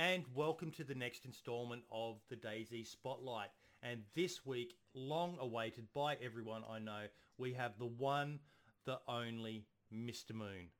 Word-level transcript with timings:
and 0.00 0.24
welcome 0.34 0.70
to 0.70 0.82
the 0.82 0.94
next 0.94 1.26
installment 1.26 1.82
of 1.92 2.16
the 2.30 2.36
DayZ 2.36 2.86
Spotlight. 2.86 3.50
And 3.82 4.00
this 4.16 4.46
week, 4.46 4.72
long 4.94 5.36
awaited 5.38 5.88
by 5.94 6.16
everyone 6.24 6.62
I 6.70 6.78
know, 6.78 7.02
we 7.36 7.52
have 7.52 7.72
the 7.78 7.84
one, 7.84 8.38
the 8.86 8.98
only 9.06 9.66
Mr. 9.94 10.32
Moon. 10.32 10.70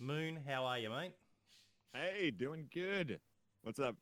Moon, 0.00 0.38
how 0.48 0.64
are 0.64 0.78
you, 0.78 0.88
mate? 0.88 1.12
Hey, 1.92 2.30
doing 2.30 2.66
good. 2.72 3.20
What's 3.60 3.78
up? 3.78 3.94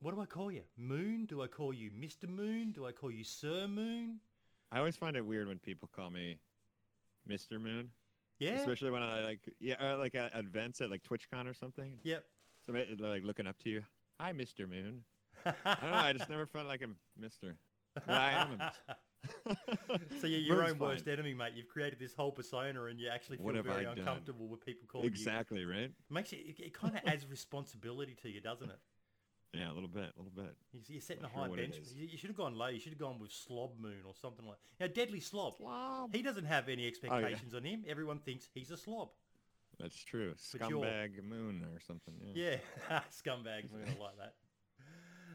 What 0.00 0.14
do 0.14 0.20
I 0.20 0.26
call 0.26 0.52
you? 0.52 0.64
Moon? 0.76 1.24
Do 1.24 1.40
I 1.40 1.46
call 1.46 1.72
you 1.72 1.90
Mr. 1.90 2.28
Moon? 2.28 2.72
Do 2.72 2.84
I 2.84 2.92
call 2.92 3.10
you 3.10 3.24
Sir 3.24 3.66
Moon? 3.68 4.18
I 4.70 4.80
always 4.80 4.96
find 4.96 5.16
it 5.16 5.24
weird 5.24 5.48
when 5.48 5.58
people 5.58 5.88
call 5.96 6.10
me 6.10 6.36
Mr. 7.26 7.58
Moon. 7.58 7.88
Yeah. 8.38 8.50
Especially 8.50 8.90
when 8.90 9.02
I 9.02 9.22
like, 9.24 9.40
yeah, 9.60 9.76
uh, 9.80 9.96
like 9.96 10.14
at 10.14 10.32
events 10.34 10.82
at 10.82 10.90
like 10.90 11.02
TwitchCon 11.04 11.48
or 11.48 11.54
something. 11.54 11.94
Yep. 12.02 12.22
They're, 12.68 12.84
like 12.98 13.24
looking 13.24 13.46
up 13.46 13.58
to 13.60 13.70
you. 13.70 13.82
Hi, 14.20 14.32
Mr. 14.34 14.68
Moon. 14.68 15.00
I 15.46 15.52
don't 15.80 15.90
know. 15.90 15.96
I 15.96 16.12
just 16.12 16.28
never 16.28 16.44
felt 16.44 16.66
like 16.66 16.82
a 16.82 16.88
Mister. 17.18 17.56
But 17.94 18.10
I 18.10 18.32
am 18.32 18.60
a 18.60 18.72
so 20.20 20.26
you're 20.26 20.40
your 20.40 20.56
Moon's 20.58 20.72
own 20.72 20.78
worst 20.78 21.04
fine. 21.06 21.14
enemy, 21.14 21.32
mate. 21.32 21.52
You've 21.56 21.68
created 21.68 21.98
this 21.98 22.12
whole 22.14 22.30
persona, 22.30 22.84
and 22.84 23.00
you 23.00 23.08
actually 23.08 23.38
feel 23.38 23.46
What 23.46 23.54
very 23.64 23.86
I 23.86 23.94
done? 23.94 23.98
uncomfortable 23.98 24.46
with 24.48 24.64
people 24.64 24.86
calling 24.92 25.06
you. 25.06 25.10
Exactly 25.10 25.64
right. 25.64 25.90
Makes 26.10 26.34
it, 26.34 26.36
it, 26.46 26.60
it 26.60 26.74
kind 26.74 26.94
of 26.94 27.00
adds 27.06 27.26
responsibility 27.30 28.14
to 28.22 28.28
you, 28.28 28.42
doesn't 28.42 28.68
it? 28.68 28.78
Yeah, 29.54 29.72
a 29.72 29.74
little 29.74 29.88
bit, 29.88 30.12
a 30.16 30.22
little 30.22 30.32
bit. 30.34 30.54
You- 30.72 30.80
You're 30.86 31.00
setting 31.00 31.22
Not 31.22 31.32
sure 31.32 31.40
high 31.46 31.52
it 31.52 31.56
bench. 31.56 31.76
You, 31.96 32.06
you 32.12 32.18
should 32.18 32.28
have 32.28 32.36
gone 32.36 32.54
low. 32.54 32.68
You 32.68 32.78
should 32.78 32.92
have 32.92 33.00
gone 33.00 33.18
with 33.18 33.32
Slob 33.32 33.72
Moon 33.80 34.02
or 34.06 34.12
something 34.20 34.46
like. 34.46 34.58
Now, 34.78 34.86
Deadly 34.88 35.20
Slob. 35.20 35.56
Slob. 35.56 36.14
He 36.14 36.20
doesn't 36.22 36.44
have 36.44 36.64
Oh, 36.68 36.72
any 36.72 36.86
expectations 36.86 37.54
on 37.54 37.64
him. 37.64 37.84
Everyone 37.88 38.18
thinks 38.18 38.46
he's 38.54 38.70
a 38.70 38.76
slob. 38.76 39.08
That's 39.80 40.02
true. 40.04 40.34
Scumbag 40.38 41.22
Moon 41.22 41.64
or 41.72 41.80
something. 41.80 42.14
Yeah. 42.22 42.56
Yeah, 42.90 43.00
scumbag 43.10 43.72
moon. 43.72 43.84
I 43.86 44.02
like 44.02 44.16
that. 44.18 44.34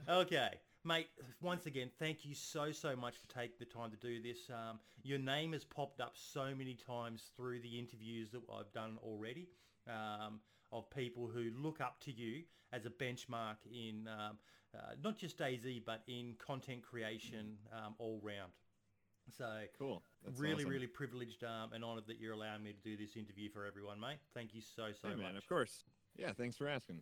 Okay, 0.08 0.50
mate. 0.84 1.08
Once 1.42 1.66
again, 1.66 1.90
thank 1.98 2.26
you 2.26 2.36
so 2.36 2.72
so 2.72 2.96
much 2.96 3.16
for 3.16 3.28
taking 3.34 3.56
the 3.60 3.66
time 3.66 3.90
to 3.92 3.98
do 3.98 4.22
this. 4.22 4.50
Um, 4.50 4.80
your 5.04 5.20
name 5.20 5.54
has 5.54 5.64
popped 5.64 6.00
up 6.00 6.14
so 6.16 6.54
many 6.56 6.76
times 6.76 7.32
through 7.36 7.62
the 7.62 7.80
interviews 7.80 8.30
that 8.32 8.42
I've 8.54 8.72
done 8.72 8.98
already. 9.02 9.50
Um, 9.88 10.40
of 10.72 10.90
people 10.90 11.28
who 11.28 11.52
look 11.56 11.80
up 11.80 12.00
to 12.02 12.12
you 12.12 12.44
as 12.74 12.86
a 12.86 12.90
benchmark 12.90 13.58
in 13.72 14.08
um, 14.08 14.38
uh, 14.76 14.94
not 15.04 15.18
just 15.18 15.38
DayZ 15.38 15.84
but 15.86 16.04
in 16.08 16.36
content 16.38 16.82
creation 16.84 17.58
um, 17.72 17.96
all 17.98 18.20
round. 18.22 18.52
So 19.38 19.46
Cool. 19.78 20.04
That's 20.24 20.40
really, 20.40 20.56
awesome. 20.56 20.70
really 20.70 20.88
privileged 20.88 21.44
um, 21.44 21.74
and 21.74 21.84
honoured 21.84 22.08
that 22.08 22.20
you're 22.20 22.34
allowing 22.34 22.64
me 22.64 22.74
to 22.74 22.80
do 22.80 22.96
this 22.98 23.16
interview 23.16 23.50
for 23.50 23.66
everyone, 23.66 24.00
mate. 24.00 24.18
Thank 24.34 24.54
you 24.54 24.62
so 24.62 24.92
so 24.92 25.10
Hey, 25.10 25.16
much. 25.16 25.24
man, 25.24 25.36
of 25.36 25.48
course. 25.48 25.84
Yeah, 26.18 26.32
thanks 26.34 26.56
for 26.56 26.68
asking. 26.68 27.02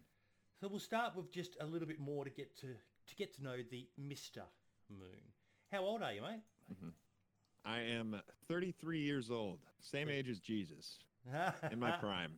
So 0.59 0.67
we'll 0.67 0.79
start 0.79 1.16
with 1.16 1.31
just 1.31 1.57
a 1.59 1.66
little 1.66 1.88
bit 1.88 1.99
more 1.99 2.23
to 2.23 2.29
get 2.29 2.55
to 2.57 2.67
to 3.07 3.16
get 3.16 3.33
to 3.35 3.44
know 3.44 3.57
the 3.69 3.88
Mister 3.97 4.44
Moon. 4.89 5.33
How 5.71 5.81
old 5.83 6.01
are 6.01 6.13
you, 6.13 6.21
mate? 6.21 6.41
I 7.66 7.79
am 7.79 8.21
33 8.47 8.99
years 8.99 9.31
old, 9.31 9.59
same 9.79 10.09
age 10.09 10.27
as 10.29 10.39
Jesus, 10.39 10.99
in 11.71 11.79
my 11.79 11.91
prime. 11.99 12.33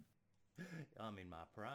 I'm 0.99 1.17
in 1.17 1.29
my 1.29 1.43
prime. 1.55 1.71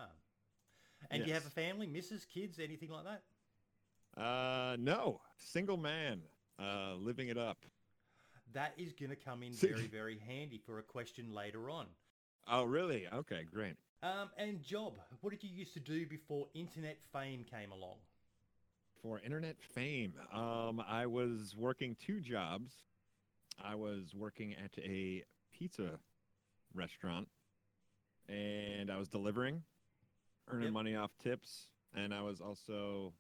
And 1.10 1.22
do 1.22 1.28
you 1.28 1.34
have 1.34 1.46
a 1.46 1.50
family, 1.50 1.86
missus, 1.86 2.24
kids, 2.24 2.58
anything 2.60 2.90
like 2.90 3.04
that? 3.04 4.20
Uh, 4.22 4.76
no, 4.78 5.20
single 5.36 5.76
man, 5.76 6.22
uh, 6.60 6.94
living 6.94 7.28
it 7.28 7.38
up. 7.38 7.58
That 8.52 8.74
is 8.76 8.92
going 8.92 9.10
to 9.10 9.16
come 9.16 9.42
in 9.42 9.52
very, 9.54 9.86
very 9.86 10.18
handy 10.26 10.60
for 10.64 10.78
a 10.78 10.82
question 10.82 11.32
later 11.32 11.70
on. 11.70 11.86
Oh, 12.48 12.64
really? 12.64 13.06
Okay, 13.12 13.44
great. 13.52 13.76
Um, 14.02 14.30
and 14.36 14.62
job, 14.62 14.94
what 15.20 15.30
did 15.30 15.44
you 15.44 15.50
used 15.50 15.74
to 15.74 15.80
do 15.80 16.06
before 16.06 16.46
internet 16.54 16.98
fame 17.12 17.44
came 17.44 17.70
along? 17.70 17.96
For 19.02 19.20
internet 19.20 19.56
fame, 19.62 20.14
um, 20.32 20.82
I 20.86 21.06
was 21.06 21.54
working 21.56 21.96
two 22.04 22.20
jobs. 22.20 22.72
I 23.62 23.74
was 23.74 24.14
working 24.14 24.54
at 24.54 24.76
a 24.78 25.22
pizza 25.52 25.98
restaurant, 26.74 27.28
and 28.28 28.90
I 28.90 28.98
was 28.98 29.08
delivering, 29.08 29.62
earning 30.48 30.64
Yep. 30.64 30.72
money 30.72 30.96
off 30.96 31.10
tips, 31.22 31.66
and 31.94 32.12
I 32.12 32.22
was 32.22 32.40
also 32.40 33.12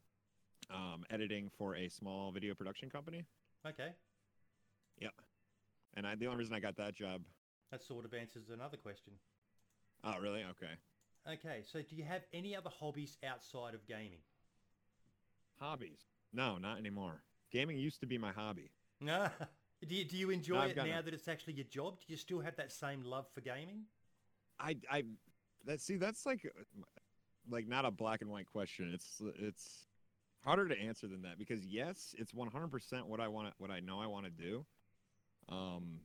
um, 0.70 1.04
editing 1.10 1.50
for 1.56 1.76
a 1.76 1.88
small 1.88 2.30
video 2.30 2.54
production 2.54 2.90
company. 2.90 3.24
Okay, 3.66 3.92
Yep. 5.00 5.12
And 5.94 6.06
I, 6.06 6.14
the 6.14 6.26
only 6.26 6.38
reason 6.38 6.54
I 6.54 6.60
got 6.60 6.76
that 6.76 6.94
job. 6.94 7.22
that 7.70 7.82
sort 7.82 8.04
of 8.04 8.14
answers 8.14 8.50
another 8.52 8.76
question. 8.76 9.14
Oh, 10.04 10.18
really? 10.20 10.44
Okay. 10.44 10.72
Okay, 11.30 11.62
so 11.70 11.80
do 11.82 11.96
you 11.96 12.04
have 12.04 12.22
any 12.32 12.56
other 12.56 12.70
hobbies 12.70 13.18
outside 13.24 13.74
of 13.74 13.86
gaming? 13.86 14.20
Hobbies? 15.58 16.00
No, 16.32 16.56
not 16.56 16.78
anymore. 16.78 17.22
Gaming 17.50 17.78
used 17.78 18.00
to 18.00 18.06
be 18.06 18.16
my 18.16 18.32
hobby. 18.32 18.70
No. 19.00 19.28
Do 19.88 19.94
you, 19.94 20.04
do 20.04 20.18
you 20.18 20.28
enjoy 20.28 20.58
I've 20.58 20.70
it 20.72 20.76
now 20.76 20.84
no- 20.84 21.02
that 21.02 21.14
it's 21.14 21.26
actually 21.26 21.54
your 21.54 21.64
job? 21.64 22.00
Do 22.00 22.12
you 22.12 22.18
still 22.18 22.40
have 22.40 22.54
that 22.56 22.70
same 22.70 23.02
love 23.02 23.24
for 23.34 23.40
gaming? 23.40 23.84
I, 24.58 24.76
I, 24.90 25.04
that 25.64 25.80
see, 25.80 25.96
that's 25.96 26.26
like, 26.26 26.42
like 27.48 27.66
not 27.66 27.86
a 27.86 27.90
black 27.90 28.20
and 28.20 28.30
white 28.30 28.44
question. 28.44 28.90
It's, 28.92 29.22
it's 29.38 29.86
harder 30.44 30.68
to 30.68 30.78
answer 30.78 31.06
than 31.06 31.22
that 31.22 31.38
because 31.38 31.64
yes, 31.64 32.14
it's 32.18 32.32
100% 32.32 33.06
what 33.06 33.20
I 33.20 33.28
want, 33.28 33.54
what 33.56 33.70
I 33.70 33.80
know 33.80 34.00
I 34.00 34.06
want 34.06 34.26
to 34.26 34.30
do. 34.30 34.66
Um, 35.50 36.00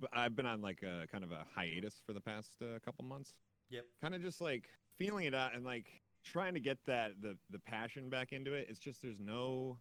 but 0.00 0.10
I've 0.12 0.34
been 0.34 0.46
on 0.46 0.60
like 0.60 0.82
a 0.82 1.06
kind 1.10 1.24
of 1.24 1.32
a 1.32 1.46
hiatus 1.54 2.00
for 2.04 2.12
the 2.12 2.20
past 2.20 2.50
uh, 2.62 2.78
couple 2.84 3.04
months. 3.04 3.34
Yep. 3.70 3.84
Kind 4.00 4.14
of 4.14 4.22
just 4.22 4.40
like 4.40 4.68
feeling 4.98 5.26
it 5.26 5.34
out 5.34 5.54
and 5.54 5.64
like 5.64 5.86
trying 6.24 6.54
to 6.54 6.60
get 6.60 6.78
that 6.86 7.12
the 7.20 7.36
the 7.50 7.58
passion 7.58 8.08
back 8.08 8.32
into 8.32 8.54
it. 8.54 8.66
It's 8.68 8.78
just 8.78 9.02
there's 9.02 9.20
no 9.20 9.78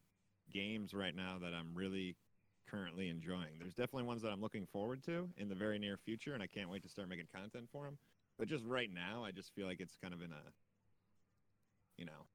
games 0.53 0.93
right 0.93 1.15
now 1.15 1.37
that 1.41 1.53
I'm 1.53 1.73
really 1.73 2.15
currently 2.69 3.09
enjoying. 3.09 3.59
There's 3.59 3.73
definitely 3.73 4.03
ones 4.03 4.21
that 4.23 4.29
I'm 4.29 4.41
looking 4.41 4.65
forward 4.65 5.03
to 5.05 5.29
in 5.37 5.49
the 5.49 5.55
very 5.55 5.79
near 5.79 5.97
future, 5.97 6.33
and 6.33 6.41
I 6.41 6.47
can't 6.47 6.69
wait 6.69 6.83
to 6.83 6.89
start 6.89 7.09
making 7.09 7.27
content 7.33 7.67
for 7.71 7.85
them. 7.85 7.97
But 8.37 8.47
just 8.47 8.65
right 8.65 8.89
now, 8.91 9.23
I 9.23 9.31
just 9.31 9.53
feel 9.55 9.65
like 9.65 9.79
it's 9.79 9.97
kind 10.01 10.13
of 10.13 10.21
in 10.21 10.31
a, 10.31 10.51
you 11.97 12.05
know, 12.05 12.25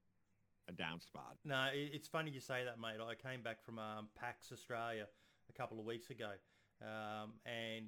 a 0.69 0.72
down 0.72 1.00
spot. 1.00 1.37
No, 1.44 1.69
it's 1.72 2.09
funny 2.09 2.31
you 2.31 2.41
say 2.41 2.65
that, 2.65 2.81
mate. 2.81 3.00
I 3.05 3.15
came 3.15 3.43
back 3.43 3.62
from 3.62 3.78
um, 3.78 4.09
PAX 4.19 4.50
Australia 4.53 5.06
a 5.53 5.59
couple 5.59 5.78
of 5.78 5.84
weeks 5.84 6.11
ago, 6.11 6.31
um, 6.83 7.33
and 7.44 7.87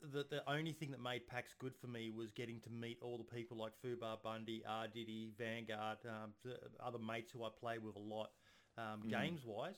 the 0.00 0.24
the 0.30 0.48
only 0.48 0.72
thing 0.72 0.90
that 0.92 1.00
made 1.02 1.26
PAX 1.26 1.54
good 1.58 1.74
for 1.80 1.88
me 1.88 2.10
was 2.10 2.30
getting 2.30 2.60
to 2.60 2.70
meet 2.70 2.98
all 3.02 3.18
the 3.18 3.24
people 3.36 3.56
like 3.56 3.72
Fubar 3.84 4.22
Bundy, 4.22 4.62
R 4.68 4.86
Diddy, 4.86 5.32
Vanguard, 5.36 5.98
um, 6.06 6.32
the 6.44 6.56
other 6.80 6.98
mates 6.98 7.32
who 7.32 7.42
I 7.44 7.48
play 7.58 7.78
with 7.78 7.96
a 7.96 8.00
lot. 8.00 8.30
Um, 8.76 9.02
Mhm. 9.02 9.10
Games 9.10 9.44
wise, 9.44 9.74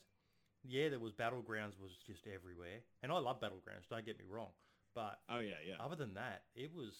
yeah, 0.63 0.91
there 0.91 0.99
was 1.01 1.15
Battlegrounds 1.15 1.79
was 1.81 1.97
just 2.07 2.27
everywhere, 2.27 2.81
and 3.03 3.11
I 3.11 3.19
love 3.19 3.41
Battlegrounds. 3.41 3.89
Don't 3.89 4.05
get 4.05 4.19
me 4.19 4.27
wrong, 4.29 4.53
but 4.95 5.23
Oh 5.31 5.39
yeah, 5.39 5.55
yeah. 5.67 5.77
other 5.81 5.97
than 5.97 6.13
that, 6.15 6.45
it 6.55 6.73
was 6.75 6.93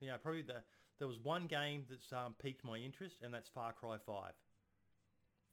you 0.00 0.06
know 0.08 0.18
probably 0.18 0.42
the 0.42 0.62
there 0.98 1.08
was 1.08 1.18
one 1.18 1.46
game 1.48 1.86
that's 1.88 2.12
um, 2.12 2.34
piqued 2.34 2.62
my 2.62 2.76
interest, 2.76 3.16
and 3.22 3.34
that's 3.34 3.48
Far 3.48 3.72
Cry 3.72 3.98
Five. 3.98 4.34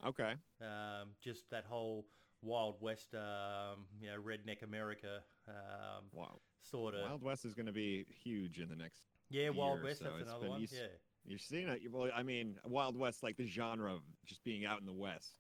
Okay. 0.06 0.36
Um, 0.62 1.16
just 1.24 1.50
that 1.50 1.66
whole 1.66 2.06
Wild 2.48 2.76
West, 2.82 3.14
um, 3.14 3.86
you 4.00 4.08
know, 4.10 4.18
redneck 4.22 4.64
America 4.64 5.20
um, 5.48 6.06
Wow. 6.14 6.40
sort 6.62 6.96
of. 6.96 7.02
Wild 7.02 7.22
West 7.24 7.46
is 7.46 7.54
going 7.54 7.66
to 7.68 7.72
be 7.74 8.06
huge 8.24 8.60
in 8.60 8.70
the 8.70 8.76
next. 8.76 9.04
yeah, 9.30 9.50
Wild 9.50 9.84
West. 9.84 10.00
so 10.00 10.06
that's 10.06 10.24
another 10.24 10.42
been 10.42 10.50
one. 10.50 10.62
used- 10.62 10.74
Yeah, 10.74 10.88
You're 11.26 11.40
seeing 11.40 11.68
it. 11.68 11.82
Well, 11.92 12.10
I 12.16 12.24
mean, 12.24 12.58
Wild 12.66 12.98
West, 12.98 13.22
like 13.22 13.36
the 13.38 13.46
genre 13.46 13.94
of 13.94 14.02
just 14.26 14.44
being 14.44 14.66
out 14.66 14.80
in 14.80 14.86
the 14.86 14.94
West. 14.94 15.36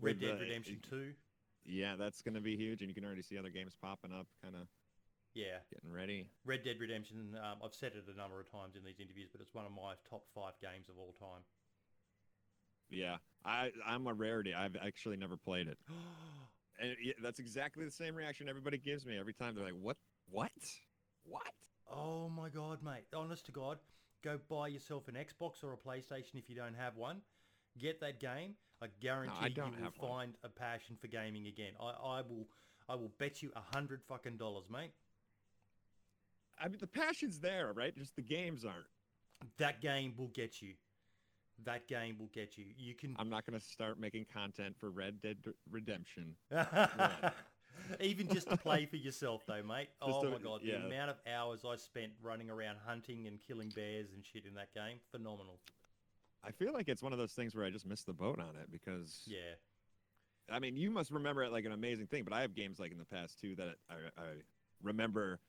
Red 0.00 0.18
Dead 0.20 0.36
the- 0.36 0.40
Redemption 0.42 0.80
Two. 0.88 1.14
Yeah, 1.64 1.96
that's 1.96 2.22
going 2.22 2.34
to 2.34 2.40
be 2.40 2.56
huge, 2.56 2.80
and 2.82 2.88
you 2.88 2.94
can 2.94 3.04
already 3.04 3.22
see 3.22 3.36
other 3.38 3.50
games 3.50 3.74
popping 3.80 4.12
up, 4.12 4.26
kind 4.42 4.54
of 4.56 4.68
Yeah, 5.34 5.58
getting 5.72 5.92
ready. 5.92 6.30
Red 6.44 6.64
Dead 6.64 6.80
Redemption. 6.80 7.36
Um, 7.36 7.58
I've 7.62 7.74
said 7.74 7.92
it 7.94 8.04
a 8.12 8.16
number 8.16 8.40
of 8.40 8.50
times 8.50 8.74
in 8.74 8.82
these 8.84 8.98
interviews, 9.00 9.28
but 9.30 9.40
it's 9.40 9.54
one 9.54 9.66
of 9.66 9.72
my 9.72 9.94
top 10.08 10.26
five 10.34 10.54
games 10.60 10.88
of 10.88 10.98
all 10.98 11.12
time. 11.12 11.42
Yeah, 12.90 13.16
I 13.44 13.70
I'm 13.86 14.06
a 14.06 14.14
rarity. 14.14 14.54
I've 14.54 14.76
actually 14.76 15.16
never 15.16 15.36
played 15.36 15.68
it, 15.68 15.78
and 16.80 16.90
it, 16.90 17.16
that's 17.22 17.38
exactly 17.38 17.84
the 17.84 17.90
same 17.90 18.14
reaction 18.14 18.48
everybody 18.48 18.78
gives 18.78 19.06
me 19.06 19.18
every 19.18 19.34
time. 19.34 19.54
They're 19.54 19.64
like, 19.64 19.80
"What? 19.80 19.96
What? 20.30 20.50
What?" 21.24 21.52
oh 21.90 22.28
my 22.28 22.48
god, 22.48 22.82
mate! 22.82 23.04
Honest 23.14 23.46
to 23.46 23.52
God, 23.52 23.78
go 24.22 24.38
buy 24.48 24.68
yourself 24.68 25.08
an 25.08 25.14
Xbox 25.14 25.62
or 25.62 25.72
a 25.72 25.76
PlayStation 25.76 26.34
if 26.34 26.48
you 26.48 26.56
don't 26.56 26.74
have 26.74 26.96
one. 26.96 27.20
Get 27.78 28.00
that 28.00 28.20
game. 28.20 28.54
I 28.80 28.86
guarantee 29.00 29.50
don't 29.50 29.72
you 29.72 29.78
will 29.78 29.84
have 29.84 29.94
one. 29.98 30.10
find 30.10 30.34
a 30.44 30.48
passion 30.48 30.96
for 31.00 31.08
gaming 31.08 31.46
again. 31.46 31.72
I, 31.80 32.18
I 32.18 32.20
will. 32.22 32.46
I 32.88 32.94
will 32.94 33.12
bet 33.18 33.42
you 33.42 33.50
a 33.54 33.76
hundred 33.76 34.02
fucking 34.08 34.38
dollars, 34.38 34.64
mate. 34.70 34.92
I 36.58 36.68
mean, 36.68 36.78
the 36.80 36.86
passion's 36.86 37.38
there, 37.38 37.72
right? 37.74 37.94
Just 37.96 38.16
the 38.16 38.22
games 38.22 38.64
aren't. 38.64 38.86
That 39.58 39.80
game 39.80 40.14
will 40.16 40.28
get 40.28 40.62
you. 40.62 40.74
That 41.64 41.88
game 41.88 42.16
will 42.18 42.30
get 42.32 42.56
you. 42.56 42.66
You 42.76 42.94
can. 42.94 43.16
I'm 43.18 43.28
not 43.28 43.44
going 43.44 43.58
to 43.58 43.64
start 43.64 43.98
making 43.98 44.26
content 44.32 44.76
for 44.78 44.90
Red 44.90 45.20
Dead 45.20 45.38
Redemption. 45.70 46.36
Even 48.00 48.28
just 48.28 48.48
to 48.50 48.56
play 48.56 48.86
for 48.86 48.96
yourself, 48.96 49.42
though, 49.46 49.62
mate. 49.62 49.88
oh 50.02 50.22
to- 50.22 50.30
my 50.30 50.38
god, 50.38 50.60
yeah. 50.62 50.78
the 50.78 50.86
amount 50.86 51.10
of 51.10 51.16
hours 51.32 51.64
I 51.68 51.76
spent 51.76 52.12
running 52.22 52.50
around 52.50 52.76
hunting 52.86 53.26
and 53.26 53.38
killing 53.40 53.70
bears 53.74 54.08
and 54.14 54.24
shit 54.24 54.44
in 54.46 54.54
that 54.54 54.74
game, 54.74 54.98
phenomenal. 55.10 55.58
I 56.44 56.50
feel 56.52 56.72
like 56.72 56.88
it's 56.88 57.02
one 57.02 57.12
of 57.12 57.18
those 57.18 57.32
things 57.32 57.54
where 57.54 57.64
I 57.64 57.70
just 57.70 57.86
missed 57.86 58.06
the 58.06 58.12
boat 58.12 58.38
on 58.38 58.54
it 58.60 58.70
because 58.70 59.22
Yeah. 59.26 59.54
I 60.50 60.58
mean, 60.60 60.76
you 60.76 60.90
must 60.90 61.10
remember 61.10 61.42
it 61.44 61.52
like 61.52 61.64
an 61.66 61.72
amazing 61.72 62.06
thing, 62.06 62.24
but 62.24 62.32
I 62.32 62.40
have 62.42 62.54
games 62.54 62.78
like 62.78 62.90
in 62.92 62.98
the 62.98 63.04
past 63.04 63.40
too 63.40 63.54
that 63.56 63.74
I, 63.90 63.94
I 64.20 64.26
remember 64.82 65.40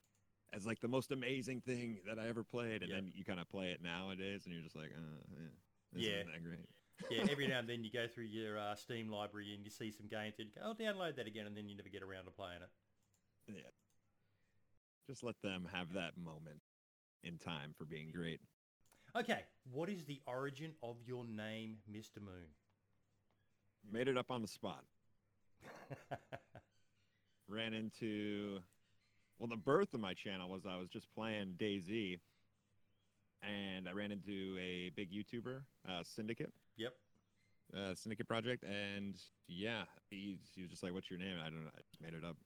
as 0.54 0.66
like 0.66 0.80
the 0.82 0.88
most 0.88 1.12
amazing 1.12 1.62
thing 1.62 2.00
that 2.08 2.18
I 2.20 2.28
ever 2.28 2.44
played, 2.44 2.82
and 2.82 2.90
Yep. 2.90 2.98
then 3.02 3.12
you 3.16 3.24
kind 3.24 3.40
of 3.40 3.48
play 3.50 3.68
it 3.72 3.82
nowadays, 3.84 4.46
and 4.46 4.54
you're 4.54 4.64
just 4.64 4.76
like, 4.76 4.92
uh, 4.96 5.22
yeah, 5.32 5.48
this 5.94 6.04
Yeah. 6.04 6.10
isn't 6.22 6.32
that 6.32 6.44
great. 6.44 6.70
Yeah, 7.10 7.32
every 7.32 7.48
now 7.48 7.60
and 7.60 7.70
then 7.70 7.84
you 7.84 7.92
go 7.92 8.08
through 8.08 8.26
your 8.26 8.60
uh, 8.60 8.76
Steam 8.76 9.10
library 9.10 9.54
and 9.54 9.64
you 9.64 9.70
see 9.72 9.90
some 9.90 10.08
games 10.08 10.36
and 10.38 10.50
you 10.50 10.54
go, 10.62 10.68
I'll 10.68 10.76
download 10.76 11.16
that 11.16 11.28
again, 11.28 11.48
and 11.48 11.56
then 11.56 11.70
you 11.70 11.76
never 11.78 11.88
get 11.90 12.04
around 12.04 12.26
to 12.26 12.32
playing 12.32 12.62
it. 12.62 12.70
Yeah, 13.48 13.70
just 15.08 15.24
let 15.24 15.42
them 15.42 15.68
have 15.72 15.94
that 15.94 16.18
moment 16.18 16.60
in 17.24 17.38
time 17.38 17.74
for 17.78 17.86
being 17.86 18.12
great. 18.12 18.42
Okay, 19.16 19.44
what 19.72 19.90
is 19.90 20.04
the 20.06 20.22
origin 20.28 20.74
of 20.84 20.98
your 21.06 21.24
name, 21.26 21.78
Mr. 21.92 22.22
Moon? 22.22 22.50
Made 23.90 24.08
it 24.08 24.18
up 24.18 24.30
on 24.30 24.42
the 24.42 24.48
spot. 24.48 24.84
Ran 27.48 27.74
into, 27.74 28.60
well, 29.40 29.48
the 29.48 29.56
birth 29.56 29.94
of 29.94 30.00
my 30.00 30.14
channel 30.14 30.50
was 30.50 30.66
I 30.68 30.78
was 30.78 30.90
just 30.90 31.08
playing 31.16 31.56
DayZ, 31.58 32.20
and 33.44 33.88
I 33.88 33.92
ran 33.94 34.12
into 34.12 34.58
a 34.60 34.90
big 34.96 35.12
YouTuber, 35.12 35.62
uh, 35.88 36.04
Syndicate. 36.04 36.52
yep. 36.78 36.94
uh, 37.76 37.94
Syndicate 37.96 38.28
Project, 38.28 38.64
and 38.64 39.16
yeah, 39.48 39.84
he, 40.10 40.38
he 40.56 40.62
was 40.62 40.70
just 40.72 40.84
like, 40.84 40.94
"What's 40.94 41.10
your 41.10 41.20
name?" 41.20 41.38
I 41.40 41.50
don't 41.50 41.64
know. 41.64 41.72
I 41.76 41.82
just 41.90 42.02
made 42.02 42.14
it 42.14 42.24
up. 42.26 42.38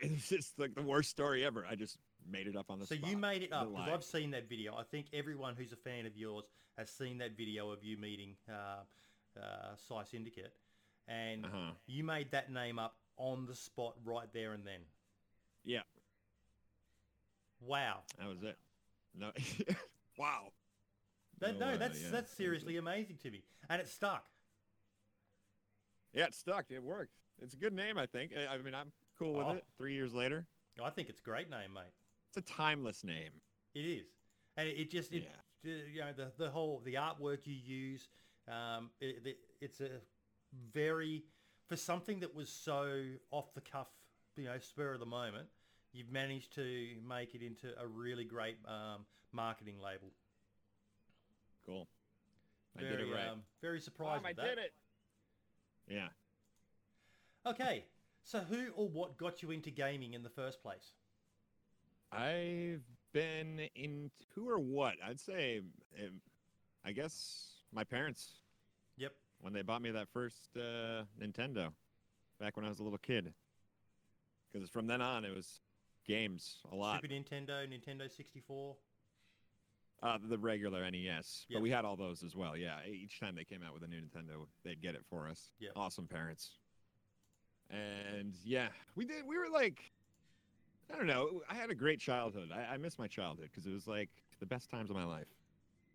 It's 0.00 0.28
just 0.28 0.58
like 0.60 0.74
the 0.76 0.82
worst 0.82 1.10
story 1.10 1.44
ever. 1.44 1.66
I 1.68 1.74
just 1.74 1.98
made 2.30 2.46
it 2.46 2.54
up 2.56 2.70
on 2.70 2.78
the 2.78 2.86
So 2.86 2.94
spot. 2.94 3.10
you 3.10 3.16
made 3.16 3.42
it 3.42 3.52
up 3.52 3.68
because. 3.72 3.88
I've 3.92 4.04
seen 4.04 4.30
that 4.30 4.48
video. 4.48 4.76
I 4.76 4.84
think 4.84 5.06
everyone 5.12 5.56
who's 5.56 5.72
a 5.72 5.76
fan 5.76 6.06
of 6.06 6.16
yours 6.16 6.44
has 6.78 6.88
seen 6.88 7.18
that 7.18 7.36
video 7.36 7.70
of 7.72 7.82
you 7.82 7.96
meeting 7.98 8.36
uh, 8.48 8.84
uh, 9.40 9.74
Psy 9.88 10.04
Syndicate, 10.04 10.52
and 11.08 11.44
Uh-huh. 11.46 11.72
you 11.86 12.04
made 12.04 12.30
that 12.30 12.50
name 12.52 12.78
up 12.78 12.94
on 13.16 13.44
the 13.46 13.54
spot 13.56 13.94
right 14.04 14.28
there 14.32 14.52
and 14.52 14.64
then. 14.64 14.80
Yeah, 15.64 15.82
Wow. 17.60 18.00
that 18.18 18.28
was 18.28 18.42
it. 18.42 18.56
No, 19.18 19.30
wow. 20.18 20.52
That, 21.40 21.58
no, 21.58 21.68
uh, 21.70 21.76
that's 21.76 22.00
yeah, 22.02 22.08
that's 22.10 22.32
seriously 22.32 22.76
amazing 22.76 23.16
to 23.22 23.30
me, 23.30 23.42
and 23.68 23.80
it 23.80 23.88
stuck. 23.88 24.24
Yeah, 26.12 26.26
it 26.26 26.34
stuck. 26.34 26.66
It 26.70 26.82
worked. 26.82 27.12
It's 27.40 27.54
a 27.54 27.56
good 27.56 27.72
name, 27.72 27.98
I 27.98 28.06
think. 28.06 28.32
I, 28.36 28.54
I 28.54 28.58
mean, 28.58 28.74
I'm 28.74 28.92
cool 29.18 29.34
with 29.34 29.46
Oh. 29.46 29.50
it. 29.52 29.64
Three 29.78 29.94
years 29.94 30.12
later, 30.14 30.46
I 30.82 30.90
think 30.90 31.08
it's 31.08 31.20
a 31.20 31.22
great 31.22 31.50
name, 31.50 31.72
mate. 31.74 31.92
it's 32.28 32.36
a 32.36 32.52
timeless 32.52 33.02
name. 33.04 33.30
It 33.74 33.80
is, 33.80 34.06
and 34.56 34.68
it, 34.68 34.72
it 34.78 34.90
just 34.90 35.12
it, 35.12 35.24
Yeah. 35.64 35.70
uh, 35.72 35.74
you 35.92 36.00
know 36.00 36.12
the 36.16 36.32
the 36.44 36.50
whole 36.50 36.80
the 36.84 36.94
artwork 36.94 37.46
you 37.46 37.54
use. 37.54 38.08
Um, 38.48 38.90
it, 39.00 39.22
it, 39.24 39.38
it's 39.60 39.80
a 39.80 39.88
very 40.72 41.24
for 41.68 41.76
something 41.76 42.20
that 42.20 42.34
was 42.34 42.48
so 42.50 43.02
off 43.30 43.54
the 43.54 43.60
cuff, 43.60 43.88
you 44.36 44.44
know, 44.44 44.58
spur 44.58 44.92
of 44.94 45.00
the 45.00 45.06
moment. 45.06 45.48
You've 45.92 46.10
managed 46.10 46.54
to 46.54 46.86
make 47.06 47.34
it 47.34 47.42
into 47.42 47.68
a 47.80 47.86
really 47.86 48.24
great 48.24 48.56
um, 48.66 49.04
marketing 49.32 49.76
label. 49.82 50.08
Cool. 51.66 51.86
I 52.78 52.82
Very, 52.82 52.96
did 52.96 53.08
it 53.08 53.12
right. 53.14 53.28
um, 53.28 53.42
very 53.60 53.80
surprised. 53.80 54.22
Mom, 54.22 54.30
I 54.30 54.32
that. 54.32 54.44
did 54.44 54.58
it. 54.58 54.72
Yeah. 55.88 56.08
Okay, 57.44 57.84
so 58.24 58.38
who 58.40 58.68
or 58.76 58.88
what 58.88 59.16
got 59.16 59.42
you 59.42 59.50
into 59.50 59.70
gaming 59.70 60.14
in 60.14 60.22
the 60.22 60.30
first 60.30 60.62
place? 60.62 60.92
I've 62.10 62.82
been 63.12 63.68
into 63.74 64.48
or 64.48 64.58
what? 64.58 64.94
I'd 65.06 65.20
say, 65.20 65.60
um, 65.98 66.20
I 66.84 66.92
guess 66.92 67.48
my 67.72 67.84
parents 67.84 68.40
Yep. 68.96 69.12
when 69.40 69.52
they 69.52 69.62
bought 69.62 69.82
me 69.82 69.90
that 69.90 70.08
first 70.08 70.56
uh, 70.56 71.04
Nintendo 71.20 71.72
back 72.38 72.56
when 72.56 72.64
I 72.64 72.68
was 72.68 72.78
a 72.78 72.82
little 72.82 72.98
kid. 72.98 73.32
Because 74.52 74.68
from 74.68 74.86
then 74.86 75.00
on, 75.00 75.24
it 75.24 75.34
was 75.34 75.60
games 76.06 76.58
a 76.70 76.74
lot. 76.74 77.00
Super 77.02 77.12
Nintendo, 77.14 77.66
Nintendo 77.68 78.10
64. 78.14 78.76
Uh, 80.02 80.18
the 80.28 80.36
regular 80.38 80.88
NES, 80.90 81.46
Yep. 81.48 81.56
but 81.58 81.62
we 81.62 81.70
had 81.70 81.84
all 81.84 81.94
those 81.96 82.24
as 82.24 82.34
well. 82.34 82.56
Yeah, 82.56 82.78
each 82.84 83.20
time 83.20 83.36
they 83.36 83.44
came 83.44 83.62
out 83.62 83.72
with 83.72 83.84
a 83.84 83.86
new 83.86 84.00
Nintendo, 84.00 84.46
they'd 84.64 84.80
get 84.82 84.96
it 84.96 85.04
for 85.08 85.28
us. 85.28 85.52
Yep. 85.60 85.72
Awesome 85.76 86.08
parents. 86.08 86.56
And 87.70 88.34
yeah, 88.44 88.68
we 88.96 89.04
did. 89.04 89.24
We 89.26 89.38
were 89.38 89.48
like, 89.48 89.92
I 90.92 90.96
don't 90.96 91.06
know. 91.06 91.40
I 91.48 91.54
had 91.54 91.70
a 91.70 91.74
great 91.74 92.00
childhood. 92.00 92.50
I, 92.52 92.74
I 92.74 92.76
miss 92.78 92.98
my 92.98 93.06
childhood 93.06 93.48
because 93.50 93.64
it 93.66 93.72
was 93.72 93.86
like 93.86 94.10
the 94.40 94.46
best 94.46 94.68
times 94.70 94.90
of 94.90 94.96
my 94.96 95.04
life. 95.04 95.28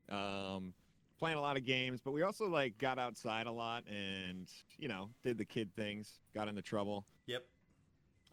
Um, 0.10 0.74
playing 1.19 1.38
a 1.38 1.42
lot 1.42 1.57
of 1.57 1.65
games, 1.65 2.00
but 2.03 2.12
we 2.13 2.21
also 2.24 2.48
like 2.48 2.77
got 2.77 2.98
outside 2.98 3.45
a 3.45 3.51
lot 3.51 3.83
and 3.89 4.48
you 4.80 4.88
know 4.88 5.10
did 5.24 5.38
the 5.38 5.45
kid 5.45 5.69
things, 5.75 6.19
got 6.33 6.48
into 6.48 6.62
trouble 6.62 7.06
Yep. 7.25 7.44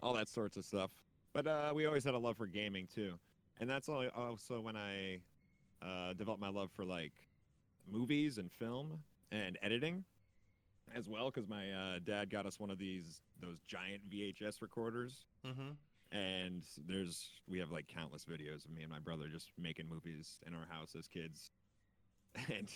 all 0.01 0.15
that 0.15 0.29
sorts 0.29 0.57
of 0.57 0.65
stuff. 0.65 0.91
But 1.35 1.47
uh, 1.47 1.73
we 1.75 1.85
always 1.85 2.05
had 2.05 2.15
a 2.15 2.19
love 2.19 2.37
for 2.39 2.47
gaming 2.47 2.87
too, 2.95 3.15
and 3.61 3.69
that's 3.69 3.89
also 3.89 4.61
when 4.61 4.77
I 4.77 5.19
uh, 5.83 6.13
developed 6.15 6.41
my 6.41 6.49
love 6.49 6.71
for 6.75 6.85
like 6.85 7.13
movies 7.91 8.39
and 8.39 8.51
film 8.53 9.01
and 9.33 9.59
editing 9.63 10.05
as 10.95 11.09
well. 11.09 11.31
Because 11.31 11.49
my 11.49 11.71
uh, 11.73 11.99
dad 12.05 12.31
got 12.31 12.47
us 12.47 12.59
one 12.61 12.71
of 12.71 12.79
these 12.79 13.21
those 13.41 13.59
giant 13.67 14.09
VHS 14.09 14.63
recorders, 14.63 15.27
Mm-hmm. 15.45 15.73
and 16.17 16.63
there's 16.87 17.29
we 17.49 17.59
have 17.59 17.71
like 17.73 17.87
countless 17.89 18.25
videos 18.25 18.65
of 18.65 18.71
me 18.71 18.83
and 18.83 18.91
my 18.91 19.01
brother 19.01 19.27
just 19.31 19.49
making 19.59 19.89
movies 19.89 20.39
in 20.47 20.55
our 20.55 20.67
house 20.71 20.95
as 20.97 21.09
kids, 21.09 21.51
and 22.49 22.71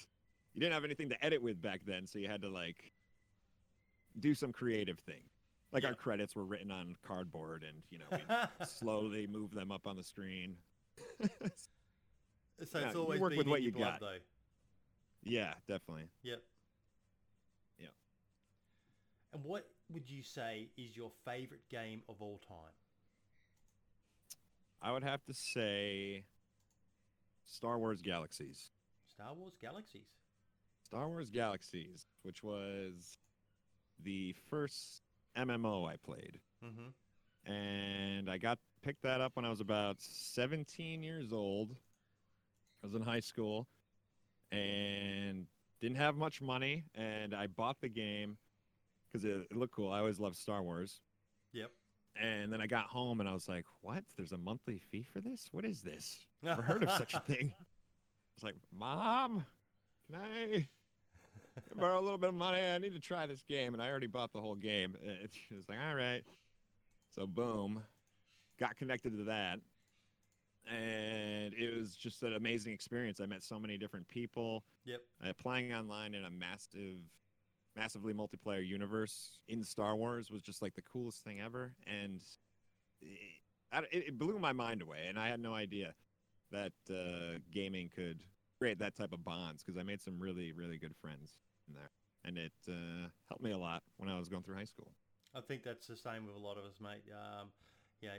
you 0.53 0.61
didn't 0.61 0.75
have 0.75 0.85
anything 0.85 1.09
to 1.11 1.25
edit 1.25 1.41
with 1.41 1.63
back 1.63 1.83
then, 1.87 2.09
so 2.09 2.19
you 2.19 2.27
had 2.29 2.43
to 2.43 2.49
like 2.51 2.93
do 4.19 4.35
some 4.35 4.51
creative 4.53 4.99
thing. 4.99 5.23
Like 5.73 5.83
Yeah. 5.83 5.91
our 5.91 5.95
credits 5.95 6.35
were 6.35 6.45
written 6.47 6.71
on 6.71 6.97
cardboard, 7.07 7.63
and 7.63 7.83
you 7.91 7.99
know 7.99 8.07
we 8.11 8.19
slowly 8.67 9.27
move 9.27 9.53
them 9.53 9.71
up 9.71 9.87
on 9.87 9.97
the 9.97 10.03
screen. 10.03 10.57
so 11.21 11.29
Yeah, 12.79 12.87
it's 12.87 12.95
you 12.95 13.01
always 13.01 13.21
work 13.21 13.35
with 13.37 13.47
what 13.47 13.63
you 13.63 13.73
blood, 13.73 13.93
got. 13.93 14.01
though. 14.01 14.19
yeah, 15.25 15.55
definitely. 15.67 16.09
Yep. 16.23 16.43
Yep. 17.81 17.91
And 19.35 19.45
what 19.45 19.69
would 19.91 20.09
you 20.09 20.23
say 20.23 20.71
is 20.77 20.97
your 20.97 21.11
favorite 21.25 21.69
game 21.71 22.03
of 22.09 22.17
all 22.21 22.41
time? 22.49 22.73
I 24.81 24.93
would 24.93 25.03
have 25.05 25.23
to 25.25 25.35
say 25.35 26.25
Star 27.45 27.79
Wars 27.79 28.01
Galaxies. 28.01 28.71
Star 29.07 29.35
Wars 29.35 29.55
Galaxies. 29.61 30.07
Star 30.85 31.09
Wars 31.09 31.29
Galaxies, 31.31 32.07
which 32.23 32.43
was 32.43 33.19
the 34.03 34.35
first 34.49 35.03
MMO 35.37 35.89
I 35.89 35.97
played. 35.97 36.39
Mm-hmm. 36.65 37.53
and 37.53 38.29
I 38.29 38.37
got 38.37 38.59
picked 38.83 39.03
that 39.03 39.21
up 39.21 39.33
when 39.37 39.45
I 39.45 39.49
was 39.49 39.61
about 39.61 39.97
17 40.01 41.03
years 41.03 41.33
old. 41.33 41.71
I 42.83 42.87
was 42.87 42.95
in 42.95 43.03
high 43.03 43.21
school 43.21 43.69
and 44.51 45.47
didn't 45.81 45.99
have 45.99 46.17
much 46.17 46.41
money, 46.41 46.85
and 46.95 47.35
I 47.35 47.47
bought 47.47 47.77
the 47.81 47.89
game 47.89 48.39
because 49.13 49.25
it, 49.25 49.47
it 49.51 49.57
looked 49.57 49.75
cool. 49.75 49.93
I 49.93 49.99
always 49.99 50.19
loved 50.19 50.37
Star 50.37 50.63
Wars. 50.63 51.01
Yep. 51.53 51.71
And 52.21 52.53
then 52.53 52.61
I 52.61 52.67
got 52.67 52.87
home 52.87 53.21
and 53.21 53.29
I 53.29 53.33
was 53.33 53.49
like, 53.49 53.65
"What? 53.81 54.03
There's 54.17 54.33
a 54.33 54.39
monthly 54.39 54.79
fee 54.91 55.07
for 55.13 55.21
this? 55.21 55.49
What 55.53 55.65
is 55.65 55.83
this? 55.83 56.27
Never 56.43 56.63
heard 56.63 56.83
of 56.83 56.91
such 56.91 57.15
a 57.15 57.21
thing." 57.27 57.53
I 57.57 57.65
was 58.37 58.43
like, 58.43 58.57
"Mom, 58.77 59.45
can 60.11 60.21
I 60.21 60.69
borrow 61.77 61.99
a 61.99 62.03
little 62.03 62.19
bit 62.19 62.31
of 62.31 62.35
money? 62.35 62.61
I 62.61 62.79
need 62.79 62.95
to 62.95 63.01
try 63.01 63.27
this 63.27 63.43
game." 63.43 63.75
And 63.75 63.83
I 63.83 63.89
already 63.89 64.07
bought 64.07 64.33
the 64.33 64.41
whole 64.41 64.55
game. 64.55 64.95
She 65.33 65.55
was 65.55 65.69
like, 65.69 65.79
"All 65.79 65.95
right." 65.95 66.23
So 67.15 67.27
boom, 67.27 67.83
got 68.59 68.77
connected 68.77 69.17
to 69.17 69.25
that, 69.25 69.59
and 70.71 71.55
it 71.55 71.77
was 71.77 71.97
just 71.97 72.23
an 72.23 72.35
amazing 72.35 72.73
experience. 72.73 73.21
I 73.21 73.27
met 73.27 73.43
so 73.43 73.59
many 73.59 73.79
different 73.79 74.07
people. 74.09 74.65
Yep. 74.85 75.01
Uh, 75.25 75.33
playing 75.41 75.73
online 75.73 76.15
in 76.15 76.25
a 76.25 76.31
massive, 76.31 76.99
massively 77.77 78.13
multiplayer 78.13 78.67
universe 78.67 79.41
in 79.49 79.65
Star 79.65 79.97
Wars 79.97 80.31
was 80.31 80.43
just 80.43 80.63
like 80.63 80.75
the 80.75 80.83
coolest 80.83 81.25
thing 81.25 81.41
ever, 81.41 81.73
and 81.87 82.23
it, 83.03 84.05
it, 84.09 84.19
blew 84.19 84.39
my 84.39 84.53
mind 84.53 84.83
away. 84.83 85.07
And 85.09 85.19
I 85.19 85.29
had 85.29 85.41
no 85.41 85.55
idea 85.55 85.95
that 86.51 86.73
uh, 86.91 87.39
gaming 87.51 87.91
could 87.95 88.21
create 88.59 88.79
that 88.81 88.97
type 88.97 89.13
of 89.13 89.25
bonds 89.25 89.63
because 89.63 89.79
I 89.79 89.83
made 89.83 90.01
some 90.01 90.19
really, 90.19 90.53
really 90.53 90.79
good 90.79 90.95
friends 91.01 91.39
there, 91.75 91.91
and 92.25 92.39
it 92.39 92.53
uh, 92.69 93.09
helped 93.29 93.43
me 93.43 93.53
a 93.53 93.59
lot 93.59 93.83
when 93.97 94.09
I 94.09 94.19
was 94.19 94.29
going 94.29 94.43
through 94.43 94.57
high 94.57 94.65
school. 94.65 94.93
I 95.35 95.41
think 95.41 95.63
that's 95.63 95.87
the 95.87 95.97
same 95.97 96.27
with 96.27 96.35
a 96.35 96.39
lot 96.39 96.57
of 96.59 96.65
us, 96.65 96.81
mate. 96.81 97.05
Um, 97.13 97.49
you 98.01 98.09
know, 98.09 98.15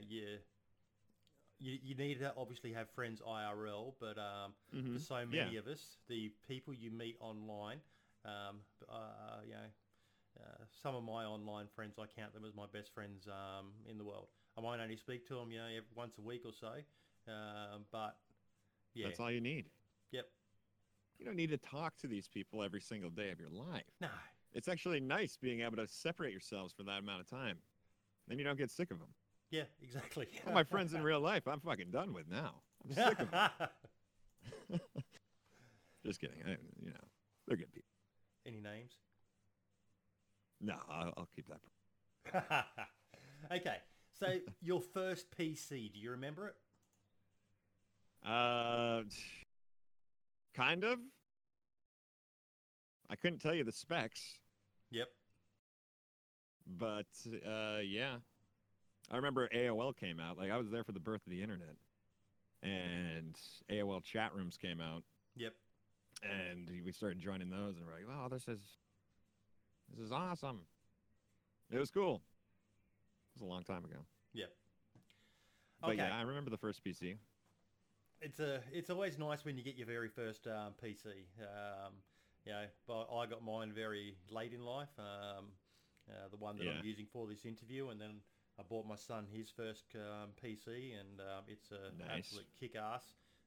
you, 1.60 1.78
you 1.84 1.96
need 1.96 2.20
to 2.20 2.34
obviously 2.38 2.72
have 2.74 2.90
friends 2.92 3.22
IRL, 3.28 3.94
but 4.00 4.18
um, 4.18 4.54
Mm-hmm. 4.76 4.94
for 4.94 5.00
so 5.00 5.26
many 5.26 5.58
of 5.58 5.68
us, 5.68 5.98
the 6.08 6.32
people 6.48 6.74
you 6.74 6.92
meet 6.92 7.18
online, 7.20 7.80
um, 8.26 8.60
uh, 8.90 9.42
you 9.46 9.54
know, 9.54 9.70
uh, 10.40 10.64
some 10.82 10.96
of 10.96 11.04
my 11.04 11.26
online 11.26 11.68
friends, 11.76 11.96
I 12.00 12.06
count 12.06 12.34
them 12.34 12.46
as 12.46 12.54
my 12.56 12.66
best 12.72 12.94
friends 12.94 13.28
um, 13.28 13.72
in 13.90 13.98
the 13.98 14.04
world. 14.04 14.28
I 14.58 14.62
might 14.62 14.80
only 14.82 14.96
speak 14.98 15.28
to 15.28 15.36
them, 15.36 15.52
you 15.52 15.58
know, 15.58 15.68
once 15.96 16.18
a 16.18 16.22
week 16.22 16.44
or 16.46 16.54
so, 16.54 16.74
um, 17.32 17.86
but 17.92 18.18
yeah, 18.94 19.08
That's 19.08 19.20
all 19.20 19.32
you 19.32 19.42
need. 19.42 19.66
yep. 20.12 20.28
You 21.20 21.26
don't 21.26 21.36
need 21.36 21.50
to 21.50 21.58
talk 21.58 21.98
to 21.98 22.08
these 22.08 22.28
people 22.28 22.64
every 22.64 22.82
single 22.82 23.10
day 23.10 23.30
of 23.30 23.40
your 23.40 23.50
life. 23.50 23.84
No. 24.00 24.08
It's 24.54 24.68
actually 24.68 25.00
nice 25.00 25.38
being 25.40 25.62
able 25.62 25.78
to 25.78 25.88
separate 25.88 26.32
yourselves 26.32 26.74
for 26.74 26.84
that 26.84 27.00
amount 27.00 27.22
of 27.22 27.30
time. 27.30 27.58
Then 28.28 28.40
you 28.40 28.46
don't 28.46 28.58
get 28.58 28.72
sick 28.72 28.90
of 28.90 29.00
them. 29.00 29.10
Yeah, 29.52 29.64
exactly. 29.82 30.28
All 30.48 30.54
my 30.54 30.64
friends 30.64 30.94
in 30.94 31.04
real 31.04 31.20
life, 31.20 31.48
I'm 31.48 31.60
fucking 31.60 31.92
done 31.92 32.14
with 32.14 32.30
now. 32.30 32.56
I'm 32.84 32.96
sick 32.96 33.20
of 33.20 33.32
them. 33.32 33.50
Just 36.06 36.22
kidding. 36.22 36.38
I, 36.46 36.52
you 36.82 36.92
know, 36.92 37.08
they're 37.48 37.58
good 37.58 37.74
people. 37.74 37.90
Any 38.46 38.62
names? 38.62 38.94
No, 40.62 40.76
I'll, 40.90 41.14
I'll 41.18 41.30
keep 41.36 41.48
that. 41.48 42.66
okay, 43.52 43.78
so 44.20 44.28
your 44.62 44.82
first 44.82 45.28
PC, 45.38 45.92
do 45.94 46.00
you 46.00 46.12
remember 46.12 46.48
it? 46.48 46.56
Uh, 48.28 49.02
kind 50.60 50.84
of. 50.84 51.00
I 53.10 53.16
couldn't 53.16 53.40
tell 53.40 53.54
you 53.56 53.64
the 53.64 53.72
specs, 53.72 54.38
Yep. 54.92 55.08
but 56.68 57.08
uh, 57.48 57.78
yeah, 57.84 58.18
I 59.10 59.16
remember 59.16 59.48
AOL 59.56 59.96
came 59.98 60.20
out. 60.20 60.38
Like 60.38 60.52
I 60.52 60.58
was 60.58 60.70
there 60.70 60.84
for 60.84 60.92
the 60.92 61.00
birth 61.00 61.26
of 61.26 61.32
the 61.32 61.42
internet, 61.42 61.76
and 62.62 63.36
AOL 63.72 64.04
chat 64.04 64.36
rooms 64.36 64.58
came 64.58 64.80
out, 64.80 65.04
Yep. 65.38 65.54
and 66.22 66.70
we 66.86 66.92
started 66.92 67.20
joining 67.20 67.50
those, 67.50 67.78
and 67.78 67.86
we're 67.86 67.94
like, 67.94 68.06
"Oh, 68.12 68.28
this 68.30 68.48
is 68.48 68.60
this 69.92 70.06
is 70.06 70.12
awesome." 70.12 70.62
It 71.72 71.80
was 71.80 71.90
cool. 71.90 72.16
It 72.16 73.40
was 73.40 73.42
a 73.42 73.46
long 73.46 73.64
time 73.64 73.86
ago, 73.86 74.06
Yep. 74.34 74.52
but 75.82 75.88
Okay. 75.92 75.98
yeah, 75.98 76.16
I 76.16 76.22
remember 76.22 76.52
the 76.52 76.58
first 76.58 76.84
PC. 76.84 77.18
It's 78.22 78.40
a 78.40 78.62
it's 78.74 78.90
always 78.90 79.18
nice 79.18 79.46
when 79.46 79.58
you 79.58 79.64
get 79.64 79.76
your 79.76 79.88
very 79.88 80.10
first 80.10 80.46
um, 80.48 80.74
PC. 80.84 81.06
Um, 81.40 81.94
you 82.46 82.52
know, 82.52 82.66
but 82.88 83.08
I 83.14 83.26
got 83.26 83.44
mine 83.44 83.72
very 83.74 84.16
late 84.30 84.54
in 84.54 84.64
life. 84.64 84.90
Um, 84.98 85.46
uh, 86.10 86.28
the 86.30 86.38
one 86.38 86.58
that 86.58 86.66
Yeah. 86.66 86.72
I'm 86.80 86.84
using 86.84 87.06
for 87.12 87.28
this 87.28 87.46
interview, 87.46 87.90
and 87.90 88.02
then 88.02 88.22
I 88.60 88.64
bought 88.64 88.86
my 88.86 88.96
son 88.96 89.28
his 89.32 89.50
first 89.50 89.86
um, 89.96 90.30
PC, 90.44 91.00
and 91.00 91.22
um, 91.22 91.44
it's 91.48 91.72
a 91.72 91.92
Nice. 91.98 92.14
absolute 92.16 92.48
kick 92.60 92.76
ass. 92.76 93.04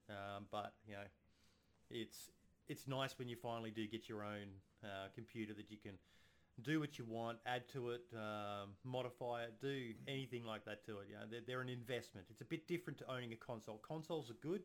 Um, 0.08 0.46
but 0.50 0.74
you 0.86 0.94
know, 0.94 1.06
it's 1.90 2.30
it's 2.68 2.88
nice 2.88 3.18
when 3.18 3.28
you 3.28 3.36
finally 3.36 3.70
do 3.70 3.86
get 3.86 4.08
your 4.08 4.24
own 4.24 4.48
uh, 4.82 5.08
computer 5.14 5.52
that 5.54 5.70
you 5.70 5.76
can 5.76 5.98
do 6.60 6.80
what 6.80 6.98
you 6.98 7.04
want, 7.06 7.38
add 7.46 7.68
to 7.70 7.90
it, 7.90 8.02
um, 8.14 8.70
modify 8.84 9.44
it, 9.44 9.54
do 9.60 9.92
anything 10.06 10.44
like 10.44 10.64
that 10.66 10.84
to 10.86 10.98
it. 10.98 11.06
You 11.08 11.14
know, 11.14 11.22
they're, 11.30 11.40
they're 11.46 11.60
an 11.62 11.68
investment. 11.68 12.26
It's 12.30 12.42
a 12.42 12.44
bit 12.44 12.68
different 12.68 12.98
to 12.98 13.10
owning 13.10 13.32
a 13.32 13.36
console. 13.36 13.78
Consoles 13.78 14.30
are 14.30 14.34
good, 14.34 14.62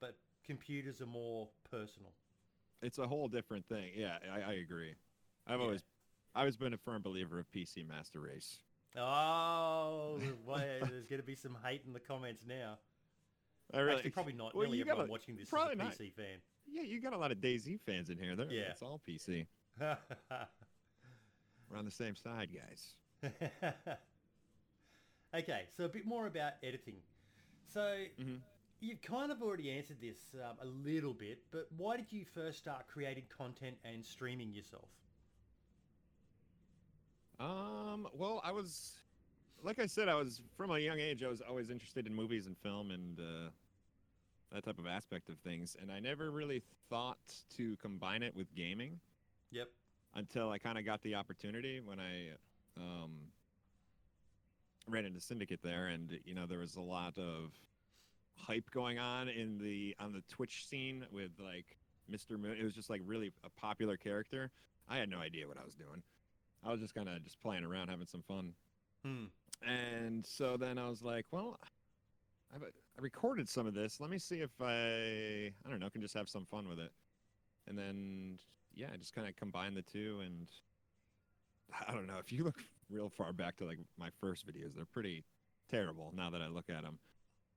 but 0.00 0.16
computers 0.44 1.00
are 1.00 1.06
more 1.06 1.48
personal. 1.70 2.12
It's 2.82 2.98
a 2.98 3.06
whole 3.06 3.28
different 3.28 3.66
thing. 3.68 3.90
Yeah, 3.94 4.18
I, 4.32 4.50
I 4.50 4.52
agree. 4.54 4.94
I've 5.46 5.58
Yeah. 5.60 5.64
always, 5.66 5.82
I've 6.34 6.40
always 6.40 6.56
been 6.56 6.72
a 6.74 6.78
firm 6.78 7.02
believer 7.02 7.38
of 7.38 7.46
PC 7.52 7.86
Master 7.86 8.20
Race. 8.20 8.58
Oh, 8.96 10.18
boy, 10.46 10.78
there's 10.80 11.06
going 11.06 11.20
to 11.20 11.26
be 11.26 11.34
some 11.34 11.56
hate 11.64 11.82
in 11.86 11.92
the 11.92 12.00
comments 12.00 12.44
now. 12.46 12.78
I 13.74 13.80
really, 13.80 13.96
Actually, 13.96 14.10
probably 14.10 14.32
not. 14.32 14.54
Well, 14.54 14.64
Nearly 14.64 14.80
everyone 14.80 15.00
gotta- 15.02 15.10
watching 15.12 15.34
this 15.36 15.44
is 15.48 15.52
a 15.52 15.56
probably 15.56 15.76
not. 15.76 15.92
PC 15.92 16.12
yeah, 16.68 16.82
you 16.82 17.00
got 17.00 17.12
a 17.12 17.16
lot 17.18 17.30
of 17.30 17.38
DayZ 17.38 17.78
fans 17.86 18.10
in 18.10 18.18
here. 18.18 18.34
They're, 18.34 18.50
Yeah. 18.50 18.70
it's 18.70 18.82
all 18.82 19.00
PC. 19.08 19.46
We're 21.70 21.78
on 21.78 21.84
the 21.84 21.90
same 21.90 22.14
side, 22.16 22.50
guys. 22.52 22.94
okay, 25.34 25.62
so 25.76 25.84
a 25.84 25.88
bit 25.88 26.06
more 26.06 26.26
about 26.26 26.52
editing. 26.62 26.96
So 27.66 28.06
Mhm. 28.18 28.40
you've 28.80 29.02
kind 29.02 29.32
of 29.32 29.42
already 29.42 29.70
answered 29.70 30.00
this 30.00 30.34
um, 30.34 30.56
a 30.60 30.66
little 30.66 31.12
bit, 31.14 31.50
but 31.50 31.70
why 31.76 31.96
did 31.96 32.12
you 32.12 32.24
first 32.24 32.58
start 32.58 32.86
creating 32.86 33.24
content 33.28 33.78
and 33.84 34.04
streaming 34.04 34.52
yourself? 34.52 34.88
Um, 37.38 38.08
well, 38.14 38.40
I 38.44 38.52
was, 38.52 39.02
like 39.62 39.78
I 39.78 39.86
said, 39.86 40.08
I 40.08 40.14
was 40.14 40.40
from 40.56 40.70
a 40.70 40.78
young 40.78 41.00
age. 41.00 41.22
I 41.22 41.28
was 41.28 41.42
always 41.42 41.68
interested 41.70 42.06
in 42.06 42.14
movies 42.14 42.46
and 42.46 42.56
film 42.56 42.90
and 42.90 43.18
uh, 43.20 43.50
that 44.52 44.64
type 44.64 44.78
of 44.78 44.86
aspect 44.86 45.28
of 45.28 45.38
things, 45.38 45.76
and 45.80 45.92
I 45.92 46.00
never 46.00 46.30
really 46.30 46.62
thought 46.88 47.18
to 47.56 47.76
combine 47.76 48.22
it 48.22 48.34
with 48.34 48.54
gaming. 48.54 49.00
Yep. 49.50 49.68
Until 50.16 50.50
I 50.50 50.58
kind 50.58 50.78
of 50.78 50.84
got 50.84 51.02
the 51.02 51.14
opportunity 51.14 51.80
when 51.80 52.00
I 52.00 52.30
um, 52.76 53.12
ran 54.88 55.04
into 55.04 55.20
Syndicate 55.20 55.60
there, 55.62 55.86
and 55.86 56.18
you 56.24 56.34
know 56.34 56.46
there 56.46 56.58
was 56.58 56.76
a 56.76 56.80
lot 56.80 57.18
of 57.18 57.52
hype 58.36 58.70
going 58.70 58.98
on 58.98 59.28
in 59.28 59.58
the 59.58 59.94
on 60.00 60.12
the 60.12 60.22
Twitch 60.28 60.66
scene 60.66 61.04
with 61.12 61.30
like 61.42 61.76
Mr. 62.10 62.38
Moon. 62.38 62.56
It 62.58 62.64
was 62.64 62.74
just 62.74 62.90
like 62.90 63.02
really 63.04 63.32
a 63.44 63.50
popular 63.60 63.96
character. 63.96 64.50
I 64.88 64.98
had 64.98 65.08
no 65.08 65.18
idea 65.18 65.46
what 65.46 65.58
I 65.58 65.64
was 65.64 65.74
doing. 65.74 66.02
I 66.64 66.70
was 66.70 66.80
just 66.80 66.94
kind 66.94 67.08
of 67.08 67.22
just 67.22 67.40
playing 67.40 67.64
around, 67.64 67.88
having 67.88 68.06
some 68.06 68.22
fun. 68.22 68.52
Hmm. 69.04 69.24
And 69.66 70.24
so 70.24 70.56
then 70.56 70.78
I 70.78 70.88
was 70.88 71.02
like, 71.02 71.26
well, 71.30 71.58
I've, 72.54 72.62
I 72.62 73.00
recorded 73.00 73.48
some 73.48 73.66
of 73.66 73.74
this. 73.74 74.00
Let 74.00 74.10
me 74.10 74.18
see 74.18 74.40
if 74.40 74.50
I, 74.60 75.52
I 75.64 75.70
don't 75.70 75.80
know, 75.80 75.90
can 75.90 76.02
just 76.02 76.14
have 76.14 76.28
some 76.28 76.44
fun 76.44 76.68
with 76.68 76.78
it. 76.78 76.92
And 77.68 77.76
then, 77.76 78.38
yeah, 78.76 78.86
I 78.92 78.96
just 78.96 79.14
kind 79.14 79.26
of 79.26 79.34
combine 79.36 79.74
the 79.74 79.82
two. 79.82 80.20
And 80.24 80.46
I 81.88 81.92
don't 81.92 82.06
know, 82.06 82.18
if 82.18 82.30
you 82.32 82.44
look 82.44 82.62
real 82.88 83.08
far 83.08 83.32
back 83.32 83.56
to 83.56 83.64
like 83.64 83.78
my 83.98 84.10
first 84.20 84.46
videos, 84.46 84.74
they're 84.76 84.84
pretty 84.84 85.24
terrible 85.68 86.12
now 86.14 86.30
that 86.30 86.40
I 86.40 86.46
look 86.48 86.70
at 86.70 86.82
them. 86.82 86.98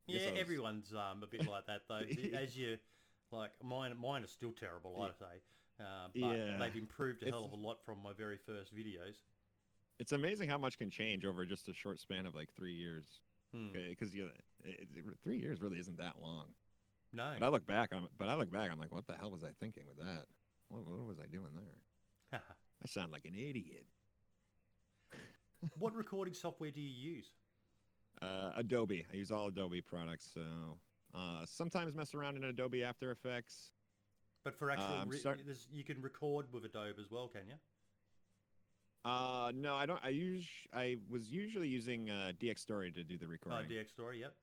Guess 0.08 0.22
Yeah, 0.22 0.32
was- 0.32 0.40
everyone's 0.42 0.94
um, 0.94 1.22
a 1.24 1.28
bit 1.28 1.48
like 1.48 1.66
that 1.68 1.82
though. 1.88 2.02
As 2.38 2.58
you 2.58 2.78
like, 3.32 3.52
mine 3.64 3.96
mine 4.02 4.24
are 4.24 4.28
still 4.28 4.54
terrible, 4.54 5.00
I'd 5.02 5.16
say. 5.18 5.26
Uh, 5.80 6.08
but 6.14 6.20
Yeah. 6.20 6.58
they've 6.58 6.76
improved 6.76 7.24
a 7.24 7.30
hell 7.30 7.46
of 7.46 7.52
a 7.54 7.56
lot 7.56 7.78
from 7.86 8.02
my 8.04 8.12
very 8.14 8.38
first 8.38 8.76
videos. 8.76 9.16
It's 10.00 10.14
amazing 10.14 10.50
how 10.50 10.58
much 10.58 10.78
can 10.78 10.90
change 10.90 11.26
over 11.26 11.46
just 11.46 11.68
a 11.70 11.74
short 11.74 12.00
span 12.00 12.26
of 12.26 12.34
like 12.34 12.50
three 12.56 12.74
years. 12.74 13.06
Hmm. 13.54 13.68
Because 13.90 14.14
you, 14.16 14.30
it, 14.64 14.88
it, 14.96 15.06
three 15.24 15.38
years 15.38 15.62
really 15.62 15.80
isn't 15.80 15.98
that 15.98 16.16
long. 16.22 16.46
No. 17.12 17.34
But 17.40 17.46
I 17.46 17.50
look 17.50 17.66
back, 17.66 17.90
I'm, 17.94 18.08
but 18.18 18.28
I 18.30 18.36
look 18.36 18.52
back, 18.52 18.72
I'm 18.72 18.80
like, 18.80 18.94
what 18.94 19.08
the 19.08 19.14
hell 19.14 19.32
was 19.32 19.44
I 19.44 19.50
thinking 19.60 19.84
with 19.88 19.98
that? 20.06 20.26
What, 20.70 20.88
what 20.88 21.08
was 21.08 21.20
I 21.20 21.26
doing 21.28 21.52
there? 21.56 22.40
I 22.84 22.88
sound 22.88 23.12
like 23.12 23.26
an 23.26 23.34
idiot. 23.36 23.86
what 25.78 25.94
recording 25.96 26.34
software 26.34 26.72
do 26.72 26.80
you 26.82 27.12
use? 27.16 27.28
Uh, 28.22 28.52
Adobe. 28.58 29.06
I 29.12 29.16
use 29.16 29.32
all 29.32 29.48
Adobe 29.48 29.82
products. 29.82 30.30
So 30.34 30.42
uh, 31.16 31.46
sometimes 31.46 31.96
mess 31.96 32.14
around 32.14 32.38
in 32.38 32.44
Adobe 32.46 32.84
After 32.84 33.12
Effects. 33.12 33.72
But 34.46 34.58
for 34.58 34.72
actual, 34.72 35.04
re- 35.08 35.18
start- 35.18 35.42
you 35.72 35.84
can 35.84 36.02
record 36.02 36.46
with 36.52 36.64
Adobe 36.66 36.94
as 37.00 37.12
well, 37.12 37.28
can 37.28 37.42
you? 37.48 37.56
Uh, 39.06 39.52
no, 39.56 39.76
I 39.76 39.86
don't. 39.86 40.00
I 40.04 40.10
use. 40.10 40.48
I 40.74 40.98
was 41.10 41.30
usually 41.30 41.68
using 41.68 42.10
uh, 42.10 42.32
Dxtory 42.42 42.94
to 42.96 43.04
do 43.04 43.18
the 43.18 43.26
Oh, 43.26 43.30
recording. 43.30 43.70
Dxtory, 43.70 44.20
yep. 44.20 44.34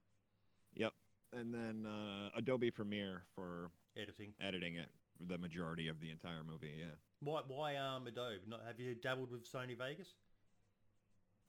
Yep. 0.75 0.93
And 1.35 1.53
then 1.53 1.87
uh, 1.87 2.31
Adobe 2.37 2.71
Premiere 2.71 3.23
for 3.35 3.71
Editing. 3.97 4.33
editing 4.41 4.77
it. 4.77 4.89
The 5.21 5.39
majority 5.39 5.89
of 5.89 6.01
the 6.01 6.11
entire 6.11 6.43
movie. 6.47 6.75
Yeah. 6.79 6.95
Why, 7.21 7.41
why 7.47 7.77
um, 7.77 8.07
Adobe? 8.07 8.37
Not, 8.47 8.61
have 8.67 8.79
you 8.79 8.95
dabbled 8.95 9.31
with 9.31 9.51
Sony 9.51 9.77
Vegas? 9.77 10.09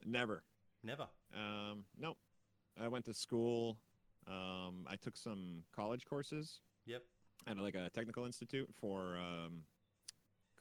Never. 0.05 0.43
Never. 0.83 1.07
Um, 1.35 1.83
nope. 1.99 2.17
I 2.81 2.87
went 2.87 3.05
to 3.05 3.13
school. 3.13 3.77
Um, 4.27 4.85
I 4.87 4.95
took 4.95 5.17
some 5.17 5.63
college 5.75 6.05
courses. 6.05 6.59
Yep. 6.85 7.03
at 7.47 7.57
like 7.57 7.75
a 7.75 7.89
technical 7.89 8.25
institute 8.25 8.69
for 8.79 9.17
um, 9.17 9.63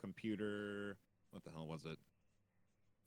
computer. 0.00 0.96
What 1.30 1.44
the 1.44 1.50
hell 1.50 1.66
was 1.66 1.84
it? 1.84 1.98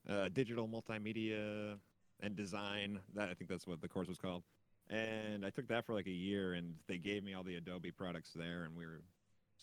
Uh, 0.09 0.29
digital 0.29 0.67
multimedia 0.67 1.77
and 2.21 2.35
design. 2.35 2.99
That 3.15 3.29
I 3.29 3.33
think 3.33 3.49
that's 3.49 3.67
what 3.67 3.81
the 3.81 3.87
course 3.89 4.07
was 4.07 4.17
called. 4.17 4.43
And 4.89 5.45
I 5.45 5.49
took 5.49 5.67
that 5.67 5.85
for 5.85 5.93
like 5.93 6.07
a 6.07 6.11
year, 6.11 6.53
and 6.53 6.75
they 6.87 6.97
gave 6.97 7.23
me 7.23 7.33
all 7.33 7.43
the 7.43 7.55
Adobe 7.55 7.91
products 7.91 8.31
there, 8.33 8.63
and 8.63 8.75
we 8.75 8.85
were 8.85 9.01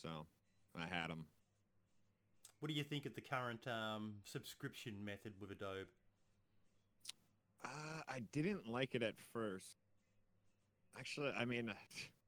so 0.01 0.27
I 0.77 0.87
had 0.87 1.09
them. 1.09 1.27
What 2.61 2.69
do 2.69 2.75
you 2.75 2.85
think 2.85 3.07
of 3.07 3.15
the 3.15 3.21
current 3.21 3.67
um, 3.67 4.15
subscription 4.25 5.05
method 5.05 5.35
with 5.41 5.51
Adobe? 5.51 5.89
Uh, 7.65 7.69
I 8.09 8.21
didn't 8.33 8.69
like 8.69 8.95
it 8.95 9.03
at 9.03 9.15
first. 9.33 9.77
Actually, 10.99 11.31
I 11.39 11.45
mean, 11.45 11.73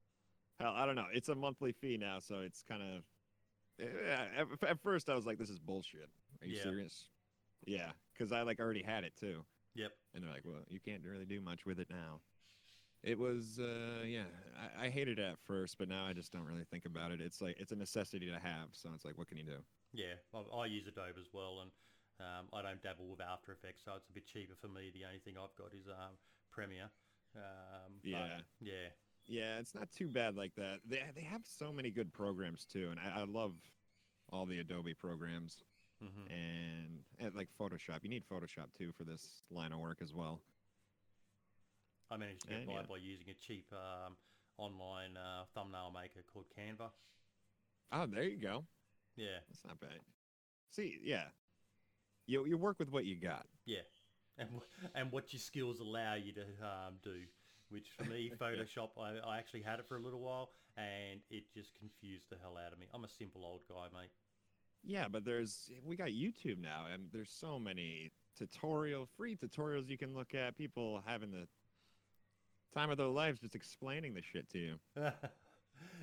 hell, 0.60 0.75
I 0.76 0.84
don't 0.87 0.96
know. 0.96 1.06
It's 1.12 1.28
a 1.28 1.34
monthly 1.34 1.72
fee 1.72 1.96
now, 1.96 2.18
so 2.20 2.40
it's 2.40 2.62
kind 2.62 2.82
of. 2.82 3.02
At, 3.80 4.48
at 4.68 4.80
first 4.82 5.08
I 5.08 5.14
was 5.14 5.25
like, 5.25 5.38
"This 5.38 5.50
is 5.50 5.58
bullshit." 5.58 6.08
Are 6.42 6.46
you 6.46 6.56
Yeah. 6.56 6.62
serious? 6.62 7.04
Yeah, 7.66 7.90
because 8.12 8.32
I 8.32 8.42
like 8.42 8.60
already 8.60 8.82
had 8.82 9.04
it 9.04 9.12
too, 9.18 9.44
Yep. 9.75 9.92
and 10.14 10.22
they're 10.25 10.30
like, 10.32 10.44
"Well, 10.44 10.62
you 10.68 10.80
can't 10.80 11.02
really 11.04 11.25
do 11.25 11.40
much 11.40 11.64
with 11.64 11.78
it 11.78 11.88
now." 11.90 12.20
It 13.02 13.19
was, 13.19 13.59
uh, 13.61 14.02
yeah, 14.05 14.25
I, 14.57 14.87
I 14.87 14.90
hated 14.90 15.19
it 15.19 15.23
at 15.23 15.38
first, 15.38 15.78
but 15.78 15.88
now 15.88 16.05
I 16.05 16.12
just 16.12 16.33
don't 16.33 16.45
really 16.45 16.64
think 16.64 16.85
about 16.85 17.12
it. 17.12 17.21
It's 17.21 17.40
like 17.40 17.57
it's 17.59 17.73
a 17.73 17.76
necessity 17.76 18.28
to 18.31 18.38
have, 18.38 18.75
so 18.75 18.90
it's 18.95 19.05
like, 19.05 19.17
what 19.17 19.28
can 19.28 19.38
you 19.38 19.45
do? 19.45 19.64
Yeah, 19.93 20.14
I, 20.35 20.38
I 20.38 20.67
use 20.67 20.87
Adobe 20.87 21.21
as 21.21 21.33
well, 21.33 21.61
and 21.61 21.71
um, 22.21 22.49
I 22.52 22.62
don't 22.62 22.83
dabble 22.83 23.09
with 23.09 23.21
After 23.21 23.52
Effects, 23.52 23.85
so 23.85 23.95
it's 23.97 24.09
a 24.09 24.12
bit 24.12 24.26
cheaper 24.26 24.55
for 24.61 24.69
me. 24.69 24.90
The 24.93 25.05
only 25.07 25.21
thing 25.21 25.35
I've 25.38 25.55
got 25.57 25.73
is 25.73 25.87
um, 25.88 26.19
Premiere. 26.50 26.90
Um, 27.37 28.02
Yeah. 28.02 28.40
yeah. 28.61 28.88
Yeah, 29.26 29.59
it's 29.59 29.75
not 29.75 29.90
too 29.90 30.09
bad 30.09 30.37
like 30.37 30.55
that. 30.57 30.81
They 30.87 31.02
they 31.14 31.21
have 31.23 31.45
so 31.45 31.71
many 31.73 31.90
good 31.90 32.12
programs 32.12 32.64
too, 32.64 32.88
and 32.90 32.99
I, 32.99 33.21
I 33.21 33.25
love 33.25 33.52
all 34.33 34.47
the 34.47 34.59
Adobe 34.59 34.95
programs 34.95 35.64
hmm 36.00 36.26
and, 36.31 37.05
and 37.19 37.35
like 37.35 37.49
Photoshop. 37.59 38.02
You 38.02 38.11
need 38.11 38.25
Photoshop 38.25 38.73
too 38.75 38.93
for 38.93 39.05
this 39.05 39.45
line 39.50 39.73
of 39.73 39.81
work 39.81 40.00
as 40.02 40.14
well. 40.14 40.40
I 42.10 42.16
managed 42.16 42.42
to 42.42 42.48
get 42.48 42.66
by 42.66 42.72
yeah. 42.74 42.82
by 42.88 42.96
using 42.96 43.26
a 43.28 43.34
cheap 43.34 43.66
um, 43.72 44.14
online 44.56 45.16
uh, 45.16 45.44
thumbnail 45.54 45.92
maker 45.94 46.24
called 46.32 46.46
Canva. 46.56 46.90
Oh, 47.92 48.06
there 48.06 48.24
you 48.24 48.36
go. 48.36 48.64
Yeah, 49.16 49.38
That's 49.48 49.64
not 49.66 49.80
bad. 49.80 50.00
See, 50.70 50.98
yeah, 51.02 51.24
you 52.26 52.46
you 52.46 52.56
work 52.56 52.78
with 52.78 52.90
what 52.90 53.04
you 53.04 53.16
got. 53.16 53.46
yeah, 53.64 53.80
and 54.38 54.48
and 54.94 55.10
what 55.12 55.32
your 55.32 55.40
skills 55.40 55.80
allow 55.80 56.14
you 56.14 56.32
to 56.32 56.42
um, 56.62 56.94
do. 57.02 57.22
Which 57.70 57.88
for 57.96 58.04
me, 58.04 58.32
Photoshop, 58.40 58.90
I, 58.98 59.18
I 59.28 59.38
actually 59.38 59.62
had 59.62 59.78
it 59.78 59.86
for 59.86 59.96
a 59.96 60.00
little 60.00 60.20
while, 60.20 60.50
and 60.76 61.20
it 61.30 61.44
just 61.52 61.74
confused 61.74 62.26
the 62.30 62.36
hell 62.40 62.56
out 62.56 62.72
of 62.72 62.78
me. 62.78 62.86
I'm 62.94 63.04
a 63.04 63.08
simple 63.08 63.44
old 63.44 63.60
guy, 63.68 63.88
mate. 63.92 64.10
Yeah, 64.84 65.06
but 65.10 65.24
there's 65.24 65.70
we 65.84 65.96
got 65.96 66.08
YouTube 66.08 66.60
now, 66.60 66.86
and 66.92 67.08
there's 67.12 67.30
so 67.30 67.58
many 67.58 68.12
tutorial, 68.38 69.06
free 69.16 69.36
tutorials 69.36 69.88
you 69.88 69.98
can 69.98 70.14
look 70.14 70.34
at. 70.34 70.56
People 70.56 71.02
having 71.04 71.30
the 71.30 71.46
time 72.75 72.90
of 72.90 72.98
their 72.98 73.06
lives 73.06 73.40
just 73.40 73.54
explaining 73.54 74.14
the 74.14 74.22
shit 74.22 74.48
to 74.50 74.58
you. 74.58 74.75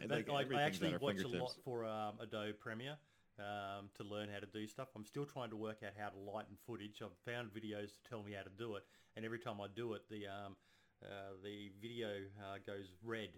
And, 0.02 0.10
But 0.10 0.28
like, 0.28 0.52
I, 0.52 0.58
I 0.60 0.62
actually 0.64 0.94
watch 1.00 1.22
a 1.22 1.28
lot 1.28 1.54
for 1.64 1.86
um, 1.86 2.16
Adobe 2.22 2.54
Premiere 2.54 2.98
um, 3.40 3.90
to 3.96 4.04
learn 4.04 4.28
how 4.30 4.40
to 4.40 4.46
do 4.46 4.68
stuff. 4.68 4.88
I'm 4.96 5.06
still 5.06 5.26
trying 5.26 5.50
to 5.50 5.56
work 5.58 5.80
out 5.86 5.92
how 5.98 6.10
to 6.10 6.18
lighten 6.20 6.56
footage. 6.68 7.02
I've 7.02 7.16
found 7.30 7.50
videos 7.54 7.92
to 7.94 8.10
tell 8.10 8.22
me 8.24 8.34
how 8.34 8.44
to 8.44 8.50
do 8.58 8.76
it, 8.76 8.84
and 9.16 9.26
every 9.26 9.40
time 9.40 9.60
I 9.62 9.68
do 9.74 9.94
it, 9.94 10.02
the 10.10 10.28
um, 10.28 10.56
uh, 11.04 11.36
the 11.44 11.72
video 11.82 12.08
uh, 12.40 12.58
goes 12.66 12.92
red 13.04 13.30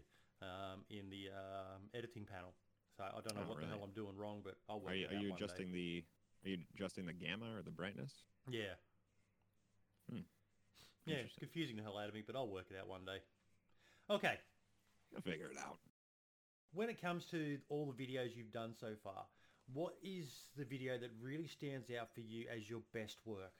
um, 0.42 0.82
in 0.90 1.10
the 1.10 1.30
um, 1.34 1.82
editing 1.94 2.26
panel. 2.26 2.54
So 2.98 3.04
I 3.04 3.22
don't 3.22 3.36
know 3.36 3.42
Oh, 3.46 3.50
what 3.50 3.62
the 3.62 3.68
hell? 3.68 3.82
I'm 3.84 3.92
doing 3.94 4.16
wrong, 4.18 4.42
but 4.44 4.56
I'll 4.70 4.80
work 4.80 4.92
Are 4.92 4.96
you, 4.96 5.06
it 5.06 5.12
are 5.14 5.16
you 5.20 5.30
one 5.30 5.38
day. 5.40 5.46
adjusting 5.46 5.72
the 5.72 6.04
are 6.46 6.50
you 6.50 6.58
adjusting 6.76 7.06
the 7.06 7.14
gamma 7.14 7.46
or 7.56 7.62
the 7.62 7.72
brightness? 7.72 8.14
Yeah. 8.50 8.74
Hmm. 11.08 11.12
Yeah, 11.14 11.18
it's 11.26 11.36
confusing 11.40 11.78
the 11.78 11.84
hell 11.84 11.98
out 11.98 12.10
of 12.10 12.14
me, 12.14 12.22
but 12.26 12.36
I'll 12.36 12.48
work 12.48 12.66
it 12.70 12.78
out 12.80 12.88
one 12.88 13.06
day. 13.06 13.20
Okay, 14.10 14.36
You'll 15.12 15.22
figure 15.22 15.50
it 15.52 15.58
out. 15.58 15.78
when 16.74 16.90
it 16.90 17.02
comes 17.02 17.26
to 17.32 17.58
all 17.70 17.86
the 17.92 18.04
videos 18.06 18.36
you've 18.36 18.52
done 18.52 18.74
so 18.80 18.94
far, 19.04 19.26
what 19.74 19.96
is 20.02 20.48
the 20.58 20.64
video 20.66 20.98
that 20.98 21.10
really 21.22 21.48
stands 21.48 21.88
out 21.92 22.08
for 22.14 22.22
you 22.22 22.46
as 22.54 22.70
your 22.70 22.82
best 22.94 23.18
work? 23.26 23.52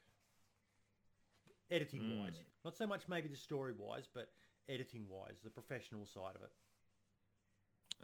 Editing 1.70 2.20
wise. 2.20 2.36
Mm. 2.36 2.64
Not 2.66 2.78
so 2.78 2.88
much 2.88 3.02
maybe 3.10 3.28
the 3.28 3.36
story 3.36 3.74
wise, 3.78 4.08
but 4.14 4.30
editing 4.70 5.06
wise, 5.10 5.36
the 5.44 5.50
professional 5.50 6.06
side 6.06 6.36
of 6.36 6.42
it. 6.44 6.52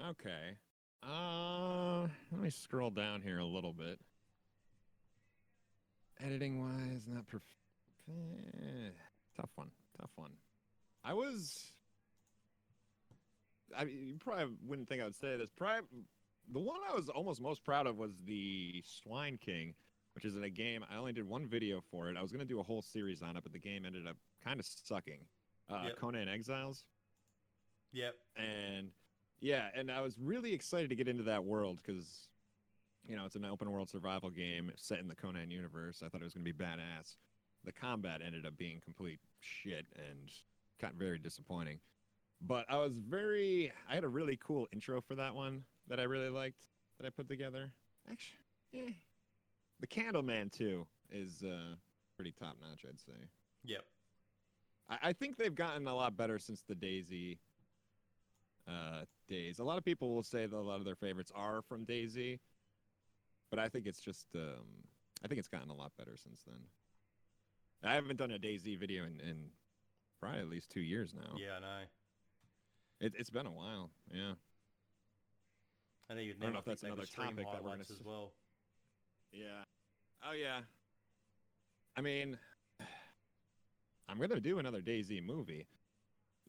Okay. 0.09 0.57
Uh, 1.01 2.01
let 2.31 2.41
me 2.41 2.49
scroll 2.49 2.89
down 2.89 3.21
here 3.21 3.39
a 3.39 3.45
little 3.45 3.73
bit. 3.73 3.99
Editing 6.21 6.61
wise, 6.61 7.03
not 7.07 7.25
prof- 7.27 7.41
eh, 8.09 8.89
tough 9.35 9.49
one. 9.55 9.69
Tough 9.99 10.11
one. 10.15 10.31
I 11.03 11.13
was. 11.13 11.71
I 13.77 13.85
mean, 13.85 14.07
you 14.07 14.15
probably 14.19 14.55
wouldn't 14.65 14.87
think 14.87 15.01
I 15.01 15.05
would 15.05 15.15
say 15.15 15.35
this. 15.37 15.49
Probably, 15.57 15.81
the 16.51 16.59
one 16.59 16.79
I 16.91 16.95
was 16.95 17.09
almost 17.09 17.41
most 17.41 17.63
proud 17.63 17.87
of 17.87 17.97
was 17.97 18.11
the 18.25 18.83
Swine 18.85 19.37
King, 19.43 19.73
which 20.15 20.25
is 20.25 20.35
in 20.35 20.43
a 20.43 20.49
game. 20.49 20.85
I 20.91 20.97
only 20.97 21.13
did 21.13 21.27
one 21.27 21.47
video 21.47 21.81
for 21.91 22.09
it. 22.09 22.17
I 22.17 22.21
was 22.21 22.31
gonna 22.31 22.45
do 22.45 22.59
a 22.59 22.63
whole 22.63 22.81
series 22.81 23.21
on 23.21 23.35
it, 23.35 23.43
but 23.43 23.51
the 23.53 23.59
game 23.59 23.85
ended 23.85 24.07
up 24.07 24.17
kind 24.43 24.59
of 24.59 24.65
sucking. 24.65 25.19
Uh, 25.69 25.83
Yep. 25.85 25.95
Conan 25.97 26.27
Exiles 26.27 26.83
Yep. 27.93 28.15
and 28.35 28.89
yeah 29.39 29.67
and 29.75 29.89
i 29.91 30.01
was 30.01 30.15
really 30.19 30.51
excited 30.53 30.89
to 30.89 30.95
get 30.95 31.07
into 31.07 31.23
that 31.23 31.43
world 31.45 31.79
because 31.85 32.27
you 33.07 33.15
know 33.15 33.25
it's 33.25 33.35
an 33.35 33.45
open 33.45 33.69
world 33.71 33.89
survival 33.89 34.29
game 34.29 34.71
set 34.77 34.99
in 34.99 35.07
the 35.07 35.15
conan 35.15 35.49
universe 35.51 36.01
i 36.03 36.09
thought 36.09 36.21
it 36.21 36.23
was 36.23 36.33
going 36.33 36.45
to 36.45 36.53
be 36.53 36.57
badass 36.63 37.15
the 37.65 37.71
combat 37.71 38.21
ended 38.25 38.45
up 38.45 38.57
being 38.57 38.81
complete 38.83 39.19
shit 39.39 39.85
and 39.95 40.29
got 40.81 40.93
very 40.95 41.17
disappointing 41.17 41.79
but 42.41 42.65
i 42.69 42.77
was 42.77 42.93
very 42.97 43.71
i 43.89 43.95
had 43.95 44.03
a 44.03 44.09
really 44.09 44.37
cool 44.45 44.67
intro 44.73 45.01
for 45.01 45.15
that 45.15 45.33
one 45.33 45.63
that 45.87 45.99
i 45.99 46.03
really 46.03 46.29
liked 46.29 46.63
that 46.99 47.05
i 47.05 47.09
put 47.09 47.27
together 47.27 47.71
actually 48.09 48.39
yeah 48.71 48.89
the 49.79 49.87
candleman 49.87 50.51
too 50.51 50.85
is 51.11 51.43
uh 51.43 51.75
pretty 52.15 52.33
top 52.37 52.57
notch 52.61 52.85
i'd 52.87 52.99
say 52.99 53.13
Yep. 53.63 53.83
I, 54.89 54.97
I 55.03 55.13
think 55.13 55.37
they've 55.37 55.55
gotten 55.55 55.87
a 55.87 55.95
lot 55.95 56.17
better 56.17 56.39
since 56.39 56.63
the 56.67 56.75
DayZ 56.75 57.37
uh, 58.67 59.05
days. 59.27 59.59
A 59.59 59.63
lot 59.63 59.77
of 59.77 59.85
people 59.85 60.13
will 60.13 60.23
say 60.23 60.45
that 60.45 60.55
a 60.55 60.59
lot 60.59 60.79
of 60.79 60.85
their 60.85 60.95
favorites 60.95 61.31
are 61.35 61.61
from 61.61 61.85
DayZ, 61.85 62.39
but 63.49 63.59
I 63.59 63.69
think 63.69 63.85
it's 63.87 63.99
just 63.99 64.27
um, 64.35 64.65
I 65.23 65.27
think 65.27 65.39
it's 65.39 65.47
gotten 65.47 65.69
a 65.69 65.75
lot 65.75 65.91
better 65.97 66.15
since 66.21 66.41
then. 66.45 66.59
I 67.83 67.95
haven't 67.95 68.17
done 68.17 68.31
a 68.31 68.39
DayZ 68.39 68.79
video 68.79 69.03
in, 69.03 69.19
in 69.19 69.49
probably 70.19 70.39
at 70.39 70.47
least 70.49 70.69
two 70.69 70.81
years 70.81 71.13
now. 71.13 71.35
Yeah, 71.37 71.57
and 71.57 71.65
I 71.65 71.79
know. 71.81 71.85
It, 73.01 73.13
it's 73.17 73.29
been 73.29 73.45
a 73.45 73.51
while. 73.51 73.89
Yeah. 74.13 74.33
I 76.09 76.13
know 76.13 76.21
you'd 76.21 76.37
I 76.37 76.39
don't 76.39 76.41
never 76.41 76.53
know 76.53 76.59
if 76.59 76.65
that's 76.65 76.83
another 76.83 77.05
topic 77.05 77.45
that 77.51 77.63
we're 77.63 77.69
gonna 77.71 77.81
as 77.81 78.01
well. 78.03 78.33
Yeah. 79.31 79.63
Oh 80.27 80.33
yeah. 80.33 80.59
I 81.97 82.01
mean, 82.01 82.37
I'm 84.09 84.19
gonna 84.19 84.39
do 84.39 84.59
another 84.59 84.81
DayZ 84.81 85.25
movie. 85.25 85.67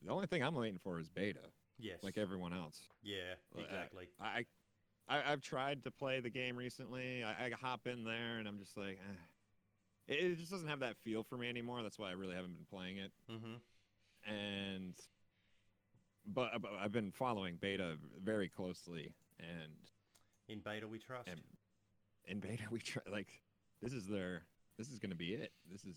The 0.04 0.10
only 0.12 0.26
thing 0.26 0.42
I'm 0.42 0.54
waiting 0.54 0.78
for 0.82 1.00
is 1.00 1.08
beta, 1.08 1.40
Yes. 1.78 2.00
like 2.02 2.18
everyone 2.18 2.52
else. 2.52 2.78
yeah, 3.02 3.34
exactly. 3.56 4.08
I, 4.20 4.44
I 5.08 5.32
I've 5.32 5.40
tried 5.40 5.82
to 5.84 5.90
play 5.90 6.20
the 6.20 6.30
game 6.30 6.56
recently. 6.56 7.24
I, 7.24 7.46
I 7.46 7.50
hop 7.60 7.86
in 7.86 8.04
there 8.04 8.38
and 8.38 8.46
I'm 8.46 8.58
just 8.58 8.76
like, 8.76 8.98
eh. 8.98 9.14
It, 10.06 10.14
it 10.32 10.38
just 10.38 10.50
doesn't 10.50 10.68
have 10.68 10.80
that 10.80 10.96
feel 10.98 11.22
for 11.22 11.36
me 11.38 11.48
anymore. 11.48 11.82
That's 11.82 11.98
why 11.98 12.10
I 12.10 12.12
really 12.12 12.34
haven't 12.34 12.54
been 12.56 12.66
playing 12.70 12.98
it. 12.98 13.12
mm-hmm. 13.30 13.54
And 14.32 14.94
but, 16.26 16.50
but 16.62 16.70
I've 16.80 16.92
been 16.92 17.10
following 17.12 17.56
beta 17.60 17.96
very 18.22 18.48
closely, 18.48 19.12
and 19.38 19.72
In 20.48 20.60
beta 20.60 20.88
we 20.88 20.98
trust. 20.98 21.28
and 21.28 21.40
in 22.26 22.40
beta 22.40 22.62
we 22.70 22.78
try 22.80 23.02
like 23.12 23.28
this 23.82 23.92
is 23.92 24.06
their 24.06 24.42
this 24.78 24.88
is 24.88 24.98
gonna 24.98 25.14
be 25.14 25.34
it. 25.34 25.52
This 25.70 25.84
is 25.84 25.96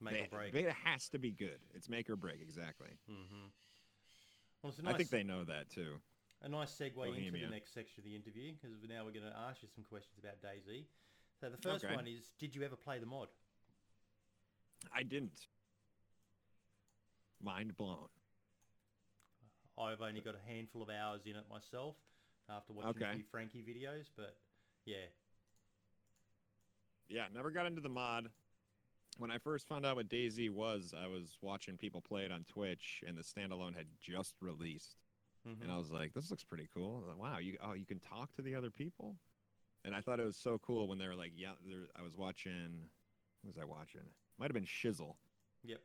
Make 0.00 0.24
or 0.32 0.36
break. 0.36 0.52
Beta 0.52 0.74
has 0.84 1.08
to 1.10 1.18
be 1.18 1.30
good. 1.30 1.60
It's 1.74 1.88
make 1.88 2.10
or 2.10 2.16
break 2.16 2.40
exactly. 2.42 2.88
Mm-hmm. 3.08 3.46
Well, 4.62 4.70
it's 4.70 4.78
a 4.80 4.82
nice, 4.82 4.94
I 4.94 4.96
think 4.96 5.10
they 5.10 5.22
know 5.22 5.44
that 5.44 5.70
too. 5.70 5.94
a 6.42 6.48
nice 6.48 6.70
segue 6.76 7.06
into 7.16 7.38
the 7.38 7.46
next 7.50 7.72
section 7.72 8.00
of 8.00 8.04
the 8.04 8.14
interview 8.16 8.52
because 8.52 8.76
now 8.88 9.04
we're 9.04 9.12
going 9.12 9.30
to 9.30 9.38
ask 9.48 9.62
you 9.62 9.68
some 9.72 9.84
questions 9.84 10.18
about 10.18 10.42
DayZ. 10.42 10.86
So 11.40 11.50
the 11.50 11.56
first 11.56 11.84
Okay. 11.84 11.94
one 11.94 12.06
is, 12.08 12.30
did 12.40 12.54
you 12.54 12.62
ever 12.64 12.74
play 12.74 12.98
the 12.98 13.06
mod? 13.06 13.28
I 14.94 15.02
didn't. 15.02 15.46
Mind 17.42 17.76
blown. 17.76 18.08
I've 19.78 20.00
only 20.00 20.20
got 20.20 20.34
a 20.34 20.52
handful 20.52 20.82
of 20.82 20.90
hours 20.90 21.22
in 21.26 21.34
it 21.36 21.44
myself 21.50 21.96
after 22.48 22.72
watching 22.72 23.02
a 23.02 23.14
few 23.14 23.24
Frankie 23.30 23.62
videos, 23.62 24.10
but 24.16 24.36
yeah, 24.84 25.06
Yeah, 27.08 27.26
never 27.34 27.50
got 27.50 27.66
into 27.66 27.80
the 27.80 27.88
mod. 27.90 28.30
When 29.18 29.30
I 29.30 29.36
first 29.38 29.68
found 29.68 29.84
out 29.84 29.96
what 29.96 30.08
DayZ 30.08 30.48
was, 30.50 30.94
I 30.96 31.06
was 31.06 31.36
watching 31.42 31.76
people 31.76 32.00
play 32.00 32.24
it 32.24 32.32
on 32.32 32.44
Twitch, 32.44 33.04
and 33.06 33.18
the 33.18 33.22
standalone 33.22 33.74
had 33.76 33.86
just 34.00 34.34
released, 34.40 34.96
Mhm. 35.44 35.60
and 35.62 35.70
I 35.70 35.76
was 35.76 35.90
like, 35.90 36.14
"This 36.14 36.30
looks 36.30 36.44
pretty 36.44 36.68
cool." 36.68 37.00
Like, 37.02 37.18
wow, 37.18 37.38
you 37.38 37.58
oh 37.60 37.74
you 37.74 37.84
can 37.84 38.00
talk 38.00 38.32
to 38.32 38.42
the 38.42 38.54
other 38.54 38.70
people, 38.70 39.18
and 39.84 39.94
I 39.94 40.00
thought 40.00 40.20
it 40.20 40.24
was 40.24 40.38
so 40.38 40.58
cool 40.60 40.88
when 40.88 40.96
they 40.98 41.06
were 41.08 41.16
like, 41.16 41.32
"Yeah." 41.34 41.54
I 41.94 42.02
was 42.02 42.16
watching. 42.16 42.90
What 43.42 43.48
was 43.48 43.58
I 43.58 43.64
watching? 43.64 44.14
Might 44.38 44.46
have 44.46 44.54
been 44.54 44.64
Shizzle, 44.64 45.14
yep, 45.62 45.80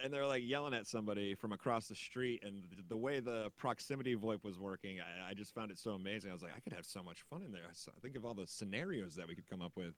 and 0.00 0.12
they're 0.12 0.26
like 0.26 0.42
yelling 0.44 0.74
at 0.74 0.86
somebody 0.86 1.34
from 1.34 1.52
across 1.52 1.88
the 1.88 1.94
street, 1.94 2.42
and 2.44 2.62
th- 2.70 2.84
the 2.88 2.96
way 2.96 3.20
the 3.20 3.50
proximity 3.56 4.14
VoIP 4.16 4.44
was 4.44 4.58
working, 4.58 4.98
I, 5.00 5.30
I 5.30 5.34
just 5.34 5.54
found 5.54 5.70
it 5.70 5.78
so 5.78 5.92
amazing. 5.92 6.30
I 6.30 6.34
was 6.34 6.42
like, 6.42 6.52
I 6.56 6.60
could 6.60 6.72
have 6.74 6.84
so 6.84 7.02
much 7.02 7.22
fun 7.30 7.42
in 7.42 7.52
there. 7.52 7.62
I 7.70 8.00
think 8.02 8.16
of 8.16 8.24
all 8.24 8.34
the 8.34 8.46
scenarios 8.46 9.14
that 9.14 9.26
we 9.26 9.34
could 9.34 9.48
come 9.48 9.62
up 9.62 9.72
with, 9.76 9.94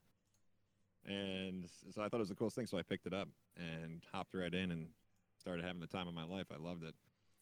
and 1.05 1.65
so 1.93 2.01
I 2.01 2.07
thought 2.07 2.17
it 2.17 2.19
was 2.19 2.29
the 2.29 2.35
coolest 2.35 2.55
thing. 2.55 2.67
So 2.67 2.77
I 2.77 2.83
picked 2.83 3.05
it 3.07 3.13
up 3.13 3.27
and 3.57 4.01
hopped 4.11 4.33
right 4.33 4.53
in 4.53 4.71
and 4.71 4.87
started 5.39 5.65
having 5.65 5.81
the 5.81 5.87
time 5.87 6.07
of 6.07 6.13
my 6.13 6.23
life. 6.25 6.47
I 6.53 6.61
loved 6.61 6.83
it. 6.83 6.93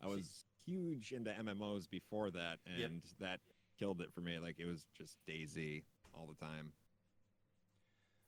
I 0.02 0.08
was 0.08 0.46
huge 0.66 1.12
into 1.12 1.32
MMOs 1.32 1.90
before 1.90 2.32
that, 2.32 2.60
and 2.66 2.80
Yep. 2.80 2.92
that 3.20 3.40
killed 3.78 4.02
it 4.02 4.12
for 4.14 4.22
me. 4.22 4.40
Like 4.40 4.56
it 4.58 4.66
was 4.66 4.86
just 4.98 5.18
DayZ 5.28 5.84
all 6.14 6.26
the 6.28 6.46
time. 6.46 6.72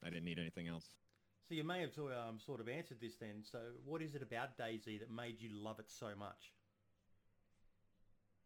I 0.03 0.09
didn't 0.09 0.25
need 0.25 0.39
anything 0.39 0.67
else. 0.67 0.89
So 1.51 1.55
you 1.55 1.65
may 1.65 1.81
have 1.81 1.91
sort 1.91 2.13
of, 2.13 2.29
um, 2.29 2.39
sort 2.39 2.61
of 2.61 2.69
answered 2.69 2.99
this 3.01 3.15
then. 3.17 3.43
So 3.43 3.59
what 3.83 4.01
is 4.01 4.15
it 4.15 4.21
about 4.21 4.57
DayZ 4.57 5.01
that 5.01 5.11
made 5.11 5.41
you 5.41 5.49
love 5.51 5.79
it 5.79 5.89
so 5.89 6.07
much? 6.17 6.53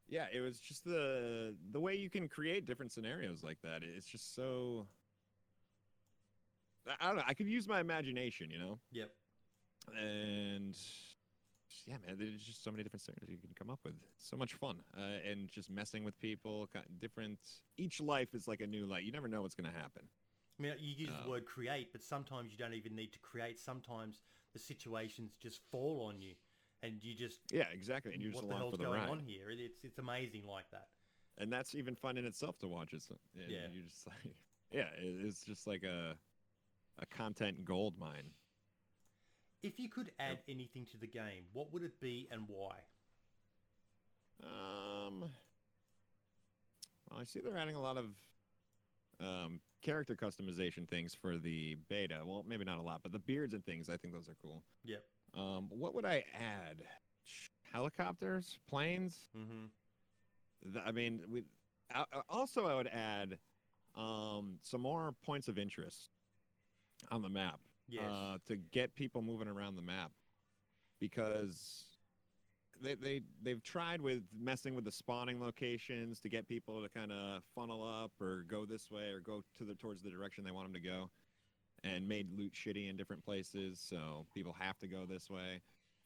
Yeah, 0.08 0.26
it 0.34 0.39
was 0.39 0.60
just 0.60 0.84
the 0.84 1.56
the 1.72 1.80
way 1.80 1.94
you 1.94 2.10
can 2.10 2.28
create 2.28 2.65
different 2.65 2.91
scenarios 2.91 3.44
like 3.44 3.62
that. 3.62 3.84
It's 3.84 4.08
just 4.08 4.34
so 4.34 4.88
I- 6.88 6.96
I 7.00 7.08
don't 7.10 7.18
know. 7.18 7.24
I 7.28 7.36
could 7.36 7.46
use 7.46 7.68
my 7.68 7.80
imagination, 7.80 8.50
you 8.50 8.58
know, 8.58 8.80
Yep, 8.91 9.12
and 9.96 10.76
yeah, 11.86 11.98
man, 12.08 12.18
there's 12.18 12.44
just 12.44 12.63
so 12.63 12.72
many 12.72 12.82
different 12.82 13.04
scenarios 13.04 13.30
you 13.30 13.38
can 13.38 13.54
come 13.54 13.70
up 13.70 13.82
with. 13.84 13.94
So 14.18 14.36
much 14.36 14.56
fun, 14.56 14.84
uh, 14.98 15.20
and 15.30 15.48
just 15.48 15.70
messing 15.70 16.04
with 16.04 16.20
people. 16.20 16.68
Different. 16.98 17.38
Each 17.78 18.02
life 18.02 18.34
is 18.34 18.48
like 18.48 18.62
a 18.62 18.68
new 18.68 18.88
life. 18.88 19.04
You 19.04 19.12
never 19.12 19.28
know 19.28 19.44
what's 19.44 19.54
gonna 19.54 19.72
happen. 19.72 20.10
I 20.58 20.63
mean, 20.63 20.74
you 20.80 20.94
use 20.96 21.10
the 21.24 21.30
word 21.30 21.46
create, 21.46 21.91
but 21.91 22.02
sometimes 22.02 22.52
you 22.52 22.58
don't 22.58 22.74
even 22.74 22.96
need 22.96 23.12
to 23.13 23.20
create. 23.20 23.60
Sometimes 23.60 24.22
the 24.54 24.60
situations 24.60 25.36
just 25.41 25.60
fall 25.70 26.06
on 26.08 26.22
you, 26.22 26.34
and 26.82 27.04
you 27.04 27.13
just 27.13 27.39
Yeah, 27.52 27.65
exactly. 27.74 28.13
And 28.13 28.22
you're 28.22 28.32
just 28.32 28.44
what 28.44 28.52
the 28.52 28.58
hell's 28.58 28.78
the 28.78 28.86
going 28.86 29.00
ride. 29.02 29.10
on 29.10 29.20
here? 29.20 29.50
It's 29.50 29.84
it's 29.84 29.98
amazing 30.00 30.46
like 30.48 30.70
that. 30.72 30.88
and 31.38 31.52
that's 31.52 31.76
even 31.76 31.96
fun 31.96 32.18
in 32.18 32.26
itself 32.26 32.58
to 32.60 32.68
watch. 32.68 32.94
It's 32.94 33.12
Yeah. 33.36 33.68
you 33.74 33.84
just 33.84 34.08
like 34.26 34.36
yeah, 34.72 34.88
it, 34.98 35.26
it's 35.26 35.44
just 35.44 35.68
like 35.68 35.84
a 35.84 36.15
a 37.00 37.06
content 37.08 37.65
gold 37.65 37.96
mine. 38.00 38.32
If 39.62 39.80
you 39.80 39.89
could 39.89 40.12
add 40.20 40.39
anything 40.48 40.86
to 40.91 40.98
the 40.98 41.08
game, 41.08 41.46
what 41.52 41.74
would 41.74 41.84
it 41.84 42.00
be 42.00 42.28
and 42.32 42.44
why? 42.48 42.76
Um, 44.44 45.22
well, 47.10 47.20
I 47.20 47.24
see 47.24 47.39
they're 47.39 47.58
adding 47.58 47.76
a 47.76 47.82
lot 47.82 47.98
of 47.98 48.06
um, 49.19 49.60
character 49.82 50.15
customization 50.15 50.88
things 50.89 51.15
for 51.19 51.38
the 51.38 51.78
beta. 51.89 52.21
Well, 52.25 52.43
maybe 52.47 52.65
not 52.65 52.78
a 52.78 52.82
lot, 52.82 53.01
but 53.04 53.12
the 53.12 53.19
beards 53.19 53.54
and 53.54 53.63
things, 53.65 53.89
I 53.89 53.97
think 53.97 54.13
those 54.13 54.28
are 54.30 54.36
cool. 54.41 54.63
Yep. 54.84 55.04
Um, 55.38 55.67
what 55.69 55.93
would 55.95 56.06
I 56.06 56.23
add? 56.34 56.78
Helicopters, 57.71 58.58
planes. 58.69 59.17
Mm-hmm. 59.38 60.78
I 60.86 60.91
mean, 60.91 61.21
we. 61.30 61.43
I- 61.93 62.06
also, 62.30 62.65
I 62.67 62.75
would 62.75 62.88
add 62.88 63.38
um, 63.95 64.58
some 64.63 64.82
more 64.82 65.13
points 65.23 65.47
of 65.47 65.58
interest 65.60 66.10
on 67.12 67.21
the 67.21 67.30
map 67.30 67.60
Yes. 67.88 68.04
uh, 68.10 68.38
to 68.47 68.56
get 68.56 68.95
people 68.95 69.21
moving 69.21 69.47
around 69.47 69.75
the 69.75 69.82
map 69.82 70.12
because 70.99 71.84
they, 72.82 72.96
they 72.96 73.22
they've 73.42 73.64
tried 73.64 74.02
with 74.02 74.24
messing 74.38 74.76
with 74.76 74.86
the 74.86 74.92
spawning 74.92 75.40
locations 75.40 76.20
to 76.22 76.30
get 76.30 76.48
people 76.48 76.82
to 76.82 76.90
kind 76.90 77.12
of 77.12 77.42
funnel 77.54 77.84
up 77.84 78.12
or 78.22 78.46
go 78.48 78.66
this 78.66 78.90
way 78.92 79.10
or 79.10 79.20
go 79.20 79.44
to 79.58 79.64
the 79.64 79.76
towards 79.76 80.02
the 80.04 80.10
direction 80.10 80.44
they 80.44 80.52
want 80.52 80.66
them 80.72 80.74
to 80.82 80.88
go 80.88 81.10
and 81.84 82.08
made 82.08 82.28
loot 82.38 82.54
shitty 82.54 82.90
in 82.90 82.98
different 82.98 83.24
places 83.24 83.80
so 83.80 84.26
people 84.34 84.56
have 84.58 84.78
to 84.80 84.88
go 84.88 85.06
this 85.06 85.30
way 85.30 85.62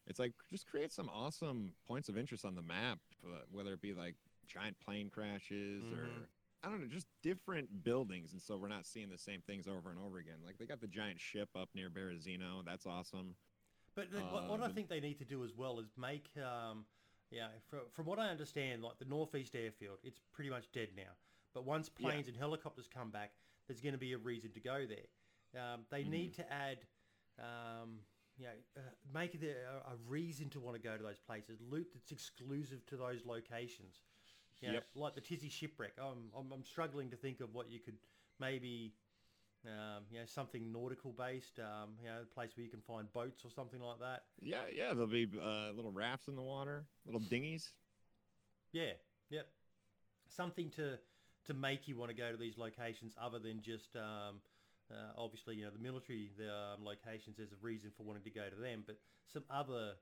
it's 0.08 0.20
like 0.20 0.34
just 0.50 0.66
create 0.68 0.92
some 0.92 1.10
awesome 1.14 1.74
points 1.88 2.10
of 2.10 2.18
interest 2.18 2.46
on 2.46 2.56
the 2.56 2.62
map 2.62 3.00
uh, 3.26 3.40
whether 3.52 3.74
it 3.74 3.82
be 3.82 3.94
like 3.94 4.16
giant 4.48 4.76
plane 4.80 5.10
crashes 5.10 5.92
or 5.92 6.08
Mhm. 6.08 6.26
I 6.62 6.68
don't 6.68 6.82
know, 6.82 6.88
just 6.88 7.08
different 7.24 7.86
buildings, 7.86 8.34
and 8.34 8.42
so 8.42 8.58
we're 8.58 8.68
not 8.68 8.86
seeing 8.86 9.08
the 9.10 9.18
same 9.18 9.40
things 9.40 9.66
over 9.66 9.90
and 9.90 9.98
over 9.98 10.18
again. 10.18 10.40
Like 10.46 10.58
they 10.58 10.66
got 10.66 10.82
the 10.82 10.88
giant 10.90 11.18
ship 11.18 11.48
up 11.56 11.70
near 11.74 11.90
Berezino, 11.90 12.66
that's 12.66 12.86
awesome. 12.86 13.38
But 14.00 14.12
the, 14.12 14.20
what, 14.30 14.48
what 14.48 14.62
Uh, 14.62 14.64
I 14.64 14.70
think 14.70 14.88
they 14.88 15.02
need 15.02 15.20
to 15.20 15.26
do 15.26 15.44
as 15.44 15.54
well 15.56 15.80
is 15.80 15.92
make, 15.98 16.30
um, 16.38 16.86
yeah, 17.32 17.48
from, 17.68 17.82
from 17.92 18.06
what 18.06 18.18
I 18.18 18.30
understand, 18.30 18.82
like 18.82 18.98
the 18.98 19.06
Northeast 19.06 19.56
Airfield, 19.56 19.98
it's 20.04 20.22
pretty 20.32 20.50
much 20.50 20.72
dead 20.72 20.90
now. 20.96 21.12
But 21.54 21.66
once 21.66 21.90
Yeah. 21.98 22.12
planes 22.12 22.28
and 22.30 22.38
helicopters 22.38 22.88
come 22.88 23.12
back, 23.12 23.32
there's 23.68 23.82
going 23.82 23.94
to 23.94 24.00
be 24.00 24.14
a 24.14 24.18
reason 24.18 24.52
to 24.54 24.60
go 24.62 24.86
there. 24.86 25.62
Um, 25.62 25.82
they 25.92 26.04
Mm-hmm. 26.04 26.12
need 26.12 26.34
to 26.36 26.54
add, 26.54 26.80
um, 27.40 28.00
you 28.38 28.46
know, 28.46 28.52
uh, 28.78 28.82
make 29.14 29.36
it 29.36 29.42
a, 29.44 29.92
a 29.92 29.96
reason 30.08 30.50
to 30.52 30.60
want 30.62 30.78
to 30.78 30.82
go 30.82 30.96
to 30.96 31.04
those 31.04 31.20
places. 31.20 31.60
Loot 31.60 31.88
that's 31.94 32.12
exclusive 32.12 32.86
to 32.88 32.96
those 32.96 33.26
locations. 33.26 34.04
You 34.62 34.70
know, 34.70 34.74
Yep. 34.74 34.86
like 34.96 35.16
the 35.16 35.22
Tizzy 35.22 35.50
shipwreck. 35.50 35.94
I'm, 36.02 36.32
I'm, 36.38 36.52
I'm 36.54 36.64
struggling 36.64 37.10
to 37.12 37.18
think 37.18 37.42
of 37.42 37.54
what 37.54 37.70
you 37.70 37.80
could 37.80 37.98
maybe 38.40 38.94
um, 39.66 40.04
you 40.12 40.20
know, 40.20 40.26
something 40.26 40.72
nautical 40.72 41.12
based, 41.12 41.60
um, 41.60 41.92
you 42.02 42.08
know, 42.08 42.22
a 42.22 42.34
place 42.34 42.52
where 42.56 42.64
you 42.64 42.70
can 42.70 42.82
find 42.82 43.12
boats 43.12 43.44
or 43.44 43.52
something 43.52 43.82
like 43.82 44.00
that. 44.00 44.24
Yeah, 44.42 44.62
yeah, 44.74 44.94
there'll 44.94 45.08
be 45.08 45.28
uh, 45.42 45.72
little 45.76 45.92
rafts 45.92 46.28
in 46.28 46.36
the 46.36 46.42
water, 46.42 46.86
little 47.06 47.22
dinghies. 47.22 47.70
Yeah, 48.72 48.94
yep. 49.30 49.48
Something 50.28 50.70
to 50.72 50.98
to 51.46 51.54
make 51.54 51.88
you 51.88 51.98
want 51.98 52.12
to 52.12 52.16
go 52.16 52.32
to 52.32 52.38
these 52.38 52.58
locations 52.58 53.16
other 53.20 53.40
than 53.40 53.62
just 53.62 53.96
um, 53.96 54.42
uh, 54.92 55.14
obviously 55.18 55.56
you 55.56 55.66
know 55.66 55.72
the 55.72 55.80
military 55.80 56.32
the 56.38 56.50
um, 56.50 56.86
locations. 56.86 57.38
There's 57.38 57.52
a 57.52 57.62
reason 57.62 57.92
for 57.98 58.04
wanting 58.04 58.24
to 58.24 58.30
go 58.30 58.48
to 58.50 58.56
them, 58.56 58.84
but 58.86 58.98
some 59.32 59.44
other 59.50 59.94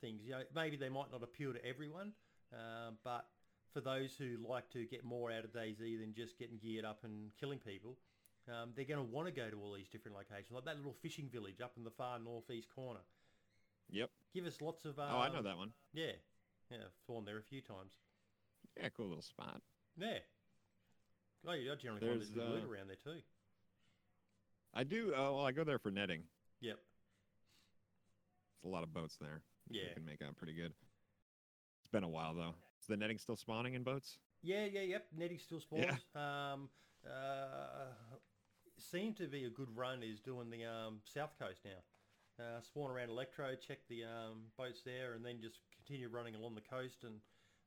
things. 0.00 0.22
You 0.24 0.32
know, 0.32 0.42
maybe 0.54 0.76
they 0.76 0.88
might 0.88 1.10
not 1.12 1.22
appeal 1.22 1.52
to 1.52 1.64
everyone, 1.64 2.12
um, 2.52 2.96
but 3.04 3.26
for 3.72 3.80
those 3.80 4.14
who 4.16 4.36
like 4.46 4.70
to 4.70 4.84
get 4.84 5.04
more 5.04 5.30
out 5.30 5.44
of 5.44 5.52
DayZ 5.52 6.00
than 6.00 6.14
just 6.14 6.38
getting 6.38 6.58
geared 6.58 6.84
up 6.84 7.00
and 7.04 7.30
killing 7.40 7.58
people, 7.58 7.96
um, 8.48 8.70
they're 8.74 8.84
going 8.84 9.04
to 9.04 9.12
want 9.12 9.28
to 9.28 9.32
go 9.32 9.48
to 9.48 9.56
all 9.60 9.74
these 9.74 9.88
different 9.88 10.16
locations, 10.16 10.52
like 10.52 10.64
that 10.64 10.76
little 10.76 10.96
fishing 11.00 11.28
village 11.32 11.60
up 11.60 11.72
in 11.76 11.84
the 11.84 11.90
far 11.90 12.18
northeast 12.18 12.68
corner. 12.74 13.00
Yep. 13.90 14.10
Give 14.34 14.46
us 14.46 14.60
lots 14.60 14.84
of. 14.84 14.98
Um, 14.98 15.08
oh, 15.10 15.18
I 15.18 15.28
know 15.28 15.42
that 15.42 15.56
one. 15.56 15.70
Yeah, 15.92 16.12
yeah, 16.70 16.78
I've 16.86 17.06
gone 17.06 17.24
there 17.24 17.38
a 17.38 17.42
few 17.42 17.60
times. 17.60 17.92
Yeah, 18.80 18.88
cool 18.96 19.08
little 19.08 19.22
spot. 19.22 19.60
Yeah. 19.98 20.18
Oh, 21.46 21.52
yeah, 21.52 21.72
I 21.72 21.74
generally 21.74 22.00
find 22.00 22.12
there's 22.12 22.30
There's, 22.30 22.48
good 22.48 22.54
loot 22.54 22.64
uh, 22.64 22.72
around 22.72 22.88
there 22.88 22.96
too. 22.96 23.20
I 24.74 24.84
do. 24.84 25.12
Uh, 25.14 25.32
well, 25.32 25.44
I 25.44 25.52
go 25.52 25.64
there 25.64 25.78
for 25.78 25.90
netting. 25.90 26.22
Yep. 26.60 26.78
There's 28.62 28.72
a 28.72 28.74
lot 28.74 28.82
of 28.82 28.94
boats 28.94 29.16
there. 29.20 29.42
Yeah. 29.68 29.82
you 29.88 29.94
can 29.94 30.04
make 30.04 30.22
out 30.22 30.36
pretty 30.36 30.54
good. 30.54 30.72
It's 31.80 31.90
been 31.92 32.04
a 32.04 32.08
while 32.08 32.34
though. 32.34 32.54
Is 32.80 32.86
the 32.88 32.96
netting 32.96 33.18
still 33.18 33.36
spawning 33.36 33.74
in 33.74 33.82
boats? 33.82 34.18
Yeah, 34.42 34.64
yeah, 34.64 34.80
yep. 34.80 35.06
Netting 35.16 35.38
still 35.38 35.60
spawns. 35.60 35.84
Yeah. 35.84 36.52
Um, 36.52 36.68
uh, 37.06 37.90
seem 38.78 39.14
to 39.14 39.26
be 39.26 39.44
a 39.44 39.50
good 39.50 39.68
run 39.76 40.02
is 40.02 40.20
doing 40.20 40.50
the 40.50 40.64
um, 40.64 41.00
south 41.04 41.38
coast 41.38 41.60
now. 41.64 42.44
Uh, 42.44 42.60
spawn 42.60 42.90
around 42.90 43.10
Electro, 43.10 43.54
check 43.54 43.78
the 43.88 44.04
um, 44.04 44.44
boats 44.56 44.82
there, 44.84 45.14
and 45.14 45.24
then 45.24 45.38
just 45.40 45.58
continue 45.76 46.08
running 46.08 46.34
along 46.34 46.54
the 46.54 46.62
coast, 46.62 47.04
and 47.04 47.20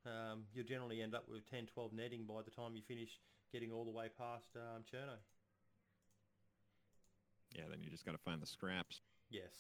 um, 0.06 0.44
you'll 0.54 0.66
generally 0.66 1.02
end 1.02 1.16
up 1.16 1.30
with 1.30 1.50
10, 1.50 1.68
12 1.68 1.94
netting 1.94 2.24
by 2.24 2.42
the 2.44 2.52
time 2.52 2.76
you 2.76 2.82
finish 2.88 3.20
getting 3.52 3.72
all 3.72 3.86
the 3.86 3.92
way 3.92 4.08
past 4.18 4.50
um, 4.56 4.84
Cherno. 4.84 5.18
Yeah. 7.56 7.64
Then 7.70 7.80
you 7.82 7.90
just 7.90 8.06
got 8.06 8.12
to 8.12 8.18
find 8.18 8.42
the 8.42 8.48
scraps. 8.48 9.02
Yes. 9.30 9.54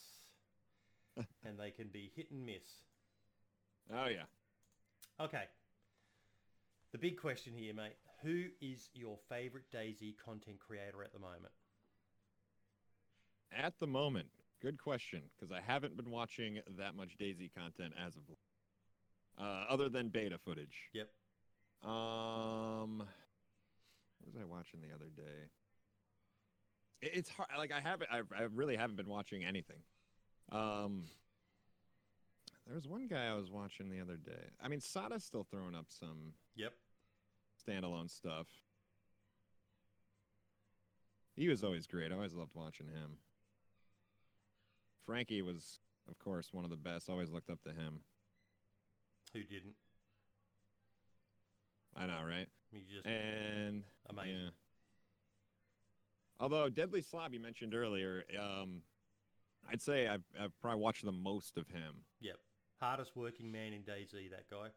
and 1.45 1.57
they 1.57 1.71
can 1.71 1.87
be 1.87 2.11
hit 2.15 2.29
and 2.31 2.45
miss. 2.45 2.83
Oh 3.93 4.07
yeah. 4.07 4.25
Okay. 5.23 5.43
The 6.91 6.97
big 6.97 7.19
question 7.19 7.53
here, 7.55 7.73
mate. 7.73 7.95
Who 8.25 8.45
is 8.59 8.89
your 8.95 9.17
favourite 9.29 9.65
DayZ 9.71 10.15
content 10.17 10.57
creator 10.59 11.03
at 11.03 11.13
the 11.13 11.19
moment? 11.19 11.53
At 13.55 13.77
the 13.79 13.85
moment, 13.85 14.27
good 14.63 14.79
question, 14.81 15.21
because 15.35 15.51
I 15.51 15.61
haven't 15.61 15.95
been 15.95 16.09
watching 16.09 16.59
that 16.79 16.95
much 16.95 17.17
DayZ 17.21 17.51
content 17.55 17.93
as 18.03 18.15
of. 18.15 18.23
Uh, 19.37 19.65
other 19.69 19.89
than 19.89 20.09
beta 20.09 20.37
footage. 20.39 20.89
Yep. 20.93 21.09
Um, 21.83 22.97
what 22.99 24.33
was 24.33 24.35
I 24.41 24.45
watching 24.45 24.79
the 24.81 24.93
other 24.95 25.09
day? 25.15 25.49
It- 27.01 27.11
It's 27.13 27.29
hard. 27.29 27.49
Like 27.57 27.71
I 27.71 27.79
haven't. 27.81 28.09
I, 28.11 28.21
I 28.35 28.43
really 28.53 28.75
haven't 28.75 28.95
been 28.95 29.09
watching 29.09 29.43
anything. 29.45 29.83
Um, 30.51 31.03
there 32.65 32.75
was 32.75 32.87
one 32.87 33.07
guy 33.07 33.27
I 33.27 33.35
was 33.35 33.51
watching 33.51 33.89
the 33.89 33.99
other 34.01 34.15
day. 34.17 34.49
I 34.59 34.67
mean, 34.69 34.79
Sada's 34.79 35.23
still 35.23 35.43
throwing 35.43 35.75
up 35.75 35.87
some 35.89 36.33
Yep. 36.55 36.73
Standalone 37.67 38.09
stuff. 38.09 38.47
He 41.35 41.47
was 41.49 41.63
always 41.63 41.85
great. 41.87 42.11
I 42.11 42.15
always 42.15 42.33
loved 42.33 42.51
watching 42.53 42.87
him. 42.87 43.17
Frankie 45.05 45.41
was, 45.41 45.79
of 46.09 46.17
course, 46.17 46.49
one 46.51 46.63
of 46.63 46.69
the 46.69 46.77
best. 46.77 47.09
Always 47.09 47.29
looked 47.31 47.49
up 47.49 47.61
to 47.63 47.69
him. 47.69 47.99
Who 49.33 49.43
didn't? 49.43 49.75
I 51.95 52.05
know, 52.07 52.21
right? 52.27 52.47
You 52.71 52.81
just 52.93 53.05
And 53.05 53.83
amazing. 54.09 54.33
yeah. 54.33 54.49
Although 56.39 56.69
Deadly 56.69 57.01
Slob 57.01 57.33
you 57.33 57.39
mentioned 57.39 57.73
earlier, 57.73 58.23
um, 58.39 58.81
I'd 59.71 59.81
say 59.81 60.07
I've, 60.07 60.23
I've 60.39 60.57
probably 60.61 60.81
watched 60.81 61.05
the 61.05 61.11
most 61.11 61.57
of 61.57 61.67
him. 61.69 62.03
Yep. 62.21 62.37
Hardest 62.81 63.15
working 63.15 63.51
man 63.51 63.71
in 63.73 63.81
DayZ, 63.83 64.29
that 64.31 64.49
guy. 64.49 64.67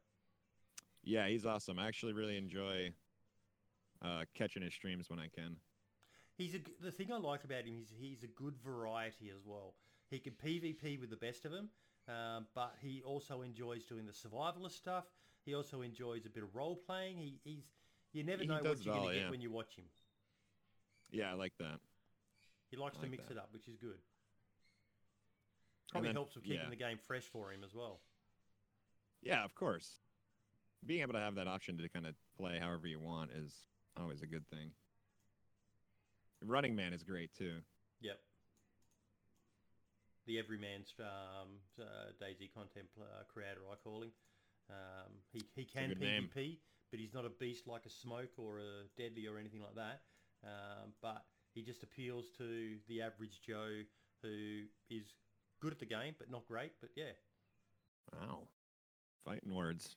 Yeah, 1.09 1.27
he's 1.27 1.47
awesome. 1.47 1.79
I 1.79 1.89
actually 1.89 2.13
really 2.13 2.37
enjoy 2.37 2.93
uh, 4.05 4.25
catching 4.35 4.63
his 4.63 4.75
streams 4.75 5.09
when 5.09 5.19
I 5.19 5.29
can. 5.35 5.57
He's 6.37 6.55
a, 6.55 6.59
the 6.83 6.93
thing 6.93 7.11
I 7.11 7.17
like 7.17 7.45
about 7.45 7.65
him 7.65 7.79
is 7.81 7.89
he's 7.99 8.25
a 8.25 8.27
good 8.27 8.55
variety 8.63 9.31
as 9.35 9.41
well. 9.43 9.75
He 10.11 10.19
can 10.19 10.35
PvP 10.35 11.01
with 11.01 11.09
the 11.09 11.17
best 11.17 11.47
of 11.47 11.53
them, 11.53 11.71
um, 12.09 12.47
but 12.55 12.75
he 12.83 13.03
also 13.07 13.41
enjoys 13.41 13.85
doing 13.85 14.05
the 14.05 14.13
survivalist 14.13 14.73
stuff. 14.73 15.07
He 15.47 15.55
also 15.55 15.81
enjoys 15.81 16.27
a 16.27 16.29
bit 16.29 16.43
of 16.43 16.55
role 16.55 16.77
playing. 16.77 17.17
He, 17.17 17.41
he's 17.43 17.65
you 18.13 18.23
never 18.23 18.45
know 18.45 18.61
what 18.63 18.85
you're 18.85 18.95
going 18.95 19.09
to 19.09 19.15
get 19.15 19.23
yeah. 19.23 19.31
when 19.31 19.41
you 19.41 19.51
watch 19.51 19.77
him. 19.77 19.87
Yeah, 21.11 21.31
I 21.31 21.35
like 21.35 21.55
that. 21.59 21.81
He 22.71 22.77
likes 22.77 22.99
I 23.01 23.05
to 23.05 23.11
mix 23.11 23.25
that. 23.25 23.33
it 23.33 23.39
up, 23.39 23.49
which 23.53 23.67
is 23.67 23.77
good. 23.77 23.99
Probably 25.91 26.09
then- 26.09 26.17
helps 26.17 26.35
with 26.35 26.45
keeping 26.45 26.61
yeah. 26.65 26.69
the 26.69 26.77
game 26.77 26.99
fresh 27.07 27.25
for 27.25 27.51
him 27.51 27.65
as 27.65 27.75
well. 27.75 28.01
Yeah, 29.23 29.43
of 29.43 29.55
course. 29.55 30.01
Being 30.87 31.03
able 31.03 31.15
to 31.15 31.21
have 31.21 31.35
that 31.35 31.49
option 31.49 31.77
to 31.79 31.89
kind 31.89 32.07
of 32.07 32.15
play 32.37 32.59
however 32.61 32.87
you 32.87 33.01
want 33.01 33.31
is 33.33 33.53
always 34.01 34.23
a 34.23 34.27
good 34.27 34.47
thing. 34.49 34.71
Running 36.45 36.75
Man 36.77 36.93
is 36.93 37.03
great 37.03 37.35
too. 37.37 37.57
Yep. 38.01 38.19
the 40.27 40.39
everyman's 40.39 40.93
um, 41.01 41.49
uh, 41.81 42.13
DayZ 42.23 42.53
content 42.55 42.87
uh, 43.01 43.25
creator, 43.33 43.63
I 43.73 43.75
call 43.83 44.03
him. 44.03 44.13
Um, 44.71 45.13
he 45.33 45.43
he 45.57 45.65
can 45.65 45.89
good 45.89 46.01
name. 46.01 46.29
PvP, 46.35 46.59
but 46.91 47.01
he's 47.01 47.13
not 47.15 47.25
a 47.25 47.31
beast 47.31 47.67
like 47.67 47.87
a 47.87 47.91
smoke 47.91 48.31
or 48.37 48.59
a 48.61 48.85
deadly 48.97 49.27
or 49.27 49.39
anything 49.39 49.61
like 49.63 49.75
that. 49.75 50.03
Um, 50.45 50.93
but 51.03 51.25
he 51.55 51.63
just 51.63 51.83
appeals 51.83 52.27
to 52.39 52.77
the 52.89 53.03
average 53.03 53.41
Joe 53.45 53.83
who 54.23 54.63
is 54.91 55.15
good 55.61 55.73
at 55.73 55.81
the 55.81 55.87
game 55.87 56.15
but 56.19 56.31
not 56.31 56.47
great. 56.47 56.73
But 56.81 56.91
yeah, 56.95 57.13
Wow. 58.13 58.43
Fighting 59.25 59.55
words. 59.55 59.97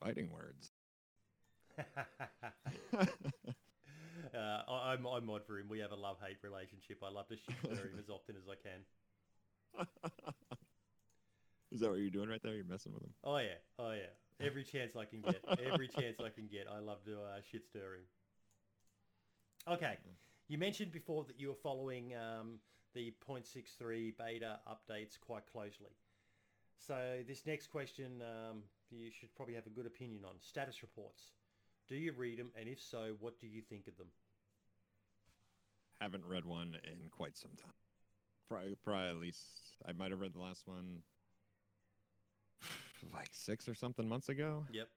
Fighting 0.00 0.30
words. 0.30 0.70
uh, 2.98 3.06
I, 4.34 4.92
I'm 4.92 5.02
mod 5.02 5.44
for 5.46 5.58
him. 5.58 5.68
We 5.68 5.78
have 5.80 5.92
a 5.92 5.96
love 5.96 6.18
hate 6.24 6.38
relationship. 6.42 7.02
I 7.04 7.10
love 7.10 7.28
to 7.28 7.36
shit 7.36 7.56
stir 7.64 7.88
him 7.88 7.98
as 7.98 8.08
often 8.08 8.36
as 8.36 8.44
I 8.48 8.54
can. 8.56 9.86
Is 11.70 11.80
that 11.80 11.90
what 11.90 11.98
you're 11.98 12.10
doing 12.10 12.28
right 12.28 12.42
there? 12.42 12.54
You're 12.54 12.64
messing 12.64 12.92
with 12.94 13.02
him. 13.02 13.12
Oh 13.24 13.38
yeah, 13.38 13.58
oh 13.78 13.92
yeah. 13.92 14.46
Every 14.46 14.64
chance 14.64 14.94
I 14.96 15.04
can 15.04 15.20
get, 15.20 15.44
every 15.66 15.88
chance 15.88 16.18
I 16.24 16.28
can 16.28 16.46
get, 16.46 16.66
I 16.72 16.78
love 16.78 17.04
to 17.04 17.14
uh, 17.14 17.40
shit 17.50 17.66
stir 17.66 17.96
him. 17.96 18.04
Okay, 19.74 19.98
you 20.46 20.58
mentioned 20.58 20.92
before 20.92 21.24
that 21.24 21.38
you 21.38 21.48
were 21.48 21.54
following 21.62 22.14
um, 22.14 22.60
the 22.94 23.12
0.63 23.28 24.16
beta 24.16 24.60
updates 24.66 25.18
quite 25.20 25.46
closely. 25.52 25.90
So 26.78 27.18
this 27.26 27.44
next 27.46 27.66
question, 27.66 28.22
um, 28.22 28.62
you 28.90 29.10
should 29.10 29.34
probably 29.34 29.54
have 29.54 29.66
a 29.66 29.70
good 29.70 29.86
opinion 29.86 30.24
on 30.24 30.34
status 30.40 30.82
reports. 30.82 31.32
Do 31.88 31.96
you 31.96 32.12
read 32.12 32.38
them, 32.38 32.50
and 32.58 32.68
if 32.68 32.80
so, 32.80 33.14
what 33.20 33.38
do 33.40 33.46
you 33.46 33.62
think 33.62 33.86
of 33.86 33.96
them? 33.96 34.08
Haven't 36.00 36.24
read 36.26 36.44
one 36.44 36.76
in 36.84 37.08
quite 37.10 37.36
some 37.36 37.50
time. 37.60 37.72
Probably, 38.48 38.76
probably 38.84 39.08
at 39.08 39.16
least 39.16 39.40
I 39.86 39.92
might 39.92 40.10
have 40.10 40.20
read 40.20 40.34
the 40.34 40.40
last 40.40 40.62
one 40.66 41.02
like 43.14 43.28
six 43.32 43.68
or 43.68 43.74
something 43.74 44.08
months 44.08 44.28
ago. 44.28 44.64
Yep. 44.70 44.88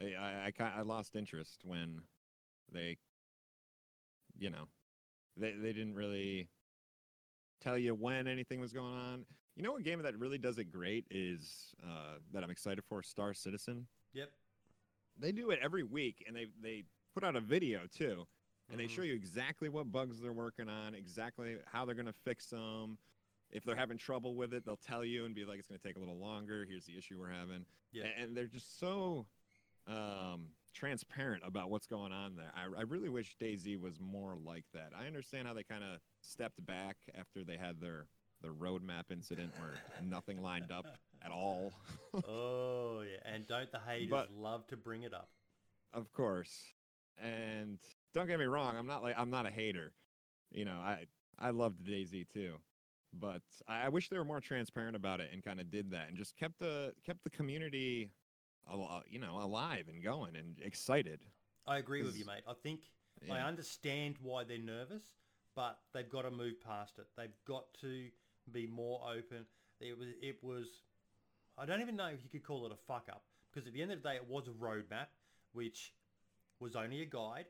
I 0.00 0.04
I, 0.04 0.52
I, 0.58 0.78
I 0.78 0.82
lost 0.82 1.16
interest 1.16 1.60
when 1.64 2.00
they, 2.72 2.98
you 4.38 4.50
know, 4.50 4.68
they 5.36 5.52
they 5.52 5.72
didn't 5.72 5.94
really 5.94 6.48
tell 7.60 7.78
you 7.78 7.94
when 7.94 8.26
anything 8.26 8.60
was 8.60 8.72
going 8.72 8.94
on. 8.94 9.24
You 9.56 9.62
know, 9.62 9.72
what 9.72 9.84
game 9.84 10.02
that 10.02 10.18
really 10.18 10.38
does 10.38 10.58
it 10.58 10.72
great 10.72 11.06
is 11.10 11.74
uh, 11.84 12.14
that 12.32 12.42
I'm 12.42 12.50
excited 12.50 12.82
for 12.88 13.02
Star 13.02 13.32
Citizen. 13.34 13.86
Yep. 14.12 14.30
They 15.18 15.30
do 15.32 15.50
it 15.50 15.60
every 15.62 15.84
week, 15.84 16.24
and 16.26 16.34
they 16.34 16.46
they 16.60 16.84
put 17.14 17.22
out 17.22 17.36
a 17.36 17.40
video 17.40 17.86
too, 17.86 18.26
and 18.68 18.80
they 18.80 18.86
Mhm. 18.86 18.90
show 18.90 19.02
you 19.02 19.14
exactly 19.14 19.68
what 19.68 19.92
bugs 19.92 20.20
they're 20.20 20.32
working 20.32 20.68
on, 20.68 20.94
exactly 20.94 21.56
how 21.66 21.84
they're 21.84 21.94
gonna 21.94 22.12
fix 22.12 22.50
them. 22.50 22.98
If 23.52 23.62
they're 23.64 23.76
having 23.76 23.96
trouble 23.98 24.34
with 24.34 24.52
it, 24.52 24.64
they'll 24.64 24.76
tell 24.76 25.04
you 25.04 25.24
and 25.24 25.34
be 25.34 25.44
like, 25.44 25.60
"It's 25.60 25.68
gonna 25.68 25.78
take 25.78 25.94
a 25.94 26.00
little 26.00 26.18
longer. 26.18 26.64
Here's 26.64 26.86
the 26.86 26.98
issue 26.98 27.20
we're 27.20 27.30
having." 27.30 27.64
Yeah. 27.92 28.06
And 28.06 28.36
they're 28.36 28.48
just 28.48 28.78
so 28.78 29.26
um, 29.86 30.48
transparent 30.72 31.42
about 31.44 31.68
what's 31.70 31.86
going 31.86 32.10
on 32.10 32.34
there. 32.36 32.50
I, 32.56 32.62
I 32.64 32.80
really 32.82 33.10
wish 33.10 33.36
DayZ 33.36 33.78
was 33.78 34.00
more 34.00 34.34
like 34.34 34.64
that. 34.72 34.92
I 34.96 35.06
understand 35.06 35.46
how 35.46 35.52
they 35.52 35.62
kind 35.62 35.84
of 35.84 36.00
stepped 36.22 36.64
back 36.64 36.96
after 37.14 37.44
they 37.44 37.58
had 37.58 37.80
their 37.80 38.08
their 38.44 38.52
roadmap 38.52 39.10
incident 39.10 39.52
where 39.58 39.72
nothing 40.06 40.42
lined 40.42 40.70
up 40.70 40.86
at 41.24 41.30
all. 41.32 41.72
oh 42.28 43.00
yeah, 43.02 43.32
and 43.32 43.46
don't 43.46 43.70
the 43.72 43.80
haters 43.80 44.10
But- 44.10 44.30
love 44.32 44.66
to 44.68 44.76
bring 44.76 45.02
it 45.02 45.14
up? 45.14 45.30
of 45.92 46.12
course. 46.12 46.52
And 47.22 47.78
don't 48.12 48.26
get 48.26 48.38
me 48.40 48.44
wrong, 48.46 48.76
I'm 48.76 48.86
not 48.86 49.02
like 49.02 49.14
I'm 49.16 49.30
not 49.30 49.46
a 49.46 49.50
hater. 49.50 49.92
You 50.50 50.64
know, 50.64 50.76
I 50.76 51.06
I 51.38 51.50
loved 51.50 51.84
DayZ 51.86 52.28
too. 52.28 52.54
But 53.16 53.42
I, 53.68 53.86
I 53.86 53.88
wish 53.88 54.08
they 54.08 54.18
were 54.18 54.24
more 54.24 54.40
transparent 54.40 54.96
about 54.96 55.20
it 55.20 55.30
and 55.32 55.42
kind 55.42 55.60
of 55.60 55.70
did 55.70 55.92
that 55.92 56.08
and 56.08 56.16
just 56.18 56.36
kept 56.36 56.58
the 56.58 56.92
kept 57.06 57.22
the 57.22 57.30
community 57.30 58.10
al- 58.68 58.88
uh, 58.90 59.00
you 59.08 59.20
know, 59.20 59.38
alive 59.40 59.84
and 59.88 60.02
going 60.02 60.36
and 60.36 60.56
excited. 60.60 61.20
I 61.66 61.78
agree 61.78 62.02
with 62.02 62.18
you, 62.18 62.26
mate. 62.26 62.42
I 62.46 62.54
think 62.62 62.80
I 63.30 63.38
understand 63.38 64.16
why 64.20 64.42
they're 64.44 64.58
nervous, 64.58 65.04
but 65.54 65.78
they've 65.94 66.08
got 66.10 66.22
to 66.22 66.30
move 66.30 66.60
past 66.60 66.98
it. 66.98 67.06
They've 67.16 67.36
got 67.46 67.66
to 67.80 68.08
be 68.52 68.66
more 68.66 69.00
open. 69.08 69.46
It 69.80 69.98
was, 69.98 70.08
it 70.22 70.36
was, 70.42 70.66
I 71.58 71.66
don't 71.66 71.80
even 71.80 71.96
know 71.96 72.06
if 72.08 72.22
you 72.22 72.30
could 72.30 72.44
call 72.44 72.66
it 72.66 72.72
a 72.72 72.76
fuck 72.86 73.08
up 73.10 73.24
because 73.52 73.66
at 73.66 73.72
the 73.72 73.82
end 73.82 73.92
of 73.92 74.02
the 74.02 74.08
day, 74.08 74.16
it 74.16 74.28
was 74.28 74.48
a 74.48 74.50
roadmap, 74.50 75.06
which 75.52 75.92
was 76.60 76.76
only 76.76 77.02
a 77.02 77.06
guide. 77.06 77.46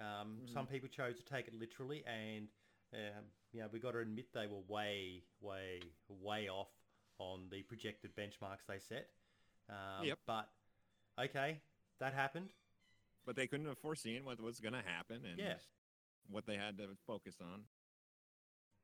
Um, 0.00 0.38
Some 0.52 0.66
people 0.66 0.88
chose 0.88 1.16
to 1.16 1.24
take 1.24 1.48
it 1.48 1.54
literally, 1.54 2.04
and 2.06 2.48
um, 2.94 3.24
you 3.52 3.60
know 3.60 3.66
we 3.72 3.80
got 3.80 3.92
to 3.92 3.98
admit 3.98 4.26
they 4.32 4.46
were 4.46 4.60
way, 4.68 5.22
way, 5.40 5.80
way 6.08 6.48
off 6.48 6.68
on 7.18 7.48
the 7.50 7.62
projected 7.62 8.14
benchmarks 8.16 8.64
they 8.68 8.78
set. 8.78 9.08
Um, 9.68 10.06
Yep. 10.06 10.18
But 10.26 10.48
okay, 11.20 11.60
that 11.98 12.14
happened. 12.14 12.50
But 13.26 13.36
they 13.36 13.46
couldn't 13.46 13.66
have 13.66 13.78
foreseen 13.78 14.24
what 14.24 14.40
was 14.40 14.60
going 14.60 14.72
to 14.74 14.82
happen 14.86 15.22
and 15.28 15.38
Yeah. 15.38 15.54
what 16.30 16.46
they 16.46 16.56
had 16.56 16.78
to 16.78 16.96
focus 17.06 17.36
on. 17.42 17.64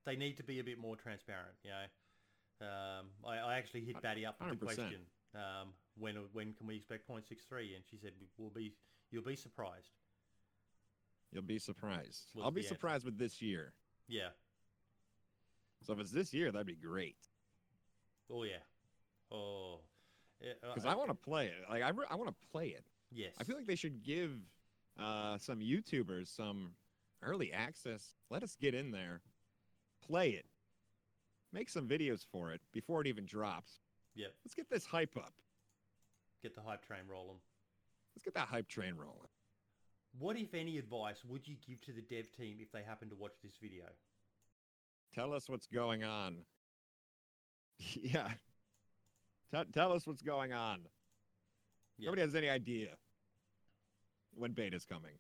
They 0.05 0.17
need 0.17 0.37
to 0.37 0.45
be 0.45 0.61
a 0.61 0.65
bit 0.65 0.79
more 0.79 0.97
transparent. 0.97 1.55
You 1.63 1.71
know, 1.71 2.67
um, 2.67 3.07
I, 3.27 3.39
I 3.39 3.57
actually 3.57 3.85
hit 3.85 4.01
Batty 4.03 4.27
up 4.27 4.37
with 4.41 4.61
the 4.61 4.67
100%. 4.67 4.75
question, 4.75 5.01
um, 5.35 5.69
when 5.99 6.17
when 6.33 6.53
can 6.53 6.67
we 6.67 6.77
expect 6.77 7.09
0.63? 7.09 7.75
And 7.77 7.85
she 7.91 7.97
said, 7.97 8.13
"We'll 8.39 8.51
be, 8.51 8.75
you'll 9.11 9.23
be 9.25 9.37
surprised." 9.37 9.91
You'll 11.33 11.43
be 11.43 11.59
surprised. 11.59 12.31
I'll 12.41 12.53
be 12.53 12.61
the 12.61 12.67
answer. 12.67 12.75
surprised 12.77 13.05
with 13.05 13.19
this 13.19 13.43
year. 13.43 13.73
Yeah. 14.07 14.29
So 15.83 15.93
if 15.93 15.99
it's 15.99 16.13
this 16.13 16.33
year, 16.33 16.53
that'd 16.53 16.67
be 16.67 16.77
great. 16.77 17.17
Oh 18.31 18.45
yeah. 18.45 18.63
Oh. 19.33 19.81
Yeah, 20.41 20.53
uh, 20.63 20.75
Because 20.75 20.87
I 20.87 20.95
want 20.95 21.09
to 21.09 21.15
play 21.15 21.47
it. 21.47 21.55
Like 21.69 21.83
I, 21.83 21.89
re- 21.91 22.07
I 22.09 22.15
want 22.15 22.29
to 22.29 22.49
play 22.53 22.69
it. 22.69 22.85
Yes. 23.11 23.33
I 23.39 23.45
feel 23.45 23.57
like 23.57 23.67
they 23.67 23.75
should 23.77 24.03
give 24.03 24.31
uh, 24.99 25.39
some 25.39 25.59
YouTubers 25.59 26.29
some 26.35 26.73
early 27.23 27.53
access. 27.53 28.15
Let 28.31 28.43
us 28.43 28.57
get 28.61 28.75
in 28.75 28.91
there, 28.93 29.21
play 30.07 30.31
it, 30.31 30.47
make 31.53 31.69
some 31.69 31.89
videos 31.89 32.25
for 32.31 32.53
it 32.53 32.61
before 32.73 33.01
it 33.01 33.07
even 33.07 33.27
drops. 33.27 33.81
Yep. 34.15 34.33
Let's 34.45 34.55
get 34.55 34.71
this 34.71 34.85
hype 34.85 35.17
up. 35.17 35.33
Get 36.43 36.55
the 36.55 36.63
hype 36.63 36.85
train 36.87 37.01
rolling. 37.11 37.39
Let's 38.15 38.23
get 38.25 38.35
that 38.35 38.49
hype 38.49 38.69
train 38.69 38.95
rolling. 38.97 39.29
What, 40.19 40.37
if 40.37 40.55
any, 40.55 40.79
advice 40.79 41.25
would 41.29 41.49
you 41.49 41.57
give 41.67 41.81
to 41.83 41.93
the 41.93 42.03
dev 42.03 42.27
team 42.37 42.59
if 42.61 42.71
they 42.71 42.83
happen 42.83 43.09
to 43.09 43.17
watch 43.17 43.33
this 43.43 43.55
video? 43.61 43.85
Tell 45.15 45.33
us 45.33 45.49
what's 45.49 45.67
going 45.67 46.05
on. 46.05 46.39
yeah. 48.01 48.29
Tell 49.51 49.65
tell 49.73 49.93
us 49.93 50.07
what's 50.07 50.23
going 50.23 50.53
on. 50.53 50.81
Yeah. 51.99 52.07
Nobody 52.07 52.23
has 52.23 52.35
any 52.35 52.49
idea 52.49 52.89
when 54.35 54.53
beta's 54.53 54.85
coming. 54.85 55.15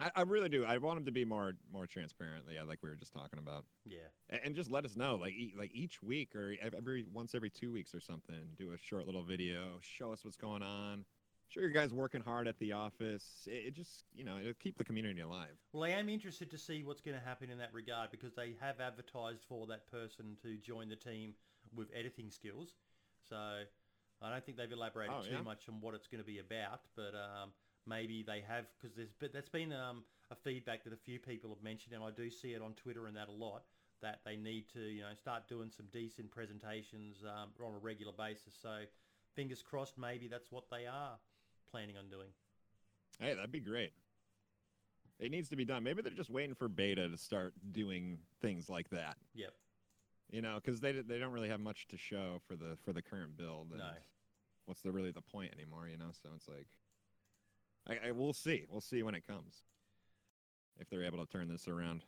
I, 0.00 0.10
I 0.16 0.22
really 0.22 0.48
do. 0.48 0.64
I 0.64 0.78
want 0.78 0.96
them 0.98 1.04
to 1.06 1.12
be 1.12 1.24
more 1.24 1.54
more 1.72 1.86
transparent. 1.86 2.44
Yeah, 2.52 2.62
like 2.62 2.78
we 2.82 2.88
were 2.88 2.96
just 2.96 3.12
talking 3.12 3.38
about. 3.38 3.64
Yeah. 3.84 3.98
A- 4.30 4.44
and 4.44 4.54
just 4.54 4.70
let 4.70 4.84
us 4.84 4.96
know 4.96 5.16
like 5.16 5.32
e- 5.32 5.54
like 5.58 5.70
each 5.74 6.02
week 6.02 6.34
or 6.34 6.54
every 6.62 7.04
once 7.12 7.34
every 7.34 7.50
two 7.50 7.72
weeks 7.72 7.94
or 7.94 8.00
something 8.00 8.36
do 8.56 8.72
a 8.72 8.78
short 8.78 9.06
little 9.06 9.22
video 9.24 9.78
show 9.80 10.12
us 10.12 10.24
what's 10.24 10.36
going 10.36 10.62
on 10.62 11.04
sure 11.48 11.62
you 11.62 11.70
guys 11.72 11.92
working 11.94 12.20
hard 12.20 12.46
at 12.46 12.58
the 12.58 12.72
office 12.72 13.24
it, 13.46 13.68
it 13.68 13.74
just 13.74 14.04
you 14.14 14.24
know 14.24 14.36
it'll 14.38 14.52
keep 14.54 14.76
the 14.76 14.84
community 14.84 15.20
alive 15.22 15.56
Well, 15.72 15.84
I 15.84 15.90
am 15.90 16.08
interested 16.10 16.50
to 16.50 16.58
see 16.58 16.82
what's 16.84 17.00
going 17.00 17.18
to 17.18 17.24
happen 17.24 17.48
in 17.50 17.58
that 17.58 17.72
regard 17.72 18.10
because 18.10 18.34
they 18.34 18.54
have 18.60 18.80
advertised 18.80 19.44
for 19.48 19.66
that 19.68 19.90
person 19.90 20.36
to 20.42 20.58
join 20.58 20.88
the 20.90 20.96
team 20.96 21.34
with 21.74 21.88
editing 21.94 22.30
skills. 22.30 22.74
So 23.28 23.36
I 24.20 24.30
don't 24.30 24.44
think 24.44 24.58
they've 24.58 24.70
elaborated 24.70 25.14
Oh, 25.18 25.22
too 25.22 25.34
yeah? 25.36 25.42
much 25.42 25.68
on 25.68 25.80
what 25.80 25.94
it's 25.94 26.06
going 26.06 26.22
to 26.22 26.26
be 26.26 26.38
about, 26.38 26.80
but 26.96 27.14
um, 27.14 27.50
maybe 27.88 28.22
they 28.22 28.42
have 28.46 28.66
because 28.80 28.94
there's 28.96 29.12
but 29.18 29.32
that's 29.32 29.48
been 29.48 29.72
um, 29.72 30.04
a 30.30 30.34
feedback 30.36 30.84
that 30.84 30.92
a 30.92 30.96
few 30.96 31.18
people 31.18 31.50
have 31.50 31.62
mentioned, 31.62 31.94
and 31.94 32.04
I 32.04 32.10
do 32.10 32.30
see 32.30 32.52
it 32.52 32.62
on 32.62 32.72
Twitter 32.74 33.06
and 33.06 33.16
that 33.16 33.28
a 33.28 33.32
lot. 33.32 33.62
That 34.00 34.20
they 34.24 34.36
need 34.36 34.68
to 34.74 34.80
you 34.80 35.02
know 35.02 35.14
start 35.16 35.48
doing 35.48 35.70
some 35.76 35.86
decent 35.92 36.30
presentations 36.30 37.24
um, 37.24 37.50
on 37.64 37.74
a 37.74 37.78
regular 37.78 38.12
basis. 38.16 38.54
So 38.60 38.82
fingers 39.34 39.62
crossed, 39.62 39.98
maybe 39.98 40.28
that's 40.28 40.52
what 40.52 40.64
they 40.70 40.86
are 40.86 41.18
planning 41.70 41.96
on 41.96 42.08
doing. 42.08 42.28
hey 43.20 43.34
that'd 43.34 43.52
be 43.52 43.60
great 43.60 43.92
it 45.18 45.30
needs 45.30 45.48
to 45.48 45.56
be 45.56 45.64
done 45.64 45.82
maybe 45.82 46.00
they're 46.00 46.12
just 46.12 46.30
waiting 46.30 46.54
for 46.54 46.68
beta 46.68 47.08
to 47.08 47.18
start 47.18 47.52
doing 47.72 48.18
things 48.40 48.70
like 48.70 48.88
that 48.90 49.16
Yep. 49.34 49.52
you 50.30 50.40
know 50.40 50.58
because 50.62 50.80
they, 50.80 50.92
they 50.92 51.18
don't 51.18 51.32
really 51.32 51.48
have 51.50 51.60
much 51.60 51.86
to 51.88 51.96
show 51.98 52.40
for 52.46 52.56
the 52.56 52.76
for 52.84 52.92
the 52.92 53.02
current 53.02 53.36
build 53.36 53.68
and 53.70 53.80
No. 53.80 53.90
what's 54.66 54.80
the 54.80 54.92
really 54.92 55.10
the 55.10 55.20
point 55.20 55.52
anymore 55.52 55.88
you 55.88 55.98
know 55.98 56.10
so 56.22 56.30
it's 56.34 56.48
like 56.48 56.68
I, 57.88 58.08
I 58.08 58.10
we'll 58.12 58.32
see 58.32 58.64
we'll 58.70 58.80
see 58.80 59.02
when 59.02 59.14
it 59.14 59.26
comes 59.26 59.62
if 60.78 60.88
they're 60.88 61.04
able 61.04 61.24
to 61.24 61.30
turn 61.30 61.48
this 61.48 61.66
around 61.68 62.04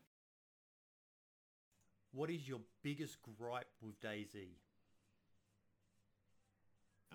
What 2.12 2.28
is 2.30 2.46
your 2.48 2.60
biggest 2.82 3.18
gripe 3.22 3.68
with 3.80 4.00
DayZ? 4.00 4.48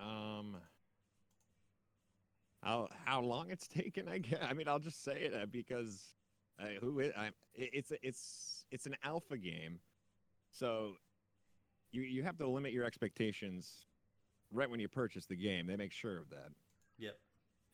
Um, 0.01 0.57
how 2.63 2.87
how 3.05 3.21
long 3.21 3.49
it's 3.49 3.67
taken? 3.81 4.07
I 4.07 4.17
guess. 4.19 4.39
I 4.41 4.53
mean, 4.53 4.67
I'll 4.67 4.79
just 4.79 5.03
say 5.03 5.13
it 5.31 5.51
because 5.51 6.13
uh, 6.59 6.65
who 6.81 6.99
is? 6.99 7.11
I, 7.17 7.27
it- 7.53 7.69
it's 7.73 7.91
it's 8.01 8.65
it's 8.71 8.85
an 8.85 8.95
alpha 9.03 9.37
game, 9.37 9.79
So 10.51 10.93
you 11.91 12.01
you 12.01 12.23
have 12.23 12.37
to 12.37 12.47
limit 12.47 12.73
your 12.73 12.85
expectations 12.85 13.85
right 14.51 14.69
when 14.69 14.79
you 14.79 14.87
purchase 14.87 15.25
the 15.25 15.35
game. 15.35 15.67
They 15.67 15.75
make 15.75 15.91
sure 15.91 16.17
of 16.17 16.29
that. 16.29 16.49
Yep. 16.97 17.15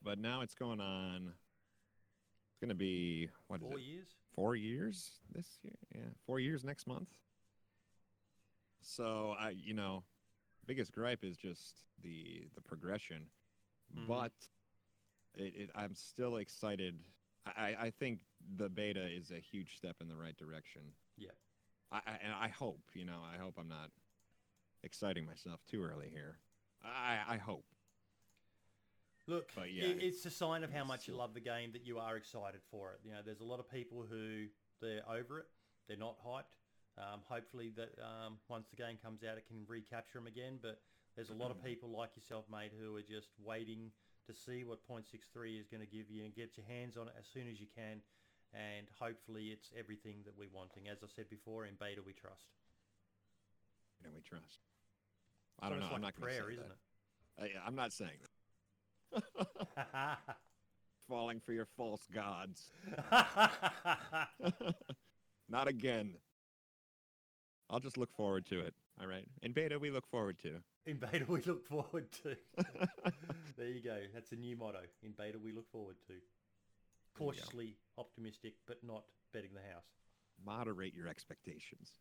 But 0.03 0.19
now 0.19 0.41
it's 0.41 0.55
going 0.55 0.79
on. 0.81 1.27
It's 2.49 2.57
going 2.59 2.69
to 2.69 2.75
be 2.75 3.29
what 3.47 3.61
is 3.61 3.67
Four 3.67 3.79
it? 3.79 3.83
years. 3.83 4.07
Four 4.35 4.55
years 4.55 5.11
this 5.33 5.47
year? 5.63 5.73
Yeah, 5.93 6.09
four 6.25 6.39
years 6.39 6.63
next 6.63 6.87
month. 6.87 7.09
So 8.81 9.35
I, 9.39 9.49
you 9.49 9.73
know, 9.73 10.03
biggest 10.65 10.91
gripe 10.91 11.23
is 11.23 11.37
just 11.37 11.75
the 12.03 12.47
the 12.55 12.61
progression, 12.61 13.27
Mhm. 13.95 14.07
but 14.07 14.31
it, 15.35 15.53
it, 15.55 15.69
I'm 15.75 15.93
still 15.95 16.37
excited. 16.37 16.99
I, 17.45 17.51
I- 17.73 17.77
I 17.85 17.89
think 17.91 18.19
the 18.57 18.69
beta 18.69 19.05
is 19.05 19.31
a 19.31 19.39
huge 19.39 19.77
step 19.77 19.97
in 20.01 20.07
the 20.07 20.15
right 20.15 20.35
direction. 20.37 20.81
Yeah. 21.17 21.31
I, 21.91 21.97
I 21.97 22.17
and 22.23 22.33
I 22.33 22.47
hope, 22.47 22.81
you 22.93 23.05
know, 23.05 23.21
I 23.23 23.37
hope 23.37 23.55
I'm 23.59 23.67
not 23.69 23.91
exciting 24.83 25.25
myself 25.25 25.59
too 25.69 25.83
early 25.83 26.09
here. 26.09 26.39
I 26.83 27.19
I 27.27 27.37
hope. 27.37 27.65
Look, 29.31 29.49
But 29.55 29.73
yeah, 29.73 29.85
it's 29.85 30.25
a 30.25 30.29
sign 30.29 30.63
of 30.63 30.73
how 30.73 30.83
much 30.83 31.07
you 31.07 31.15
love 31.15 31.33
the 31.33 31.39
game 31.39 31.71
that 31.71 31.85
you 31.85 31.99
are 31.99 32.17
excited 32.17 32.59
for 32.69 32.91
it. 32.91 32.99
You 33.03 33.11
know, 33.11 33.19
there's 33.23 33.39
a 33.39 33.45
lot 33.45 33.59
of 33.59 33.71
people 33.71 34.05
who 34.09 34.47
they're 34.81 35.07
over 35.09 35.39
it, 35.39 35.47
they're 35.87 35.97
not 35.97 36.17
hyped. 36.25 36.59
Um, 36.97 37.21
hopefully, 37.23 37.71
that 37.77 37.95
um, 38.03 38.37
once 38.49 38.67
the 38.67 38.75
game 38.75 38.97
comes 39.01 39.23
out, 39.23 39.37
it 39.37 39.47
can 39.47 39.63
recapture 39.67 40.19
them 40.19 40.27
again. 40.27 40.59
But 40.61 40.81
there's 41.15 41.29
a 41.29 41.33
lot 41.33 41.49
of 41.49 41.63
people 41.63 41.89
like 41.89 42.11
yourself, 42.15 42.45
mate, 42.51 42.71
who 42.77 42.95
are 42.97 43.01
just 43.01 43.29
waiting 43.41 43.91
to 44.27 44.33
see 44.33 44.63
what 44.63 44.79
.63 44.83 45.59
is 45.59 45.67
going 45.67 45.79
to 45.81 45.87
give 45.87 46.11
you 46.11 46.25
and 46.25 46.35
get 46.35 46.57
your 46.57 46.65
hands 46.67 46.97
on 46.97 47.07
it 47.07 47.13
as 47.17 47.25
soon 47.25 47.47
as 47.49 47.59
you 47.59 47.67
can. 47.73 48.03
And 48.53 48.87
hopefully, 48.99 49.55
it's 49.55 49.71
everything 49.79 50.23
that 50.25 50.35
we're 50.37 50.51
wanting. 50.51 50.89
as 50.91 50.99
I 51.03 51.07
said 51.07 51.29
before, 51.29 51.65
in 51.65 51.75
beta 51.79 52.01
we 52.05 52.11
trust. 52.11 52.51
You 54.01 54.07
know, 54.07 54.13
we 54.13 54.21
trust. 54.21 54.59
I 55.61 55.69
don't 55.69 55.79
know. 55.79 55.85
Almost 55.85 55.95
I'm 55.95 56.01
not 56.01 56.15
going 56.19 56.27
to 56.27 56.39
prayer, 56.39 56.47
say 56.49 56.53
isn't 56.59 56.67
that. 56.67 57.55
I, 57.63 57.67
I'm 57.67 57.75
not 57.75 57.93
saying 57.93 58.19
that. 58.21 58.30
It? 59.13 59.23
Falling 61.09 61.39
for 61.39 61.53
your 61.53 61.67
false 61.77 62.07
gods. 62.13 62.71
Not 65.49 65.67
again. 65.67 66.15
I'll 67.69 67.79
just 67.79 67.97
look 67.97 68.13
forward 68.13 68.45
to 68.47 68.59
it. 68.59 68.73
All 68.99 69.07
right. 69.07 69.25
In 69.41 69.53
beta, 69.53 69.79
we 69.79 69.91
look 69.91 70.07
forward 70.07 70.37
to. 70.39 70.61
In 70.85 70.97
beta, 70.97 71.25
we 71.27 71.41
look 71.41 71.65
forward 71.67 72.11
to. 72.23 72.35
there 73.57 73.67
you 73.67 73.81
go. 73.81 73.97
That's 74.13 74.31
a 74.31 74.35
new 74.35 74.55
motto. 74.57 74.81
In 75.03 75.11
beta, 75.11 75.37
we 75.39 75.51
look 75.51 75.69
forward 75.71 75.95
to. 76.07 76.13
Cautiously 77.17 77.75
optimistic, 77.97 78.55
but 78.67 78.77
not 78.83 79.03
betting 79.33 79.51
the 79.53 79.73
house. 79.73 79.85
Moderate 80.45 80.93
your 80.93 81.07
expectations. 81.07 81.91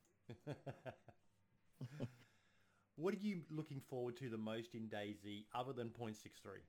what 2.96 3.14
are 3.14 3.18
you 3.18 3.42
looking 3.50 3.80
forward 3.88 4.16
to 4.18 4.28
the 4.28 4.38
most 4.38 4.74
in 4.74 4.88
DayZ 4.88 5.44
other 5.54 5.72
than 5.72 5.88
.63? 5.90 6.60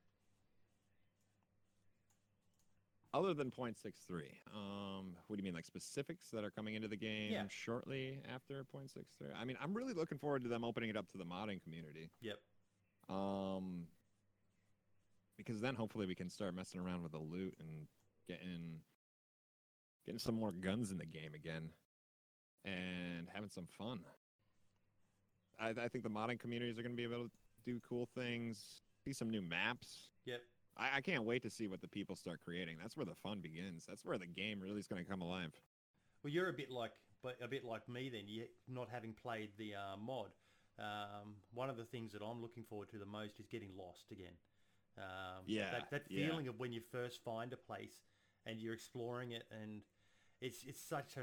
Other 3.13 3.34
than 3.34 3.52
.63, 3.52 4.21
um, 4.56 5.17
what 5.28 5.36
do 5.36 5.38
you 5.38 5.43
mean, 5.43 5.54
like 5.54 5.65
specifics 5.65 6.30
that 6.30 6.45
are 6.45 6.50
coming 6.52 6.76
into 6.76 6.88
the 6.88 6.95
game 6.95 7.34
Yeah. 7.34 7.43
shortly 7.50 8.21
after 8.34 8.63
.63? 8.63 9.34
I 9.36 9.43
mean, 9.43 9.58
I'm 9.62 9.74
really 9.74 9.93
looking 9.93 10.17
forward 10.17 10.43
to 10.43 10.47
them 10.50 10.63
opening 10.63 10.89
it 10.89 10.95
up 10.95 11.10
to 11.12 11.17
the 11.17 11.26
modding 11.26 11.62
community. 11.62 12.10
Yep. 12.21 12.39
Um, 13.10 13.88
because 15.38 15.60
then 15.60 15.76
hopefully 15.76 16.06
we 16.06 16.15
can 16.15 16.30
start 16.30 16.54
messing 16.54 16.80
around 16.80 17.04
with 17.04 17.12
the 17.12 17.19
loot 17.19 17.54
and 17.60 17.88
getting 18.28 18.80
getting 20.06 20.19
some 20.19 20.36
more 20.36 20.52
guns 20.52 20.89
in 20.91 20.97
the 20.97 21.06
game 21.06 21.34
again, 21.36 21.69
and 22.65 23.28
having 23.34 23.50
some 23.50 23.67
fun. 23.67 24.00
I, 25.60 25.69
I 25.69 25.88
think 25.89 26.04
the 26.04 26.10
modding 26.10 26.39
communities 26.39 26.80
are 26.80 26.82
going 26.82 26.95
to 26.95 26.97
be 26.97 27.04
able 27.04 27.26
to 27.26 27.32
do 27.65 27.80
cool 27.88 28.08
things, 28.15 28.82
see 29.06 29.13
some 29.13 29.30
new 29.30 29.41
maps. 29.43 30.10
Yep. 30.26 30.41
I, 30.78 30.98
I 30.98 31.02
can't 31.02 31.24
wait 31.24 31.44
to 31.44 31.50
see 31.50 31.68
what 31.68 31.82
the 31.82 31.88
people 31.88 32.16
start 32.16 32.40
creating. 32.44 32.78
That's 32.82 32.96
where 32.98 33.06
the 33.06 33.16
fun 33.16 33.40
begins. 33.42 33.86
That's 33.88 34.06
where 34.06 34.18
the 34.18 34.26
game 34.26 34.60
really 34.60 34.80
is 34.80 34.88
going 34.88 35.04
to 35.04 35.10
come 35.10 35.22
alive. 35.22 35.52
Well, 36.24 36.32
you're 36.32 36.50
a 36.50 36.54
bit 36.54 36.72
like, 36.72 36.92
but 37.24 37.38
a 37.42 37.48
bit 37.48 37.64
like 37.66 37.88
me 37.90 38.10
then. 38.10 38.24
You 38.28 38.46
not 38.68 38.90
having 38.90 39.14
played 39.14 39.50
the 39.58 39.76
uh, 39.76 39.98
mod. 39.98 40.30
Um, 40.80 41.36
one 41.54 41.70
of 41.70 41.78
the 41.78 41.84
things 41.86 42.12
that 42.14 42.22
I'm 42.22 42.42
looking 42.42 42.64
forward 42.64 42.90
to 42.90 42.98
the 42.98 43.06
most 43.06 43.40
is 43.40 43.48
getting 43.48 43.70
lost 43.78 44.12
again. 44.12 44.34
Um, 44.98 45.44
Yeah, 45.46 45.72
That, 45.72 45.92
that 45.92 46.04
yeah. 46.10 46.28
feeling 46.28 46.48
of 46.48 46.60
when 46.60 46.72
you 46.72 46.82
first 46.92 47.24
find 47.24 47.54
a 47.54 47.58
place 47.58 48.04
and 48.46 48.60
you're 48.60 48.74
exploring 48.74 49.32
it, 49.32 49.44
and 49.62 49.82
it's 50.42 50.64
it's 50.66 50.82
such 50.82 51.18
a 51.18 51.22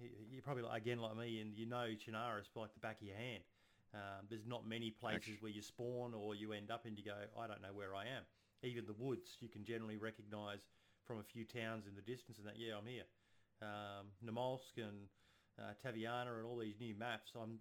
you- 0.00 0.10
you're 0.32 0.42
probably 0.42 0.64
like, 0.64 0.82
again 0.82 0.98
like 0.98 1.16
me, 1.16 1.40
and 1.40 1.54
you 1.54 1.66
know 1.66 1.86
Chernarus 1.94 2.56
like 2.56 2.72
the 2.74 2.80
back 2.80 3.00
of 3.00 3.06
your 3.06 3.16
hand. 3.16 3.44
Um, 3.94 4.26
there's 4.28 4.46
not 4.46 4.66
many 4.66 4.90
places 4.90 5.30
Actu- 5.34 5.36
where 5.42 5.52
you 5.52 5.62
spawn 5.62 6.14
or 6.14 6.34
you 6.34 6.52
end 6.52 6.70
up 6.70 6.86
and 6.86 6.96
you 6.96 7.04
go, 7.04 7.14
I 7.38 7.46
don't 7.48 7.60
know 7.60 7.72
where 7.72 7.94
I 7.94 8.02
am. 8.06 8.22
Even 8.62 8.84
the 8.86 8.96
woods, 8.98 9.36
you 9.40 9.48
can 9.48 9.64
generally 9.64 9.96
recognise 9.96 10.60
from 11.06 11.18
a 11.18 11.22
few 11.22 11.44
towns 11.44 11.86
in 11.86 11.94
the 11.94 12.02
distance, 12.02 12.38
and 12.38 12.46
that 12.46 12.58
yeah, 12.58 12.74
I'm 12.76 12.86
here. 12.86 13.08
Um, 13.62 14.12
Namalsk 14.24 14.76
and 14.76 15.08
uh, 15.58 15.72
Taviana 15.84 16.38
and 16.38 16.46
all 16.46 16.58
these 16.58 16.78
new 16.80 16.94
maps. 16.94 17.32
I'm 17.40 17.60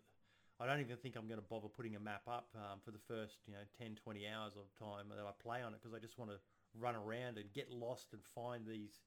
I 0.60 0.68
don't 0.68 0.82
even 0.82 0.98
think 0.98 1.16
I'm 1.16 1.28
going 1.28 1.40
to 1.40 1.48
bother 1.48 1.70
putting 1.70 1.96
a 1.96 2.00
map 2.00 2.24
up 2.28 2.50
um, 2.56 2.80
for 2.84 2.92
the 2.92 3.00
first 3.08 3.38
you 3.48 3.54
know 3.54 3.64
10, 3.80 3.96
20 3.96 4.28
hours 4.28 4.54
of 4.58 4.68
time 4.78 5.08
that 5.10 5.24
I 5.24 5.32
play 5.42 5.62
on 5.64 5.74
it 5.74 5.80
because 5.82 5.96
I 5.96 6.00
just 6.00 6.20
want 6.20 6.32
to 6.32 6.38
run 6.78 6.96
around 6.96 7.38
and 7.38 7.52
get 7.54 7.72
lost 7.72 8.08
and 8.12 8.22
find 8.36 8.66
these. 8.68 9.00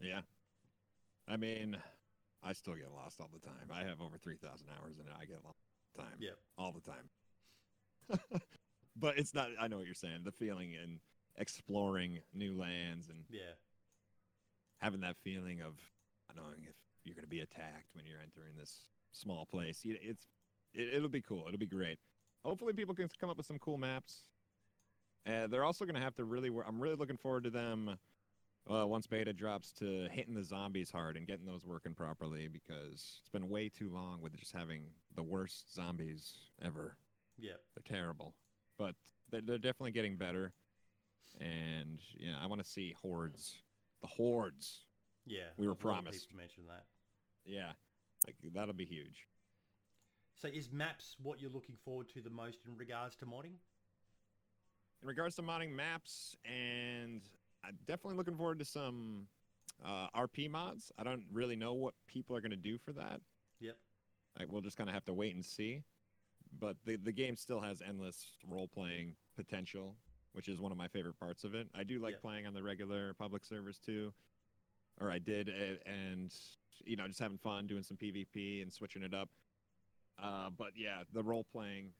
Yeah. 0.00 0.20
I 1.28 1.36
mean, 1.36 1.76
I 2.42 2.52
still 2.52 2.74
get 2.74 2.92
lost 2.92 3.20
all 3.20 3.30
the 3.32 3.40
time. 3.40 3.70
I 3.72 3.84
have 3.84 4.00
over 4.00 4.16
3,000 4.18 4.66
hours 4.80 4.98
in 4.98 5.06
it. 5.06 5.12
I 5.18 5.24
get 5.24 5.38
lost 5.44 5.58
all 5.64 5.80
the 5.96 6.02
time. 6.02 6.18
Yep. 6.20 6.38
All 6.58 6.72
the 6.72 6.80
time. 6.80 8.40
but 9.00 9.18
it's 9.18 9.34
not, 9.34 9.48
I 9.60 9.68
know 9.68 9.78
what 9.78 9.86
you're 9.86 9.94
saying. 9.94 10.20
The 10.24 10.32
feeling 10.32 10.72
in 10.74 11.00
exploring 11.36 12.20
new 12.34 12.54
lands 12.54 13.08
and 13.08 13.24
Yeah. 13.30 13.52
having 14.78 15.00
that 15.00 15.16
feeling 15.22 15.60
of 15.60 15.74
not 16.28 16.36
knowing 16.44 16.64
if 16.68 16.74
you're 17.04 17.14
going 17.14 17.24
to 17.24 17.28
be 17.28 17.40
attacked 17.40 17.94
when 17.94 18.04
you're 18.06 18.20
entering 18.20 18.56
this 18.58 18.84
small 19.12 19.46
place. 19.46 19.80
It's, 19.84 20.26
it, 20.74 20.94
it'll 20.94 21.08
be 21.08 21.22
cool. 21.22 21.44
It'll 21.46 21.58
be 21.58 21.66
great. 21.66 21.98
Hopefully 22.44 22.72
people 22.72 22.94
can 22.94 23.08
come 23.18 23.30
up 23.30 23.36
with 23.36 23.46
some 23.46 23.58
cool 23.58 23.78
maps. 23.78 24.24
And 25.26 25.52
they're 25.52 25.64
also 25.64 25.84
going 25.84 25.96
to 25.96 26.00
have 26.00 26.14
to 26.16 26.24
really 26.24 26.48
work. 26.50 26.64
I'm 26.68 26.80
really 26.80 26.96
looking 26.96 27.18
forward 27.18 27.44
to 27.44 27.50
them 27.50 27.98
uh, 28.70 28.86
once 28.86 29.06
beta 29.06 29.32
drops 29.32 29.72
to 29.72 30.08
hitting 30.10 30.34
the 30.34 30.42
zombies 30.42 30.90
hard 30.90 31.16
and 31.16 31.26
getting 31.26 31.44
those 31.46 31.66
working 31.66 31.94
properly 31.94 32.48
because 32.48 33.18
it's 33.20 33.28
been 33.32 33.48
way 33.48 33.68
too 33.68 33.90
long 33.92 34.20
with 34.22 34.34
just 34.34 34.52
having 34.52 34.84
the 35.14 35.22
worst 35.22 35.74
zombies 35.74 36.32
ever. 36.62 36.96
Yeah. 37.38 37.52
They're 37.74 37.96
terrible, 37.98 38.34
but 38.80 38.94
they're, 39.30 39.42
they're 39.42 39.58
definitely 39.58 39.92
getting 39.92 40.16
better. 40.16 40.52
And 41.38 42.00
yeah, 42.18 42.34
I 42.42 42.46
want 42.46 42.64
to 42.64 42.68
see 42.68 42.94
hordes, 43.00 43.58
the 44.00 44.08
hordes. 44.08 44.84
Yeah. 45.26 45.52
We 45.56 45.66
were 45.66 45.72
a 45.72 45.86
lot 45.86 45.98
of 45.98 46.04
promised. 46.04 46.28
mention 46.34 46.64
that. 46.68 46.84
Yeah, 47.44 47.72
like 48.26 48.36
that'll 48.54 48.74
be 48.74 48.86
huge. 48.86 49.26
So 50.40 50.48
is 50.48 50.72
maps 50.72 51.16
what 51.22 51.40
you're 51.40 51.50
looking 51.50 51.76
forward 51.84 52.08
to 52.14 52.22
the 52.22 52.30
most 52.30 52.58
in 52.66 52.76
regards 52.76 53.14
to 53.16 53.26
modding? 53.26 53.58
In 55.02 55.08
regards 55.08 55.36
to 55.36 55.42
modding 55.42 55.74
maps, 55.74 56.34
and 56.44 57.20
I'm 57.64 57.78
definitely 57.86 58.16
looking 58.16 58.36
forward 58.36 58.58
to 58.58 58.64
some 58.64 59.26
uh, 59.84 60.08
RP 60.16 60.50
mods. 60.50 60.92
I 60.98 61.04
don't 61.04 61.24
really 61.32 61.56
know 61.56 61.74
what 61.74 61.94
people 62.06 62.36
are 62.36 62.40
going 62.40 62.50
to 62.50 62.56
do 62.56 62.78
for 62.78 62.92
that. 62.92 63.20
Yep. 63.60 63.76
Like, 64.38 64.50
we'll 64.50 64.60
just 64.62 64.76
kind 64.76 64.88
of 64.88 64.94
have 64.94 65.04
to 65.06 65.12
wait 65.12 65.34
and 65.34 65.44
see. 65.44 65.82
But 66.58 66.76
the 66.84 66.96
the 66.96 67.12
game 67.12 67.36
still 67.36 67.60
has 67.60 67.80
endless 67.86 68.32
role 68.46 68.68
playing 68.68 69.14
potential, 69.36 69.94
which 70.32 70.48
is 70.48 70.60
one 70.60 70.72
of 70.72 70.78
my 70.78 70.88
favorite 70.88 71.18
parts 71.18 71.44
of 71.44 71.54
it. 71.54 71.68
I 71.74 71.84
do 71.84 71.98
like 72.00 72.14
Yeah. 72.14 72.20
playing 72.20 72.46
on 72.46 72.54
the 72.54 72.62
regular 72.62 73.14
public 73.14 73.44
servers 73.44 73.78
too, 73.78 74.12
or 75.00 75.10
I 75.10 75.18
did, 75.18 75.48
and 75.48 76.34
you 76.84 76.96
know, 76.96 77.06
just 77.06 77.20
having 77.20 77.38
fun 77.38 77.66
doing 77.66 77.82
some 77.82 77.96
PvP 77.96 78.62
and 78.62 78.72
switching 78.72 79.02
it 79.02 79.14
up. 79.14 79.28
Uh, 80.18 80.50
but 80.50 80.72
yeah, 80.76 81.04
the 81.12 81.22
role 81.22 81.44
playing 81.44 81.92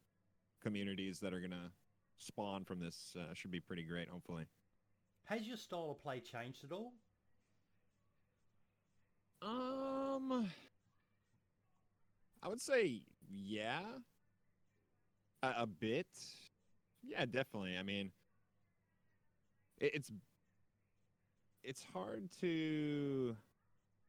communities 0.62 1.20
that 1.20 1.32
are 1.32 1.40
gonna 1.40 1.70
spawn 2.18 2.64
from 2.64 2.80
this 2.80 3.14
uh, 3.18 3.32
should 3.34 3.50
be 3.50 3.60
pretty 3.60 3.84
great. 3.84 4.08
Hopefully. 4.08 4.46
Has 5.24 5.46
your 5.46 5.56
style 5.56 5.90
of 5.92 6.02
play 6.02 6.20
changed 6.20 6.64
at 6.64 6.72
all? 6.72 6.92
Um, 9.42 10.50
I 12.42 12.48
would 12.48 12.60
say 12.60 13.02
yeah, 13.30 13.80
a, 15.42 15.62
a 15.62 15.66
bit. 15.66 16.06
Yeah, 17.02 17.24
definitely. 17.24 17.76
I 17.78 17.82
mean, 17.82 18.12
it, 19.78 19.92
it's 19.94 20.12
it's 21.62 21.84
hard 21.92 22.30
to 22.40 23.36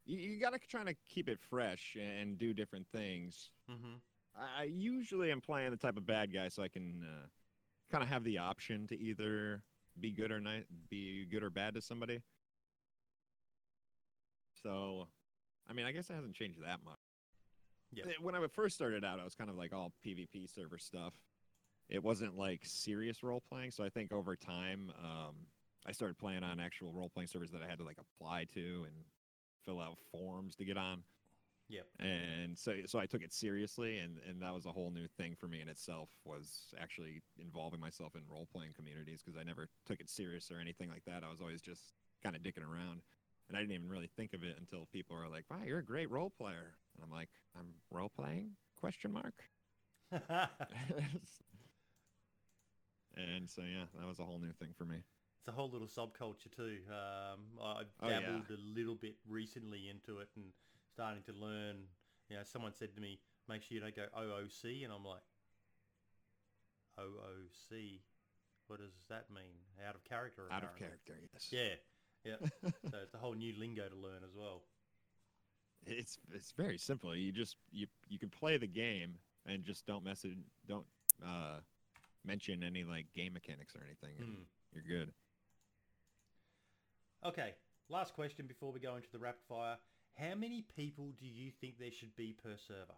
you, 0.06 0.18
you 0.18 0.40
got 0.40 0.54
to 0.54 0.60
try 0.68 0.84
to 0.84 0.96
keep 1.08 1.30
it 1.30 1.40
fresh 1.40 1.96
and 2.00 2.38
do 2.38 2.54
different 2.54 2.88
things. 2.92 3.50
Mm-hmm. 3.70 3.96
I 4.36 4.62
I 4.62 4.64
usually 4.64 5.32
am 5.32 5.42
playing 5.42 5.72
the 5.72 5.78
type 5.78 5.98
of 5.98 6.06
bad 6.06 6.34
guy, 6.34 6.50
so 6.50 6.64
I 6.64 6.68
can 6.68 7.04
uh, 7.04 7.28
kind 7.92 8.04
of 8.04 8.10
have 8.10 8.24
the 8.24 8.38
option 8.38 8.88
to 8.88 9.00
either 9.00 9.64
be 10.00 10.12
good 10.12 10.32
or 10.32 10.40
not, 10.40 10.62
be 10.90 11.26
good 11.26 11.44
or 11.44 11.50
bad 11.50 11.76
to 11.76 11.82
somebody. 11.82 12.22
So, 14.64 15.08
I 15.70 15.74
mean, 15.74 15.86
I 15.86 15.92
guess 15.92 16.10
it 16.10 16.14
hasn't 16.14 16.36
changed 16.36 16.60
that 16.64 16.80
much. 16.86 17.00
Yeah. 17.92 18.06
When 18.22 18.36
I 18.36 18.48
first 18.48 18.76
started 18.76 19.04
out, 19.04 19.20
I 19.20 19.24
was 19.24 19.36
kind 19.36 19.50
of 19.50 19.58
like 19.58 19.74
all 19.74 19.94
PvP 20.06 20.54
server 20.54 20.78
stuff. 20.78 21.14
It 21.90 22.04
wasn't 22.04 22.38
like 22.38 22.62
serious 22.64 23.22
role 23.22 23.42
playing, 23.50 23.72
so 23.72 23.84
I 23.84 23.90
think 23.90 24.14
over 24.14 24.36
time, 24.36 24.92
um, 25.04 25.36
I 25.86 25.92
started 25.92 26.18
playing 26.18 26.44
on 26.44 26.60
actual 26.60 26.94
role 26.94 27.10
playing 27.10 27.28
servers 27.28 27.52
that 27.52 27.62
I 27.62 27.68
had 27.68 27.80
to 27.80 27.84
like 27.84 27.98
apply 28.00 28.46
to 28.54 28.86
and 28.86 28.96
fill 29.66 29.82
out 29.82 29.98
forms 30.12 30.56
to 30.56 30.66
get 30.66 30.78
on. 30.78 31.04
Yep. 31.72 31.86
And 32.00 32.58
so, 32.58 32.74
so 32.86 33.00
I 33.00 33.06
took 33.06 33.22
it 33.22 33.34
seriously, 33.34 34.00
and 34.00 34.18
and 34.28 34.42
that 34.42 34.54
was 34.54 34.66
a 34.66 34.72
whole 34.72 34.92
new 34.92 35.08
thing 35.18 35.36
for 35.40 35.48
me 35.48 35.62
in 35.62 35.70
itself. 35.70 36.10
Was 36.26 36.74
actually 36.80 37.22
involving 37.40 37.80
myself 37.80 38.16
in 38.16 38.22
role 38.30 38.48
playing 38.54 38.74
communities 38.76 39.22
because 39.24 39.40
I 39.40 39.44
never 39.44 39.70
took 39.86 40.02
it 40.02 40.10
serious 40.10 40.52
or 40.52 40.60
anything 40.60 40.90
like 40.90 41.06
that. 41.06 41.24
I 41.24 41.30
was 41.30 41.40
always 41.40 41.62
just 41.62 41.94
kind 42.24 42.36
of 42.36 42.44
dicking 42.44 42.64
around, 42.64 43.02
and 43.52 43.58
I 43.58 43.62
didn't 43.64 43.76
even 43.76 43.90
really 43.90 44.08
think 44.16 44.32
of 44.34 44.44
it 44.46 44.56
until 44.58 44.86
people 44.94 45.18
are 45.18 45.28
like, 45.28 45.44
"Wow, 45.52 45.60
you're 45.66 45.80
a 45.80 45.84
great 45.86 46.10
role 46.10 46.30
player," 46.30 46.78
and 46.96 47.04
I'm 47.04 47.12
like, 47.12 47.28
"I'm 47.54 47.74
role 47.92 48.08
playing?" 48.08 48.56
Question 48.78 49.12
mark. 49.12 49.44
and 53.18 53.50
so 53.50 53.62
yeah, 53.64 53.86
that 54.00 54.08
was 54.08 54.20
a 54.20 54.24
whole 54.24 54.40
new 54.40 54.54
thing 54.54 54.70
for 54.78 54.86
me. 54.86 55.04
it's 55.40 55.50
a 55.50 55.52
whole 55.52 55.70
little 55.70 55.88
subculture 55.88 56.50
too. 56.56 56.78
Um, 56.90 57.60
I 57.62 57.84
Oh, 58.02 58.08
yeah. 58.08 58.20
dabbled 58.22 58.52
a 58.52 58.58
little 58.80 58.96
bit 58.96 59.18
recently 59.28 59.90
into 59.90 60.20
it 60.20 60.30
and 60.38 60.46
starting 60.94 61.24
to 61.24 61.34
learn. 61.34 61.88
You 62.30 62.38
know, 62.38 62.44
someone 62.44 62.74
said 62.74 62.96
to 62.96 63.02
me, 63.02 63.20
"Make 63.50 63.64
sure 63.64 63.76
you 63.76 63.82
don't 63.82 63.96
go 63.96 64.08
OOC," 64.18 64.86
and 64.86 64.94
I'm 64.94 65.04
like, 65.04 65.24
"OOC, 66.98 68.00
what 68.68 68.80
does 68.80 68.94
that 69.10 69.30
mean? 69.30 69.60
Out 69.86 69.96
of 69.96 70.06
character?" 70.06 70.48
Out 70.50 70.64
of 70.64 70.74
character, 70.78 71.16
yes. 71.34 71.50
Yeah, 71.52 71.76
yeah. 72.24 72.36
so 72.64 72.98
it's 73.04 73.14
a 73.14 73.18
whole 73.18 73.34
new 73.34 73.54
lingo 73.60 73.88
to 73.88 73.96
learn 73.96 74.24
as 74.24 74.34
well. 74.36 74.62
It's 75.86 76.20
it's 76.34 76.52
very 76.52 76.78
simple. 76.78 77.16
You 77.16 77.32
just 77.32 77.56
you 77.72 77.88
you 78.08 78.20
can 78.20 78.30
play 78.30 78.58
the 78.58 78.68
game 78.68 79.16
and 79.48 79.64
just 79.64 79.86
don't 79.88 80.04
message 80.04 80.38
don't 80.68 80.86
uh 81.26 81.60
mention 82.24 82.64
any 82.64 82.84
like 82.84 83.08
game 83.16 83.34
mechanics 83.34 83.76
or 83.76 83.82
anything. 83.86 84.24
Hmm. 84.24 84.42
You're 84.74 85.00
good. 85.00 85.12
Okay, 87.26 87.54
last 87.90 88.14
question 88.14 88.46
before 88.48 88.72
we 88.72 88.80
go 88.80 88.96
into 88.96 89.10
the 89.12 89.20
rapid 89.20 89.42
fire. 89.48 89.78
How 90.16 90.36
many 90.36 90.66
people 90.76 91.14
do 91.20 91.26
you 91.28 91.52
think 91.62 91.80
there 91.80 91.92
should 91.92 92.16
be 92.16 92.34
per 92.44 92.56
server? 92.68 92.98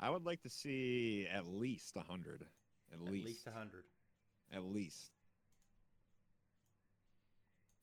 I 0.00 0.10
would 0.10 0.26
like 0.26 0.42
to 0.42 0.50
see 0.50 1.26
at 1.32 1.46
least 1.46 1.96
a 1.96 2.00
hundred. 2.02 2.44
At, 2.92 2.98
At 2.98 3.12
least. 3.12 3.26
least 3.26 3.46
100. 3.46 3.84
At 4.52 4.64
least. 4.64 5.12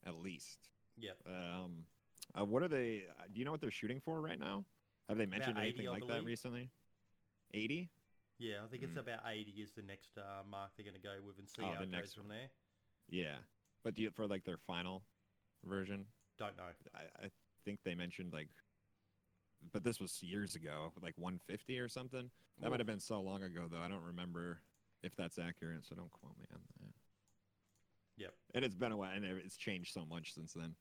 At 0.06 0.16
least. 0.22 0.70
Yeah. 0.98 1.12
Um, 1.28 1.86
uh, 2.40 2.46
what 2.46 2.64
are 2.64 2.68
they? 2.68 3.04
Uh, 3.10 3.24
do 3.32 3.40
you 3.40 3.46
know 3.46 3.52
what 3.52 3.62
they're 3.62 3.72
shooting 3.72 4.00
for 4.00 4.22
right 4.22 4.40
now? 4.40 4.64
Have 5.08 5.18
they 5.18 5.26
mentioned 5.26 5.58
80, 5.58 5.68
anything 5.68 5.88
I 5.88 5.92
like 5.92 6.08
that 6.08 6.24
recently? 6.24 6.70
Eighty. 7.54 7.90
Yeah, 8.38 8.64
I 8.64 8.68
think 8.68 8.84
it's 8.84 8.94
Mm. 8.94 9.02
about 9.02 9.20
80 9.26 9.52
is 9.62 9.72
the 9.74 9.82
next 9.82 10.18
uh, 10.18 10.44
mark 10.50 10.72
they're 10.78 10.86
going 10.86 10.96
to 10.96 11.02
go 11.02 11.16
with 11.26 11.40
and 11.40 11.50
see 11.50 11.62
Oh, 11.64 11.74
how 11.74 11.82
it 11.82 11.92
goes 11.92 12.14
from 12.14 12.30
there. 12.30 12.50
Yeah, 13.10 13.36
but 13.84 13.96
do 13.96 14.04
you, 14.04 14.12
for 14.12 14.28
like 14.28 14.46
their 14.46 14.58
final 14.58 15.04
version, 15.66 16.06
Don't 16.38 16.56
know. 16.56 16.70
I, 16.96 17.26
I 17.26 17.30
think 17.66 17.80
they 17.84 17.96
mentioned 17.96 18.32
like, 18.32 18.48
but 19.74 19.84
this 19.84 20.00
was 20.00 20.24
years 20.24 20.56
ago, 20.56 20.94
like 21.02 21.16
150 21.18 21.80
or 21.80 21.90
something. 21.90 22.30
That 22.62 22.70
might 22.70 22.80
have 22.80 22.88
been 22.88 23.00
so 23.02 23.20
long 23.20 23.44
ago 23.44 23.68
though. 23.70 23.82
I 23.82 23.90
don't 23.90 24.04
remember 24.04 24.62
if 25.04 25.16
that's 25.18 25.38
accurate, 25.38 25.84
so 25.86 25.96
don't 25.96 26.12
quote 26.12 26.38
me 26.38 26.46
on 26.54 26.62
that. 26.62 26.79
Yep. 28.20 28.34
And 28.54 28.64
it's 28.66 28.76
been 28.76 28.92
a 28.92 28.98
while, 28.98 29.12
and 29.16 29.26
it's 29.26 29.58
changed 29.58 29.94
so 29.94 30.06
much 30.06 30.34
since 30.36 30.54
then. 30.54 30.76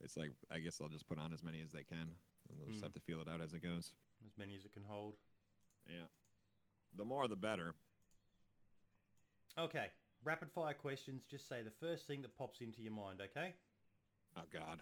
It's 0.00 0.16
like 0.16 0.30
I 0.50 0.58
guess 0.60 0.78
I'll 0.80 0.88
just 0.88 1.08
put 1.08 1.18
on 1.18 1.32
as 1.32 1.42
many 1.42 1.60
as 1.64 1.72
they 1.72 1.82
can, 1.82 1.98
and 2.48 2.58
they'll 2.58 2.68
just 2.68 2.80
Mm. 2.80 2.84
have 2.84 2.94
to 2.94 3.00
feel 3.00 3.20
it 3.20 3.28
out 3.28 3.40
as 3.40 3.54
it 3.54 3.62
goes. 3.62 3.92
As 4.26 4.36
many 4.38 4.54
as 4.54 4.64
it 4.64 4.72
can 4.72 4.84
hold. 4.84 5.16
Yeah, 5.88 6.06
the 6.96 7.04
more 7.04 7.26
the 7.28 7.36
better. 7.36 7.74
Okay, 9.58 9.86
rapid 10.24 10.50
fire 10.52 10.74
questions. 10.74 11.22
Just 11.30 11.48
say 11.48 11.62
the 11.62 11.70
first 11.70 12.06
thing 12.06 12.22
that 12.22 12.36
pops 12.36 12.60
into 12.60 12.82
your 12.82 12.92
mind, 12.92 13.20
okay? 13.20 13.54
Oh 14.36 14.42
God. 14.52 14.80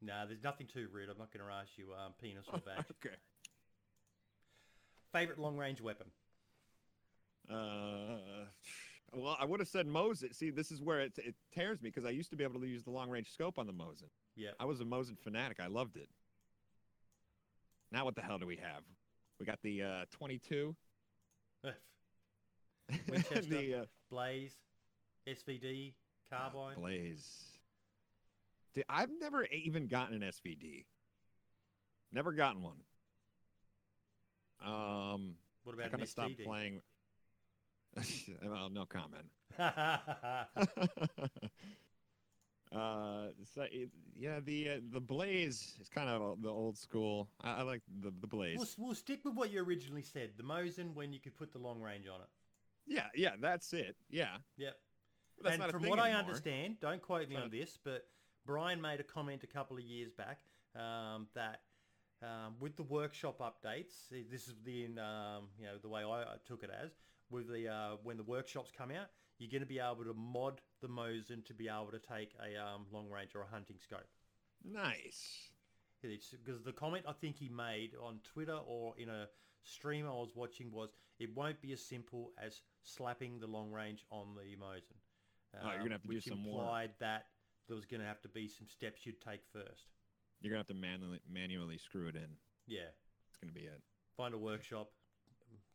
No, 0.00 0.26
there's 0.26 0.42
nothing 0.44 0.66
too 0.68 0.88
rude. 0.92 1.08
I'm 1.08 1.18
not 1.18 1.32
going 1.32 1.44
to 1.44 1.52
ask 1.52 1.76
you 1.76 1.92
um, 1.92 2.12
penis 2.20 2.46
or 2.52 2.60
vag. 2.60 2.84
okay. 3.04 3.16
Favorite 5.12 5.38
long 5.38 5.56
range 5.56 5.80
weapon? 5.80 6.06
Uh, 7.50 8.46
well, 9.14 9.36
I 9.38 9.44
would 9.44 9.60
have 9.60 9.68
said 9.68 9.86
Mosin. 9.86 10.34
See, 10.34 10.50
this 10.50 10.70
is 10.70 10.82
where 10.82 11.00
it, 11.00 11.12
it 11.18 11.34
tears 11.54 11.80
me 11.80 11.90
because 11.90 12.04
I 12.04 12.10
used 12.10 12.30
to 12.30 12.36
be 12.36 12.44
able 12.44 12.60
to 12.60 12.66
use 12.66 12.84
the 12.84 12.90
long 12.90 13.10
range 13.10 13.32
scope 13.32 13.58
on 13.58 13.66
the 13.66 13.72
Mosin. 13.72 14.08
Yeah. 14.36 14.50
I 14.60 14.64
was 14.64 14.80
a 14.80 14.84
Mosin 14.84 15.18
fanatic. 15.18 15.58
I 15.60 15.66
loved 15.66 15.96
it. 15.96 16.08
Now 17.90 18.04
what 18.04 18.14
the 18.14 18.22
hell 18.22 18.38
do 18.38 18.46
we 18.46 18.56
have? 18.56 18.82
We 19.40 19.46
got 19.46 19.58
the 19.62 19.82
uh, 19.82 20.04
22. 20.10 20.76
Winchester. 23.08 23.40
the 23.48 23.74
uh, 23.74 23.84
Blaze, 24.10 24.54
SVD, 25.26 25.94
carbine. 26.30 26.76
Blaze. 26.76 27.58
See, 28.74 28.82
I've 28.88 29.10
never 29.20 29.46
even 29.46 29.86
gotten 29.86 30.22
an 30.22 30.30
SVD. 30.30 30.84
Never 32.12 32.32
gotten 32.32 32.62
one. 32.62 32.76
Um, 34.64 35.34
what 35.64 35.74
I 35.74 35.80
about 35.80 35.90
kind 35.90 35.94
an 35.94 36.02
of 36.02 36.08
stopped 36.08 36.44
playing. 36.44 36.80
well, 38.44 38.70
no 38.70 38.84
comment. 38.84 39.26
uh, 39.58 39.96
so 43.54 43.62
it, 43.70 43.90
yeah, 44.16 44.40
the 44.44 44.68
uh, 44.68 44.80
the 44.92 45.00
Blaze 45.00 45.76
is 45.80 45.88
kind 45.88 46.08
of 46.08 46.42
the 46.42 46.48
old 46.48 46.76
school. 46.76 47.28
I, 47.42 47.60
I 47.60 47.62
like 47.62 47.82
the 48.00 48.12
the 48.20 48.26
Blaze. 48.26 48.58
we'll, 48.58 48.88
we'll 48.88 48.94
stick 48.94 49.24
with 49.24 49.34
what 49.34 49.50
you 49.50 49.62
originally 49.62 50.02
said. 50.02 50.30
The 50.36 50.42
Mosin 50.42 50.94
when 50.94 51.12
you 51.12 51.20
could 51.20 51.36
put 51.36 51.52
the 51.52 51.58
long 51.58 51.80
range 51.80 52.06
on 52.06 52.20
it. 52.20 52.28
Yeah, 52.86 53.06
yeah, 53.14 53.32
that's 53.40 53.72
it. 53.72 53.96
Yeah, 54.10 54.36
Yep. 54.56 54.76
And 55.44 55.62
from 55.70 55.84
what 55.84 56.00
I 56.00 56.12
understand, 56.12 56.80
don't 56.80 57.00
quote 57.00 57.28
me 57.28 57.36
on 57.36 57.50
this, 57.50 57.78
but 57.82 58.06
Brian 58.44 58.80
made 58.80 58.98
a 58.98 59.04
comment 59.04 59.44
a 59.44 59.46
couple 59.46 59.76
of 59.76 59.84
years 59.84 60.10
back 60.10 60.40
um, 60.74 61.28
that 61.34 61.60
um, 62.22 62.54
with 62.58 62.76
the 62.76 62.82
workshop 62.82 63.40
updates, 63.40 64.08
this 64.10 64.48
is 64.48 64.54
the 64.64 64.86
um, 65.00 65.48
you 65.58 65.66
know 65.66 65.78
the 65.80 65.88
way 65.88 66.02
I 66.02 66.24
took 66.46 66.64
it 66.64 66.70
as 66.70 66.90
with 67.30 67.48
the 67.48 67.68
uh, 67.68 67.96
when 68.02 68.16
the 68.16 68.22
workshops 68.22 68.70
come 68.76 68.90
out, 68.90 69.08
you're 69.38 69.50
going 69.50 69.60
to 69.62 69.66
be 69.66 69.78
able 69.78 70.04
to 70.04 70.14
mod 70.14 70.60
the 70.80 70.88
Mosin 70.88 71.44
to 71.46 71.54
be 71.54 71.68
able 71.68 71.90
to 71.92 71.98
take 71.98 72.34
a 72.40 72.60
um, 72.60 72.86
long 72.92 73.08
range 73.10 73.30
or 73.34 73.42
a 73.42 73.46
hunting 73.46 73.76
scope. 73.82 74.06
nice. 74.64 75.50
Because 76.00 76.62
the 76.62 76.72
comment 76.72 77.04
I 77.08 77.12
think 77.12 77.36
he 77.36 77.48
made 77.48 77.90
on 78.00 78.20
Twitter 78.22 78.56
or 78.66 78.94
in 78.98 79.08
a 79.08 79.26
stream 79.64 80.06
I 80.06 80.10
was 80.12 80.30
watching 80.36 80.70
was 80.70 80.90
it 81.18 81.34
won't 81.34 81.60
be 81.60 81.72
as 81.72 81.84
simple 81.84 82.30
as 82.40 82.62
slapping 82.84 83.40
the 83.40 83.48
long 83.48 83.72
range 83.72 84.04
on 84.12 84.28
the 84.36 84.54
Mosin. 84.56 84.96
Oh, 85.60 85.70
you're 85.72 85.78
gonna 85.78 85.94
have 85.94 86.02
to 86.02 86.08
do 86.08 86.14
which 86.14 86.24
some 86.26 86.38
more. 86.38 86.52
Which 86.54 86.62
implied 86.62 86.90
that 87.00 87.26
there 87.66 87.74
was 87.74 87.84
going 87.84 88.00
to 88.00 88.06
have 88.06 88.20
to 88.22 88.28
be 88.28 88.46
some 88.48 88.68
steps 88.68 89.04
you'd 89.04 89.20
take 89.20 89.40
first. 89.52 89.86
You're 90.40 90.50
gonna 90.52 90.60
have 90.60 90.68
to 90.68 90.74
manually 90.74 91.20
manually 91.28 91.78
screw 91.78 92.06
it 92.06 92.14
in. 92.14 92.28
Yeah, 92.68 92.90
It's 93.28 93.36
gonna 93.36 93.52
be 93.52 93.62
it. 93.66 93.82
find 94.16 94.34
a 94.34 94.38
workshop. 94.38 94.90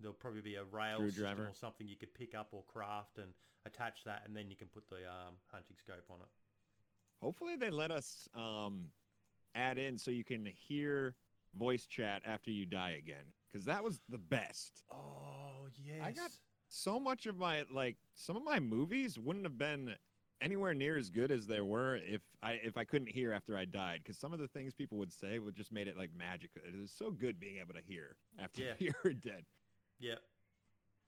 There'll 0.03 0.13
probably 0.13 0.41
be 0.41 0.55
a 0.55 0.63
rail 0.65 0.99
system 1.09 1.39
or 1.39 1.53
something 1.53 1.87
you 1.87 1.95
could 1.95 2.13
pick 2.13 2.35
up 2.35 2.49
or 2.51 2.63
craft 2.71 3.17
and 3.17 3.27
attach 3.65 4.03
that, 4.03 4.23
and 4.27 4.35
then 4.35 4.49
you 4.49 4.55
can 4.57 4.67
put 4.67 4.87
the 4.89 4.97
um, 4.97 5.35
hunting 5.51 5.77
scope 5.77 6.03
on 6.11 6.17
it. 6.19 6.27
Hopefully 7.21 7.55
they 7.55 7.69
let 7.69 7.89
us 7.89 8.27
um, 8.35 8.87
add 9.55 9.77
in 9.77 9.97
so 9.97 10.11
you 10.11 10.25
can 10.25 10.45
hear 10.45 11.15
voice 11.57 11.85
chat 11.85 12.21
after 12.25 12.51
you 12.51 12.65
die 12.65 12.97
again, 13.01 13.23
because 13.51 13.65
that 13.65 13.81
was 13.83 14.01
the 14.09 14.17
best. 14.17 14.83
Oh 14.91 15.67
yes. 15.83 16.01
I 16.03 16.11
got- 16.11 16.31
So 16.67 16.99
much 16.99 17.25
of 17.27 17.37
my 17.37 17.63
like 17.73 17.95
some 18.15 18.35
of 18.35 18.43
my 18.43 18.59
movies 18.59 19.17
wouldn't 19.17 19.45
have 19.45 19.57
been 19.57 19.95
anywhere 20.41 20.73
near 20.73 20.97
as 20.97 21.09
good 21.09 21.31
as 21.31 21.47
they 21.47 21.61
were 21.61 21.95
if 21.97 22.21
I 22.41 22.53
if 22.63 22.75
I 22.75 22.83
couldn't 22.83 23.07
hear 23.09 23.31
after 23.31 23.55
I 23.57 23.63
died. 23.65 24.01
Because 24.03 24.17
some 24.17 24.33
of 24.33 24.39
the 24.39 24.47
things 24.49 24.73
people 24.73 24.97
would 24.97 25.13
say 25.13 25.39
would 25.39 25.55
just 25.55 25.71
made 25.71 25.87
it 25.87 25.97
like 25.97 26.09
magic. 26.17 26.49
It 26.55 26.77
was 26.81 26.91
so 26.91 27.11
good 27.11 27.39
being 27.39 27.57
able 27.59 27.75
to 27.75 27.81
hear 27.87 28.17
after 28.43 28.63
Yeah. 28.63 28.73
you 28.79 28.91
were 29.05 29.13
dead. 29.13 29.45
Yep. 30.03 30.19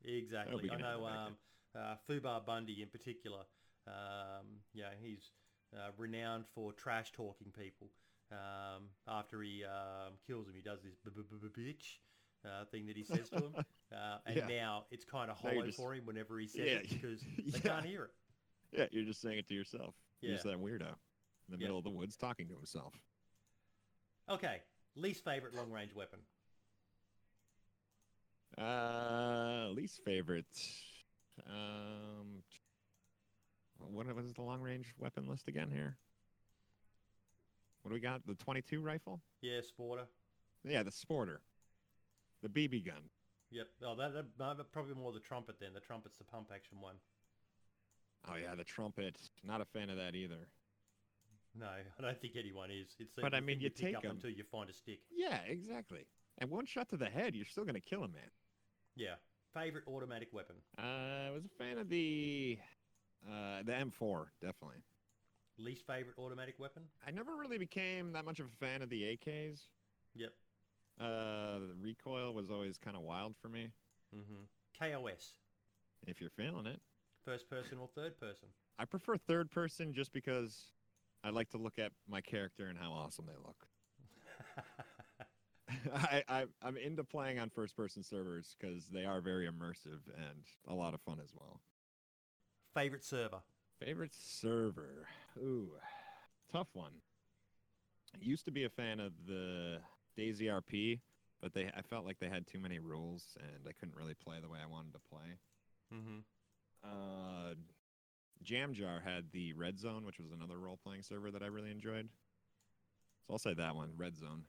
Exactly. 0.06 0.70
I 0.72 0.78
know 0.78 1.06
um, 1.06 1.36
uh, 1.76 1.96
Fubar 2.10 2.46
Bundy 2.46 2.82
in 2.82 2.88
particular. 2.90 3.42
Um, 3.88 4.46
yeah, 4.74 4.90
he's 5.02 5.32
uh, 5.76 5.90
renowned 5.98 6.46
for 6.54 6.72
trash 6.74 7.12
talking 7.12 7.48
people. 7.58 7.90
Um, 8.32 8.84
after 9.08 9.42
he 9.42 9.64
um, 9.66 10.14
kills 10.26 10.46
them, 10.46 10.56
he 10.56 10.62
does 10.62 10.80
this 10.82 10.96
bitch 11.06 11.98
uh, 12.46 12.66
thing 12.72 12.88
that 12.88 12.96
he 12.96 13.04
says 13.04 13.30
to 13.30 13.38
him. 13.38 13.56
Uh, 13.96 14.18
and 14.26 14.36
Yeah. 14.36 14.48
now 14.48 14.86
it's 14.90 15.06
kind 15.06 15.30
of 15.30 15.38
hollow 15.38 15.62
just- 15.64 15.78
for 15.78 15.94
him 15.94 16.06
whenever 16.08 16.40
he 16.40 16.48
says 16.48 16.66
Yeah. 16.66 16.72
it 16.80 16.90
because 16.90 17.22
they 17.38 17.60
Yeah. 17.60 17.76
can't 17.76 17.86
hear 17.86 18.04
it. 18.06 18.12
Yeah, 18.78 18.86
you're 18.92 19.06
just 19.06 19.22
saying 19.22 19.38
it 19.38 19.48
to 19.48 19.54
yourself. 19.54 19.94
Yeah. 20.22 20.32
just 20.32 20.44
that 20.46 20.58
weirdo 20.60 20.88
in 20.90 21.52
the 21.52 21.58
middle 21.60 21.78
of 21.78 21.84
the 21.84 21.92
woods 21.92 22.18
talking 22.18 22.48
to 22.48 22.56
himself. 22.56 22.96
Okay. 24.28 24.62
Least 24.96 25.24
favorite 25.24 25.54
long 25.54 25.72
range 25.72 25.94
weapon. 25.94 26.20
Uh, 28.58 29.70
least 29.74 30.02
favorite. 30.06 30.46
Um, 31.48 32.42
what 33.78 34.14
was 34.16 34.34
the 34.34 34.42
long 34.42 34.62
range 34.62 34.94
weapon 34.98 35.28
list 35.28 35.48
again 35.48 35.70
here? 35.72 35.98
What 37.82 37.90
do 37.90 37.94
we 37.96 38.00
got? 38.00 38.26
The 38.26 38.36
22 38.36 38.82
rifle. 38.82 39.22
Yeah, 39.42 39.60
Sporter. 39.60 40.06
Yeah, 40.64 40.82
the 40.82 40.90
sporter, 40.90 41.38
the 42.42 42.50
BB 42.50 42.86
gun. 42.86 43.04
Yep. 43.52 43.68
Oh, 43.86 43.96
that, 43.96 44.26
that, 44.40 44.72
probably 44.72 44.96
more 44.96 45.12
the 45.12 45.20
trumpet 45.20 45.58
then. 45.60 45.70
The 45.74 45.80
trumpet's 45.80 46.18
the 46.18 46.24
pump 46.24 46.48
action 46.54 46.82
one. 46.82 46.96
Oh 48.28 48.36
yeah, 48.42 48.56
the 48.56 48.64
trumpet. 48.64 49.18
Not 49.44 49.62
a 49.62 49.66
fan 49.66 49.92
of 49.92 49.98
that 49.98 50.16
either. 50.16 50.48
No, 51.54 51.68
I 52.00 52.02
don't 52.02 52.20
think 52.20 52.34
anyone 52.40 52.72
is. 52.72 52.96
It's 53.00 53.12
But, 53.16 53.36
I 53.36 53.40
mean, 53.40 53.60
you 53.60 53.70
pick 53.70 53.86
take 53.88 53.98
up 53.98 54.06
'em. 54.06 54.12
until 54.12 54.32
you 54.32 54.44
find 54.44 54.70
a 54.70 54.74
stick. 54.74 55.02
Yeah, 55.16 55.38
exactly. 55.48 56.08
And 56.40 56.50
one 56.50 56.66
shot 56.66 56.90
to 56.90 56.98
the 56.98 57.06
head, 57.10 57.36
you're 57.36 57.46
still 57.46 57.64
gonna 57.66 57.80
kill 57.80 58.04
a 58.04 58.08
man. 58.08 58.32
Yeah. 58.96 59.16
Favorite 59.54 59.84
automatic 59.88 60.30
weapon. 60.34 60.56
Uh, 60.78 61.28
I 61.30 61.32
was 61.32 61.46
a 61.46 61.64
fan 61.64 61.78
of 61.78 61.90
the 61.90 62.58
uh, 63.28 63.64
the 63.64 63.74
M4, 63.74 64.28
definitely. 64.42 64.84
Least 65.58 65.88
favorite 65.88 66.16
automatic 66.20 66.56
weapon. 66.60 66.84
I 67.08 67.12
never 67.12 67.36
really 67.36 67.58
became 67.58 68.12
that 68.14 68.26
much 68.26 68.40
of 68.40 68.48
a 68.48 68.66
fan 68.66 68.82
of 68.82 68.90
the 68.90 69.04
AKs. 69.04 69.60
Yep. 70.16 70.34
Uh, 71.00 71.60
the 71.60 71.76
recoil 71.82 72.34
was 72.34 72.52
always 72.52 72.78
kind 72.78 72.98
of 72.98 73.04
wild 73.04 73.36
for 73.42 73.48
me. 73.50 73.70
hmm 74.14 74.44
KOS. 74.78 75.34
If 76.08 76.20
you're 76.20 76.30
feeling 76.30 76.66
it, 76.68 76.80
First 77.24 77.50
person 77.50 77.78
or 77.80 77.90
third 77.96 78.20
person. 78.20 78.50
I 78.78 78.86
prefer 78.86 79.18
third 79.18 79.50
person 79.50 79.94
just 79.94 80.12
because 80.12 80.74
I 81.24 81.30
like 81.30 81.50
to 81.52 81.58
look 81.58 81.80
at 81.80 81.92
my 82.08 82.22
character 82.22 82.68
and 82.68 82.78
how 82.78 82.92
awesome 82.92 83.26
they 83.26 83.38
look. 83.44 83.66
I, 85.94 86.24
I 86.28 86.46
I'm 86.62 86.78
into 86.78 87.04
playing 87.04 87.40
on 87.40 87.50
first 87.50 87.76
person 87.76 88.04
servers 88.04 88.56
because 88.60 88.88
they 88.88 89.06
are 89.06 89.22
very 89.22 89.48
immersive 89.48 90.02
and 90.16 90.44
a 90.68 90.74
lot 90.74 90.94
of 90.94 91.02
fun 91.02 91.20
as 91.24 91.32
well. 91.34 91.62
favorite 92.74 93.04
server. 93.04 93.42
Favorite 93.80 94.14
server? 94.14 95.06
Ooh, 95.38 95.70
tough 96.52 96.70
one. 96.74 96.94
I 98.14 98.20
used 98.22 98.46
to 98.46 98.52
be 98.52 98.64
a 98.64 98.70
fan 98.70 99.00
of 99.00 99.12
the 99.28 99.80
DayZ 100.18 100.42
RP, 100.44 101.00
but 101.42 101.54
they 101.54 101.70
I 101.76 101.82
felt 101.82 102.06
like 102.06 102.20
they 102.20 102.30
had 102.30 102.48
too 102.48 102.60
many 102.60 102.80
rules 102.80 103.38
and 103.40 103.68
I 103.68 103.74
couldn't 103.74 103.96
really 103.96 104.14
play 104.16 104.38
the 104.42 104.50
way 104.50 104.60
I 104.64 104.70
wanted 104.70 104.94
to 104.94 105.00
play. 105.00 105.38
Mm-hmm. 105.94 106.20
Uh, 106.84 107.56
Jamjar 108.44 109.04
had 109.04 109.26
the 109.32 109.54
Red 109.54 109.80
Zone, 109.80 110.06
which 110.06 110.20
was 110.20 110.32
another 110.32 110.58
role 110.58 110.80
playing 110.84 111.02
server 111.02 111.32
that 111.32 111.42
I 111.42 111.48
really 111.48 111.72
enjoyed. 111.72 112.10
So 113.28 113.34
I'll 113.34 113.40
say 113.40 113.54
that 113.56 113.76
one, 113.76 113.92
Red 113.98 114.16
Zone. 114.16 114.44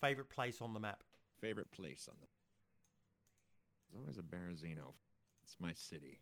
Favorite 0.00 0.30
place 0.30 0.60
on 0.60 0.74
the 0.74 0.80
map. 0.80 1.02
Favorite 1.40 1.70
place 1.72 2.08
on 2.08 2.16
the. 2.20 2.26
There's 3.90 4.00
always 4.00 4.18
a 4.18 4.22
Berezino. 4.22 4.92
It's 5.44 5.56
my 5.60 5.72
city. 5.72 6.20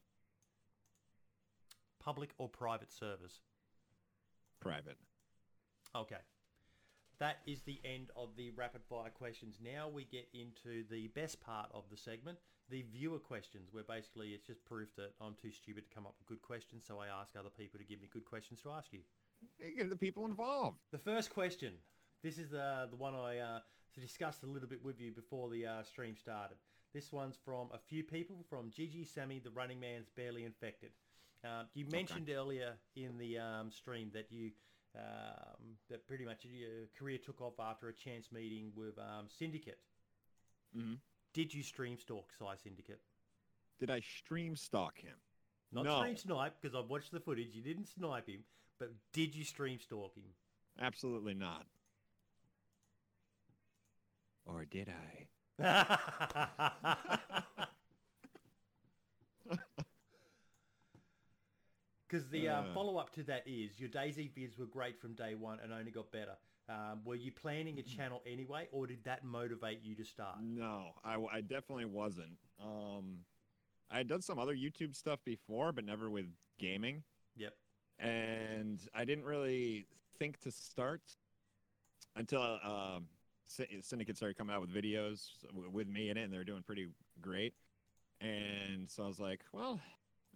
Public 1.98 2.30
or 2.38 2.48
private 2.48 2.92
servers. 2.92 3.40
Private. 4.60 4.96
Okay. 5.94 6.16
That 7.18 7.38
is 7.46 7.62
the 7.62 7.80
end 7.84 8.10
of 8.14 8.36
the 8.36 8.50
rapid 8.50 8.82
fire 8.88 9.10
questions. 9.10 9.56
Now 9.62 9.88
we 9.88 10.04
get 10.04 10.28
into 10.34 10.84
the 10.90 11.08
best 11.08 11.40
part 11.40 11.70
of 11.72 11.84
the 11.90 11.96
segment, 11.96 12.38
the 12.68 12.84
viewer 12.92 13.18
questions, 13.18 13.70
where 13.72 13.84
basically 13.84 14.28
it's 14.28 14.46
just 14.46 14.64
proof 14.66 14.88
that 14.96 15.12
I'm 15.20 15.34
too 15.40 15.50
stupid 15.50 15.84
to 15.88 15.94
come 15.94 16.06
up 16.06 16.14
with 16.18 16.28
good 16.28 16.42
questions, 16.42 16.84
so 16.86 16.98
I 17.00 17.06
ask 17.06 17.34
other 17.34 17.48
people 17.48 17.78
to 17.78 17.86
give 17.86 18.00
me 18.00 18.08
good 18.12 18.26
questions 18.26 18.60
to 18.62 18.70
ask 18.70 18.92
you. 18.92 19.00
You 19.58 19.76
get 19.76 19.90
the 19.90 19.96
people 19.96 20.26
involved. 20.26 20.78
The 20.92 20.98
first 20.98 21.30
question. 21.30 21.72
This 22.26 22.38
is 22.38 22.52
uh, 22.52 22.88
the 22.90 22.96
one 22.96 23.14
I 23.14 23.38
uh, 23.38 23.58
discussed 24.00 24.42
a 24.42 24.46
little 24.46 24.68
bit 24.68 24.84
with 24.84 25.00
you 25.00 25.12
before 25.12 25.48
the 25.48 25.64
uh, 25.64 25.82
stream 25.84 26.16
started. 26.16 26.56
This 26.92 27.12
one's 27.12 27.36
from 27.44 27.68
a 27.72 27.78
few 27.78 28.02
people, 28.02 28.44
from 28.50 28.72
Gigi, 28.74 29.04
Sammy, 29.04 29.38
the 29.38 29.52
running 29.52 29.78
man's 29.78 30.08
barely 30.08 30.44
infected. 30.44 30.90
Uh, 31.44 31.62
you 31.74 31.86
mentioned 31.88 32.28
earlier 32.28 32.72
in 32.96 33.16
the 33.16 33.38
um, 33.38 33.70
stream 33.70 34.10
that 34.12 34.26
you 34.32 34.50
um, 34.96 35.76
that 35.88 36.04
pretty 36.08 36.24
much 36.24 36.44
your 36.44 36.88
career 36.98 37.16
took 37.16 37.40
off 37.40 37.60
after 37.60 37.88
a 37.90 37.92
chance 37.92 38.32
meeting 38.32 38.72
with 38.74 38.98
um, 38.98 39.26
Syndicate. 39.28 39.78
hmm 40.74 40.94
Did 41.32 41.54
you 41.54 41.62
stream 41.62 41.96
stalk 41.96 42.32
Psy 42.36 42.56
Syndicate? 42.60 43.02
Did 43.78 43.92
I 43.92 44.00
stream 44.00 44.56
stalk 44.56 44.98
him? 44.98 45.14
Not 45.70 45.84
No. 45.84 45.98
stream 46.00 46.16
snipe 46.16 46.54
because 46.60 46.74
I've 46.74 46.90
watched 46.90 47.12
the 47.12 47.20
footage. 47.20 47.54
You 47.54 47.62
didn't 47.62 47.86
snipe 47.86 48.28
him, 48.28 48.40
but 48.80 48.90
did 49.12 49.36
you 49.36 49.44
stream 49.44 49.78
stalk 49.78 50.16
him? 50.16 50.24
Absolutely 50.80 51.34
not. 51.34 51.66
Or 54.46 54.64
did 54.64 54.88
I? 54.88 55.28
Because 62.08 62.28
the 62.28 62.48
um, 62.48 62.66
Uh. 62.70 62.74
follow-up 62.74 63.10
to 63.14 63.22
that 63.24 63.42
is 63.46 63.80
your 63.80 63.88
DayZ 63.88 64.32
vids 64.32 64.58
were 64.58 64.66
great 64.66 65.00
from 65.00 65.14
day 65.14 65.34
one 65.34 65.58
and 65.60 65.72
only 65.72 65.90
got 65.90 66.10
better. 66.12 66.36
Um, 66.68 67.00
were 67.04 67.14
you 67.14 67.30
planning 67.30 67.78
a 67.78 67.82
channel 67.82 68.22
anyway, 68.26 68.68
or 68.72 68.86
did 68.88 69.04
that 69.04 69.24
motivate 69.24 69.82
you 69.82 69.94
to 69.96 70.04
start? 70.04 70.38
No, 70.42 70.86
I 71.04 71.40
definitely 71.40 71.84
wasn't. 71.84 72.36
Um, 72.60 73.18
I 73.88 73.98
had 73.98 74.08
done 74.08 74.20
some 74.22 74.38
other 74.40 74.54
YouTube 74.54 74.96
stuff 74.96 75.20
before, 75.24 75.70
but 75.72 75.84
never 75.84 76.10
with 76.10 76.26
gaming. 76.58 77.04
Yep. 77.36 77.54
And 78.00 78.80
I 78.94 79.04
didn't 79.04 79.24
really 79.24 79.86
think 80.18 80.40
to 80.40 80.50
start 80.50 81.02
until 82.16 82.40
um, 82.42 82.58
Sy- 82.64 83.15
Syndicate 83.46 84.16
started 84.16 84.36
coming 84.36 84.54
out 84.54 84.60
with 84.60 84.74
videos 84.74 85.28
with 85.72 85.88
me 85.88 86.10
in 86.10 86.16
it, 86.16 86.24
and 86.24 86.32
they're 86.32 86.44
doing 86.44 86.62
pretty 86.62 86.88
great. 87.20 87.54
And 88.20 88.90
so 88.90 89.04
I 89.04 89.06
was 89.06 89.20
like, 89.20 89.40
well, 89.52 89.80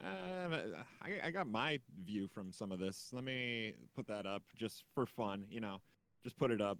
uh, 0.05 0.57
I, 1.03 1.27
I 1.27 1.31
got 1.31 1.47
my 1.47 1.81
view 2.05 2.29
from 2.29 2.53
some 2.53 2.73
of 2.73 2.79
this. 2.79 3.11
Let 3.13 3.25
me 3.25 3.75
put 3.95 4.07
that 4.07 4.27
up 4.27 4.43
just 4.57 4.85
for 4.95 5.07
fun, 5.07 5.47
you 5.51 5.61
know, 5.61 5.81
just 6.23 6.39
put 6.39 6.51
it 6.51 6.61
up. 6.61 6.79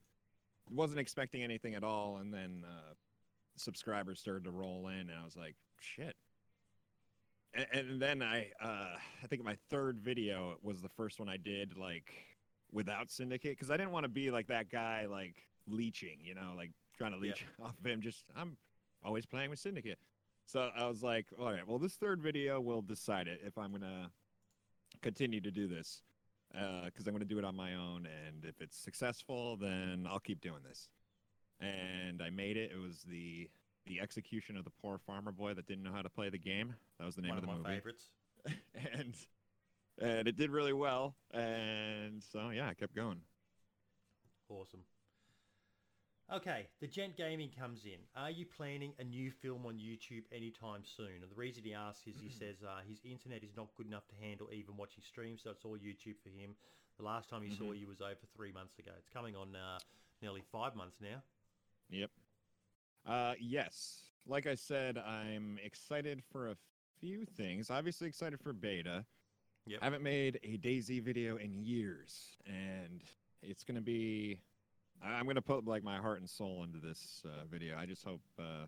Wasn't 0.71 1.01
expecting 1.01 1.43
anything 1.43 1.75
at 1.75 1.83
all, 1.83 2.19
and 2.19 2.33
then 2.33 2.65
uh, 2.65 2.95
subscribers 3.57 4.21
started 4.21 4.45
to 4.45 4.51
roll 4.51 4.89
in, 4.89 5.01
and 5.01 5.13
I 5.21 5.25
was 5.25 5.37
like, 5.37 5.57
shit. 5.81 6.15
And, 7.55 7.67
and 7.73 8.03
then 8.03 8.23
I, 8.23 8.51
uh, 8.63 8.97
I 9.23 9.27
think 9.29 9.43
my 9.43 9.57
third 9.71 9.99
video 9.99 10.57
was 10.63 10.81
the 10.81 10.89
first 10.89 11.19
one 11.19 11.29
I 11.29 11.37
did 11.37 11.77
like 11.77 12.13
without 12.73 13.11
Syndicate 13.11 13.53
because 13.53 13.71
I 13.71 13.77
didn't 13.77 13.91
want 13.91 14.05
to 14.05 14.09
be 14.09 14.31
like 14.31 14.47
that 14.47 14.71
guy 14.71 15.07
like 15.11 15.35
leeching, 15.71 16.19
you 16.23 16.35
know, 16.35 16.53
like 16.57 16.71
trying 16.97 17.13
to 17.13 17.19
Yeah. 17.19 17.33
leech 17.33 17.45
off 17.63 17.79
of 17.79 17.87
him. 17.87 18.01
Just 18.01 18.25
I'm 18.37 18.57
always 19.05 19.27
playing 19.27 19.51
with 19.51 19.59
Syndicate. 19.59 19.99
So 20.47 20.71
I 20.75 20.87
was 20.87 21.03
like, 21.03 21.27
all 21.39 21.47
right, 21.53 21.67
well, 21.67 21.79
this 21.79 21.95
third 21.95 22.21
video 22.21 22.61
will 22.61 22.83
decide 22.83 23.29
it 23.29 23.41
if 23.45 23.57
I'm 23.57 23.71
gonna 23.73 24.11
continue 25.01 25.41
to 25.41 25.51
do 25.51 25.69
this 25.69 26.03
uh, 26.59 26.87
because 26.87 27.07
I'm 27.07 27.15
gonna 27.15 27.25
do 27.25 27.39
it 27.39 27.45
on 27.45 27.55
my 27.55 27.75
own, 27.75 28.07
and 28.27 28.45
if 28.45 28.61
it's 28.61 28.77
successful, 28.77 29.57
then 29.57 30.07
I'll 30.11 30.19
keep 30.19 30.41
doing 30.41 30.63
this. 30.67 30.89
And 31.61 32.23
I 32.23 32.31
made 32.31 32.57
it. 32.57 32.73
It 32.73 32.79
was 32.81 33.03
the 33.03 33.49
the 33.87 34.01
execution 34.01 34.57
of 34.57 34.65
the 34.65 34.71
poor 34.83 34.99
farmer 34.99 35.33
boy 35.33 35.55
that 35.55 35.67
didn't 35.67 35.85
know 35.85 35.93
how 35.93 36.03
to 36.03 36.11
play 36.11 36.29
the 36.29 36.39
game. 36.39 36.75
That 36.99 37.07
was 37.07 37.15
the 37.17 37.23
name 37.23 37.31
One 37.31 37.39
of 37.39 37.45
of 37.45 37.49
the 37.51 37.57
my 37.57 37.69
movie, 37.69 37.75
favorites. 37.77 38.05
and 38.95 39.15
and 40.01 40.27
it 40.29 40.37
did 40.37 40.51
really 40.51 40.73
well. 40.73 41.15
And 41.33 42.23
so 42.23 42.51
yeah, 42.51 42.69
I 42.69 42.75
kept 42.75 42.95
going. 42.95 43.21
Awesome. 44.49 44.81
Okay, 46.33 46.69
the 46.81 46.87
Gent 46.87 47.17
Gaming 47.17 47.51
comes 47.59 47.85
in. 47.85 47.99
Are 48.15 48.31
you 48.31 48.47
planning 48.47 48.93
a 49.01 49.05
new 49.05 49.33
film 49.33 49.67
on 49.67 49.75
YouTube 49.75 50.23
anytime 50.33 50.83
soon? 50.85 51.23
And 51.23 51.31
the 51.31 51.35
reason 51.35 51.65
he 51.65 51.75
asks 51.75 52.07
is 52.07 52.15
he 52.23 52.31
says 52.31 52.63
uh, 52.63 52.83
his 52.89 53.01
internet 53.05 53.43
is 53.43 53.51
not 53.57 53.67
good 53.77 53.89
enough 53.89 54.07
to 54.09 54.15
handle 54.25 54.49
even 54.53 54.77
watching 54.77 55.03
streams, 55.03 55.41
so 55.43 55.51
it's 55.51 55.65
all 55.65 55.77
YouTube 55.77 56.15
for 56.23 56.29
him. 56.29 56.55
The 56.99 57.05
last 57.05 57.29
time 57.29 57.43
he 57.43 57.53
saw 57.57 57.73
you 57.73 57.89
was 57.89 58.01
over 58.01 58.15
three 58.37 58.53
months 58.53 58.79
ago. 58.79 58.93
It's 58.97 59.09
coming 59.09 59.35
on 59.35 59.57
uh, 59.57 59.79
nearly 60.23 60.43
five 60.53 60.77
months 60.77 60.99
now. 61.01 61.21
Yep. 61.91 62.11
Uh, 63.09 63.35
yes. 63.41 64.03
Like 64.25 64.47
I 64.47 64.55
said, 64.55 64.99
I'm 64.99 65.59
excited 65.65 66.23
for 66.31 66.51
a 66.51 66.57
few 67.01 67.25
things. 67.25 67.71
Obviously 67.71 68.07
excited 68.07 68.39
for 68.39 68.53
beta. 68.53 69.05
Yep. 69.67 69.79
I 69.83 69.85
haven't 69.85 70.03
made 70.05 70.39
a 70.45 70.59
DayZ 70.59 71.03
video 71.03 71.39
in 71.39 71.55
years, 71.65 72.37
and 72.47 73.03
it's 73.43 73.65
gonna 73.65 73.81
be. 73.81 74.39
I'm 75.03 75.27
gonna 75.27 75.43
put 75.43 75.67
like 75.67 75.83
my 75.83 75.99
heart 75.99 76.21
and 76.21 76.29
soul 76.29 76.63
into 76.65 76.79
this 76.79 77.23
uh, 77.25 77.45
video. 77.51 77.77
I 77.79 77.87
just 77.87 78.05
hope. 78.05 78.21
Uh, 78.39 78.67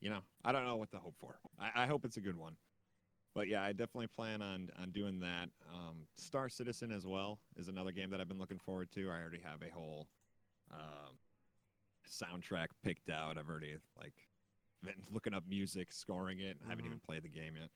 you 0.00 0.10
know, 0.10 0.20
I 0.44 0.52
don't 0.52 0.64
know 0.64 0.76
what 0.76 0.90
to 0.92 0.98
hope 0.98 1.16
for. 1.18 1.40
I, 1.58 1.82
I 1.82 1.86
hope 1.88 2.04
it's 2.04 2.16
a 2.18 2.20
good 2.20 2.36
one. 2.36 2.54
But 3.34 3.48
yeah, 3.48 3.62
I 3.64 3.72
definitely 3.72 4.06
plan 4.06 4.42
on 4.42 4.70
on 4.80 4.90
doing 4.90 5.20
that. 5.20 5.48
Um, 5.74 6.06
Star 6.16 6.48
Citizen 6.48 6.92
as 6.92 7.06
well 7.06 7.38
is 7.56 7.68
another 7.68 7.90
game 7.92 8.10
that 8.10 8.20
I've 8.20 8.28
been 8.28 8.38
looking 8.38 8.58
forward 8.60 8.90
to. 8.92 9.10
I 9.10 9.20
already 9.20 9.40
have 9.44 9.60
a 9.62 9.72
whole 9.74 10.06
um, 10.72 11.16
soundtrack 12.08 12.68
picked 12.84 13.10
out. 13.10 13.36
I've 13.38 13.48
already 13.48 13.76
like 13.98 14.14
been 14.82 14.94
looking 15.12 15.34
up 15.34 15.44
music, 15.48 15.92
scoring 15.92 16.40
it. 16.40 16.56
I 16.64 16.70
haven't 16.70 16.84
Mhm. 16.84 16.88
even 16.88 17.00
played 17.00 17.22
the 17.24 17.28
game 17.28 17.54
yet, 17.60 17.70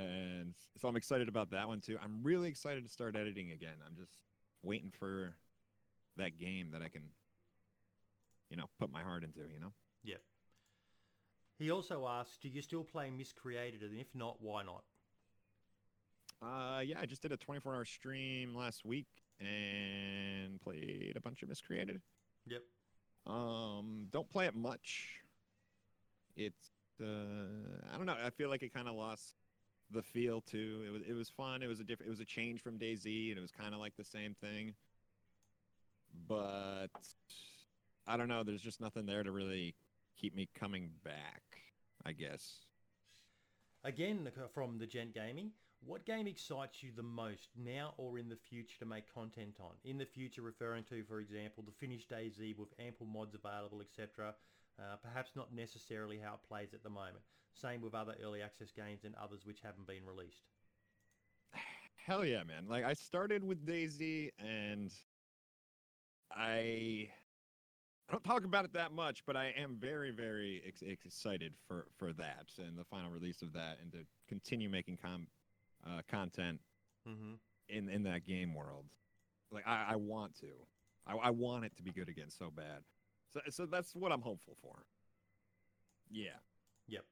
and 0.00 0.54
so 0.80 0.88
I'm 0.88 0.96
excited 0.96 1.28
about 1.28 1.50
that 1.50 1.66
one 1.68 1.80
too. 1.80 1.98
I'm 2.02 2.22
really 2.22 2.48
excited 2.48 2.84
to 2.84 2.90
start 2.90 3.16
editing 3.16 3.50
again. 3.50 3.76
I'm 3.86 3.96
just 3.96 4.18
waiting 4.62 4.90
for 4.90 5.34
that 6.18 6.38
game 6.38 6.70
that 6.72 6.82
I 6.82 6.88
can, 6.88 7.02
you 8.50 8.56
know, 8.56 8.66
put 8.78 8.92
my 8.92 9.02
heart 9.02 9.24
into. 9.24 9.40
You 9.40 9.60
know. 9.60 9.72
Yep. 10.04 10.20
He 11.58 11.70
also 11.72 12.06
asks, 12.06 12.38
do 12.40 12.48
you 12.48 12.62
still 12.62 12.84
play 12.84 13.10
Miscreated? 13.10 13.82
And 13.82 13.98
if 13.98 14.14
not, 14.14 14.36
why 14.40 14.62
not? 14.62 14.84
Uh, 16.40 16.80
yeah, 16.80 16.98
I 17.00 17.06
just 17.06 17.20
did 17.20 17.32
a 17.32 17.36
24-hour 17.36 17.84
stream 17.84 18.54
last 18.54 18.84
week 18.84 19.08
and 19.40 20.60
played 20.60 21.14
a 21.16 21.20
bunch 21.20 21.42
of 21.42 21.48
Miscreated. 21.48 22.00
Yep. 22.46 22.62
Um, 23.26 24.06
don't 24.12 24.30
play 24.30 24.46
it 24.46 24.54
much. 24.54 25.20
It's 26.36 26.70
uh, 27.02 27.92
I 27.92 27.96
don't 27.96 28.06
know. 28.06 28.16
I 28.24 28.30
feel 28.30 28.48
like 28.48 28.62
it 28.62 28.72
kind 28.72 28.88
of 28.88 28.94
lost 28.94 29.34
the 29.90 30.02
feel 30.02 30.40
too. 30.40 30.84
It 30.86 30.90
was 30.90 31.02
it 31.02 31.12
was 31.12 31.28
fun. 31.28 31.62
It 31.62 31.66
was 31.66 31.80
a 31.80 31.84
different. 31.84 32.08
It 32.08 32.10
was 32.10 32.20
a 32.20 32.24
change 32.24 32.60
from 32.60 32.78
DayZ, 32.78 33.30
and 33.30 33.38
it 33.38 33.40
was 33.40 33.50
kind 33.50 33.74
of 33.74 33.80
like 33.80 33.96
the 33.96 34.04
same 34.04 34.34
thing. 34.40 34.74
But 36.26 36.88
I 38.06 38.16
don't 38.16 38.28
know. 38.28 38.42
There's 38.42 38.62
just 38.62 38.80
nothing 38.80 39.06
there 39.06 39.22
to 39.22 39.30
really 39.30 39.74
keep 40.16 40.34
me 40.34 40.48
coming 40.58 40.90
back. 41.04 41.42
I 42.04 42.12
guess. 42.12 42.64
Again, 43.84 44.28
from 44.54 44.78
the 44.78 44.86
Gent 44.86 45.14
Gaming, 45.14 45.50
what 45.84 46.04
game 46.04 46.26
excites 46.26 46.82
you 46.82 46.90
the 46.94 47.02
most 47.02 47.50
now 47.56 47.94
or 47.96 48.18
in 48.18 48.28
the 48.28 48.36
future 48.36 48.78
to 48.80 48.86
make 48.86 49.12
content 49.12 49.56
on? 49.60 49.72
In 49.84 49.98
the 49.98 50.06
future, 50.06 50.42
referring 50.42 50.84
to, 50.84 51.04
for 51.04 51.20
example, 51.20 51.62
the 51.64 51.72
finished 51.72 52.10
DayZ 52.10 52.58
with 52.58 52.68
ample 52.78 53.06
mods 53.06 53.34
available, 53.34 53.80
etc. 53.80 54.34
Uh, 54.78 54.96
perhaps 55.02 55.32
not 55.36 55.54
necessarily 55.54 56.18
how 56.18 56.34
it 56.34 56.48
plays 56.48 56.74
at 56.74 56.82
the 56.82 56.90
moment. 56.90 57.22
Same 57.54 57.80
with 57.80 57.94
other 57.94 58.14
early 58.22 58.42
access 58.42 58.70
games 58.72 59.04
and 59.04 59.14
others 59.16 59.44
which 59.44 59.60
haven't 59.60 59.86
been 59.86 60.04
released. 60.06 60.44
Hell 62.06 62.24
yeah, 62.24 62.42
man! 62.44 62.66
Like 62.68 62.84
I 62.84 62.94
started 62.94 63.44
with 63.44 63.66
DayZ, 63.66 64.30
and 64.38 64.92
I 66.30 67.08
I 68.08 68.12
don't 68.12 68.24
talk 68.24 68.44
about 68.44 68.64
it 68.64 68.72
that 68.72 68.92
much, 68.92 69.22
but 69.26 69.36
I 69.36 69.52
am 69.58 69.76
very, 69.78 70.10
very 70.12 70.62
ex- 70.66 70.82
excited 70.82 71.52
for 71.66 71.86
for 71.98 72.12
that 72.14 72.46
and 72.58 72.78
the 72.78 72.84
final 72.84 73.10
release 73.10 73.42
of 73.42 73.52
that, 73.54 73.78
and 73.82 73.92
to 73.92 73.98
continue 74.28 74.68
making 74.68 74.98
com- 74.98 75.28
uh, 75.86 76.02
content 76.08 76.60
Mm-hmm. 77.08 77.34
in 77.68 77.88
in 77.88 78.02
that 78.02 78.26
game 78.26 78.54
world. 78.54 78.84
Like 79.50 79.66
I, 79.66 79.92
I 79.92 79.96
want 79.96 80.34
to, 80.40 80.48
I, 81.06 81.14
I 81.16 81.30
want 81.30 81.64
it 81.64 81.74
to 81.76 81.82
be 81.82 81.90
good 81.90 82.08
again 82.08 82.28
so 82.28 82.50
bad. 82.50 82.82
So 83.32 83.40
so 83.50 83.66
that's 83.66 83.94
what 83.94 84.12
I'm 84.12 84.20
hopeful 84.20 84.56
for. 84.60 84.84
Yeah. 86.10 86.36
Yep. 86.88 87.04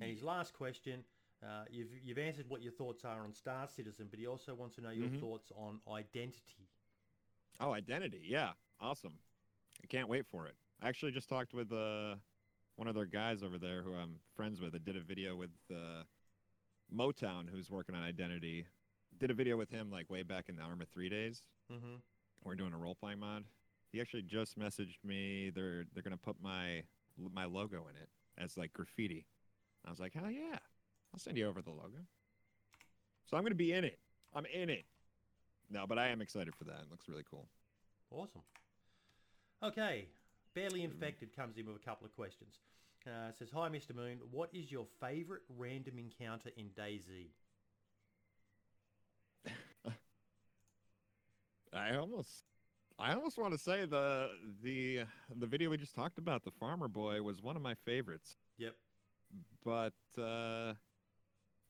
And 0.00 0.10
his 0.10 0.22
last 0.22 0.52
question, 0.52 1.02
uh, 1.42 1.64
you've, 1.70 1.88
you've 2.02 2.18
answered 2.18 2.46
what 2.48 2.62
your 2.62 2.72
thoughts 2.72 3.04
are 3.04 3.24
on 3.24 3.32
Star 3.32 3.66
Citizen, 3.74 4.06
but 4.10 4.18
he 4.18 4.26
also 4.26 4.54
wants 4.54 4.76
to 4.76 4.80
know 4.82 4.90
your 4.90 5.08
Mhm. 5.08 5.20
thoughts 5.20 5.50
on 5.56 5.80
Identity. 5.90 6.67
Oh, 7.60 7.72
identity. 7.72 8.22
Yeah. 8.24 8.50
Awesome. 8.80 9.14
I 9.82 9.86
can't 9.86 10.08
wait 10.08 10.26
for 10.26 10.46
it. 10.46 10.54
I 10.82 10.88
actually 10.88 11.12
just 11.12 11.28
talked 11.28 11.54
with 11.54 11.72
uh, 11.72 12.14
one 12.76 12.88
of 12.88 12.94
their 12.94 13.06
guys 13.06 13.42
over 13.42 13.58
there 13.58 13.82
who 13.82 13.94
I'm 13.94 14.16
friends 14.36 14.60
with. 14.60 14.74
I 14.74 14.78
did 14.78 14.96
a 14.96 15.00
video 15.00 15.34
with 15.36 15.50
uh, 15.70 16.04
Motown, 16.94 17.48
who's 17.50 17.70
working 17.70 17.94
on 17.94 18.02
identity. 18.02 18.66
Did 19.18 19.30
a 19.30 19.34
video 19.34 19.56
with 19.56 19.70
him 19.70 19.90
like 19.90 20.08
way 20.10 20.22
back 20.22 20.48
in 20.48 20.56
the 20.56 20.62
Arma 20.62 20.84
3 20.92 21.08
days. 21.08 21.42
Mm-hmm. 21.72 21.96
We're 22.44 22.54
doing 22.54 22.72
a 22.72 22.78
role 22.78 22.94
playing 22.94 23.20
mod. 23.20 23.44
He 23.90 24.00
actually 24.00 24.22
just 24.22 24.58
messaged 24.58 24.98
me. 25.04 25.50
They're 25.54 25.84
they're 25.92 26.02
gonna 26.02 26.16
put 26.16 26.36
my 26.40 26.82
my 27.34 27.46
logo 27.46 27.86
in 27.88 27.96
it 27.96 28.08
as 28.36 28.56
like 28.56 28.72
graffiti. 28.72 29.26
I 29.86 29.90
was 29.90 29.98
like, 29.98 30.14
hell 30.14 30.30
yeah! 30.30 30.58
I'll 31.12 31.18
send 31.18 31.36
you 31.36 31.48
over 31.48 31.62
the 31.62 31.70
logo. 31.70 31.98
So 33.26 33.36
I'm 33.36 33.42
gonna 33.42 33.54
be 33.54 33.72
in 33.72 33.84
it. 33.84 33.98
I'm 34.34 34.46
in 34.46 34.70
it. 34.70 34.84
No, 35.70 35.86
but 35.86 35.98
I 35.98 36.08
am 36.08 36.20
excited 36.20 36.54
for 36.54 36.64
that. 36.64 36.80
It 36.82 36.90
looks 36.90 37.08
really 37.08 37.24
cool. 37.30 37.46
Awesome. 38.10 38.42
Okay. 39.62 40.06
Barely 40.54 40.82
Infected 40.82 41.34
comes 41.36 41.56
in 41.56 41.66
with 41.66 41.76
a 41.76 41.84
couple 41.84 42.06
of 42.06 42.14
questions. 42.14 42.58
Uh, 43.06 43.32
says, 43.38 43.48
Hi, 43.52 43.68
Mr. 43.68 43.94
Moon. 43.94 44.18
What 44.30 44.50
is 44.52 44.72
your 44.72 44.86
favourite 45.00 45.42
random 45.56 45.98
encounter 45.98 46.50
in 46.56 46.66
DayZ? 46.70 47.28
I 51.72 51.96
almost 51.96 52.44
I 52.98 53.14
almost 53.14 53.38
want 53.38 53.52
to 53.52 53.58
say 53.58 53.84
the 53.86 54.30
the 54.62 55.04
the 55.36 55.46
video 55.46 55.70
we 55.70 55.76
just 55.76 55.94
talked 55.94 56.18
about, 56.18 56.44
the 56.44 56.50
farmer 56.50 56.88
boy, 56.88 57.22
was 57.22 57.40
one 57.42 57.54
of 57.56 57.62
my 57.62 57.74
favorites. 57.84 58.36
Yep. 58.58 58.74
But 59.64 59.92
uh, 60.20 60.74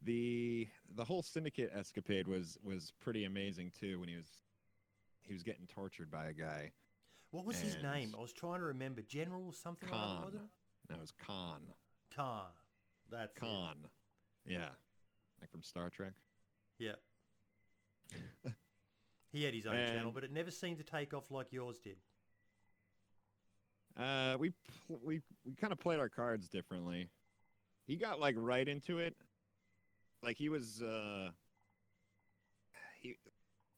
the 0.02 0.68
the 0.94 1.04
whole 1.04 1.22
syndicate 1.22 1.70
escapade 1.74 2.28
was 2.28 2.58
was 2.62 2.92
pretty 3.00 3.24
amazing 3.24 3.72
too. 3.78 3.98
When 4.00 4.08
he 4.08 4.16
was 4.16 4.28
he 5.22 5.32
was 5.32 5.42
getting 5.42 5.66
tortured 5.66 6.10
by 6.10 6.26
a 6.26 6.32
guy. 6.32 6.72
What 7.30 7.44
was 7.44 7.60
his 7.60 7.76
name? 7.82 8.14
I 8.16 8.22
was 8.22 8.32
trying 8.32 8.60
to 8.60 8.66
remember. 8.66 9.02
General 9.02 9.52
something 9.52 9.88
like 9.90 10.00
that, 10.00 10.22
Khan. 10.22 10.32
it? 10.34 10.40
That 10.88 11.00
was 11.00 11.12
Khan. 11.26 11.60
Khan. 12.14 12.42
That's 13.10 13.36
it. 13.36 13.40
Khan. 13.40 13.76
Yeah, 14.46 14.68
like 15.40 15.50
from 15.50 15.62
Star 15.62 15.90
Trek. 15.90 16.12
Yeah. 16.78 16.92
he 19.32 19.44
had 19.44 19.52
his 19.52 19.66
own 19.66 19.74
channel, 19.74 20.12
but 20.12 20.24
it 20.24 20.32
never 20.32 20.50
seemed 20.50 20.78
to 20.78 20.84
take 20.84 21.12
off 21.12 21.30
like 21.30 21.52
yours 21.52 21.78
did. 21.78 21.96
Uh, 23.98 24.36
we 24.38 24.52
we 24.88 25.20
we 25.44 25.54
kind 25.60 25.72
of 25.72 25.78
played 25.78 25.98
our 25.98 26.08
cards 26.08 26.48
differently. 26.48 27.10
He 27.86 27.96
got 27.96 28.20
like 28.20 28.36
right 28.38 28.66
into 28.66 28.98
it. 28.98 29.16
Like 30.22 30.36
he 30.36 30.48
was 30.48 30.82
uh 30.82 31.30
he 33.00 33.16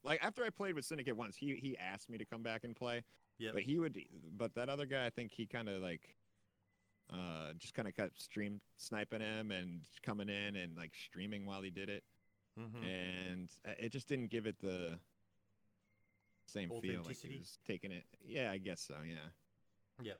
like 0.03 0.23
after 0.25 0.45
I 0.45 0.51
played 0.51 0.75
with 0.75 0.85
Syndicate 0.85 1.17
once, 1.17 1.37
he 1.37 1.55
he 1.57 1.77
asked 1.79 2.09
me 2.09 2.19
to 2.19 2.25
come 2.25 2.43
back 2.43 2.65
and 2.65 2.75
play. 2.75 3.03
Yeah. 3.39 3.51
But 3.55 3.63
he 3.63 3.79
would 3.79 3.99
but 4.37 4.55
that 4.55 4.69
other 4.69 4.87
guy 4.87 5.07
I 5.07 5.11
think 5.11 5.33
he 5.33 5.47
kind 5.47 5.69
of 5.69 5.83
like 5.83 6.17
uh 7.13 7.53
just 7.59 7.75
kind 7.75 7.89
of 7.89 7.95
kept 7.95 8.21
stream 8.23 8.61
sniping 8.77 9.21
him 9.21 9.51
and 9.51 9.81
coming 10.03 10.29
in 10.29 10.57
and 10.57 10.77
like 10.77 10.93
streaming 10.95 11.45
while 11.47 11.63
he 11.63 11.71
did 11.71 11.89
it 11.89 12.05
Mm-hmm. 12.59 12.85
and 12.85 13.49
uh, 13.67 13.71
it 13.79 13.93
just 13.93 14.09
didn't 14.09 14.29
give 14.29 14.45
it 14.45 14.57
the 14.61 14.99
same 16.47 16.69
feel 16.83 17.01
like 17.07 17.17
he 17.23 17.39
was 17.39 17.59
taking 17.67 17.93
it. 17.93 18.03
Yeah, 18.27 18.51
I 18.51 18.59
guess 18.59 18.81
so, 18.81 18.97
yeah. 19.07 19.15
Yep. 20.03 20.19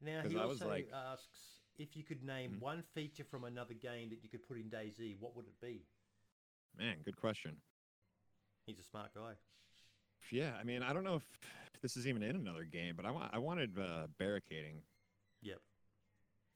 Now 0.00 0.22
he 0.28 0.36
also 0.38 0.66
like- 0.66 0.88
asks 0.92 1.60
if 1.78 1.96
you 1.96 2.04
could 2.04 2.22
name 2.22 2.52
Mhm. 2.52 2.60
one 2.60 2.82
feature 2.94 3.24
from 3.24 3.44
another 3.44 3.74
game 3.74 4.10
that 4.10 4.22
you 4.22 4.28
could 4.28 4.42
put 4.46 4.58
in 4.58 4.70
DayZ, 4.70 5.16
what 5.18 5.34
would 5.34 5.46
it 5.46 5.60
be? 5.60 5.86
Man, 6.74 7.02
good 7.02 7.16
question. 7.16 7.60
He's 8.66 8.78
a 8.78 8.82
smart 8.82 9.12
guy. 9.14 9.36
Yeah, 10.30 10.56
I 10.56 10.64
mean, 10.64 10.82
I 10.82 10.92
don't 10.92 11.04
know 11.04 11.16
if 11.16 11.28
this 11.80 11.96
is 11.96 12.06
even 12.06 12.22
in 12.22 12.36
another 12.36 12.64
game, 12.64 12.94
but 12.96 13.04
I 13.04 13.10
want 13.10 13.34
I 13.34 13.38
wanted 13.38 13.78
uh, 13.78 14.06
barricading. 14.18 14.82
Yep. 15.42 15.60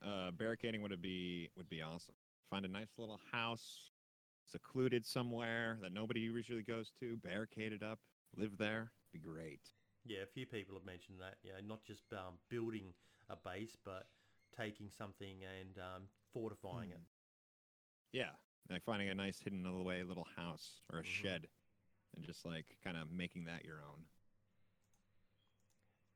Uh, 0.03 0.31
barricading 0.31 0.83
would 0.83 1.01
be 1.03 1.51
would 1.57 1.69
be 1.69 1.83
awesome. 1.83 2.15
Find 2.49 2.65
a 2.65 2.69
nice 2.69 2.97
little 2.97 3.21
house, 3.33 3.91
secluded 4.45 5.05
somewhere 5.05 5.79
that 5.83 5.93
nobody 5.93 6.21
usually 6.21 6.63
goes 6.63 6.93
to. 7.01 7.17
Barricade 7.17 7.73
it 7.73 7.83
up, 7.83 7.99
live 8.37 8.57
there. 8.57 8.93
Be 9.13 9.19
great. 9.19 9.61
Yeah, 10.05 10.21
a 10.21 10.27
few 10.27 10.47
people 10.47 10.77
have 10.77 10.85
mentioned 10.87 11.21
that. 11.21 11.39
Yeah, 11.43 11.55
not 11.67 11.85
just 11.85 12.13
um, 12.13 12.39
building 12.49 12.95
a 13.29 13.37
base, 13.37 13.77
but 13.85 14.07
taking 14.57 14.91
something 14.91 15.43
and 15.45 15.79
um, 15.79 16.03
fortifying 16.33 16.91
it. 16.91 17.01
Yeah, 18.13 18.31
like 18.71 18.83
finding 18.85 19.09
a 19.09 19.15
nice 19.15 19.39
hidden 19.39 19.67
away 19.67 20.03
little 20.03 20.27
house 20.37 20.81
or 20.93 21.01
a 21.01 21.03
Mhm. 21.03 21.07
shed, 21.07 21.49
and 22.15 22.25
just 22.25 22.45
like 22.45 22.79
kind 22.83 22.97
of 22.97 23.11
making 23.11 23.45
that 23.45 23.65
your 23.65 23.83
own. 23.83 24.07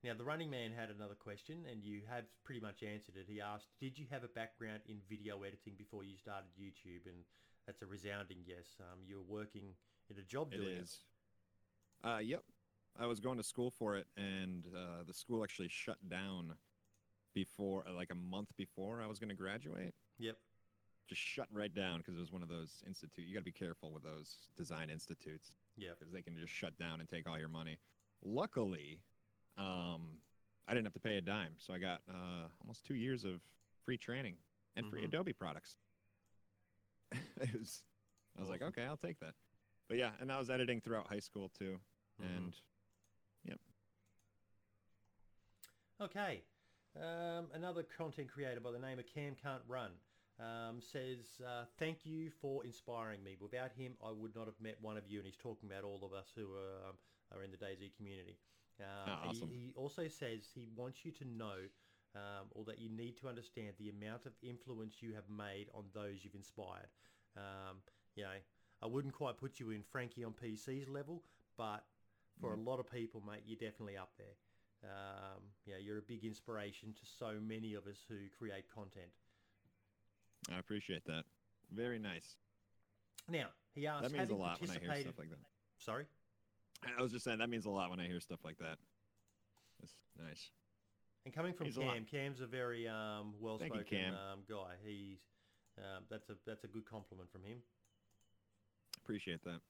Now, 0.02 0.14
the 0.14 0.24
running 0.24 0.48
man 0.48 0.72
had 0.72 0.88
another 0.88 1.14
question, 1.14 1.66
and 1.66 1.84
you 1.84 2.06
have 2.08 2.24
pretty 2.42 2.60
much 2.60 2.82
answered 2.82 3.16
it. 3.16 3.26
He 3.28 3.40
asked, 3.40 3.68
"Did 3.78 3.98
you 3.98 4.06
have 4.10 4.24
a 4.24 4.28
background 4.28 4.82
in 4.86 5.02
video 5.02 5.42
editing 5.42 5.76
before 5.76 6.04
you 6.04 6.16
started 6.16 6.50
YouTube?" 6.58 7.06
And 7.06 7.26
that's 7.66 7.82
a 7.82 7.86
resounding 7.86 8.42
yes. 8.46 8.80
Um, 8.80 9.04
you 9.04 9.16
were 9.16 9.24
working 9.24 9.76
in 10.08 10.18
a 10.18 10.22
job 10.22 10.52
It 10.54 10.56
doing 10.56 10.78
is. 10.78 11.04
Uh, 12.02 12.18
yep. 12.18 12.42
I 12.98 13.06
was 13.06 13.20
going 13.20 13.36
to 13.36 13.44
school 13.44 13.70
for 13.70 13.96
it, 13.96 14.08
and 14.16 14.66
uh, 14.74 15.04
the 15.04 15.12
school 15.12 15.44
actually 15.44 15.68
shut 15.68 16.08
down 16.08 16.56
before, 17.34 17.84
uh, 17.88 17.92
like 17.94 18.10
a 18.10 18.14
month 18.14 18.48
before 18.56 19.00
I 19.02 19.06
was 19.06 19.18
going 19.18 19.28
to 19.30 19.34
graduate. 19.34 19.94
Yep. 20.18 20.36
Just 21.08 21.20
shut 21.22 21.48
right 21.52 21.74
down 21.74 21.98
because 21.98 22.16
it 22.16 22.20
was 22.20 22.30
one 22.32 22.42
of 22.42 22.48
those 22.48 22.82
institute. 22.86 23.26
You 23.26 23.34
got 23.34 23.40
to 23.40 23.44
be 23.44 23.52
careful 23.52 23.90
with 23.92 24.02
those 24.04 24.36
design 24.56 24.90
institutes 24.90 25.52
Yep. 25.76 25.98
because 25.98 26.12
they 26.12 26.22
can 26.22 26.36
just 26.38 26.52
shut 26.52 26.76
down 26.78 27.00
and 27.00 27.08
take 27.08 27.28
all 27.28 27.38
your 27.38 27.48
money. 27.48 27.78
Luckily, 28.24 29.00
um, 29.58 30.18
I 30.68 30.72
didn't 30.74 30.86
have 30.86 30.92
to 30.94 31.00
pay 31.00 31.16
a 31.16 31.20
dime, 31.20 31.54
so 31.58 31.72
I 31.74 31.78
got 31.78 32.02
uh, 32.08 32.46
almost 32.60 32.84
two 32.84 32.94
years 32.94 33.24
of 33.24 33.40
free 33.84 33.98
training 33.98 34.36
and 34.76 34.86
free 34.88 35.00
Mhm. 35.02 35.06
Adobe 35.06 35.32
products. 35.32 35.76
it 37.40 37.58
was, 37.58 37.82
I 38.36 38.40
was 38.40 38.48
like, 38.50 38.62
okay, 38.62 38.84
I'll 38.84 38.96
take 38.96 39.18
that. 39.20 39.34
But 39.88 39.96
yeah, 39.98 40.12
and 40.20 40.30
I 40.30 40.38
was 40.38 40.48
editing 40.50 40.80
throughout 40.80 41.08
high 41.08 41.18
school 41.18 41.48
too, 41.58 41.80
Mhm. 42.20 42.36
and 42.36 42.54
yep. 43.44 43.58
Okay. 46.00 46.42
Um, 46.96 47.46
another 47.54 47.82
content 47.96 48.28
creator 48.28 48.60
by 48.60 48.72
the 48.72 48.78
name 48.78 48.98
of 48.98 49.06
Cam 49.06 49.36
Can't 49.40 49.62
Run 49.68 49.92
um, 50.40 50.80
says, 50.80 51.40
uh, 51.46 51.64
thank 51.78 52.04
you 52.04 52.30
for 52.30 52.64
inspiring 52.64 53.22
me. 53.22 53.36
Without 53.40 53.72
him, 53.72 53.92
I 54.04 54.10
would 54.10 54.34
not 54.34 54.46
have 54.46 54.60
met 54.60 54.76
one 54.80 54.96
of 54.96 55.06
you. 55.06 55.18
And 55.18 55.26
he's 55.26 55.36
talking 55.36 55.70
about 55.70 55.84
all 55.84 56.04
of 56.04 56.12
us 56.12 56.32
who 56.34 56.52
are, 56.54 56.88
um, 56.88 56.96
are 57.32 57.42
in 57.42 57.50
the 57.52 57.56
DayZ 57.56 57.94
community. 57.96 58.38
Um, 58.80 59.18
Oh, 59.22 59.22
and 59.22 59.32
he- 59.32 59.46
he, 59.46 59.72
also 59.76 60.08
says 60.08 60.48
he 60.54 60.66
wants 60.74 61.04
you 61.04 61.12
to 61.12 61.24
know 61.24 61.68
um, 62.16 62.48
or 62.50 62.64
that 62.64 62.80
you 62.80 62.88
need 62.88 63.16
to 63.18 63.28
understand 63.28 63.74
the 63.78 63.88
amount 63.90 64.26
of 64.26 64.32
influence 64.42 65.00
you 65.00 65.14
have 65.14 65.28
made 65.28 65.68
on 65.72 65.84
those 65.94 66.24
you've 66.24 66.34
inspired. 66.34 66.88
Um, 67.36 67.82
you 68.16 68.24
know, 68.24 68.34
I 68.82 68.86
wouldn't 68.86 69.14
quite 69.14 69.36
put 69.36 69.60
you 69.60 69.70
in 69.70 69.84
Frankie 69.84 70.24
on 70.24 70.32
PC's 70.32 70.88
level, 70.88 71.22
but 71.56 71.84
for 72.40 72.52
Mhm. 72.52 72.54
a 72.54 72.56
lot 72.56 72.80
of 72.80 72.90
people, 72.90 73.20
mate, 73.20 73.42
you're 73.46 73.58
definitely 73.58 73.96
up 73.96 74.10
there. 74.18 74.34
Um, 74.82 75.42
yeah, 75.66 75.76
you're 75.80 75.98
a 75.98 76.02
big 76.02 76.24
inspiration 76.24 76.94
to 76.94 77.00
so 77.18 77.34
many 77.40 77.74
of 77.74 77.86
us 77.86 77.98
who 78.08 78.16
create 78.38 78.64
content. 78.74 79.10
I 80.50 80.58
appreciate 80.58 81.04
that. 81.04 81.24
Very 81.70 81.98
nice. 81.98 82.36
Now, 83.28 83.48
he 83.74 83.86
asked, 83.86 84.02
That 84.02 84.12
means 84.12 84.30
a 84.30 84.34
lot 84.34 84.60
when 84.60 84.70
I 84.70 84.78
hear 84.78 85.00
stuff 85.00 85.18
like 85.18 85.30
that. 85.30 85.38
Sorry? 85.78 86.06
I 86.98 87.02
was 87.02 87.12
just 87.12 87.24
saying 87.24 87.38
that 87.38 87.50
means 87.50 87.66
a 87.66 87.70
lot 87.70 87.90
when 87.90 88.00
I 88.00 88.06
hear 88.06 88.20
stuff 88.20 88.40
like 88.44 88.58
that. 88.58 88.78
That's 89.80 89.94
nice. 90.18 90.50
And 91.24 91.34
coming 91.34 91.52
from 91.52 91.64
Means 91.64 91.76
a. 91.76 91.80
Cam, 91.80 92.06
Cam's 92.10 92.40
a 92.40 92.46
very 92.46 92.88
um, 92.88 93.34
well-spoken 93.38 93.84
Cam. 93.88 94.14
um, 94.14 94.40
guy. 94.48 94.76
He's 94.82 95.18
um, 95.76 96.04
that's 96.10 96.28
a 96.30 96.34
that's 96.46 96.64
a 96.64 96.66
good 96.66 96.86
compliment 96.86 97.30
from 97.30 97.42
him. 97.42 97.58
Appreciate 99.04 99.44
that. 99.44 99.60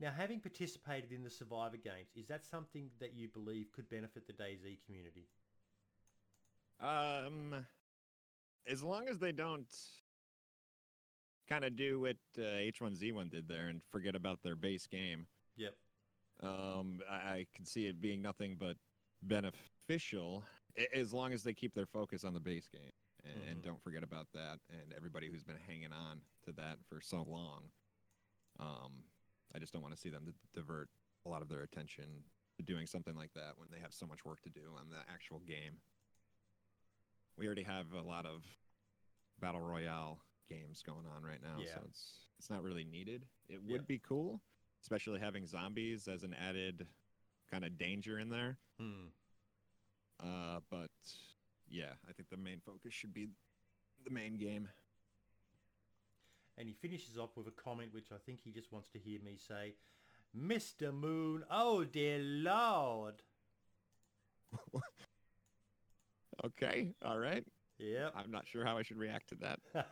Now, 0.00 0.12
having 0.16 0.38
participated 0.38 1.10
in 1.12 1.24
the 1.24 1.30
Survivor 1.30 1.76
Games, 1.76 2.10
is 2.14 2.26
that 2.28 2.44
something 2.44 2.88
that 3.00 3.14
you 3.14 3.28
believe 3.28 3.72
could 3.72 3.88
benefit 3.88 4.26
the 4.26 4.32
DayZ 4.32 4.78
community? 4.86 5.26
Um, 6.80 7.66
as 8.66 8.82
long 8.82 9.08
as 9.08 9.18
they 9.18 9.32
don't 9.32 9.66
kind 11.48 11.64
of 11.64 11.74
do 11.74 12.00
what 12.00 12.16
uh, 12.38 12.42
H1Z1 12.42 13.30
did 13.30 13.48
there 13.48 13.66
and 13.68 13.80
forget 13.90 14.14
about 14.14 14.38
their 14.44 14.54
base 14.54 14.86
game, 14.86 15.26
Yep. 15.56 15.74
um, 16.44 17.00
I, 17.10 17.14
I 17.14 17.46
can 17.56 17.64
see 17.64 17.86
it 17.86 18.00
being 18.00 18.22
nothing 18.22 18.56
but 18.56 18.76
beneficial 19.22 20.44
as 20.94 21.12
long 21.12 21.32
as 21.32 21.42
they 21.42 21.52
keep 21.52 21.74
their 21.74 21.86
focus 21.86 22.22
on 22.22 22.34
the 22.34 22.38
base 22.38 22.68
game 22.68 22.92
and, 23.24 23.42
and 23.50 23.58
Mhm. 23.60 23.64
don't 23.64 23.82
forget 23.82 24.04
about 24.04 24.28
that 24.34 24.60
and 24.70 24.92
everybody 24.92 25.28
who's 25.28 25.42
been 25.42 25.58
hanging 25.66 25.92
on 25.92 26.20
to 26.44 26.52
that 26.52 26.78
for 26.88 27.00
so 27.00 27.22
long. 27.24 27.72
Um, 28.60 29.02
I 29.54 29.58
just 29.58 29.72
don't 29.72 29.82
want 29.82 29.94
to 29.94 30.00
see 30.00 30.10
them 30.10 30.24
d- 30.26 30.32
divert 30.54 30.88
a 31.26 31.28
lot 31.28 31.42
of 31.42 31.48
their 31.48 31.62
attention 31.62 32.04
to 32.56 32.62
doing 32.62 32.86
something 32.86 33.14
like 33.14 33.32
that 33.34 33.52
when 33.56 33.68
they 33.70 33.78
have 33.80 33.92
so 33.94 34.06
much 34.06 34.24
work 34.24 34.40
to 34.42 34.50
do 34.50 34.60
on 34.78 34.88
the 34.90 34.98
actual 35.12 35.40
game. 35.40 35.78
We 37.36 37.46
already 37.46 37.62
have 37.62 37.92
a 37.92 38.02
lot 38.02 38.26
of 38.26 38.44
battle 39.40 39.60
royale 39.60 40.18
games 40.48 40.82
going 40.82 41.06
on 41.14 41.22
right 41.22 41.40
now, 41.42 41.60
Yeah. 41.60 41.74
so 41.74 41.82
it's 41.88 42.26
it's 42.38 42.50
not 42.50 42.62
really 42.62 42.84
needed. 42.84 43.26
It 43.48 43.60
Yeah. 43.64 43.72
would 43.72 43.86
be 43.86 43.98
cool, 43.98 44.40
especially 44.82 45.20
having 45.20 45.46
zombies 45.46 46.08
as 46.08 46.22
an 46.24 46.34
added 46.34 46.86
kind 47.50 47.64
of 47.64 47.76
danger 47.78 48.18
in 48.18 48.28
there. 48.28 48.58
Hmm. 48.78 49.08
Uh, 50.20 50.60
but 50.70 50.90
yeah, 51.68 51.94
I 52.08 52.12
think 52.12 52.28
the 52.28 52.36
main 52.36 52.60
focus 52.60 52.92
should 52.92 53.12
be 53.14 53.28
the 54.04 54.10
main 54.10 54.36
game. 54.36 54.68
And 56.58 56.68
he 56.68 56.74
finishes 56.74 57.16
off 57.16 57.30
with 57.36 57.46
a 57.46 57.52
comment 57.52 57.94
which 57.94 58.08
I 58.12 58.16
think 58.26 58.40
he 58.42 58.50
just 58.50 58.72
wants 58.72 58.88
to 58.90 58.98
hear 58.98 59.20
me 59.24 59.38
say, 59.38 59.74
Mr. 60.36 60.92
Moon, 60.92 61.44
oh 61.50 61.84
dear 61.84 62.18
Lord. 62.18 63.22
Okay, 66.44 66.94
all 67.04 67.18
right. 67.18 67.44
Yep. 67.78 68.14
I'm 68.16 68.30
not 68.30 68.46
sure 68.46 68.64
how 68.64 68.78
I 68.78 68.82
should 68.82 68.98
react 68.98 69.28
to 69.30 69.34
that. 69.36 69.60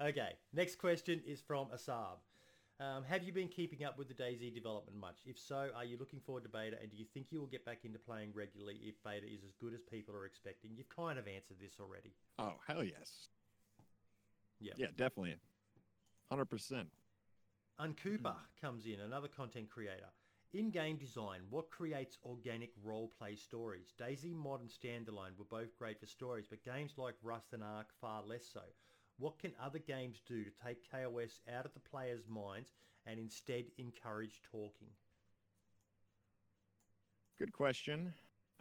okay, 0.00 0.30
next 0.54 0.76
question 0.76 1.20
is 1.26 1.40
from 1.40 1.68
Asab. 1.68 2.18
Um, 2.80 3.04
have 3.04 3.22
you 3.22 3.32
been 3.32 3.48
keeping 3.48 3.84
up 3.84 3.98
with 3.98 4.08
the 4.08 4.14
DayZ 4.14 4.54
development 4.54 4.96
much? 4.98 5.18
If 5.26 5.38
so, 5.38 5.68
are 5.76 5.84
you 5.84 5.98
looking 5.98 6.20
forward 6.20 6.44
to 6.44 6.48
beta 6.48 6.78
and 6.80 6.90
do 6.90 6.96
you 6.96 7.04
think 7.12 7.26
you 7.28 7.40
will 7.40 7.46
get 7.46 7.66
back 7.66 7.80
into 7.84 7.98
playing 7.98 8.30
regularly 8.34 8.80
if 8.82 8.94
beta 9.04 9.26
is 9.26 9.44
as 9.44 9.52
good 9.60 9.74
as 9.74 9.82
people 9.82 10.14
are 10.14 10.24
expecting? 10.24 10.70
You've 10.74 10.88
kind 10.88 11.18
of 11.18 11.28
answered 11.28 11.58
this 11.60 11.74
already. 11.78 12.14
Oh, 12.38 12.54
hell 12.66 12.82
yes. 12.82 13.28
Yep. 14.60 14.74
Yeah, 14.76 14.86
definitely. 14.96 15.36
100%. 16.32 16.86
Uncooper 17.80 18.34
comes 18.60 18.86
in, 18.86 19.00
another 19.00 19.28
content 19.28 19.70
creator. 19.70 20.10
In-game 20.52 20.96
design, 20.96 21.42
what 21.48 21.70
creates 21.70 22.18
organic 22.24 22.70
role-play 22.82 23.36
stories? 23.36 23.94
DayZ 24.00 24.34
Mod 24.34 24.60
and 24.60 24.68
Standalone 24.68 25.38
were 25.38 25.44
both 25.48 25.76
great 25.78 26.00
for 26.00 26.06
stories, 26.06 26.46
but 26.50 26.64
games 26.64 26.94
like 26.96 27.14
Rust 27.22 27.52
and 27.52 27.62
Ark 27.62 27.86
far 28.00 28.22
less 28.24 28.44
so. 28.52 28.62
What 29.18 29.38
can 29.38 29.52
other 29.62 29.78
games 29.78 30.22
do 30.26 30.42
to 30.44 30.50
take 30.64 30.90
KOS 30.90 31.40
out 31.54 31.66
of 31.66 31.74
the 31.74 31.80
players' 31.80 32.26
minds 32.28 32.72
and 33.06 33.18
instead 33.20 33.66
encourage 33.78 34.42
talking? 34.50 34.88
Good 37.38 37.52
question. 37.52 38.12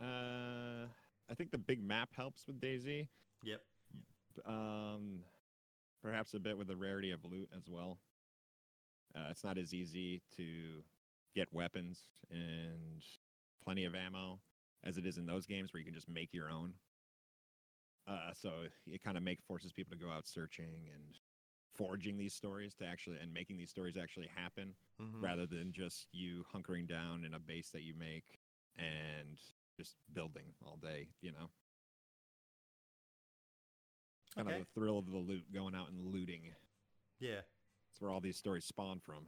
Uh, 0.01 0.85
I 1.29 1.33
think 1.35 1.51
the 1.51 1.57
big 1.57 1.83
map 1.83 2.09
helps 2.15 2.45
with 2.47 2.61
DayZ. 2.61 3.07
Yep. 3.43 3.61
Um, 4.45 5.19
perhaps 6.01 6.33
a 6.33 6.39
bit 6.39 6.57
with 6.57 6.67
the 6.67 6.75
rarity 6.75 7.11
of 7.11 7.23
loot 7.25 7.49
as 7.55 7.67
well. 7.69 7.97
Uh, 9.15 9.27
it's 9.31 9.43
not 9.43 9.57
as 9.57 9.73
easy 9.73 10.21
to 10.37 10.83
get 11.35 11.51
weapons 11.53 11.99
and 12.29 13.03
plenty 13.63 13.85
of 13.85 13.95
ammo 13.95 14.39
as 14.83 14.97
it 14.97 15.05
is 15.05 15.17
in 15.17 15.25
those 15.25 15.45
games 15.45 15.73
where 15.73 15.79
you 15.79 15.85
can 15.85 15.93
just 15.93 16.09
make 16.09 16.33
your 16.33 16.49
own. 16.49 16.73
Uh, 18.07 18.31
so 18.33 18.51
it 18.87 19.03
kind 19.03 19.17
of 19.17 19.23
make 19.23 19.41
forces 19.41 19.71
people 19.71 19.95
to 19.95 20.03
go 20.03 20.11
out 20.11 20.27
searching 20.27 20.89
and 20.93 21.19
forging 21.75 22.17
these 22.17 22.33
stories 22.33 22.73
to 22.75 22.85
actually 22.85 23.17
and 23.21 23.31
making 23.33 23.57
these 23.57 23.69
stories 23.69 23.97
actually 23.97 24.27
happen 24.27 24.75
Mhm. 24.99 25.21
rather 25.21 25.45
than 25.45 25.71
just 25.71 26.07
you 26.11 26.43
hunkering 26.53 26.87
down 26.87 27.23
in 27.23 27.33
a 27.33 27.39
base 27.39 27.69
that 27.69 27.83
you 27.83 27.93
make 27.93 28.39
and 28.75 29.39
just 29.77 29.95
building 30.13 30.55
all 30.65 30.77
day, 30.77 31.09
you 31.21 31.31
know. 31.31 31.49
Kind 34.36 34.47
Okay. 34.47 34.57
of 34.59 34.65
the 34.65 34.67
thrill 34.73 34.99
of 34.99 35.09
the 35.11 35.17
loot, 35.17 35.51
going 35.53 35.75
out 35.75 35.89
and 35.89 36.13
looting. 36.13 36.53
Yeah. 37.19 37.41
It's 37.91 38.01
where 38.01 38.09
all 38.09 38.19
these 38.21 38.38
stories 38.38 38.65
spawn 38.65 38.99
from. 38.99 39.27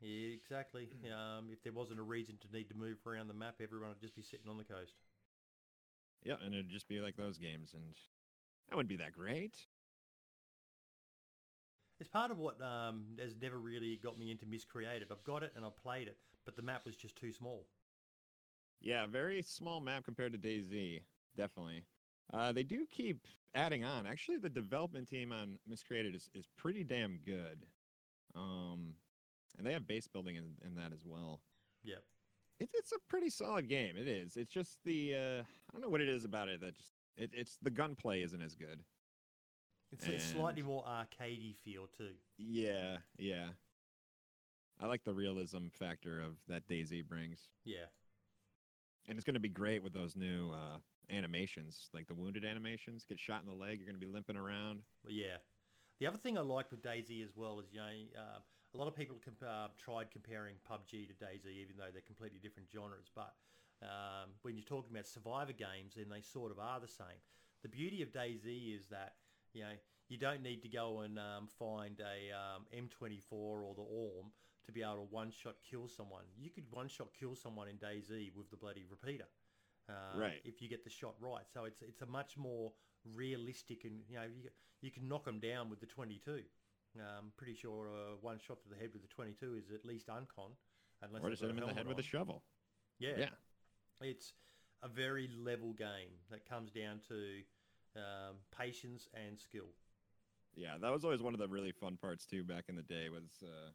Yeah, 0.00 0.34
exactly. 0.34 0.90
Um, 1.12 1.48
if 1.50 1.62
there 1.62 1.72
wasn't 1.72 2.00
a 2.00 2.02
reason 2.02 2.36
to 2.38 2.56
need 2.56 2.68
to 2.70 2.74
move 2.76 2.98
around 3.06 3.28
the 3.28 3.34
map, 3.34 3.60
everyone 3.62 3.90
would 3.90 4.00
just 4.00 4.16
be 4.16 4.22
sitting 4.22 4.48
on 4.48 4.58
the 4.58 4.64
coast. 4.64 4.94
Yeah, 6.24 6.36
and 6.44 6.54
it'd 6.54 6.68
just 6.70 6.88
be 6.88 7.00
like 7.00 7.16
those 7.16 7.38
games, 7.38 7.74
and 7.74 7.94
that 8.68 8.76
wouldn't 8.76 8.88
be 8.88 8.96
that 8.96 9.12
great. 9.12 9.66
It's 12.00 12.08
part 12.08 12.30
of 12.30 12.38
what 12.38 12.60
um, 12.60 13.16
has 13.18 13.34
never 13.40 13.58
really 13.58 13.96
got 13.96 14.18
me 14.18 14.30
into 14.30 14.44
Miscreated. 14.46 15.08
I've 15.10 15.24
got 15.24 15.42
it 15.42 15.52
and 15.56 15.64
I've 15.64 15.76
played 15.76 16.08
it, 16.08 16.18
but 16.44 16.56
the 16.56 16.62
map 16.62 16.84
was 16.84 16.96
just 16.96 17.16
too 17.16 17.32
small. 17.32 17.66
Yeah, 18.80 19.06
very 19.06 19.42
small 19.42 19.80
map 19.80 20.04
compared 20.04 20.32
to 20.32 20.38
DayZ, 20.38 21.02
definitely. 21.36 21.84
Uh, 22.32 22.52
they 22.52 22.62
do 22.62 22.86
keep 22.90 23.26
adding 23.54 23.84
on. 23.84 24.06
Actually, 24.06 24.38
the 24.38 24.48
development 24.48 25.08
team 25.08 25.32
on 25.32 25.58
Miscreated 25.68 26.14
is, 26.14 26.30
is 26.34 26.46
pretty 26.56 26.84
damn 26.84 27.18
good. 27.24 27.64
Um, 28.34 28.94
and 29.58 29.66
they 29.66 29.72
have 29.72 29.86
base 29.86 30.08
building 30.08 30.36
in, 30.36 30.44
in 30.66 30.74
that 30.76 30.92
as 30.92 31.04
well. 31.04 31.40
Yep. 31.84 32.02
It's 32.60 32.74
it's 32.74 32.92
a 32.92 32.96
pretty 33.08 33.28
solid 33.28 33.68
game. 33.68 33.96
It 33.96 34.06
is. 34.08 34.36
It's 34.36 34.52
just 34.52 34.78
the 34.84 35.14
uh, 35.14 35.40
I 35.42 35.72
don't 35.72 35.82
know 35.82 35.88
what 35.88 36.00
it 36.00 36.08
is 36.08 36.24
about 36.24 36.48
it 36.48 36.60
that 36.60 36.76
just 36.76 36.92
it, 37.16 37.30
it's 37.34 37.58
the 37.60 37.70
gunplay 37.70 38.22
isn't 38.22 38.40
as 38.40 38.54
good. 38.54 38.82
It's 39.90 40.06
a 40.06 40.18
slightly 40.18 40.62
more 40.62 40.82
arcadey 40.84 41.54
feel 41.54 41.86
too. 41.98 42.12
Yeah, 42.38 42.98
yeah. 43.18 43.48
I 44.80 44.86
like 44.86 45.04
the 45.04 45.12
realism 45.12 45.68
factor 45.70 46.18
of 46.20 46.36
that 46.48 46.66
DayZ 46.66 47.06
brings, 47.06 47.40
Yeah. 47.64 47.84
and 49.06 49.18
it's 49.18 49.24
going 49.24 49.34
to 49.34 49.40
be 49.40 49.50
great 49.50 49.82
with 49.82 49.92
those 49.92 50.16
new 50.16 50.50
uh, 50.50 50.78
animations, 51.10 51.88
like 51.94 52.06
the 52.06 52.14
wounded 52.14 52.44
animations. 52.44 53.04
Get 53.08 53.20
shot 53.20 53.42
in 53.42 53.48
the 53.48 53.56
leg, 53.56 53.78
you're 53.78 53.86
going 53.86 54.00
to 54.00 54.06
be 54.06 54.12
limping 54.12 54.36
around. 54.36 54.80
Yeah. 55.06 55.38
The 56.00 56.06
other 56.06 56.18
thing 56.18 56.36
I 56.36 56.40
like 56.40 56.70
with 56.70 56.82
DayZ 56.82 57.22
as 57.22 57.36
well 57.36 57.60
is, 57.60 57.66
you 57.72 57.78
know, 57.78 57.86
uh, 58.18 58.40
a 58.74 58.78
lot 58.78 58.88
of 58.88 58.96
people 58.96 59.16
comp- 59.22 59.42
uh, 59.46 59.68
tried 59.78 60.10
comparing 60.10 60.56
PUBG 60.68 61.08
to 61.08 61.14
DayZ, 61.24 61.46
even 61.46 61.76
though 61.76 61.90
they're 61.92 62.02
completely 62.02 62.38
different 62.38 62.68
genres. 62.72 63.10
But 63.14 63.34
um, 63.82 64.30
when 64.42 64.56
you're 64.56 64.64
talking 64.64 64.90
about 64.90 65.06
survivor 65.06 65.52
games, 65.52 65.94
then 65.96 66.06
they 66.10 66.22
sort 66.22 66.50
of 66.50 66.58
are 66.58 66.80
the 66.80 66.88
same. 66.88 67.20
The 67.62 67.68
beauty 67.68 68.02
of 68.02 68.10
DayZ 68.10 68.76
is 68.76 68.88
that, 68.88 69.14
you 69.52 69.62
know, 69.62 69.76
you 70.08 70.18
don't 70.18 70.42
need 70.42 70.62
to 70.62 70.68
go 70.68 71.00
and 71.00 71.18
um, 71.18 71.48
find 71.58 72.00
a 72.00 72.34
um, 72.34 72.66
M24 72.74 73.32
or 73.32 73.74
the 73.74 73.82
Orm 73.82 74.32
to 74.66 74.72
be 74.72 74.82
able 74.82 74.96
to 74.96 75.08
one-shot 75.10 75.56
kill 75.68 75.88
someone. 75.88 76.24
You 76.36 76.50
could 76.50 76.64
one-shot 76.70 77.08
kill 77.18 77.34
someone 77.34 77.68
in 77.68 77.76
DayZ 77.76 78.34
with 78.36 78.50
the 78.50 78.56
bloody 78.56 78.84
repeater. 78.88 79.26
Uh, 79.88 80.18
Right. 80.18 80.40
If 80.44 80.62
you 80.62 80.68
get 80.68 80.84
the 80.84 80.90
shot 80.90 81.14
right, 81.20 81.44
so 81.52 81.64
it's 81.64 81.82
it's 81.82 82.02
a 82.02 82.06
much 82.06 82.36
more 82.36 82.72
realistic 83.16 83.84
and 83.84 84.00
you 84.08 84.16
know 84.16 84.22
you, 84.22 84.48
you 84.80 84.90
can 84.90 85.08
knock 85.08 85.24
them 85.24 85.40
down 85.40 85.68
with 85.70 85.80
the 85.80 85.86
22. 85.86 86.42
Um, 86.98 87.32
pretty 87.36 87.54
sure 87.54 87.88
uh, 87.88 88.16
one 88.20 88.38
shot 88.38 88.62
to 88.62 88.68
the 88.68 88.76
head 88.76 88.90
with 88.92 89.02
the 89.02 89.08
22 89.08 89.56
is 89.56 89.70
at 89.74 89.84
least 89.84 90.08
uncon, 90.08 90.52
unless 91.00 91.22
or 91.22 91.30
just 91.30 91.40
hit 91.42 91.50
him 91.50 91.56
in 91.58 91.62
the 91.62 91.68
head 91.68 91.76
helmet 91.78 91.96
with 91.96 92.04
a 92.04 92.08
shovel. 92.08 92.42
Yeah, 92.98 93.16
Yeah. 93.16 93.28
it's 94.02 94.34
a 94.82 94.88
very 94.88 95.28
level 95.36 95.72
game 95.72 96.10
that 96.30 96.46
comes 96.48 96.70
down 96.70 97.00
to 97.08 97.40
um, 97.96 98.36
patience 98.56 99.08
and 99.14 99.38
skill. 99.40 99.68
Yeah, 100.54 100.76
that 100.80 100.92
was 100.92 101.02
always 101.04 101.22
one 101.22 101.32
of 101.34 101.40
the 101.40 101.48
really 101.48 101.72
fun 101.72 101.96
parts 101.96 102.26
too. 102.26 102.44
Back 102.44 102.64
in 102.68 102.76
the 102.76 102.82
day, 102.82 103.08
was 103.08 103.42
uh, 103.42 103.70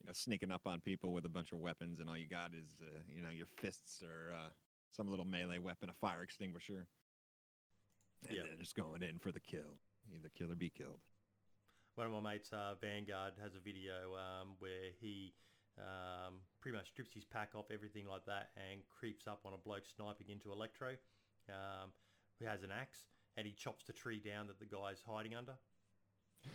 you 0.00 0.06
know 0.06 0.12
sneaking 0.12 0.50
up 0.52 0.66
on 0.66 0.80
people 0.80 1.12
with 1.12 1.24
a 1.24 1.30
bunch 1.30 1.52
of 1.52 1.58
weapons, 1.58 2.00
and 2.00 2.08
all 2.08 2.16
you 2.18 2.28
got 2.28 2.52
is 2.54 2.80
uh, 2.82 2.98
you 3.08 3.22
know 3.22 3.30
your 3.30 3.46
fists 3.46 4.02
or 4.02 4.34
uh, 4.34 4.48
some 4.92 5.08
little 5.08 5.24
melee 5.24 5.58
weapon, 5.58 5.88
a 5.90 5.94
fire 5.94 6.22
extinguisher, 6.22 6.86
and 8.28 8.36
Yeah. 8.36 8.42
just 8.58 8.76
going 8.76 9.02
in 9.02 9.18
for 9.18 9.32
the 9.32 9.40
kill, 9.40 9.78
either 10.14 10.28
kill 10.30 10.52
or 10.52 10.54
be 10.54 10.70
killed. 10.70 11.00
One 11.96 12.06
of 12.06 12.12
my 12.12 12.20
mates, 12.32 12.52
uh, 12.52 12.74
Vanguard, 12.80 13.34
has 13.42 13.54
a 13.54 13.58
video 13.60 14.14
um, 14.16 14.56
where 14.58 14.90
he 15.00 15.34
um, 15.78 16.40
pretty 16.60 16.76
much 16.76 16.88
strips 16.88 17.14
his 17.14 17.24
pack 17.24 17.54
off, 17.54 17.70
everything 17.70 18.06
like 18.06 18.24
that, 18.26 18.50
and 18.56 18.82
creeps 18.88 19.26
up 19.26 19.40
on 19.46 19.54
a 19.54 19.58
bloke 19.58 19.86
sniping 19.86 20.28
into 20.28 20.52
Electro, 20.52 20.96
um, 21.48 21.90
who 22.38 22.44
has 22.46 22.62
an 22.62 22.70
axe, 22.70 23.06
and 23.36 23.46
he 23.46 23.52
chops 23.54 23.84
the 23.86 23.92
tree 23.92 24.20
down 24.20 24.46
that 24.46 24.58
the 24.58 24.66
guy's 24.66 25.00
hiding 25.06 25.34
under, 25.34 25.54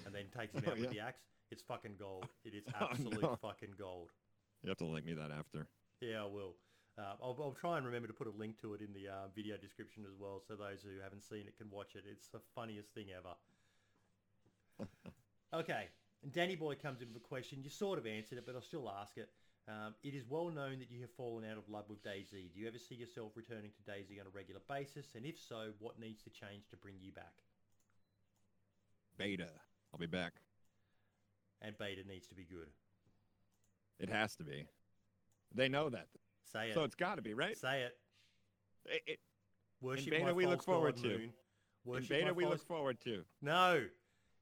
and 0.06 0.14
then 0.14 0.26
takes 0.30 0.54
him 0.54 0.64
Oh, 0.68 0.72
out 0.72 0.80
with 0.80 0.92
the 0.92 1.00
axe. 1.00 1.22
It's 1.50 1.64
fucking 1.64 1.96
gold. 1.98 2.28
It 2.44 2.54
is 2.54 2.64
Oh, 2.80 2.88
absolute 2.92 3.22
no. 3.22 3.36
fucking 3.42 3.74
gold. 3.78 4.12
You 4.64 4.70
have 4.70 4.78
to 4.80 4.86
link 4.86 5.06
me 5.06 5.14
that 5.14 5.32
after. 5.32 5.68
Yeah, 6.02 6.24
I 6.24 6.26
will. 6.26 6.56
Uh, 6.98 7.14
I'll, 7.22 7.38
I'll 7.39 7.58
try 7.60 7.78
and 7.78 7.86
remember 7.86 8.08
to 8.08 8.14
put 8.14 8.28
a 8.28 8.32
link 8.32 8.60
to 8.62 8.74
it 8.74 8.82
in 8.82 8.91
the 8.93 9.08
uh, 9.08 9.28
video 9.36 9.56
description 9.58 10.04
as 10.08 10.18
well, 10.20 10.41
so 10.45 10.56
those 10.56 10.82
who 10.82 11.00
haven't 11.04 11.24
seen 11.24 11.45
it 11.45 11.58
can 11.58 11.70
watch 11.70 11.95
it. 11.95 12.06
It's 12.10 12.28
the 12.30 12.41
funniest 12.56 12.93
thing 12.93 13.08
ever. 13.16 14.89
okay, 15.54 15.89
and 16.24 16.32
Danny 16.32 16.56
Boy 16.56 16.74
comes 16.74 17.02
in 17.02 17.08
with 17.10 17.18
a 17.18 17.28
question. 17.28 17.60
You 17.62 17.70
sort 17.70 18.00
of 18.00 18.08
answered 18.08 18.39
it, 18.39 18.45
but 18.48 18.56
I'll 18.56 18.62
still 18.62 18.89
ask 18.89 19.18
it. 19.18 19.30
Um, 19.68 19.93
it 20.02 20.16
is 20.16 20.24
well 20.28 20.50
known 20.50 20.80
that 20.80 20.89
you 20.89 21.02
have 21.02 21.12
fallen 21.12 21.43
out 21.45 21.58
of 21.58 21.70
love 21.70 21.86
with 21.89 22.02
DayZ. 22.02 22.32
Do 22.32 22.60
you 22.60 22.68
ever 22.68 22.80
see 22.80 22.95
yourself 22.95 23.34
returning 23.36 23.72
to 23.72 23.91
DayZ 23.91 24.20
on 24.20 24.26
a 24.26 24.30
regular 24.34 24.62
basis? 24.68 25.08
And 25.16 25.26
if 25.26 25.38
so, 25.39 25.74
what 25.80 26.00
needs 26.00 26.24
to 26.24 26.30
change 26.30 26.70
to 26.70 26.78
bring 26.78 26.95
you 27.00 27.12
back? 27.12 27.34
Beta. 29.18 29.50
I'll 29.93 30.00
be 30.00 30.08
back. 30.08 30.34
And 31.62 31.78
Beta 31.78 32.02
needs 32.08 32.28
to 32.28 32.36
be 32.36 32.45
good. 32.45 32.70
It 34.00 34.10
has 34.10 34.36
to 34.38 34.43
be. 34.43 34.68
They 35.54 35.68
know 35.68 35.89
that. 35.89 36.08
Say 36.52 36.70
it. 36.70 36.74
So 36.74 36.84
it's 36.84 36.95
got 36.95 37.16
to 37.16 37.22
be, 37.22 37.34
right? 37.34 37.58
Say 37.58 37.82
it. 37.84 37.98
It, 38.86 39.02
it, 39.06 39.20
Worship 39.82 40.10
beta 40.12 40.26
my 40.26 40.32
we 40.34 40.45
look 40.45 40.64
forward 40.64 40.98
to. 40.98 41.08
moon. 41.08 41.22
in 41.22 41.32
Worship 41.86 42.10
beta, 42.10 42.34
we 42.34 42.45
look 42.45 42.66
forward 42.66 43.00
to. 43.04 43.24
No. 43.41 43.84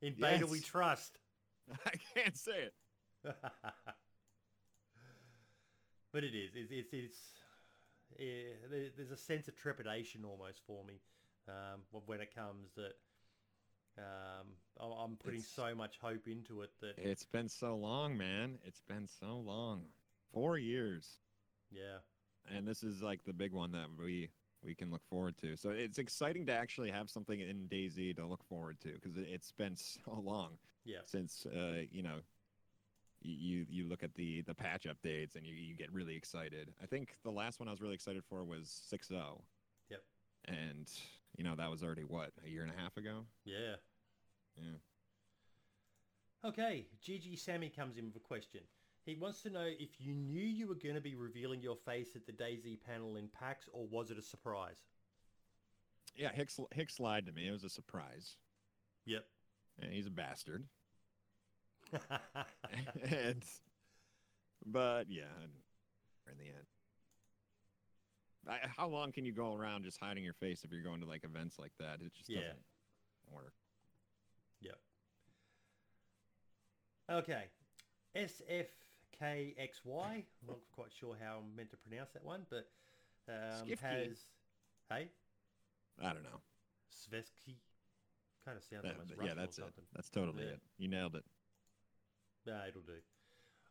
In 0.02 0.14
beta, 0.20 0.46
we 0.46 0.60
trust. 0.60 1.18
I 1.86 1.94
can't 2.14 2.38
say 2.38 2.70
it. 2.70 2.74
but 6.14 6.24
it 6.24 6.36
is. 6.36 6.52
It's 6.56 6.72
it's, 6.72 6.94
it's 6.94 7.18
yeah, 8.20 8.54
there's 8.96 9.12
a 9.12 9.18
sense 9.18 9.48
of 9.48 9.56
trepidation 9.56 10.24
almost 10.26 10.62
for 10.66 10.84
me 10.86 11.00
um, 11.48 11.82
when 12.06 12.22
it 12.22 12.34
comes 12.34 12.70
that 12.76 12.94
um, 13.98 14.48
I'm 14.80 15.16
putting 15.18 15.40
It's- 15.40 15.52
so 15.56 15.74
much 15.76 15.98
hope 16.02 16.28
into 16.28 16.62
it 16.62 16.72
that 16.82 16.98
It's 16.98 17.26
been 17.26 17.50
so 17.50 17.76
long, 17.76 18.18
man. 18.18 18.60
It's 18.64 18.82
been 18.82 19.08
so 19.08 19.38
long. 19.38 19.86
Four 20.34 20.58
years. 20.58 21.20
Yeah 21.76 22.00
and 22.54 22.68
this 22.68 22.84
is 22.84 23.02
like 23.02 23.24
the 23.26 23.34
big 23.34 23.52
one 23.52 23.72
that 23.72 23.88
we 23.98 24.30
we 24.64 24.74
can 24.74 24.90
look 24.90 25.06
forward 25.08 25.36
to. 25.38 25.56
So 25.56 25.70
it's 25.70 26.00
exciting 26.00 26.48
to 26.48 26.52
actually 26.52 26.90
have 26.90 27.10
something 27.10 27.40
in 27.40 27.68
DayZ 27.70 28.16
to 28.16 28.26
look 28.26 28.44
forward 28.44 28.80
to 28.82 28.94
because 28.94 29.16
it's 29.16 29.52
been 29.52 29.76
so 29.76 30.22
long 30.24 30.58
yeah 30.84 31.00
since 31.06 31.46
uh, 31.46 31.82
you 31.92 32.04
know 32.04 32.18
you 33.22 33.66
you 33.70 33.88
look 33.88 34.04
at 34.04 34.14
the 34.16 34.42
the 34.42 34.54
patch 34.54 34.86
updates 34.86 35.36
and 35.36 35.46
you, 35.46 35.54
you 35.54 35.76
get 35.76 35.92
really 35.92 36.16
excited. 36.16 36.74
I 36.82 36.86
think 36.86 37.16
the 37.24 37.32
last 37.32 37.60
one 37.60 37.68
I 37.68 37.72
was 37.72 37.82
really 37.82 37.96
excited 37.96 38.24
for 38.30 38.44
was 38.44 38.82
6.0. 38.92 39.42
Yep. 39.90 40.02
And 40.48 40.90
you 41.38 41.44
know 41.44 41.56
that 41.56 41.70
was 41.70 41.84
already 41.84 42.04
what 42.04 42.32
a 42.46 42.50
year 42.50 42.64
and 42.64 42.72
a 42.72 42.82
half 42.82 42.98
ago. 42.98 43.26
yeah. 43.44 43.76
Yeah. 44.58 44.78
Okay, 46.46 46.86
Gigi 47.02 47.36
Sammy 47.36 47.70
comes 47.70 47.98
in 47.98 48.06
with 48.06 48.16
a 48.16 48.20
question. 48.20 48.62
He 49.06 49.16
wants 49.16 49.42
to 49.44 49.52
know 49.52 49.66
if 49.68 49.90
you 50.00 50.14
knew 50.14 50.42
you 50.42 50.68
were 50.68 50.76
going 50.76 50.96
to 50.96 51.02
be 51.02 51.14
revealing 51.16 51.62
your 51.62 51.76
face 51.76 52.16
at 52.16 52.26
the 52.26 52.32
DayZ 52.32 52.80
panel 52.82 53.18
in 53.18 53.28
PAX, 53.28 53.70
or 53.72 53.86
was 53.88 54.10
it 54.10 54.18
a 54.18 54.22
surprise? 54.22 54.80
Yeah, 56.16 56.32
Hicks 56.34 56.60
Hicks 56.74 57.00
lied 57.00 57.26
to 57.28 57.32
me. 57.32 57.48
It 57.48 57.52
was 57.52 57.64
a 57.64 57.70
surprise. 57.70 58.38
Yep. 59.06 59.26
And 59.80 59.94
he's 59.94 60.08
a 60.08 60.12
bastard. 60.12 60.64
and 63.12 63.44
but 64.66 65.06
yeah, 65.10 65.24
in 66.32 66.38
the 66.40 66.46
end, 66.46 66.66
I, 68.50 68.68
how 68.76 68.88
long 68.88 69.12
can 69.12 69.24
you 69.26 69.34
go 69.34 69.54
around 69.54 69.84
just 69.84 70.00
hiding 70.02 70.24
your 70.24 70.34
face 70.34 70.64
if 70.64 70.72
you're 70.72 70.82
going 70.82 71.02
to 71.02 71.08
like 71.08 71.24
events 71.24 71.60
like 71.60 71.74
that? 71.80 72.00
It 72.02 72.12
just 72.16 72.30
Yeah. 72.30 72.38
doesn't 72.40 72.58
work. 73.32 73.54
Yep. 74.62 74.80
Okay. 77.12 77.44
SFKXY. 79.22 80.04
I'm 80.06 80.24
not 80.48 80.58
quite 80.72 80.92
sure 81.00 81.16
how 81.22 81.38
I'm 81.40 81.56
meant 81.56 81.72
to 81.72 81.78
pronounce 81.78 82.12
that 82.14 82.24
one, 82.24 82.46
but 82.50 82.68
um, 83.30 83.68
has 83.82 84.18
hey 84.90 85.08
I 86.02 86.14
don't 86.14 86.24
know. 86.24 86.42
Svesky. 86.92 87.56
Kind 88.46 88.58
of 88.58 88.64
sounds 88.64 88.84
That- 88.84 88.94
almost 89.00 89.14
yeah, 89.24 89.34
that's 89.34 89.60
or 89.60 89.64
it. 89.68 89.74
That's 89.94 90.10
totally 90.10 90.44
Yeah. 90.44 90.52
it. 90.52 90.62
You 90.78 90.88
nailed 90.88 91.16
it. 91.16 91.24
Nah, 92.46 92.66
it'll 92.68 92.82
do. 92.82 93.00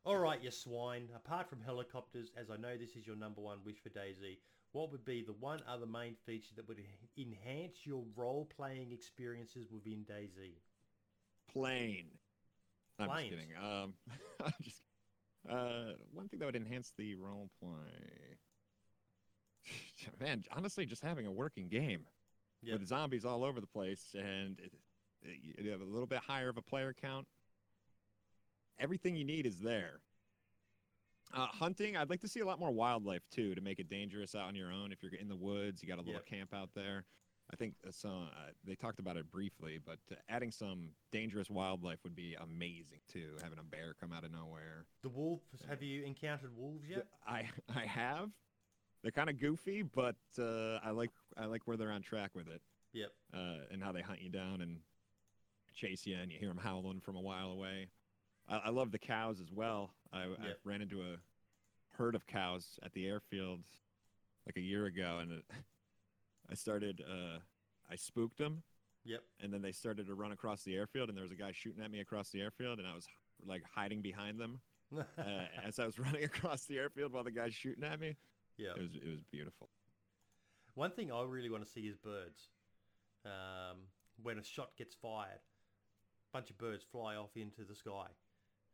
All 0.04 0.18
right, 0.18 0.42
you 0.42 0.50
swine. 0.50 1.08
Apart 1.14 1.48
from 1.48 1.60
helicopters, 1.62 2.30
as 2.36 2.50
I 2.50 2.56
know 2.56 2.76
this 2.76 2.96
is 2.96 3.06
your 3.06 3.16
number 3.16 3.40
one 3.40 3.58
wish 3.64 3.78
for 3.82 3.88
DayZ, 3.90 4.38
what 4.72 4.90
would 4.90 5.04
be 5.04 5.22
the 5.22 5.32
one 5.34 5.60
other 5.68 5.86
main 5.86 6.14
feature 6.26 6.54
that 6.56 6.66
would 6.68 6.80
enhance 7.16 7.86
your 7.86 8.04
role-playing 8.16 8.90
experiences 8.92 9.70
within 9.70 10.04
DayZ? 10.04 10.56
Plane. 11.48 12.10
I'm 12.98 13.08
Planes. 13.08 13.30
just 13.30 13.40
kidding. 13.40 13.56
Um, 13.64 13.94
I'm 14.44 14.52
just 14.62 14.82
uh, 15.48 15.92
one 16.12 16.28
thing 16.28 16.38
that 16.40 16.46
would 16.46 16.56
enhance 16.56 16.92
the 16.96 17.14
role 17.14 17.50
play. 17.60 18.38
Man, 20.20 20.44
honestly, 20.54 20.86
just 20.86 21.02
having 21.02 21.26
a 21.26 21.32
working 21.32 21.68
game. 21.68 22.06
Yep. 22.62 22.78
with 22.80 22.88
zombies 22.88 23.26
all 23.26 23.44
over 23.44 23.60
the 23.60 23.66
place 23.66 24.14
and 24.18 24.58
it, 24.58 24.72
it- 25.22 25.62
you 25.62 25.70
have 25.70 25.82
a 25.82 25.84
little 25.84 26.06
bit 26.06 26.18
higher 26.20 26.48
of 26.48 26.56
a 26.56 26.62
player 26.62 26.94
count. 26.98 27.26
Everything 28.78 29.16
you 29.16 29.24
need 29.24 29.44
is 29.46 29.58
there. 29.58 30.00
Uh, 31.34 31.46
hunting, 31.46 31.94
I'd 31.96 32.08
like 32.10 32.20
to 32.22 32.28
see 32.28 32.40
a 32.40 32.46
lot 32.46 32.58
more 32.58 32.70
wildlife 32.70 33.22
too 33.30 33.54
to 33.54 33.60
make 33.60 33.78
it 33.80 33.88
dangerous 33.90 34.34
out 34.34 34.48
on 34.48 34.54
your 34.54 34.72
own. 34.72 34.92
If 34.92 35.02
you're 35.02 35.12
in 35.14 35.28
the 35.28 35.36
woods, 35.36 35.82
you 35.82 35.88
got 35.88 35.96
a 35.98 36.02
little 36.02 36.14
Yep. 36.14 36.26
camp 36.26 36.54
out 36.54 36.70
there. 36.74 37.04
I 37.54 37.56
think 37.56 37.74
uh, 37.86 37.92
some, 37.92 38.28
uh, 38.32 38.50
they 38.66 38.74
talked 38.74 38.98
about 38.98 39.16
it 39.16 39.30
briefly, 39.30 39.78
but 39.86 40.00
uh, 40.10 40.16
adding 40.28 40.50
some 40.50 40.88
dangerous 41.12 41.48
wildlife 41.48 42.00
would 42.02 42.16
be 42.16 42.36
amazing 42.42 42.98
too. 43.12 43.36
Having 43.40 43.60
a 43.60 43.62
bear 43.62 43.94
come 44.00 44.12
out 44.12 44.24
of 44.24 44.32
nowhere. 44.32 44.86
The 45.04 45.08
wolves. 45.08 45.44
Have 45.68 45.80
you 45.80 46.02
encountered 46.02 46.50
wolves 46.56 46.82
yet? 46.88 47.06
I 47.24 47.44
I 47.72 47.86
have. 47.86 48.30
They're 49.02 49.12
kind 49.12 49.30
of 49.30 49.38
goofy, 49.38 49.82
but 49.82 50.16
uh, 50.36 50.80
I 50.84 50.90
like 50.90 51.12
I 51.36 51.44
like 51.44 51.62
where 51.66 51.76
they're 51.76 51.92
on 51.92 52.02
track 52.02 52.32
with 52.34 52.48
it. 52.48 52.60
Yep. 52.92 53.10
uh, 53.32 53.72
and 53.72 53.82
how 53.82 53.92
they 53.92 54.02
hunt 54.02 54.20
you 54.20 54.30
down 54.30 54.60
and 54.60 54.78
chase 55.74 56.06
you, 56.06 56.16
and 56.16 56.32
you 56.32 56.38
hear 56.38 56.48
them 56.48 56.58
howling 56.58 57.00
from 57.00 57.14
a 57.14 57.20
while 57.20 57.50
away. 57.50 57.88
I, 58.48 58.62
I 58.66 58.70
love 58.70 58.90
the 58.90 58.98
cows 58.98 59.40
as 59.40 59.52
well. 59.52 59.90
I, 60.12 60.22
I 60.22 60.54
ran 60.64 60.82
into 60.82 61.02
a 61.02 61.16
herd 61.98 62.14
of 62.16 62.26
cows 62.26 62.78
at 62.84 62.92
the 62.94 63.06
airfield 63.06 63.60
like 64.46 64.56
a 64.56 64.60
year 64.60 64.86
ago, 64.86 65.18
and 65.20 65.32
it, 65.32 65.44
I 66.50 66.54
started. 66.54 67.02
Uh, 67.08 67.38
I 67.90 67.96
spooked 67.96 68.38
them, 68.38 68.62
Yep. 69.04 69.22
and 69.40 69.52
then 69.52 69.60
they 69.62 69.72
started 69.72 70.06
to 70.06 70.14
run 70.14 70.32
across 70.32 70.62
the 70.62 70.74
airfield, 70.74 71.08
and 71.08 71.16
there 71.16 71.22
was 71.22 71.32
a 71.32 71.36
guy 71.36 71.52
shooting 71.52 71.82
at 71.82 71.90
me 71.90 72.00
across 72.00 72.30
the 72.30 72.40
airfield, 72.40 72.78
and 72.78 72.88
I 72.88 72.94
was 72.94 73.06
like 73.46 73.62
hiding 73.74 74.00
behind 74.00 74.38
them 74.40 74.60
uh, 74.96 75.02
as 75.64 75.78
I 75.78 75.86
was 75.86 75.98
running 76.06 76.24
across 76.24 76.64
the 76.64 76.78
airfield 76.78 77.12
while 77.12 77.24
the 77.24 77.30
guy's 77.30 77.54
shooting 77.54 77.84
at 77.84 78.00
me. 78.00 78.16
yeah. 78.56 78.70
It 78.76 78.80
was 78.82 78.94
it 78.94 79.08
was 79.08 79.22
beautiful. 79.30 79.68
One 80.74 80.90
thing 80.90 81.12
I 81.12 81.22
really 81.22 81.50
want 81.50 81.64
to 81.64 81.70
see 81.70 81.82
is 81.82 81.96
birds. 81.96 82.48
Um, 83.24 83.78
when 84.22 84.38
a 84.38 84.42
shot 84.44 84.76
gets 84.76 84.94
fired, 84.94 85.40
a 85.40 86.36
bunch 86.36 86.50
of 86.50 86.58
birds 86.58 86.84
fly 86.90 87.16
off 87.16 87.36
into 87.36 87.64
the 87.64 87.74
sky. 87.74 88.06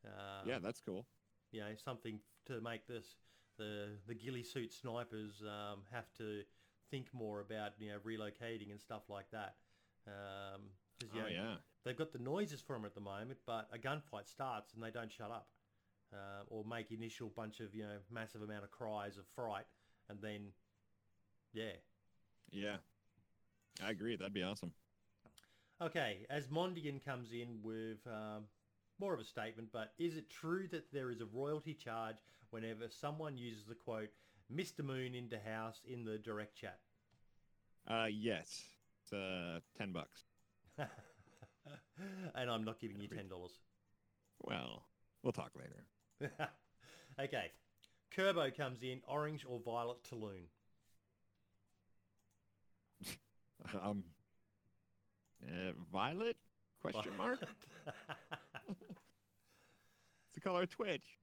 Um, 0.05 0.47
yeah, 0.49 0.59
that's 0.61 0.81
cool. 0.81 1.07
you 1.53 1.61
know, 1.61 1.69
something 1.85 2.21
to 2.47 2.61
make 2.61 2.87
this 2.87 3.17
the 3.59 3.89
the 4.07 4.15
ghillie 4.15 4.43
suit 4.43 4.73
snipers 4.73 5.43
um, 5.43 5.81
have 5.93 6.13
to 6.19 6.43
think 6.91 7.13
more 7.13 7.41
about 7.41 7.73
you 7.79 7.91
know 7.91 7.99
relocating 8.01 8.71
and 8.71 8.81
stuff 8.81 9.03
like 9.09 9.31
that. 9.31 9.57
Um 10.07 10.63
'cause, 10.99 11.09
you 11.15 11.23
Oh 11.23 11.27
yeah. 11.31 11.57
they've 11.85 11.97
got 11.97 12.13
the 12.13 12.19
noises 12.19 12.61
for 12.61 12.75
them 12.77 12.85
at 12.85 12.95
the 12.95 13.01
moment, 13.01 13.39
but 13.47 13.69
a 13.73 13.79
gunfight 13.79 14.27
starts 14.29 14.75
and 14.75 14.83
they 14.83 14.91
don't 14.91 15.13
shut 15.13 15.31
up, 15.31 15.49
uh, 16.13 16.43
or 16.49 16.65
make 16.65 16.91
initial 16.93 17.29
bunch 17.29 17.61
of 17.61 17.75
you 17.75 17.83
know 17.85 17.99
massive 18.11 18.43
amount 18.43 18.65
of 18.65 18.71
cries 18.71 19.19
of 19.19 19.27
fright, 19.35 19.67
and 20.09 20.21
then 20.21 20.53
yeah. 21.53 21.73
Yeah. 22.51 22.77
I 23.83 23.91
agree. 23.91 24.17
That'd 24.17 24.35
be 24.35 24.43
awesome. 24.43 24.73
Okay, 25.81 26.27
as 26.29 26.51
Mondian 26.51 27.01
comes 27.01 27.33
in 27.33 27.63
with 27.63 28.07
um, 28.07 28.45
more 28.99 29.15
of 29.15 29.21
a 29.21 29.25
statement, 29.25 29.69
but 29.73 29.95
is 29.99 30.17
it 30.17 30.29
true 30.29 30.69
that 30.69 30.93
there 30.93 31.11
is 31.11 31.21
a 31.21 31.27
royalty 31.27 31.73
charge 31.73 32.17
whenever 32.51 32.89
someone 32.89 33.39
uses 33.39 33.65
the 33.65 33.75
quote 33.75 34.11
"Mr. 34.55 34.85
Moon 34.85 35.15
into 35.15 35.39
house" 35.39 35.81
in 35.87 36.05
the 36.05 36.19
direct 36.19 36.57
chat? 36.57 36.79
Uh, 37.89 38.07
yes. 38.11 38.63
It's 39.03 39.13
uh, 39.13 39.61
ten 39.77 39.93
bucks. 39.93 40.25
and 40.79 42.51
I'm 42.51 42.65
not 42.65 42.81
giving 42.81 43.01
you 43.01 43.09
ten 43.09 43.29
dollars. 43.29 43.59
Well, 44.43 44.85
we'll 45.23 45.33
talk 45.33 45.53
later. 45.57 45.85
okay, 47.21 47.53
Kerbo 48.17 48.57
comes 48.57 48.83
in 48.83 49.01
orange 49.07 49.45
or 49.49 49.61
violet 49.65 49.99
Tulloon. 50.05 50.49
Um, 53.85 54.03
uh, 55.47 55.73
violet? 55.93 56.37
Question 56.81 57.13
mark? 57.17 57.39
It's 60.31 60.35
the 60.35 60.41
color 60.41 60.63
of 60.63 60.71
Twitch. 60.71 61.20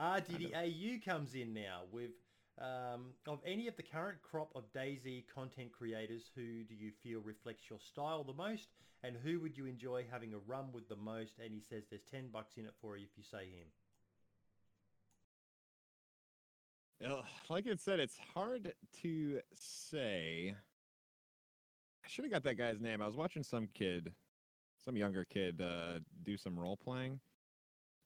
RDDAU 0.00 1.04
comes 1.04 1.34
in 1.34 1.54
now 1.54 1.82
with 1.90 2.10
um, 2.58 3.12
of 3.26 3.40
any 3.46 3.68
of 3.68 3.76
the 3.76 3.82
current 3.82 4.18
crop 4.22 4.50
of 4.54 4.64
DayZ 4.72 5.24
content 5.34 5.72
creators, 5.72 6.30
who 6.34 6.64
do 6.64 6.74
you 6.74 6.90
feel 7.02 7.20
reflects 7.20 7.68
your 7.68 7.78
style 7.78 8.24
the 8.24 8.32
most, 8.32 8.68
and 9.02 9.16
who 9.22 9.40
would 9.40 9.56
you 9.56 9.66
enjoy 9.66 10.06
having 10.10 10.32
a 10.32 10.38
run 10.38 10.72
with 10.72 10.88
the 10.88 10.96
most? 10.96 11.38
And 11.42 11.52
he 11.52 11.60
says 11.60 11.84
there's 11.90 12.04
ten 12.10 12.28
bucks 12.32 12.56
in 12.56 12.64
it 12.64 12.74
for 12.80 12.96
you 12.96 13.04
if 13.04 13.16
you 13.16 13.24
say 13.24 13.46
him. 13.50 13.66
Like 17.50 17.66
I 17.66 17.74
said, 17.76 18.00
it's 18.00 18.16
hard 18.34 18.72
to 19.02 19.40
say. 19.54 20.54
I 22.04 22.08
should 22.08 22.24
have 22.24 22.32
got 22.32 22.44
that 22.44 22.56
guy's 22.56 22.80
name. 22.80 23.02
I 23.02 23.06
was 23.06 23.16
watching 23.16 23.42
some 23.42 23.68
kid, 23.74 24.12
some 24.82 24.96
younger 24.96 25.24
kid, 25.24 25.60
uh, 25.60 25.98
do 26.22 26.36
some 26.36 26.58
role 26.58 26.76
playing. 26.76 27.20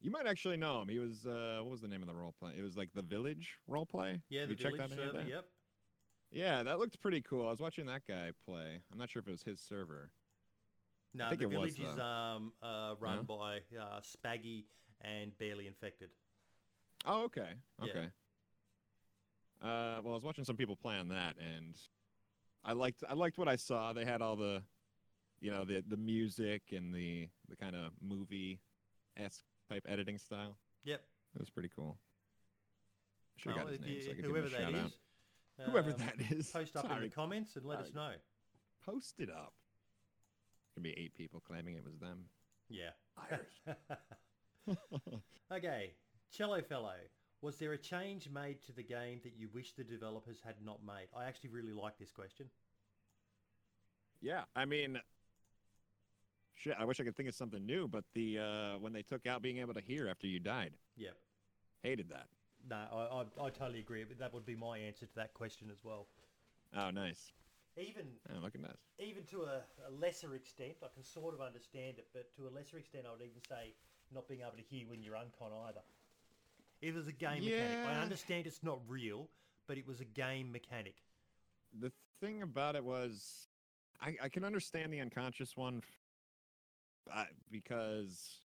You 0.01 0.11
might 0.11 0.26
actually 0.26 0.57
know 0.57 0.80
him. 0.80 0.88
He 0.88 0.98
was 0.98 1.26
uh, 1.26 1.59
what 1.61 1.70
was 1.70 1.80
the 1.80 1.88
name 1.88 2.01
of 2.01 2.09
the 2.09 2.14
role 2.14 2.34
play? 2.38 2.53
It 2.59 2.62
was 2.62 2.76
like 2.76 2.88
the 2.94 3.03
Village 3.03 3.59
role 3.68 3.84
play. 3.84 4.20
Yeah, 4.30 4.40
Have 4.40 4.48
the 4.48 4.55
you 4.55 4.59
checked 4.59 4.76
village 4.76 4.94
server. 4.94 5.24
Yep. 5.28 5.44
Yeah, 6.32 6.62
that 6.62 6.78
looked 6.78 7.01
pretty 7.01 7.20
cool. 7.20 7.46
I 7.46 7.51
was 7.51 7.61
watching 7.61 7.86
that 7.86 8.03
guy 8.07 8.30
play. 8.46 8.80
I'm 8.92 8.98
not 8.98 9.11
sure 9.11 9.20
if 9.20 9.28
it 9.28 9.32
was 9.32 9.42
his 9.42 9.61
server. 9.61 10.11
No, 11.12 11.28
think 11.28 11.40
the 11.40 11.51
it 11.51 11.59
was, 11.59 11.74
village 11.74 11.92
is 11.92 11.98
um, 11.98 12.53
uh, 12.62 12.94
run 13.01 13.26
No? 13.28 13.36
by 13.36 13.59
uh, 13.78 14.01
Spaggy 14.01 14.64
and 15.01 15.36
Barely 15.38 15.66
Infected. 15.66 16.11
Oh, 17.05 17.24
okay. 17.24 17.48
Yeah. 17.82 17.90
Okay. 17.90 18.09
Uh, 19.62 20.01
well, 20.03 20.12
I 20.12 20.14
was 20.14 20.22
watching 20.24 20.44
some 20.44 20.57
people 20.57 20.76
play 20.76 20.96
on 20.96 21.09
that, 21.09 21.34
and 21.38 21.74
I 22.64 22.72
liked 22.72 23.03
I 23.09 23.14
liked 23.14 23.36
what 23.36 23.48
I 23.48 23.57
saw. 23.57 23.92
They 23.92 24.05
had 24.05 24.22
all 24.22 24.36
the, 24.36 24.62
you 25.40 25.51
know, 25.51 25.64
the 25.64 25.82
the 25.86 25.96
music 25.96 26.62
and 26.70 26.94
the 26.94 27.28
the 27.48 27.57
kind 27.57 27.74
of 27.74 27.90
movie 28.01 28.61
esque 29.16 29.44
type 29.71 29.87
editing 29.89 30.18
style. 30.18 30.57
Yep. 30.85 31.01
It 31.35 31.41
was 31.41 31.51
pretty 31.51 31.71
cool. 31.75 31.99
Should 33.37 33.51
have 33.53 33.57
Well, 33.57 33.64
got 33.66 33.73
his 33.73 33.81
name 33.81 34.01
so 34.03 34.11
I 34.11 34.14
could 34.14 34.25
whoever 34.25 34.49
give 34.49 34.59
him 34.59 34.64
a 34.64 34.73
that 34.73 34.73
shout 34.73 34.87
is, 34.87 34.93
out. 34.93 35.71
Whoever 35.71 35.91
um, 35.91 35.97
that 35.99 36.37
is. 36.37 36.51
post 36.51 36.77
up 36.77 36.91
in 36.91 37.01
the 37.03 37.09
comments 37.09 37.57
and 37.57 37.64
let 37.64 37.79
us 37.79 37.93
know. 37.95 38.12
Post 38.85 39.21
it 39.21 39.31
up. 39.31 39.55
Could 40.75 40.83
be 40.83 40.95
eight 40.99 41.14
people 41.14 41.41
claiming 41.41 41.75
it 41.75 41.85
was 41.85 41.97
them. 41.99 42.25
Yeah. 42.68 42.91
Liars. 43.16 43.79
okay, 45.53 45.93
Cello 46.33 46.62
Fellow. 46.62 46.95
Was 47.43 47.57
there 47.57 47.73
a 47.73 47.79
change 47.79 48.29
made 48.29 48.62
to 48.66 48.73
the 48.73 48.83
game 48.83 49.21
that 49.25 49.33
you 49.37 49.49
wish 49.53 49.73
the 49.73 49.85
developers 49.85 50.39
had 50.45 50.57
not 50.62 50.81
made? 50.85 51.09
I 51.16 51.25
actually 51.25 51.51
really 51.51 51.73
like 51.73 51.99
this 51.99 52.12
question. 52.12 52.47
Yeah, 54.21 54.43
I 54.55 54.66
mean, 54.66 55.01
shit. 56.61 56.76
I 56.78 56.84
wish 56.84 57.00
I 57.00 57.04
could 57.04 57.16
think 57.16 57.28
of 57.28 57.34
something 57.34 57.64
new, 57.64 57.88
but 57.88 58.04
the 58.14 58.38
uh, 58.38 58.78
when 58.78 58.92
they 58.92 59.02
took 59.02 59.26
out 59.26 59.42
being 59.42 59.58
able 59.58 59.74
to 59.74 59.80
hear 59.80 60.08
after 60.08 60.26
you 60.26 60.38
died, 60.38 60.72
Yep. 60.96 61.16
hated 61.82 62.08
that. 62.11 62.26
No, 62.68 62.76
I, 62.76 63.42
I, 63.42 63.46
I 63.46 63.50
totally 63.50 63.80
agree. 63.80 64.04
But 64.04 64.18
that 64.18 64.34
would 64.34 64.44
be 64.44 64.54
my 64.54 64.78
answer 64.78 65.06
to 65.06 65.14
that 65.16 65.32
question 65.34 65.68
as 65.70 65.78
well. 65.82 66.06
Oh, 66.76 66.90
nice. 66.90 67.32
Even 67.76 68.06
Oh, 68.28 68.40
look 68.42 68.54
at 68.54 68.62
that. 68.62 68.76
even 68.98 69.24
to 69.24 69.42
a, 69.42 69.62
a 69.88 69.90
lesser 69.98 70.34
extent, 70.34 70.74
I 70.82 70.88
can 70.92 71.02
sort 71.02 71.34
of 71.34 71.40
understand 71.40 71.98
it, 71.98 72.08
but 72.12 72.34
to 72.36 72.48
a 72.48 72.50
lesser 72.50 72.76
extent, 72.78 73.04
I 73.08 73.12
would 73.12 73.22
even 73.22 73.40
say 73.48 73.74
not 74.12 74.28
being 74.28 74.40
able 74.42 74.56
to 74.56 74.62
hear 74.62 74.86
when 74.88 75.02
you're 75.02 75.14
uncon 75.14 75.50
either. 75.68 75.80
It 76.82 76.94
was 76.94 77.06
a 77.08 77.12
game 77.12 77.44
mechanic. 77.44 77.78
I 77.86 77.94
understand 78.02 78.46
it's 78.46 78.62
not 78.62 78.80
real, 78.88 79.28
but 79.66 79.78
it 79.78 79.86
was 79.86 80.00
a 80.00 80.04
game 80.04 80.50
mechanic. 80.52 80.96
The 81.80 81.92
thing 82.20 82.42
about 82.42 82.74
it 82.76 82.84
was, 82.84 83.48
I, 84.00 84.16
I 84.22 84.28
can 84.28 84.44
understand 84.44 84.92
the 84.92 85.00
unconscious 85.00 85.56
one, 85.56 85.82
uh, 87.12 87.24
because 87.51 88.40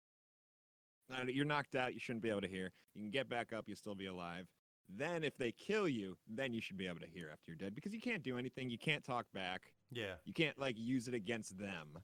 uh, 1.11 1.23
you're 1.27 1.45
knocked 1.45 1.75
out. 1.75 1.93
You 1.93 1.99
shouldn't 1.99 2.23
be 2.23 2.29
able 2.29 2.41
to 2.41 2.47
hear. 2.47 2.71
You 2.95 3.01
can 3.03 3.11
get 3.11 3.29
back 3.29 3.53
up. 3.53 3.65
You'll 3.67 3.77
still 3.77 3.95
be 3.95 4.05
alive. 4.07 4.47
Then, 4.89 5.23
if 5.23 5.35
they 5.37 5.51
kill 5.51 5.87
you, 5.87 6.15
then 6.27 6.53
you 6.53 6.61
should 6.61 6.77
be 6.77 6.87
able 6.87 6.99
to 6.99 7.07
hear 7.07 7.29
after 7.31 7.45
you're 7.51 7.57
dead 7.57 7.73
because 7.73 7.93
you 7.93 7.99
can't 8.01 8.21
do 8.23 8.37
anything. 8.37 8.69
You 8.69 8.77
can't 8.77 9.03
talk 9.03 9.25
back. 9.33 9.61
Yeah, 9.91 10.13
You 10.25 10.33
can't 10.33 10.57
like 10.59 10.75
use 10.77 11.07
it 11.07 11.13
against 11.13 11.57
them. 11.57 11.97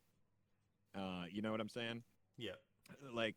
Uh, 0.95 1.23
you 1.31 1.41
know 1.41 1.51
what 1.51 1.61
I'm 1.61 1.69
saying? 1.69 2.03
yeah, 2.37 2.51
like 3.13 3.35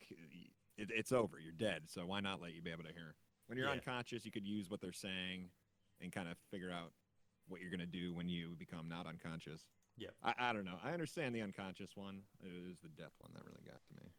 it, 0.77 0.89
it's 0.91 1.13
over 1.13 1.39
you're 1.39 1.53
dead 1.53 1.83
so 1.87 2.07
why 2.07 2.21
not 2.21 2.41
let 2.41 2.55
you 2.55 2.63
be 2.63 2.71
able 2.71 2.83
to 2.85 2.93
hear 2.93 3.15
when 3.47 3.59
you're 3.59 3.67
Yeah. 3.69 3.75
unconscious 3.75 4.25
you 4.25 4.31
could 4.33 4.47
use 4.47 4.71
what 4.71 4.81
they're 4.81 4.93
saying 4.93 5.51
and 6.01 6.11
kind 6.11 6.27
of 6.29 6.37
figure 6.51 6.71
out 6.71 6.93
what 7.49 7.61
you're 7.61 7.71
going 7.71 7.81
to 7.81 7.87
do 7.87 8.15
when 8.15 8.29
you 8.29 8.57
become 8.59 8.89
not 8.89 9.07
unconscious 9.07 9.67
Yeah. 9.97 10.09
I, 10.23 10.35
I 10.39 10.53
don't 10.53 10.65
know 10.65 10.79
i 10.85 10.93
understand 10.93 11.35
the 11.35 11.43
unconscious 11.43 11.91
one 11.97 12.23
it 12.43 12.67
was 12.67 12.79
the 12.83 12.89
death 12.89 13.13
one 13.21 13.33
that 13.35 13.45
really 13.45 13.65
got 13.65 13.81
to 13.89 13.95
me 14.03 14.11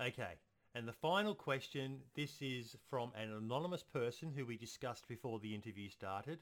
Okay. 0.00 0.34
And 0.74 0.86
the 0.86 0.92
final 0.92 1.34
question, 1.34 2.00
this 2.14 2.40
is 2.40 2.76
from 2.88 3.12
an 3.14 3.32
anonymous 3.32 3.82
person 3.82 4.30
who 4.32 4.46
we 4.46 4.56
discussed 4.56 5.06
before 5.08 5.38
the 5.40 5.54
interview 5.54 5.88
started. 5.90 6.38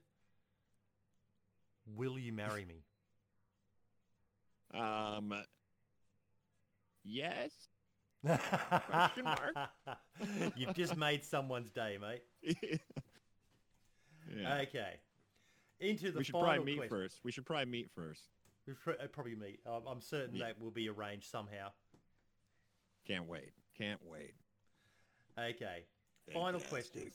Will 1.87 2.19
you 2.19 2.33
marry 2.33 2.65
me? 2.65 2.85
um 4.75 5.33
yes 7.05 7.69
Question 8.87 9.25
mark? 9.25 9.57
You've 10.57 10.75
just 10.75 10.97
made 10.97 11.25
someone's 11.25 11.71
day, 11.71 11.99
mate. 12.01 12.23
yeah 14.37 14.63
Okay. 14.63 15.01
Into 15.81 16.11
the 16.11 16.19
we 16.19 16.25
should 16.25 16.33
final 16.33 16.49
probably 16.49 16.65
meet 16.65 16.77
question. 16.79 16.97
first 16.99 17.21
we 17.25 17.33
should 17.33 17.47
probably 17.47 17.67
meet 17.67 17.91
first 17.95 18.23
We 18.67 18.75
pr- 18.75 18.91
uh, 19.03 19.07
probably 19.13 19.37
meet. 19.37 19.61
I'm, 19.67 19.87
I'm 19.87 20.01
certain 20.01 20.35
Yeah. 20.37 20.47
that 20.47 20.61
will 20.61 20.71
be 20.73 20.89
arranged 20.89 21.31
somehow. 21.31 21.71
can't 23.07 23.27
wait 23.27 23.53
can't 23.77 24.01
wait 24.05 24.35
Okay. 25.39 25.85
Final 26.35 26.59
question. 26.61 27.13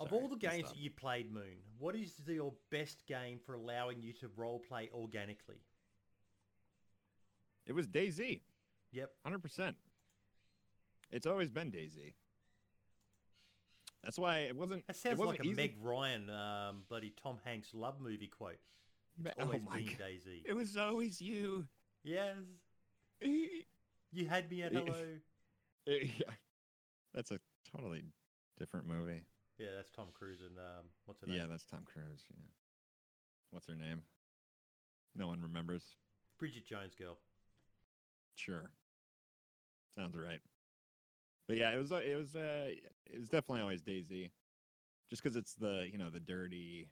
Of 0.00 0.12
all 0.14 0.28
the 0.28 0.36
games 0.36 0.70
that 0.70 0.78
you 0.78 0.90
played, 0.90 1.30
Moon, 1.30 1.58
what 1.78 1.94
is 1.94 2.14
your 2.26 2.54
best 2.70 3.06
game 3.06 3.38
for 3.44 3.54
allowing 3.54 4.00
you 4.02 4.12
to 4.14 4.28
roleplay 4.30 4.90
organically? 4.92 5.60
it 7.66 7.72
was 7.72 7.86
DayZ 7.86 8.40
Yep. 8.92 9.10
Hundred 9.24 9.42
percent. 9.42 9.76
It's 11.10 11.26
always 11.26 11.50
been 11.50 11.70
DayZ. 11.70 12.14
That's 14.04 14.18
why 14.18 14.38
it 14.40 14.56
wasn't. 14.56 14.86
That 14.86 14.96
it 14.96 14.98
sounds 14.98 15.18
wasn't 15.18 15.38
like 15.38 15.46
a 15.46 15.50
easy. 15.50 15.56
Meg 15.56 15.76
Ryan, 15.82 16.30
um, 16.30 16.82
bloody 16.88 17.12
Tom 17.22 17.38
Hanks 17.44 17.68
love 17.74 18.00
movie 18.00 18.26
quote. 18.26 18.58
It's 19.24 19.34
always 19.40 19.60
oh 19.66 19.74
been 19.74 19.86
God. 19.86 19.96
Daisy. 19.98 20.42
It 20.44 20.54
was 20.54 20.76
always 20.76 21.20
you. 21.20 21.66
Yes. 22.02 22.36
You 23.20 24.26
had 24.28 24.50
me 24.50 24.62
at 24.62 24.72
hello. 24.72 24.94
yeah. 25.86 26.30
That's 27.14 27.30
a 27.30 27.38
totally 27.74 28.02
different 28.58 28.86
movie. 28.86 29.22
Yeah, 29.58 29.68
that's 29.76 29.90
Tom 29.90 30.06
Cruise 30.12 30.40
and 30.40 30.58
um, 30.58 30.86
what's 31.06 31.20
her 31.20 31.26
name? 31.28 31.36
Yeah, 31.36 31.46
that's 31.48 31.64
Tom 31.64 31.80
Cruise. 31.84 32.24
Yeah. 32.28 32.42
What's 33.50 33.68
her 33.68 33.76
name? 33.76 34.02
No 35.16 35.28
one 35.28 35.40
remembers. 35.40 35.84
Bridget 36.38 36.66
Jones 36.66 36.94
girl. 36.94 37.18
Sure. 38.34 38.70
Sounds 39.96 40.16
right. 40.16 40.40
But 41.46 41.56
yeah, 41.58 41.70
it 41.74 41.78
was. 41.78 41.92
uh, 41.92 41.96
It 41.96 42.16
was. 42.16 42.34
Uh, 42.34 42.70
it 43.06 43.18
was 43.18 43.28
definitely 43.28 43.60
always 43.62 43.82
DayZ, 43.82 44.30
just 45.10 45.22
because 45.22 45.36
it's 45.36 45.54
the 45.54 45.86
you 45.90 45.98
know 45.98 46.10
the 46.10 46.20
dirty, 46.20 46.88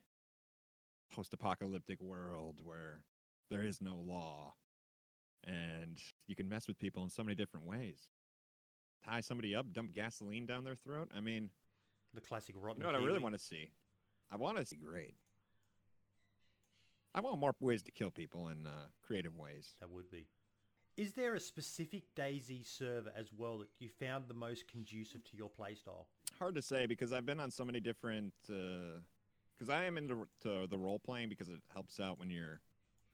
post-apocalyptic 1.14 2.00
world 2.00 2.57
where 2.62 3.00
there 3.50 3.62
is 3.64 3.80
no 3.80 3.96
law, 3.96 4.55
and 5.46 5.98
you 6.26 6.36
can 6.36 6.48
mess 6.48 6.68
with 6.68 6.78
people 6.78 7.03
in 7.03 7.09
so 7.11 7.22
many 7.22 7.34
different 7.34 7.66
ways. 7.66 8.09
Tie 9.07 9.20
somebody 9.22 9.55
up, 9.55 9.72
dump 9.72 9.94
gasoline 9.94 10.46
down 10.46 10.64
their 10.64 10.76
throat. 10.76 11.11
I 11.16 11.20
mean, 11.20 11.50
The 12.14 12.20
classic 12.20 12.55
rotten. 12.59 12.80
you 12.82 12.86
know 12.86 12.92
what 12.92 13.00
I 13.03 13.05
really 13.05 13.18
want 13.18 13.34
to 13.34 13.40
see? 13.40 13.70
I 14.30 14.36
want 14.36 14.59
to 14.59 14.64
see 14.66 14.76
great. 14.76 15.14
I 17.14 17.20
want 17.20 17.38
more 17.38 17.55
ways 17.61 17.82
to 17.82 17.90
kill 17.92 18.11
people 18.11 18.48
in 18.48 18.66
uh, 18.66 18.70
creative 19.03 19.36
ways. 19.36 19.74
That 19.80 19.90
would 19.90 20.11
be. 20.11 20.26
Is 20.97 21.12
there 21.14 21.34
a 21.34 21.40
specific 21.40 22.03
DayZ 22.16 22.66
server 22.66 23.12
as 23.16 23.30
well 23.36 23.59
that 23.59 23.68
you 23.78 23.88
found 23.88 24.24
the 24.28 24.34
most 24.34 24.68
conducive 24.68 25.24
to 25.24 25.36
your 25.36 25.49
playstyle? 25.49 26.05
hard 26.43 26.55
to 26.57 26.62
say 26.62 26.86
because 26.86 27.12
I've 27.12 27.24
been 27.24 27.38
on 27.38 27.51
so 27.51 27.64
many 27.64 27.78
different. 27.78 28.32
Because 28.47 29.70
I 29.70 29.84
am 29.84 29.97
into 29.97 30.26
to 30.43 30.66
the 30.68 30.76
role 30.76 30.99
playing 30.99 31.28
because 31.28 31.49
it 31.49 31.61
helps 31.72 32.01
out 32.01 32.18
when 32.18 32.30
you're 32.30 32.61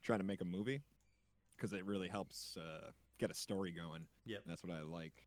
trying 0.03 0.21
to 0.21 0.25
make 0.25 0.41
a 0.41 0.47
movie. 0.47 0.81
Because 1.57 1.73
it 1.73 1.85
really 1.85 2.09
helps 2.09 2.57
uh, 2.57 2.91
get 3.19 3.31
a 3.31 3.35
story 3.35 3.71
going. 3.71 4.07
Yep. 4.25 4.43
And 4.45 4.51
that's 4.51 4.65
what 4.65 4.75
I 4.75 4.81
like. 4.83 5.27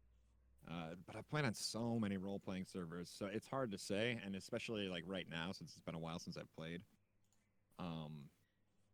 Uh, 0.67 0.95
but 1.05 1.15
I've 1.15 1.29
played 1.29 1.45
on 1.45 1.53
so 1.53 1.99
many 1.99 2.17
role 2.17 2.39
playing 2.39 2.65
servers, 2.71 3.11
so 3.11 3.25
it's 3.25 3.47
hard 3.47 3.71
to 3.71 3.79
say, 3.79 4.19
and 4.23 4.35
especially 4.35 4.87
like 4.87 5.03
right 5.07 5.25
now 5.29 5.51
since 5.51 5.71
it's 5.71 5.81
been 5.81 5.95
a 5.95 5.99
while 5.99 6.19
since 6.19 6.37
I've 6.37 6.55
played. 6.55 6.81
Um, 7.79 8.29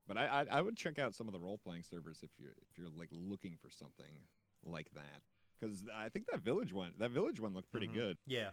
but 0.08 0.18
I, 0.18 0.26
I 0.26 0.46
I 0.58 0.62
would 0.62 0.78
check 0.78 1.00
out 1.00 1.16
some 1.16 1.28
of 1.28 1.34
the 1.34 1.40
role 1.40 1.58
playing 1.58 1.84
servers 1.84 2.20
if 2.24 2.30
you're 2.40 2.56
if 2.70 2.78
you're 2.78 2.90
like 2.96 3.10
looking 3.12 3.58
for 3.62 3.70
something 3.70 4.28
like 4.64 4.90
that. 4.94 5.22
Because 5.60 5.84
I 5.96 6.10
think 6.10 6.26
that 6.32 6.42
village 6.42 6.72
one 6.74 6.94
that 7.00 7.12
village 7.12 7.40
one 7.40 7.54
looked 7.54 7.72
pretty 7.72 7.88
Mhm. 7.88 7.94
good. 7.94 8.18
Yeah. 8.26 8.52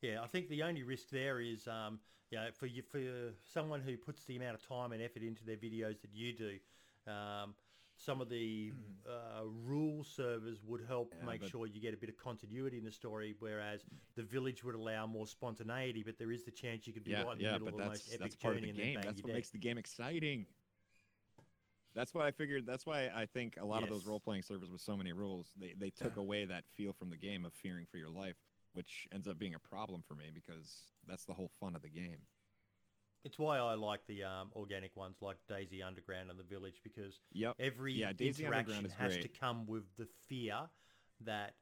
Yeah, 0.00 0.20
I 0.22 0.26
think 0.26 0.48
the 0.48 0.62
only 0.64 0.82
risk 0.82 1.10
there 1.10 1.40
is, 1.40 1.68
um, 1.68 2.00
you 2.30 2.38
know, 2.38 2.50
for 2.50 2.66
you, 2.66 2.82
for 2.82 3.32
someone 3.52 3.80
who 3.80 3.96
puts 3.96 4.24
the 4.24 4.36
amount 4.36 4.54
of 4.56 4.66
time 4.66 4.92
and 4.92 5.00
effort 5.02 5.22
into 5.22 5.44
their 5.44 5.56
videos 5.56 6.00
that 6.00 6.12
you 6.12 6.32
do, 6.32 6.58
um, 7.06 7.54
some 7.96 8.20
of 8.20 8.28
the 8.28 8.72
uh, 9.06 9.44
rule 9.44 10.04
servers 10.04 10.58
would 10.64 10.82
help 10.86 11.12
Yeah, 11.12 11.26
make 11.26 11.42
sure 11.42 11.66
you 11.66 11.80
get 11.80 11.94
a 11.94 11.96
bit 11.96 12.08
of 12.08 12.16
continuity 12.16 12.78
in 12.78 12.84
the 12.84 12.92
story, 12.92 13.34
whereas 13.38 13.84
the 14.16 14.22
village 14.22 14.64
would 14.64 14.74
allow 14.74 15.06
more 15.06 15.26
spontaneity, 15.26 16.02
but 16.02 16.18
there 16.18 16.32
is 16.32 16.44
the 16.44 16.50
chance 16.50 16.86
you 16.86 16.92
could 16.92 17.04
be 17.04 17.14
yeah, 17.14 17.24
right 17.24 17.32
in 17.32 17.38
the 17.38 17.44
yeah, 17.44 17.52
middle 17.52 17.68
but 17.68 17.76
of 17.76 17.82
the 17.82 17.82
that's 17.82 17.90
most 17.90 18.04
that's 18.18 18.34
epic 18.34 18.36
part 18.36 18.56
of 18.56 18.60
journey 18.60 18.62
the 18.62 18.68
and 18.70 18.78
then 18.78 18.90
game. 18.90 19.02
That's 19.04 19.22
what 19.22 19.32
makes 19.32 19.50
the 19.50 19.58
game 19.58 19.78
exciting. 19.78 20.46
That's 21.94 22.14
why 22.14 22.26
I 22.26 22.30
figured. 22.30 22.66
That's 22.66 22.86
why 22.86 23.10
I 23.14 23.26
think 23.26 23.56
a 23.60 23.64
lot 23.64 23.82
of 23.82 23.88
those 23.88 24.06
role 24.06 24.20
playing 24.20 24.42
servers 24.42 24.70
with 24.70 24.80
so 24.80 24.96
many 24.96 25.12
rules, 25.12 25.52
they 25.58 25.74
they 25.78 25.90
took 25.90 26.16
away 26.16 26.44
that 26.46 26.64
feel 26.74 26.92
from 26.92 27.10
the 27.10 27.16
game 27.16 27.44
of 27.44 27.52
fearing 27.52 27.86
for 27.90 27.98
your 27.98 28.08
life, 28.10 28.36
which 28.72 29.06
ends 29.12 29.28
up 29.28 29.38
being 29.38 29.54
a 29.54 29.58
problem 29.58 30.02
for 30.06 30.14
me 30.14 30.30
because 30.32 30.92
that's 31.06 31.24
the 31.26 31.34
whole 31.34 31.50
fun 31.60 31.76
of 31.76 31.82
the 31.82 31.90
game. 31.90 32.22
It's 33.24 33.38
why 33.38 33.58
I 33.58 33.74
like 33.74 34.00
the 34.08 34.24
um, 34.24 34.50
organic 34.54 34.96
ones 34.96 35.16
like 35.20 35.36
DayZ 35.48 35.84
Underground 35.86 36.30
and 36.30 36.38
the 36.38 36.44
Village 36.44 36.80
because 36.82 37.20
Yep. 37.32 37.54
every 37.60 37.94
Yeah, 37.94 38.12
interaction 38.18 38.90
has 38.98 39.18
to 39.18 39.28
come 39.28 39.66
with 39.66 39.84
the 39.96 40.06
fear 40.28 40.68
that 41.20 41.54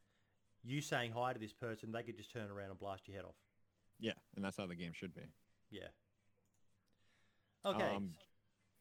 you 0.63 0.81
saying 0.81 1.13
hi 1.13 1.33
to 1.33 1.39
this 1.39 1.53
person, 1.53 1.93
they 1.93 2.03
could 2.03 2.17
just 2.17 2.33
turn 2.33 2.51
around 2.51 2.71
and 2.71 2.79
blast 2.79 3.07
your 3.09 3.17
head 3.17 3.25
off. 3.27 3.35
Yeah, 3.99 4.13
and 4.37 4.45
that's 4.45 4.57
how 4.57 4.67
the 4.67 4.75
game 4.75 4.93
should 4.95 5.15
be. 5.15 5.23
Yeah. 5.71 5.89
Okay. 7.65 7.95
Um, 7.95 8.15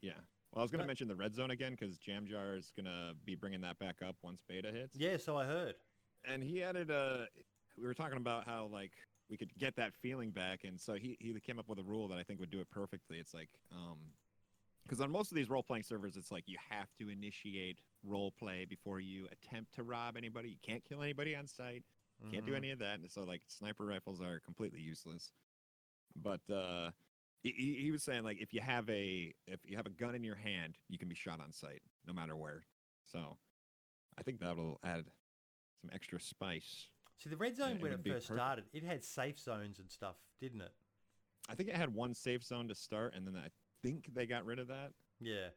yeah. 0.02 0.14
Well, 0.52 0.62
I 0.62 0.62
was 0.62 0.72
going 0.72 0.82
to 0.82 0.88
mention 0.88 1.08
the 1.08 1.16
red 1.16 1.36
zone 1.36 1.52
again 1.52 1.76
because 1.78 2.00
Jamjar 2.00 2.58
is 2.58 2.72
going 2.76 2.86
to 2.86 3.14
be 3.26 3.36
bringing 3.36 3.62
that 3.62 3.78
back 3.80 3.98
up 4.06 4.16
once 4.24 4.42
beta 4.48 4.72
hits. 4.72 4.98
yeah, 4.98 5.18
so 5.18 5.38
I 5.38 5.46
heard. 5.46 5.76
and 6.26 6.42
he 6.42 6.64
added 6.64 6.90
a 6.90 7.28
we 7.78 7.86
were 7.86 7.94
talking 7.94 8.18
about 8.18 8.46
how 8.46 8.68
like 8.72 8.92
we 9.30 9.38
could 9.38 9.56
get 9.58 9.76
that 9.76 9.94
feeling 10.02 10.32
back. 10.32 10.62
And 10.64 10.80
so 10.80 10.94
he 10.96 11.18
he 11.20 11.34
came 11.40 11.60
up 11.60 11.68
with 11.70 11.80
a 11.80 11.84
rule 11.84 12.08
that 12.08 12.18
i 12.18 12.24
think 12.24 12.40
would 12.40 12.50
do 12.52 12.60
it 12.62 12.70
perfectly. 12.70 13.18
It's 13.20 13.34
like 13.34 13.50
um 13.72 13.98
because 14.84 15.02
on 15.02 15.12
most 15.12 15.32
of 15.32 15.36
these 15.36 15.50
role-playing 15.50 15.84
servers 15.84 16.18
it's 16.18 16.32
like 16.32 16.46
you 16.48 16.58
have 16.70 16.88
to 17.00 17.10
initiate 17.10 17.78
role 18.04 18.32
play 18.32 18.66
before 18.66 19.00
you 19.00 19.28
attempt 19.32 19.74
to 19.76 19.84
rob 19.84 20.18
anybody. 20.18 20.50
You 20.50 20.58
can't 20.64 20.84
kill 20.84 21.02
anybody 21.04 21.36
on 21.36 21.48
sight 21.48 21.84
can't 22.32 22.46
do 22.46 22.52
Mhm. 22.52 22.58
any 22.58 22.72
of 22.72 22.80
that. 22.80 23.00
And 23.00 23.10
so 23.10 23.24
like 23.24 23.42
sniper 23.48 23.86
rifles 23.86 24.20
are 24.20 24.42
completely 24.42 24.82
useless. 24.82 25.32
But 26.16 26.42
uh 26.50 26.92
he- 27.44 27.54
he, 27.54 27.76
he 27.84 27.92
was 27.92 28.04
saying 28.04 28.24
like 28.24 28.42
if 28.42 28.54
you 28.54 28.60
have 28.62 28.90
a 28.90 29.34
if 29.48 29.60
you 29.64 29.78
have 29.78 29.86
a 29.86 29.90
gun 29.92 30.16
in 30.16 30.24
your 30.24 30.36
hand 30.36 30.78
you 30.90 30.98
can 30.98 31.08
be 31.08 31.16
shot 31.16 31.40
on 31.40 31.52
sight 31.54 31.82
no 32.06 32.14
matter 32.14 32.36
where. 32.36 32.66
So 33.06 33.38
i 34.18 34.24
think 34.24 34.40
that'll 34.40 34.80
add 34.84 35.06
some 35.82 35.92
extra 35.94 36.20
spice 36.20 36.88
See, 37.20 37.30
the 37.30 37.38
red 37.38 37.56
zone 37.56 37.76
it 37.76 37.82
when 37.82 37.92
it 37.92 38.00
first 38.08 38.28
perfect. 38.28 38.34
started, 38.34 38.66
it 38.74 38.84
had 38.84 39.04
safe 39.04 39.40
zones 39.40 39.80
and 39.80 39.92
stuff, 39.92 40.16
didn't 40.40 40.62
it? 40.62 40.74
I 41.50 41.56
think 41.56 41.70
it 41.70 41.76
had 41.76 41.94
one 41.94 42.14
safe 42.14 42.44
zone 42.44 42.68
to 42.68 42.76
start, 42.76 43.14
and 43.16 43.26
then 43.26 43.36
I 43.36 43.50
think 43.82 44.14
they 44.14 44.26
got 44.26 44.46
rid 44.46 44.60
of 44.60 44.68
that. 44.68 44.92
Yeah. 45.20 45.50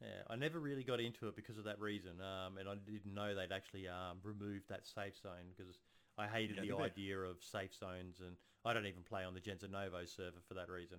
Yeah, 0.00 0.22
I 0.28 0.36
never 0.36 0.60
really 0.60 0.84
got 0.84 1.00
into 1.00 1.26
it 1.28 1.36
because 1.36 1.56
of 1.56 1.64
that 1.64 1.80
reason, 1.80 2.20
um, 2.20 2.58
and 2.58 2.68
I 2.68 2.74
didn't 2.74 3.14
know 3.14 3.34
they'd 3.34 3.50
actually 3.50 3.88
um, 3.88 4.18
removed 4.22 4.68
that 4.68 4.86
safe 4.86 5.16
zone 5.16 5.54
because 5.56 5.80
I 6.18 6.26
hated 6.26 6.56
Yeah, 6.56 6.62
the 6.62 6.76
they? 6.76 6.82
idea 6.82 7.18
of 7.18 7.42
safe 7.42 7.74
zones, 7.74 8.20
and 8.20 8.36
I 8.64 8.74
don't 8.74 8.86
even 8.86 9.02
play 9.02 9.24
on 9.24 9.32
the 9.32 9.40
Genza 9.40 9.70
Novo 9.70 10.04
server 10.04 10.42
for 10.46 10.54
that 10.54 10.68
reason. 10.68 10.98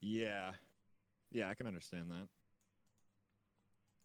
Yeah, 0.00 0.52
yeah, 1.32 1.48
I 1.50 1.54
can 1.54 1.66
understand 1.66 2.10
that. 2.10 2.28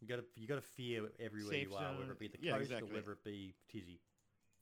You 0.02 0.08
got 0.08 0.16
to 0.18 0.26
you 0.36 0.48
got 0.48 0.56
to 0.56 0.62
fear 0.62 1.12
everywhere 1.20 1.52
Safe 1.52 1.70
you 1.70 1.76
are, 1.76 1.94
whether 2.00 2.12
it 2.12 2.20
be 2.20 2.28
the 2.28 2.38
yeah, 2.42 2.52
coast 2.54 2.64
exactly. 2.72 2.90
or 2.92 2.96
whether 2.96 3.12
it 3.14 3.24
be 3.24 3.54
Tisy. 3.74 4.00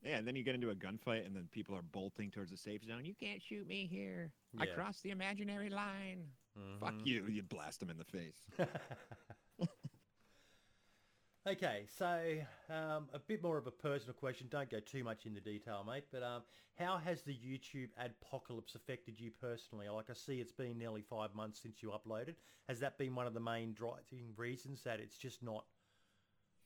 Yeah, 0.04 0.18
and 0.18 0.28
then 0.28 0.36
you 0.36 0.44
get 0.44 0.56
into 0.56 0.70
a 0.70 0.76
gunfight, 0.76 1.26
and 1.26 1.36
then 1.36 1.48
people 1.52 1.76
are 1.76 1.82
bolting 1.82 2.30
towards 2.32 2.52
the 2.52 2.58
safe 2.58 2.84
zone. 2.86 3.04
You 3.06 3.14
can't 3.16 3.42
shoot 3.42 3.68
me 3.68 3.86
here. 3.86 4.32
I 4.58 4.66
Yeah. 4.66 4.74
crossed 4.76 5.04
the 5.04 5.10
imaginary 5.12 5.70
line. 5.70 6.26
Fuck 6.80 6.94
Mhm. 6.96 7.06
you! 7.06 7.26
You 7.28 7.44
blast 7.44 7.80
them 7.80 7.90
in 7.90 7.98
the 7.98 8.06
face. 8.06 8.46
okay, 11.52 11.86
so 11.98 12.38
um, 12.70 13.08
a 13.14 13.20
bit 13.20 13.42
more 13.44 13.58
of 13.58 13.68
a 13.68 13.72
personal 13.72 14.14
question. 14.14 14.48
Don't 14.50 14.70
go 14.70 14.80
too 14.80 15.04
much 15.04 15.26
into 15.26 15.42
detail, 15.42 15.84
mate. 15.88 16.06
But 16.12 16.24
um, 16.24 16.44
how 16.78 16.98
has 16.98 17.22
the 17.24 17.34
YouTube 17.34 17.90
adpocalypse 18.00 18.76
affected 18.76 19.20
you 19.20 19.32
personally? 19.32 19.90
Like 19.90 20.10
I 20.10 20.14
see, 20.14 20.40
it's 20.40 20.52
been 20.52 20.78
nearly 20.78 21.02
five 21.02 21.34
months 21.36 21.62
since 21.62 21.82
you 21.82 21.90
uploaded. 21.92 22.36
Has 22.68 22.80
that 22.82 22.98
been 22.98 23.16
one 23.16 23.28
of 23.28 23.34
the 23.34 23.40
main 23.40 23.74
driving 23.74 24.34
reasons 24.38 24.84
that 24.84 25.00
it's 25.00 25.18
just 25.18 25.42
not? 25.44 25.66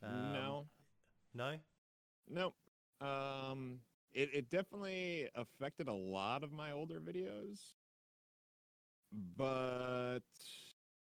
Um, 0.02 0.32
no, 0.32 0.68
No. 1.34 1.60
no. 2.28 2.54
Um, 3.02 3.82
it 4.14 4.30
it 4.34 4.50
definitely 4.50 5.30
affected 5.36 5.88
a 5.88 5.94
lot 5.94 6.44
of 6.44 6.52
my 6.52 6.72
older 6.72 7.00
videos, 7.00 7.74
but 9.38 10.22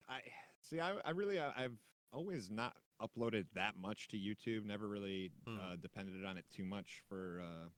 I 0.07 0.21
see. 0.61 0.79
I 0.79 0.93
I 1.05 1.11
really 1.11 1.39
I, 1.39 1.65
I've 1.65 1.77
always 2.11 2.49
not 2.49 2.75
uploaded 3.01 3.45
that 3.55 3.73
much 3.79 4.07
to 4.09 4.17
YouTube. 4.17 4.65
Never 4.65 4.87
really 4.87 5.31
Hmm. 5.45 5.57
uh, 5.59 5.75
depended 5.75 6.23
on 6.25 6.37
it 6.37 6.45
too 6.55 6.65
much 6.65 7.01
for 7.09 7.41
uh, 7.41 7.69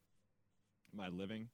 my 0.93 1.07
living. 1.09 1.49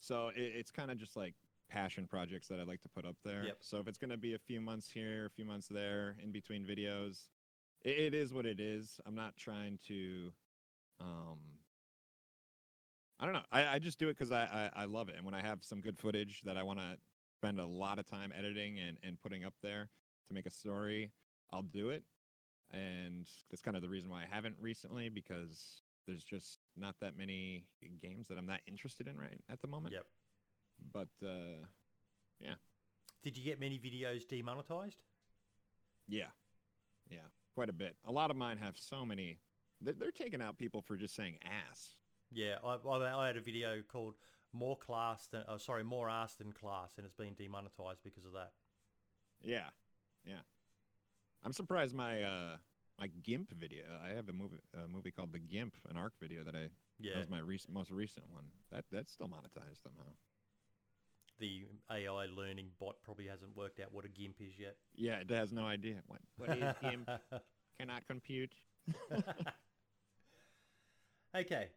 So 0.00 0.28
it, 0.28 0.52
it's 0.56 0.70
kind 0.70 0.90
of 0.90 0.98
just 0.98 1.16
like 1.16 1.34
passion 1.68 2.06
projects 2.06 2.46
that 2.48 2.60
I 2.60 2.62
like 2.62 2.80
to 2.82 2.88
put 2.88 3.04
up 3.04 3.16
there. 3.24 3.44
Yep. 3.44 3.56
So 3.60 3.78
if 3.78 3.88
it's 3.88 3.98
going 3.98 4.10
to 4.10 4.16
be 4.16 4.34
a 4.34 4.38
few 4.38 4.60
months 4.60 4.88
here, 4.88 5.26
a 5.26 5.30
few 5.30 5.44
months 5.44 5.66
there, 5.68 6.16
in 6.22 6.30
between 6.30 6.64
videos, 6.64 7.28
it, 7.82 7.98
it 7.98 8.14
is 8.14 8.32
what 8.32 8.46
it 8.46 8.60
is. 8.60 9.00
I'm 9.06 9.14
not 9.14 9.36
trying 9.36 9.78
to. 9.88 10.32
Um, 11.00 11.38
I 13.18 13.24
don't 13.24 13.34
know. 13.34 13.42
I, 13.50 13.66
I 13.66 13.78
just 13.78 13.98
do 13.98 14.08
it 14.08 14.18
because 14.18 14.30
I, 14.32 14.70
I 14.76 14.82
I 14.82 14.84
love 14.84 15.08
it, 15.08 15.14
and 15.16 15.24
when 15.24 15.34
I 15.34 15.40
have 15.40 15.64
some 15.64 15.80
good 15.80 15.98
footage 15.98 16.42
that 16.44 16.56
I 16.58 16.62
want 16.62 16.78
to 16.80 16.98
spend 17.34 17.58
a 17.58 17.66
lot 17.66 17.98
of 17.98 18.06
time 18.06 18.32
editing 18.38 18.78
and 18.78 18.98
and 19.02 19.20
putting 19.20 19.44
up 19.44 19.54
there 19.62 19.88
to 20.28 20.34
make 20.34 20.46
a 20.46 20.50
story, 20.50 21.12
I'll 21.52 21.62
do 21.62 21.88
it. 21.90 22.04
And 22.72 23.26
that's 23.50 23.62
kind 23.62 23.76
of 23.76 23.82
the 23.82 23.88
reason 23.88 24.10
why 24.10 24.22
I 24.22 24.34
haven't 24.34 24.56
recently 24.60 25.08
because 25.08 25.82
there's 26.06 26.24
just 26.24 26.58
not 26.76 26.94
that 27.00 27.16
many 27.16 27.64
games 28.02 28.28
that 28.28 28.38
I'm 28.38 28.46
that 28.46 28.60
interested 28.66 29.08
in 29.08 29.16
right 29.16 29.40
at 29.50 29.60
the 29.60 29.68
moment. 29.68 29.94
Yep. 29.94 30.06
But 30.92 31.26
uh, 31.26 31.64
yeah. 32.40 32.54
Did 33.22 33.36
you 33.36 33.44
get 33.44 33.58
many 33.58 33.78
videos 33.78 34.26
demonetized? 34.28 35.02
yeah, 36.08 36.26
yeah, 37.10 37.26
quite 37.54 37.68
a 37.68 37.72
bit. 37.72 37.96
A 38.04 38.12
lot 38.12 38.30
of 38.30 38.36
mine 38.36 38.58
have 38.58 38.76
so 38.78 39.04
many. 39.04 39.38
They're, 39.80 39.94
they're 39.94 40.10
taking 40.10 40.40
out 40.40 40.58
people 40.58 40.80
for 40.80 40.96
just 40.96 41.14
saying 41.14 41.38
ass. 41.44 41.90
Yeah, 42.32 42.56
I, 42.64 42.76
I, 42.88 43.24
I 43.24 43.26
had 43.26 43.36
a 43.36 43.40
video 43.40 43.82
called 43.90 44.14
"More 44.52 44.76
Class 44.76 45.26
Than," 45.28 45.44
oh, 45.48 45.58
sorry, 45.58 45.84
"More 45.84 46.08
Ass 46.08 46.34
Than 46.34 46.52
Class," 46.52 46.94
and 46.96 47.06
it's 47.06 47.14
been 47.14 47.34
demonetized 47.34 48.02
because 48.04 48.24
of 48.24 48.32
that. 48.32 48.52
Yeah, 49.42 49.68
yeah. 50.24 50.42
I'm 51.46 51.52
surprised 51.52 51.94
my 51.94 52.22
uh 52.22 52.56
my 52.98 53.06
GIMP 53.22 53.52
video. 53.56 53.84
I 54.04 54.08
have 54.16 54.28
a 54.28 54.32
movie 54.32 54.56
a 54.74 54.88
movie 54.88 55.12
called 55.12 55.32
The 55.32 55.38
GIMP, 55.38 55.74
an 55.88 55.96
ARK 55.96 56.14
video 56.20 56.42
that 56.42 56.56
I 56.56 56.70
Yeah, 56.98 57.12
that 57.14 57.20
was 57.20 57.30
my 57.30 57.38
recent 57.38 57.72
most 57.72 57.92
recent 57.92 58.26
one. 58.32 58.46
That 58.72 58.84
that's 58.90 59.12
still 59.12 59.28
monetized 59.28 59.80
somehow. 59.84 60.10
the 61.38 61.66
AI 61.88 62.26
learning 62.36 62.70
bot 62.80 62.96
probably 63.04 63.26
hasn't 63.26 63.56
worked 63.56 63.78
out 63.78 63.92
what 63.92 64.04
a 64.04 64.08
GIMP 64.08 64.40
is 64.40 64.58
yet. 64.58 64.74
Yeah, 64.96 65.20
it 65.20 65.30
has 65.30 65.52
no 65.52 65.64
idea 65.64 66.02
what 66.08 66.20
what 66.36 66.50
is 66.58 66.74
GIMP. 66.82 67.08
Cannot 67.78 68.06
compute. 68.08 68.54
okay, 71.36 71.68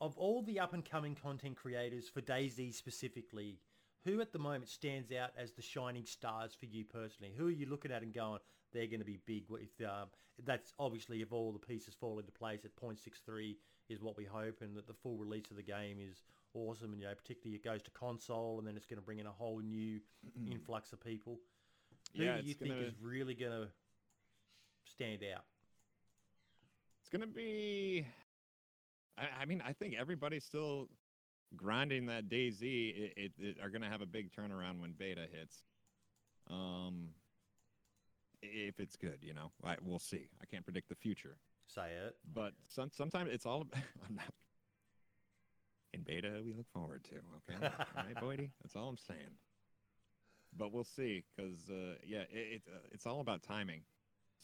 of 0.00 0.18
all 0.18 0.42
the 0.42 0.58
up 0.58 0.74
and 0.74 0.84
coming 0.84 1.14
content 1.14 1.56
creators 1.56 2.08
for 2.08 2.22
DayZ 2.22 2.74
specifically, 2.74 3.60
who 4.04 4.20
at 4.20 4.32
the 4.32 4.38
moment 4.40 4.68
stands 4.68 5.12
out 5.12 5.30
as 5.38 5.52
the 5.52 5.62
shining 5.62 6.06
stars 6.06 6.56
for 6.58 6.66
you 6.66 6.84
personally? 6.84 7.32
Who 7.36 7.46
are 7.46 7.52
you 7.52 7.66
looking 7.66 7.92
at 7.92 8.02
and 8.02 8.12
going, 8.12 8.40
they're 8.76 8.86
going 8.86 9.00
to 9.00 9.06
be 9.06 9.18
big? 9.26 9.44
With 9.48 9.70
um, 9.80 10.08
that's 10.44 10.72
obviously 10.78 11.22
if 11.22 11.32
all 11.32 11.52
the 11.52 11.58
pieces 11.58 11.94
fall 11.98 12.18
into 12.18 12.32
place 12.32 12.64
at 12.64 12.76
0.63 12.76 13.56
is 13.88 14.02
what 14.02 14.16
we 14.16 14.24
hope, 14.24 14.60
and 14.60 14.76
that 14.76 14.86
the 14.86 14.94
full 14.94 15.16
release 15.16 15.50
of 15.50 15.56
the 15.56 15.62
game 15.62 15.98
is 16.00 16.22
awesome. 16.54 16.92
And 16.92 17.00
you 17.00 17.06
know, 17.06 17.14
particularly 17.14 17.56
it 17.56 17.64
goes 17.64 17.82
to 17.82 17.90
console, 17.92 18.58
and 18.58 18.66
then 18.66 18.76
it's 18.76 18.86
going 18.86 18.98
to 18.98 19.04
bring 19.04 19.18
in 19.18 19.26
a 19.26 19.32
whole 19.32 19.60
new 19.60 20.00
influx 20.50 20.92
of 20.92 21.00
people. 21.00 21.38
Who 22.16 22.24
do 22.24 22.46
you 22.46 22.54
think 22.54 22.72
gonna 22.72 22.86
is 22.86 22.94
really 23.02 23.34
going 23.34 23.52
to 23.52 23.68
stand 24.86 25.22
out? 25.34 25.42
it's 27.06 27.12
gonna 27.12 27.30
be. 27.30 28.04
I, 29.16 29.42
I 29.42 29.44
mean, 29.44 29.62
I 29.64 29.72
think 29.72 29.94
everybody's 29.98 30.44
still 30.44 30.88
grinding 31.54 32.06
that 32.06 32.28
DayZ. 32.28 32.62
It, 32.62 33.12
it, 33.16 33.32
it 33.38 33.56
are 33.62 33.70
gonna 33.70 33.88
have 33.88 34.02
a 34.02 34.06
big 34.06 34.32
turnaround 34.32 34.80
when 34.80 34.92
beta 34.98 35.26
hits. 35.32 35.62
Um, 36.50 37.10
if 38.52 38.80
it's 38.80 38.96
good, 38.96 39.18
you 39.22 39.34
know, 39.34 39.50
I, 39.64 39.76
we'll 39.82 39.98
see. 39.98 40.28
I 40.42 40.46
can't 40.46 40.64
predict 40.64 40.88
the 40.88 40.94
future. 40.94 41.36
Say 41.68 41.90
it. 42.06 42.16
but 42.32 42.52
some, 42.68 42.90
sometimes 42.92 43.30
it's 43.32 43.44
all 43.44 43.66
I'm 44.08 44.14
not 44.14 44.24
in 45.92 46.02
beta 46.02 46.40
we 46.44 46.52
look 46.52 46.66
forward 46.72 47.02
to 47.04 47.14
okay 47.16 47.66
all 47.96 48.04
right 48.04 48.14
boydie 48.16 48.50
that's 48.62 48.76
all 48.76 48.88
i'm 48.88 48.98
saying 48.98 49.30
but 50.56 50.70
we'll 50.72 50.84
see 50.84 51.24
because 51.34 51.70
uh, 51.70 51.94
yeah 52.06 52.20
it, 52.30 52.56
it, 52.56 52.62
uh, 52.72 52.78
it's 52.92 53.06
all 53.06 53.20
about 53.20 53.42
timing 53.42 53.80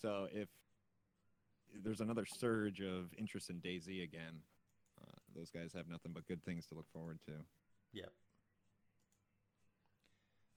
so 0.01 0.27
if 0.33 0.49
there's 1.85 2.01
another 2.01 2.24
surge 2.27 2.81
of 2.81 3.12
interest 3.19 3.51
in 3.51 3.57
DayZ 3.57 4.03
again 4.03 4.41
uh, 5.01 5.19
those 5.37 5.51
guys 5.51 5.73
have 5.74 5.89
nothing 5.89 6.12
but 6.12 6.27
good 6.27 6.43
things 6.43 6.66
to 6.66 6.74
look 6.74 6.87
forward 6.93 7.19
to 7.27 7.33
Yep. 7.93 8.12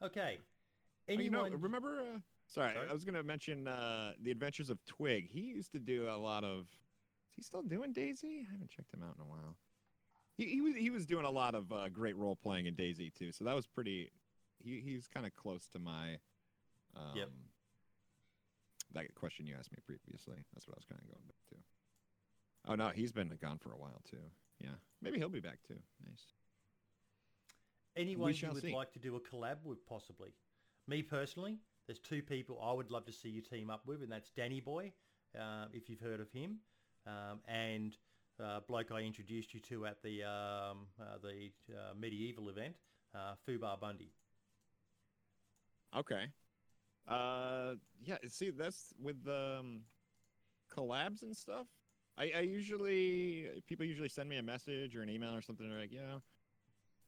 Okay. 0.03 0.38
Oh, 0.39 1.11
you 1.11 1.19
Anyone? 1.19 1.51
know 1.51 1.57
remember 1.57 1.99
uh, 2.01 2.19
Sorry, 2.47 2.73
Sorry? 2.73 2.88
I 2.89 2.93
was 2.93 3.03
gonna 3.03 3.23
mention 3.23 3.67
uh, 3.67 4.13
the 4.22 4.31
Adventures 4.31 4.69
of 4.69 4.84
Twig. 4.85 5.30
He 5.30 5.41
used 5.41 5.72
to 5.73 5.80
do 5.80 6.07
a 6.09 6.17
lot 6.17 6.43
of. 6.43 6.61
Is 7.30 7.35
he 7.35 7.41
still 7.41 7.63
doing 7.63 7.93
DayZ? 7.93 8.23
I 8.23 8.51
haven't 8.51 8.69
checked 8.69 8.93
him 8.93 9.01
out 9.03 9.15
in 9.15 9.22
a 9.22 9.27
while. 9.27 9.57
He 10.38 10.45
he 10.45 10.61
was 10.61 10.76
he 10.76 10.89
was 10.89 11.05
doing 11.05 11.26
a 11.26 11.31
lot 11.31 11.55
of 11.55 11.72
uh, 11.72 11.89
great 11.89 12.15
role 12.15 12.35
playing 12.35 12.65
in 12.65 12.76
DayZ 12.76 13.13
too. 13.13 13.31
So 13.31 13.45
that 13.45 13.55
was 13.55 13.67
pretty. 13.67 14.11
He 14.63 14.81
he's 14.84 15.07
kind 15.07 15.26
of 15.26 15.35
close 15.35 15.67
to 15.73 15.80
my. 15.80 16.17
Um, 16.95 17.15
Yep. 17.15 17.30
That 18.93 19.13
question 19.15 19.45
you 19.45 19.55
asked 19.59 19.72
me 19.73 19.80
previously. 19.85 20.38
That's 20.53 20.67
what 20.67 20.76
I 20.76 20.80
was 20.80 20.85
kind 20.85 21.01
of 21.01 21.07
going 21.07 21.26
back 21.26 21.35
to. 21.49 21.55
Oh 22.72 22.76
no, 22.76 22.89
he's 22.95 23.11
been 23.11 23.31
gone 23.41 23.57
for 23.57 23.73
a 23.73 23.77
while 23.77 24.01
too. 24.09 24.17
Yeah, 24.61 24.69
maybe 25.01 25.17
he'll 25.17 25.27
be 25.27 25.41
back 25.41 25.59
too. 25.67 25.76
Nice. 26.07 26.27
Anyone 27.97 28.34
you 28.34 28.49
would 28.51 28.61
see. 28.61 28.73
like 28.73 28.91
to 28.93 28.99
do 28.99 29.15
a 29.15 29.19
collab 29.19 29.57
with, 29.63 29.85
possibly? 29.85 30.30
Me 30.88 31.01
personally, 31.01 31.59
there's 31.87 31.99
two 31.99 32.21
people 32.21 32.59
I 32.63 32.73
would 32.73 32.91
love 32.91 33.05
to 33.05 33.11
see 33.11 33.29
you 33.29 33.41
team 33.41 33.69
up 33.69 33.85
with, 33.85 34.01
and 34.01 34.11
that's 34.11 34.31
Danny 34.31 34.59
Boy, 34.59 34.91
uh, 35.39 35.65
if 35.73 35.89
you've 35.89 35.99
heard 35.99 36.19
of 36.19 36.31
him, 36.31 36.57
um, 37.05 37.39
and 37.47 37.95
uh, 38.43 38.59
bloke 38.67 38.91
I 38.91 39.01
introduced 39.01 39.53
you 39.53 39.59
to 39.61 39.85
at 39.85 40.01
the 40.01 40.23
um, 40.23 40.87
uh, 40.99 41.17
the 41.21 41.51
uh, 41.73 41.93
medieval 41.97 42.49
event, 42.49 42.75
uh, 43.13 43.33
Fubar 43.47 43.79
Bundy. 43.79 44.11
Okay. 45.95 46.25
Uh, 47.07 47.75
yeah. 48.03 48.17
See, 48.27 48.49
that's 48.49 48.93
with 49.01 49.27
um, 49.27 49.81
collabs 50.75 51.21
and 51.21 51.35
stuff. 51.35 51.67
I, 52.17 52.31
I 52.35 52.39
usually 52.41 53.47
people 53.67 53.85
usually 53.85 54.09
send 54.09 54.29
me 54.29 54.37
a 54.37 54.43
message 54.43 54.95
or 54.95 55.01
an 55.01 55.09
email 55.09 55.35
or 55.35 55.41
something. 55.41 55.69
They're 55.69 55.79
like, 55.79 55.91
yeah, 55.93 56.19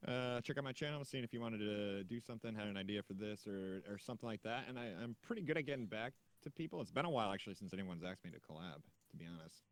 uh, 0.08 0.42
check 0.42 0.58
out 0.58 0.64
my 0.64 0.72
channel, 0.74 1.04
seeing 1.06 1.24
if 1.24 1.34
you 1.34 1.40
wanted 1.42 1.60
to 1.60 2.04
do 2.04 2.20
something, 2.20 2.54
had 2.54 2.68
an 2.68 2.78
idea 2.78 3.02
for 3.02 3.14
this 3.14 3.48
or 3.48 3.82
or 3.90 3.98
something 3.98 4.28
like 4.28 4.44
that. 4.44 4.66
And 4.68 4.78
I, 4.78 4.86
I'm 5.02 5.16
pretty 5.26 5.42
good 5.42 5.58
at 5.58 5.66
getting 5.66 5.86
back 5.86 6.14
to 6.44 6.50
people. 6.52 6.82
It's 6.82 6.92
been 6.92 7.06
a 7.06 7.10
while 7.10 7.32
actually 7.34 7.56
since 7.56 7.74
anyone's 7.74 8.04
asked 8.04 8.24
me 8.24 8.32
to 8.32 8.38
collab. 8.40 8.82
To 9.12 9.18
be 9.18 9.26
honest. 9.26 9.64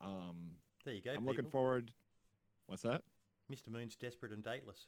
Um, 0.00 0.36
There 0.84 0.94
you 0.94 1.00
go. 1.02 1.12
I'm 1.12 1.24
looking 1.24 1.46
forward. 1.46 1.92
What's 2.66 2.82
that? 2.82 3.02
Mr. 3.52 3.68
Moon's 3.70 3.96
desperate 3.96 4.32
and 4.32 4.42
dateless. 4.42 4.86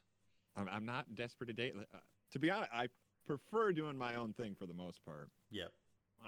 I'm, 0.57 0.69
I'm 0.69 0.85
not 0.85 1.15
desperate 1.15 1.47
to 1.49 1.53
date. 1.53 1.75
Uh, 1.79 1.99
to 2.33 2.39
be 2.39 2.51
honest, 2.51 2.71
I 2.75 2.89
prefer 3.27 3.73
doing 3.73 3.97
my 3.97 4.17
own 4.17 4.33
thing 4.33 4.55
for 4.59 4.67
the 4.67 4.75
most 4.75 5.05
part. 5.05 5.29
Yep. 5.51 5.71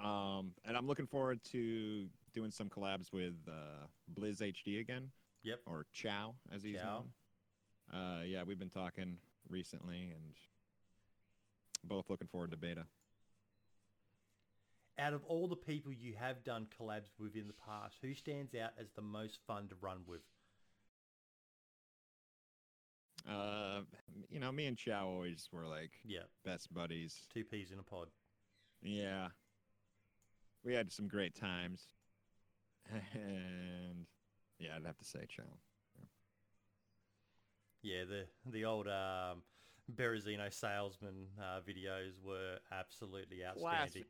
Um, 0.03 0.51
and 0.65 0.77
I'm 0.77 0.87
looking 0.87 1.07
forward 1.07 1.39
to 1.51 2.07
doing 2.33 2.51
some 2.51 2.69
collabs 2.69 3.11
with 3.11 3.33
uh, 3.47 3.87
Blizz 4.13 4.41
HD 4.41 4.79
again, 4.79 5.09
Yep. 5.43 5.59
or 5.65 5.85
Chow 5.93 6.35
as 6.53 6.63
he's 6.63 6.77
Chow. 6.77 6.83
known. 6.99 7.03
Uh, 7.93 8.21
yeah, 8.25 8.43
we've 8.43 8.59
been 8.59 8.69
talking 8.69 9.17
recently, 9.49 10.11
and 10.13 10.33
both 11.83 12.09
looking 12.09 12.27
forward 12.27 12.51
to 12.51 12.57
beta. 12.57 12.85
Out 14.99 15.13
of 15.13 15.23
all 15.25 15.47
the 15.47 15.55
people 15.55 15.93
you 15.93 16.15
have 16.15 16.43
done 16.43 16.67
collabs 16.67 17.17
with 17.19 17.35
in 17.35 17.47
the 17.47 17.53
past, 17.53 17.97
who 18.01 18.13
stands 18.13 18.53
out 18.55 18.73
as 18.77 18.91
the 18.91 19.01
most 19.01 19.39
fun 19.47 19.67
to 19.69 19.75
run 19.75 20.01
with? 20.05 20.21
Uh, 23.27 23.81
you 24.29 24.39
know, 24.39 24.51
me 24.51 24.65
and 24.67 24.77
Chow 24.77 25.05
always 25.07 25.49
were 25.51 25.67
like 25.67 25.91
Yeah, 26.03 26.23
best 26.45 26.73
buddies. 26.73 27.27
two 27.29 27.43
peas 27.43 27.71
in 27.71 27.79
a 27.79 27.83
pod. 27.83 28.09
Yeah, 28.81 29.29
we 30.63 30.73
had 30.73 30.91
some 30.91 31.07
great 31.07 31.35
times, 31.35 31.81
and 33.13 34.05
yeah, 34.59 34.75
I'd 34.75 34.85
have 34.85 34.97
to 34.97 35.05
say 35.05 35.25
Chow. 35.27 35.43
Yeah, 37.87 38.03
the 38.03 38.51
the 38.51 38.65
old 38.65 38.87
um, 38.87 39.43
Berezino 39.95 40.51
salesman 40.53 41.27
uh, 41.39 41.61
videos 41.61 42.21
were 42.21 42.57
absolutely 42.71 43.45
outstanding. 43.45 43.79
Classic. 43.79 44.05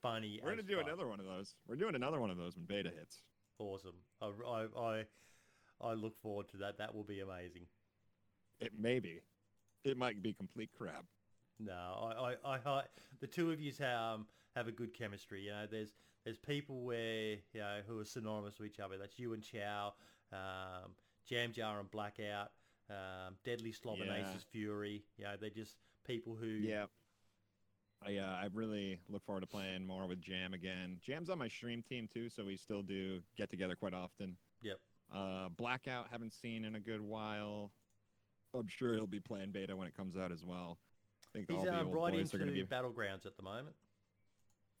Funny. 0.00 0.40
We're 0.42 0.50
gonna 0.50 0.62
do 0.62 0.76
fuck. 0.76 0.86
another 0.86 1.08
one 1.08 1.18
of 1.18 1.26
those. 1.26 1.56
We're 1.66 1.74
doing 1.74 1.96
another 1.96 2.20
one 2.20 2.30
of 2.30 2.36
those 2.36 2.54
when 2.56 2.66
beta 2.66 2.90
hits. 2.96 3.22
Awesome. 3.58 3.96
I, 4.22 4.30
I, 4.46 4.80
I, 4.80 5.04
I 5.80 5.94
look 5.94 6.16
forward 6.18 6.48
to 6.50 6.58
that. 6.58 6.78
That 6.78 6.94
will 6.94 7.02
be 7.02 7.20
amazing. 7.20 7.66
It 8.60 8.72
may 8.78 9.00
be. 9.00 9.20
It 9.84 9.96
might 9.96 10.22
be 10.22 10.32
complete 10.32 10.70
crap. 10.76 11.04
No, 11.58 11.72
I, 11.72 12.34
I, 12.44 12.54
I, 12.54 12.58
I 12.64 12.82
the 13.20 13.26
two 13.26 13.50
of 13.50 13.60
you 13.60 13.72
um, 13.84 14.26
have 14.54 14.68
a 14.68 14.72
good 14.72 14.94
chemistry. 14.94 15.42
You 15.42 15.50
know, 15.50 15.66
there's 15.68 15.94
there's 16.24 16.38
people 16.38 16.82
where 16.84 17.38
you 17.52 17.60
know 17.60 17.80
who 17.88 17.98
are 17.98 18.04
synonymous 18.04 18.60
with 18.60 18.68
each 18.68 18.78
other. 18.78 18.98
That's 18.98 19.18
you 19.18 19.32
and 19.32 19.42
Chow, 19.42 19.94
um, 20.32 20.92
Jam 21.28 21.52
Jar 21.52 21.80
and 21.80 21.90
Blackout, 21.90 22.52
um, 22.90 23.36
Deadly 23.44 23.72
Slobonace's 23.72 24.44
Yeah. 24.46 24.50
Fury. 24.52 25.04
You 25.18 25.24
know, 25.24 25.36
they're 25.40 25.50
just 25.50 25.76
people 26.06 26.34
who. 26.34 26.46
Yeah. 26.46 26.86
I 28.06 28.18
uh, 28.18 28.38
I 28.42 28.48
really 28.52 29.00
look 29.08 29.24
forward 29.24 29.40
to 29.40 29.46
playing 29.46 29.86
more 29.86 30.06
with 30.06 30.20
Jam 30.20 30.52
again. 30.52 30.98
Jam's 31.02 31.30
on 31.30 31.38
my 31.38 31.48
stream 31.48 31.82
team 31.82 32.08
too, 32.12 32.28
so 32.28 32.44
we 32.44 32.56
still 32.56 32.82
do 32.82 33.20
get 33.36 33.50
together 33.50 33.74
quite 33.74 33.94
often. 33.94 34.36
Yep. 34.62 34.78
Uh, 35.14 35.48
Blackout 35.48 36.08
haven't 36.10 36.34
seen 36.34 36.64
in 36.64 36.74
a 36.74 36.80
good 36.80 37.00
while. 37.00 37.72
I'm 38.54 38.68
sure 38.68 38.94
he'll 38.94 39.06
be 39.06 39.20
playing 39.20 39.50
beta 39.50 39.74
when 39.74 39.88
it 39.88 39.96
comes 39.96 40.16
out 40.16 40.30
as 40.30 40.44
well. 40.44 40.78
I 41.24 41.38
think 41.38 41.50
He's 41.50 41.58
all 41.58 41.64
the 41.64 41.74
um, 41.74 41.86
old 41.88 41.94
right 41.96 42.12
boys 42.12 42.32
into 42.34 42.44
are 42.46 42.50
be. 42.50 42.62
Battlegrounds 42.64 43.24
at 43.26 43.36
the 43.36 43.42
moment. 43.42 43.74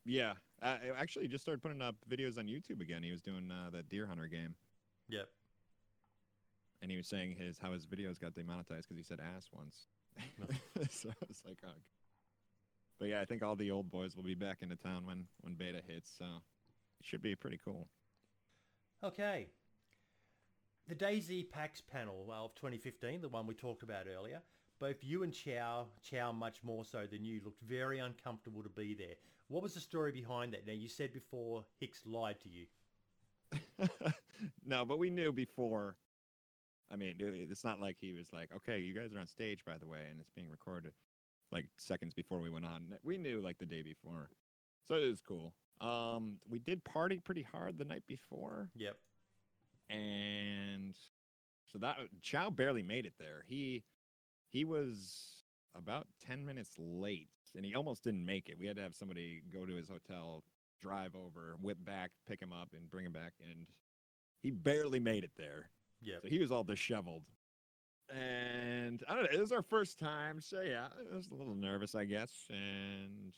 Yeah, 0.04 0.34
I 0.62 0.78
actually 0.96 1.26
just 1.26 1.42
started 1.42 1.62
putting 1.62 1.82
up 1.82 1.96
videos 2.08 2.38
on 2.38 2.46
YouTube 2.46 2.80
again. 2.80 3.02
He 3.02 3.10
was 3.10 3.22
doing 3.22 3.50
uh, 3.50 3.70
that 3.70 3.88
Deer 3.88 4.06
Hunter 4.06 4.28
game, 4.28 4.54
Yep. 5.08 5.28
And 6.86 6.90
he 6.92 6.96
was 6.96 7.08
saying 7.08 7.34
his 7.36 7.58
how 7.58 7.72
his 7.72 7.84
videos 7.84 8.20
got 8.20 8.36
demonetized 8.36 8.86
because 8.88 8.96
he 8.96 9.02
said 9.02 9.18
ass 9.18 9.48
once. 9.52 9.88
so 10.88 11.08
I 11.08 11.26
was 11.26 11.42
like, 11.44 11.58
oh. 11.66 11.70
But 13.00 13.08
yeah, 13.08 13.20
I 13.20 13.24
think 13.24 13.42
all 13.42 13.56
the 13.56 13.72
old 13.72 13.90
boys 13.90 14.14
will 14.14 14.22
be 14.22 14.36
back 14.36 14.58
into 14.60 14.76
town 14.76 15.04
when 15.04 15.24
when 15.40 15.54
beta 15.54 15.80
hits. 15.84 16.12
So 16.16 16.26
it 17.00 17.04
should 17.04 17.22
be 17.22 17.34
pretty 17.34 17.58
cool. 17.64 17.88
Okay. 19.02 19.48
The 20.86 20.94
DayZ 20.94 21.50
PAX 21.50 21.80
panel 21.80 22.28
of 22.32 22.54
2015, 22.54 23.20
the 23.20 23.28
one 23.30 23.48
we 23.48 23.54
talked 23.54 23.82
about 23.82 24.04
earlier, 24.06 24.40
both 24.78 25.02
you 25.02 25.24
and 25.24 25.32
Chow, 25.32 25.86
Chow 26.08 26.30
much 26.30 26.62
more 26.62 26.84
so 26.84 27.04
than 27.10 27.24
you, 27.24 27.40
looked 27.44 27.62
very 27.62 27.98
uncomfortable 27.98 28.62
to 28.62 28.68
be 28.68 28.94
there. 28.94 29.16
What 29.48 29.60
was 29.60 29.74
the 29.74 29.80
story 29.80 30.12
behind 30.12 30.52
that? 30.52 30.68
Now, 30.68 30.74
you 30.74 30.88
said 30.88 31.12
before 31.12 31.64
Hicks 31.80 32.02
lied 32.06 32.36
to 32.42 32.48
you. 32.48 32.66
no, 34.64 34.84
but 34.84 35.00
we 35.00 35.10
knew 35.10 35.32
before. 35.32 35.96
I 36.90 36.96
mean, 36.96 37.14
it's 37.18 37.64
not 37.64 37.80
like 37.80 37.96
he 38.00 38.12
was 38.12 38.32
like, 38.32 38.50
"Okay, 38.54 38.78
you 38.78 38.94
guys 38.94 39.12
are 39.12 39.18
on 39.18 39.26
stage, 39.26 39.64
by 39.64 39.76
the 39.78 39.86
way, 39.86 40.06
and 40.10 40.20
it's 40.20 40.30
being 40.30 40.50
recorded." 40.50 40.92
Like 41.52 41.66
seconds 41.76 42.12
before 42.14 42.40
we 42.40 42.50
went 42.50 42.64
on, 42.64 42.94
we 43.04 43.16
knew 43.18 43.40
like 43.40 43.58
the 43.58 43.66
day 43.66 43.82
before, 43.82 44.30
so 44.86 44.94
it 44.96 45.08
was 45.08 45.20
cool. 45.20 45.52
Um, 45.80 46.38
we 46.48 46.58
did 46.58 46.82
party 46.82 47.18
pretty 47.18 47.42
hard 47.42 47.78
the 47.78 47.84
night 47.84 48.02
before, 48.08 48.70
Yep. 48.76 48.96
and 49.90 50.94
so 51.72 51.78
that 51.78 51.98
Chow 52.22 52.50
barely 52.50 52.82
made 52.82 53.06
it 53.06 53.14
there. 53.18 53.44
He 53.46 53.84
he 54.50 54.64
was 54.64 55.44
about 55.74 56.08
ten 56.26 56.44
minutes 56.44 56.74
late, 56.78 57.28
and 57.54 57.64
he 57.64 57.74
almost 57.74 58.02
didn't 58.02 58.24
make 58.24 58.48
it. 58.48 58.58
We 58.58 58.66
had 58.66 58.76
to 58.76 58.82
have 58.82 58.94
somebody 58.94 59.42
go 59.52 59.64
to 59.66 59.74
his 59.74 59.88
hotel, 59.88 60.42
drive 60.80 61.14
over, 61.14 61.56
whip 61.60 61.78
back, 61.84 62.10
pick 62.26 62.40
him 62.40 62.52
up, 62.52 62.70
and 62.76 62.90
bring 62.90 63.06
him 63.06 63.12
back, 63.12 63.34
and 63.48 63.66
he 64.42 64.50
barely 64.50 64.98
made 65.00 65.24
it 65.24 65.32
there. 65.36 65.70
Yep. 66.06 66.20
So 66.22 66.28
he 66.28 66.38
was 66.38 66.52
all 66.52 66.64
disheveled. 66.64 67.24
And 68.08 69.02
I 69.08 69.14
don't 69.14 69.24
know, 69.24 69.30
it 69.32 69.40
was 69.40 69.50
our 69.50 69.62
first 69.62 69.98
time, 69.98 70.40
so 70.40 70.60
yeah, 70.60 70.86
I 71.12 71.16
was 71.16 71.28
a 71.28 71.34
little 71.34 71.56
nervous, 71.56 71.96
I 71.96 72.04
guess, 72.04 72.30
and 72.50 73.34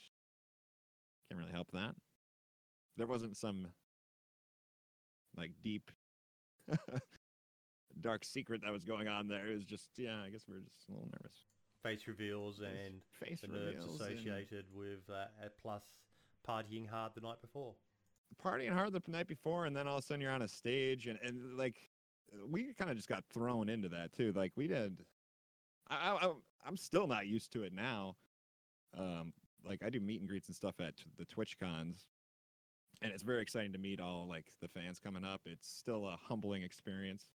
can't 1.28 1.40
really 1.40 1.52
help 1.52 1.70
that. 1.72 1.94
There 2.98 3.06
wasn't 3.06 3.36
some 3.36 3.68
like 5.36 5.52
deep 5.62 5.90
dark 8.00 8.24
secret 8.24 8.60
that 8.62 8.72
was 8.72 8.84
going 8.84 9.08
on 9.08 9.26
there. 9.26 9.48
It 9.48 9.54
was 9.54 9.64
just 9.64 9.88
yeah, 9.96 10.20
I 10.22 10.28
guess 10.28 10.44
we 10.46 10.54
were 10.54 10.60
just 10.60 10.88
a 10.90 10.92
little 10.92 11.08
nervous. 11.22 11.38
Face 11.82 12.06
reveals 12.06 12.58
and 12.58 13.00
face 13.18 13.40
the 13.40 13.48
nerves 13.48 13.76
reveals 13.76 14.00
and 14.00 14.10
associated 14.10 14.66
with 14.74 15.08
uh, 15.08 15.26
uh, 15.42 15.48
plus 15.62 15.84
partying 16.46 16.86
hard 16.86 17.12
the 17.14 17.22
night 17.22 17.40
before. 17.40 17.72
partying 18.44 18.72
hard 18.72 18.92
the 18.92 19.02
night 19.06 19.28
before, 19.28 19.64
and 19.64 19.74
then 19.74 19.86
all 19.88 19.98
of 19.98 20.04
a 20.04 20.06
sudden 20.06 20.20
you're 20.20 20.32
on 20.32 20.42
a 20.42 20.48
stage, 20.48 21.06
and, 21.06 21.18
and 21.22 21.56
like 21.56 21.76
we 22.48 22.72
kind 22.74 22.90
of 22.90 22.96
just 22.96 23.08
got 23.08 23.24
thrown 23.32 23.68
into 23.68 23.88
that 23.90 24.12
too. 24.12 24.32
Like 24.32 24.52
we 24.56 24.66
did. 24.66 25.04
I, 25.90 26.18
I 26.20 26.32
I'm 26.66 26.76
still 26.76 27.06
not 27.06 27.26
used 27.26 27.52
to 27.52 27.62
it 27.62 27.72
now. 27.72 28.16
Um, 28.96 29.32
like 29.64 29.82
I 29.84 29.90
do 29.90 30.00
meet 30.00 30.20
and 30.20 30.28
greets 30.28 30.48
and 30.48 30.56
stuff 30.56 30.74
at 30.80 30.94
the 31.18 31.24
Twitch 31.24 31.58
cons, 31.58 32.06
and 33.02 33.12
it's 33.12 33.22
very 33.22 33.42
exciting 33.42 33.72
to 33.72 33.78
meet 33.78 34.00
all 34.00 34.26
like 34.28 34.46
the 34.60 34.68
fans 34.68 34.98
coming 35.02 35.24
up. 35.24 35.40
It's 35.46 35.68
still 35.68 36.06
a 36.06 36.18
humbling 36.28 36.62
experience, 36.62 37.26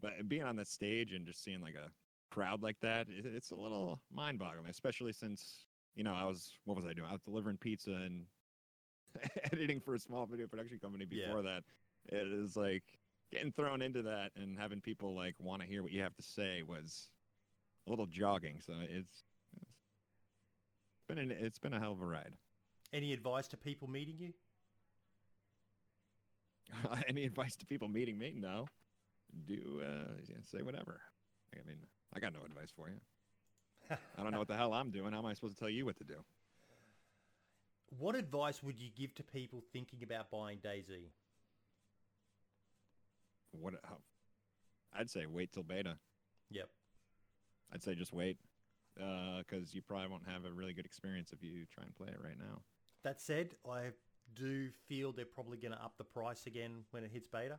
but 0.00 0.28
being 0.28 0.42
on 0.42 0.56
that 0.56 0.68
stage 0.68 1.12
and 1.12 1.26
just 1.26 1.42
seeing 1.44 1.60
like 1.60 1.74
a 1.74 1.90
crowd 2.34 2.62
like 2.62 2.78
that, 2.80 3.06
it, 3.08 3.26
it's 3.26 3.50
a 3.50 3.56
little 3.56 4.00
mind-boggling, 4.12 4.68
especially 4.68 5.12
since 5.12 5.64
you 5.94 6.04
know 6.04 6.14
I 6.14 6.24
was 6.24 6.52
what 6.64 6.76
was 6.76 6.86
I 6.86 6.92
doing? 6.92 7.08
I 7.08 7.12
was 7.12 7.22
delivering 7.22 7.56
pizza 7.58 7.90
and 7.92 8.24
editing 9.52 9.80
for 9.80 9.94
a 9.94 9.98
small 9.98 10.26
video 10.26 10.46
production 10.46 10.78
company 10.78 11.06
Yeah. 11.10 11.26
before 11.26 11.42
that. 11.42 11.62
It 12.06 12.26
is 12.28 12.56
like 12.56 12.84
getting 13.32 13.52
thrown 13.52 13.82
into 13.82 14.02
that 14.02 14.32
and 14.36 14.58
having 14.58 14.80
people 14.80 15.14
like 15.14 15.34
want 15.38 15.62
to 15.62 15.68
hear 15.68 15.82
what 15.82 15.92
you 15.92 16.02
have 16.02 16.16
to 16.16 16.22
say 16.22 16.62
was 16.66 17.08
a 17.86 17.90
little 17.90 18.06
jogging. 18.06 18.60
So 18.64 18.74
it's, 18.82 19.24
it's 19.60 21.04
been 21.08 21.18
an, 21.18 21.30
it's 21.30 21.58
been 21.58 21.74
a 21.74 21.80
hell 21.80 21.92
of 21.92 22.00
a 22.00 22.06
ride. 22.06 22.32
Any 22.92 23.12
advice 23.12 23.46
to 23.48 23.56
people 23.56 23.88
meeting 23.88 24.16
you? 24.18 24.32
Any 27.08 27.24
advice 27.24 27.56
to 27.56 27.66
people 27.66 27.88
meeting 27.88 28.18
me? 28.18 28.34
No. 28.36 28.66
Do 29.46 29.54
uh, 29.82 30.12
yeah, 30.28 30.36
say 30.42 30.62
whatever. 30.62 31.00
I 31.54 31.68
mean, 31.68 31.78
I 32.14 32.20
got 32.20 32.32
no 32.32 32.40
advice 32.44 32.70
for 32.74 32.88
you. 32.88 32.96
I 34.18 34.22
don't 34.22 34.32
know 34.32 34.38
what 34.38 34.48
the 34.48 34.56
hell 34.56 34.72
I'm 34.72 34.90
doing. 34.90 35.12
How 35.12 35.18
am 35.18 35.26
I 35.26 35.34
supposed 35.34 35.54
to 35.54 35.60
tell 35.60 35.70
you 35.70 35.84
what 35.86 35.96
to 35.98 36.04
do? 36.04 36.16
What 37.98 38.14
advice 38.14 38.62
would 38.62 38.78
you 38.78 38.88
give 38.96 39.14
to 39.16 39.22
people 39.22 39.62
thinking 39.72 40.02
about 40.02 40.30
buying 40.30 40.58
DayZ? 40.58 41.10
What? 43.52 43.74
How, 43.84 43.98
I'd 44.92 45.10
say 45.10 45.26
wait 45.26 45.52
till 45.52 45.62
beta. 45.62 45.96
Yep. 46.50 46.68
I'd 47.72 47.82
say 47.82 47.94
just 47.94 48.12
wait, 48.12 48.38
because 48.96 49.74
you 49.74 49.82
probably 49.82 50.08
won't 50.08 50.26
have 50.26 50.44
a 50.44 50.52
really 50.52 50.72
good 50.72 50.86
experience 50.86 51.32
if 51.32 51.42
you 51.42 51.64
try 51.72 51.84
and 51.84 51.94
play 51.94 52.08
it 52.08 52.18
right 52.22 52.38
now. 52.38 52.62
That 53.04 53.20
said, 53.20 53.50
I 53.68 53.90
do 54.34 54.68
feel 54.88 55.12
they're 55.12 55.24
probably 55.24 55.56
going 55.58 55.72
to 55.72 55.82
up 55.82 55.94
the 55.96 56.04
price 56.04 56.46
again 56.46 56.84
when 56.90 57.04
it 57.04 57.10
hits 57.12 57.28
beta. 57.28 57.58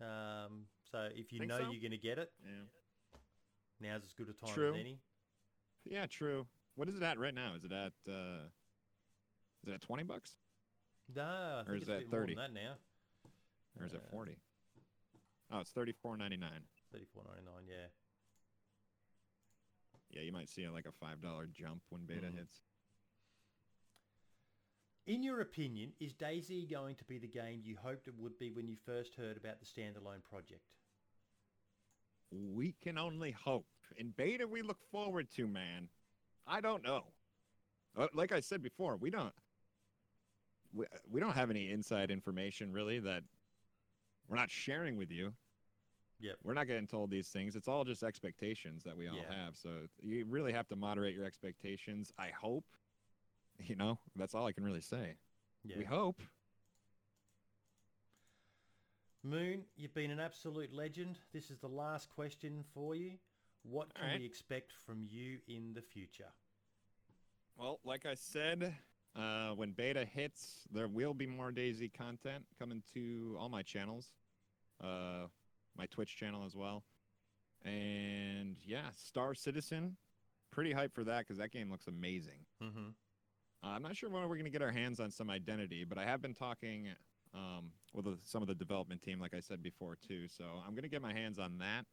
Um, 0.00 0.66
so 0.90 1.08
if 1.14 1.32
you 1.32 1.38
Think 1.40 1.50
know 1.50 1.58
so? 1.58 1.70
you're 1.70 1.80
going 1.80 1.92
to 1.92 1.96
get 1.98 2.18
it, 2.18 2.32
Yeah. 2.44 2.64
now's 3.80 4.04
as 4.04 4.12
good 4.12 4.28
a 4.28 4.32
time 4.44 4.54
True. 4.54 4.74
as 4.74 4.80
any. 4.80 4.98
Yeah, 5.84 6.06
true. 6.06 6.46
What 6.74 6.88
is 6.88 6.96
it 6.96 7.02
at 7.02 7.18
right 7.18 7.34
now? 7.34 7.54
Is 7.54 7.64
it 7.64 7.72
at 7.72 7.92
uh, 8.08 8.46
is 9.62 9.68
it 9.68 9.72
at 9.74 9.80
twenty 9.82 10.04
bucks 10.04 10.36
No, 11.14 11.22
I 11.60 11.64
think 11.66 11.76
is 11.76 11.82
it's 11.82 11.88
a 11.88 11.92
that 11.92 11.98
bit 12.00 12.10
more 12.12 12.20
30? 12.20 12.34
than 12.34 12.42
that 12.44 12.52
now. 12.60 12.74
or 13.78 13.86
is 13.86 13.92
it 13.92 14.02
Uh, 14.06 14.10
forty? 14.10 14.36
Oh, 15.52 15.60
it's 15.60 15.70
thirty 15.70 15.92
four 15.92 16.16
ninety 16.16 16.36
nine. 16.36 16.62
Thirty-four 16.92 17.24
ninety-nine. 17.28 17.64
Yeah. 17.68 17.86
Yeah, 20.10 20.22
you 20.22 20.32
might 20.32 20.48
see 20.48 20.68
like 20.68 20.86
a 20.86 20.92
five 20.92 21.20
dollar 21.20 21.46
jump 21.46 21.82
when 21.90 22.04
beta 22.06 22.26
Mhm. 22.28 22.36
hits. 22.38 22.62
In 25.06 25.22
your 25.22 25.40
opinion, 25.40 25.92
is 26.00 26.14
DayZ 26.14 26.70
going 26.70 26.94
to 26.96 27.04
be 27.04 27.18
the 27.18 27.26
game 27.26 27.60
you 27.64 27.76
hoped 27.76 28.06
it 28.08 28.14
would 28.16 28.38
be 28.38 28.50
when 28.52 28.68
you 28.68 28.76
first 28.76 29.14
heard 29.16 29.36
about 29.36 29.58
the 29.58 29.66
standalone 29.66 30.22
project? 30.22 30.62
We 32.30 32.72
can 32.72 32.96
only 32.98 33.32
hope. 33.32 33.66
In 33.96 34.10
beta, 34.10 34.46
we 34.46 34.62
look 34.62 34.80
forward 34.90 35.28
to 35.32 35.46
man. 35.46 35.88
I 36.46 36.60
don't 36.60 36.82
know. 36.82 37.12
Uh, 37.96 38.08
Like 38.14 38.32
I 38.32 38.40
said 38.40 38.62
before, 38.62 38.96
we 38.96 39.10
don't. 39.10 39.34
We, 40.72 40.86
we 41.10 41.20
don't 41.20 41.34
have 41.34 41.50
any 41.50 41.70
inside 41.70 42.10
information 42.10 42.72
really 42.72 42.98
that 43.00 43.24
we're 44.28 44.36
not 44.36 44.50
sharing 44.50 44.96
with 44.96 45.10
you. 45.10 45.34
Yep. 46.22 46.36
We're 46.44 46.54
not 46.54 46.68
getting 46.68 46.86
told 46.86 47.10
these 47.10 47.28
things. 47.28 47.56
It's 47.56 47.66
all 47.68 47.84
just 47.84 48.02
expectations 48.02 48.84
that 48.84 48.96
we 48.96 49.08
all 49.08 49.16
Yeah. 49.16 49.34
have. 49.44 49.56
So 49.56 49.88
you 50.00 50.24
really 50.24 50.52
have 50.52 50.68
to 50.68 50.76
moderate 50.76 51.14
your 51.14 51.24
expectations. 51.26 52.12
I 52.18 52.30
hope. 52.30 52.64
You 53.64 53.76
know, 53.76 53.98
that's 54.16 54.34
all 54.34 54.46
I 54.46 54.52
can 54.52 54.64
really 54.64 54.80
say. 54.80 55.14
Yeah. 55.62 55.76
We 55.78 55.84
hope. 55.84 56.20
Moon, 59.22 59.62
you've 59.76 59.94
been 59.94 60.10
an 60.10 60.18
absolute 60.18 60.72
legend. 60.72 61.18
This 61.32 61.50
is 61.50 61.58
the 61.58 61.68
last 61.68 62.08
question 62.08 62.64
for 62.74 62.96
you. 62.96 63.12
What 63.62 63.94
can 63.94 64.04
Alright. 64.04 64.20
we 64.20 64.26
expect 64.26 64.72
from 64.72 65.04
you 65.08 65.38
in 65.46 65.74
the 65.74 65.82
future? 65.82 66.32
Well, 67.56 67.78
like 67.84 68.04
I 68.04 68.14
said, 68.14 68.74
uh, 69.14 69.50
when 69.50 69.72
beta 69.72 70.04
hits, 70.04 70.62
there 70.72 70.88
will 70.88 71.14
be 71.14 71.26
more 71.26 71.52
DayZ 71.52 71.92
content 71.92 72.44
coming 72.58 72.82
to 72.94 73.36
all 73.38 73.48
my 73.48 73.62
channels, 73.62 74.10
uh, 74.82 75.26
my 75.76 75.86
Twitch 75.86 76.16
channel 76.16 76.44
as 76.44 76.54
well. 76.54 76.84
And 77.64 78.56
yeah, 78.64 78.90
Star 78.96 79.34
Citizen, 79.34 79.96
pretty 80.50 80.74
hyped 80.74 80.92
for 80.94 81.04
that 81.04 81.20
because 81.20 81.38
that 81.38 81.50
game 81.52 81.70
looks 81.70 81.86
amazing. 81.86 82.46
Mm-hmm. 82.62 82.88
Uh, 83.64 83.68
I'm 83.68 83.82
not 83.82 83.96
sure 83.96 84.10
when 84.10 84.22
we're 84.22 84.36
going 84.36 84.44
to 84.44 84.50
get 84.50 84.62
our 84.62 84.72
hands 84.72 84.98
on 85.00 85.10
some 85.10 85.30
identity, 85.30 85.84
but 85.84 85.96
I 85.98 86.04
have 86.04 86.20
been 86.20 86.34
talking 86.34 86.88
um, 87.34 87.70
with 87.94 88.04
the, 88.04 88.18
some 88.24 88.42
of 88.42 88.48
the 88.48 88.54
development 88.54 89.02
team, 89.02 89.20
like 89.20 89.34
I 89.34 89.40
said 89.40 89.62
before, 89.62 89.96
too. 89.96 90.26
So 90.28 90.44
I'm 90.66 90.72
going 90.72 90.82
to 90.82 90.88
get 90.88 91.02
my 91.02 91.12
hands 91.12 91.38
on 91.38 91.58
that 91.58 91.86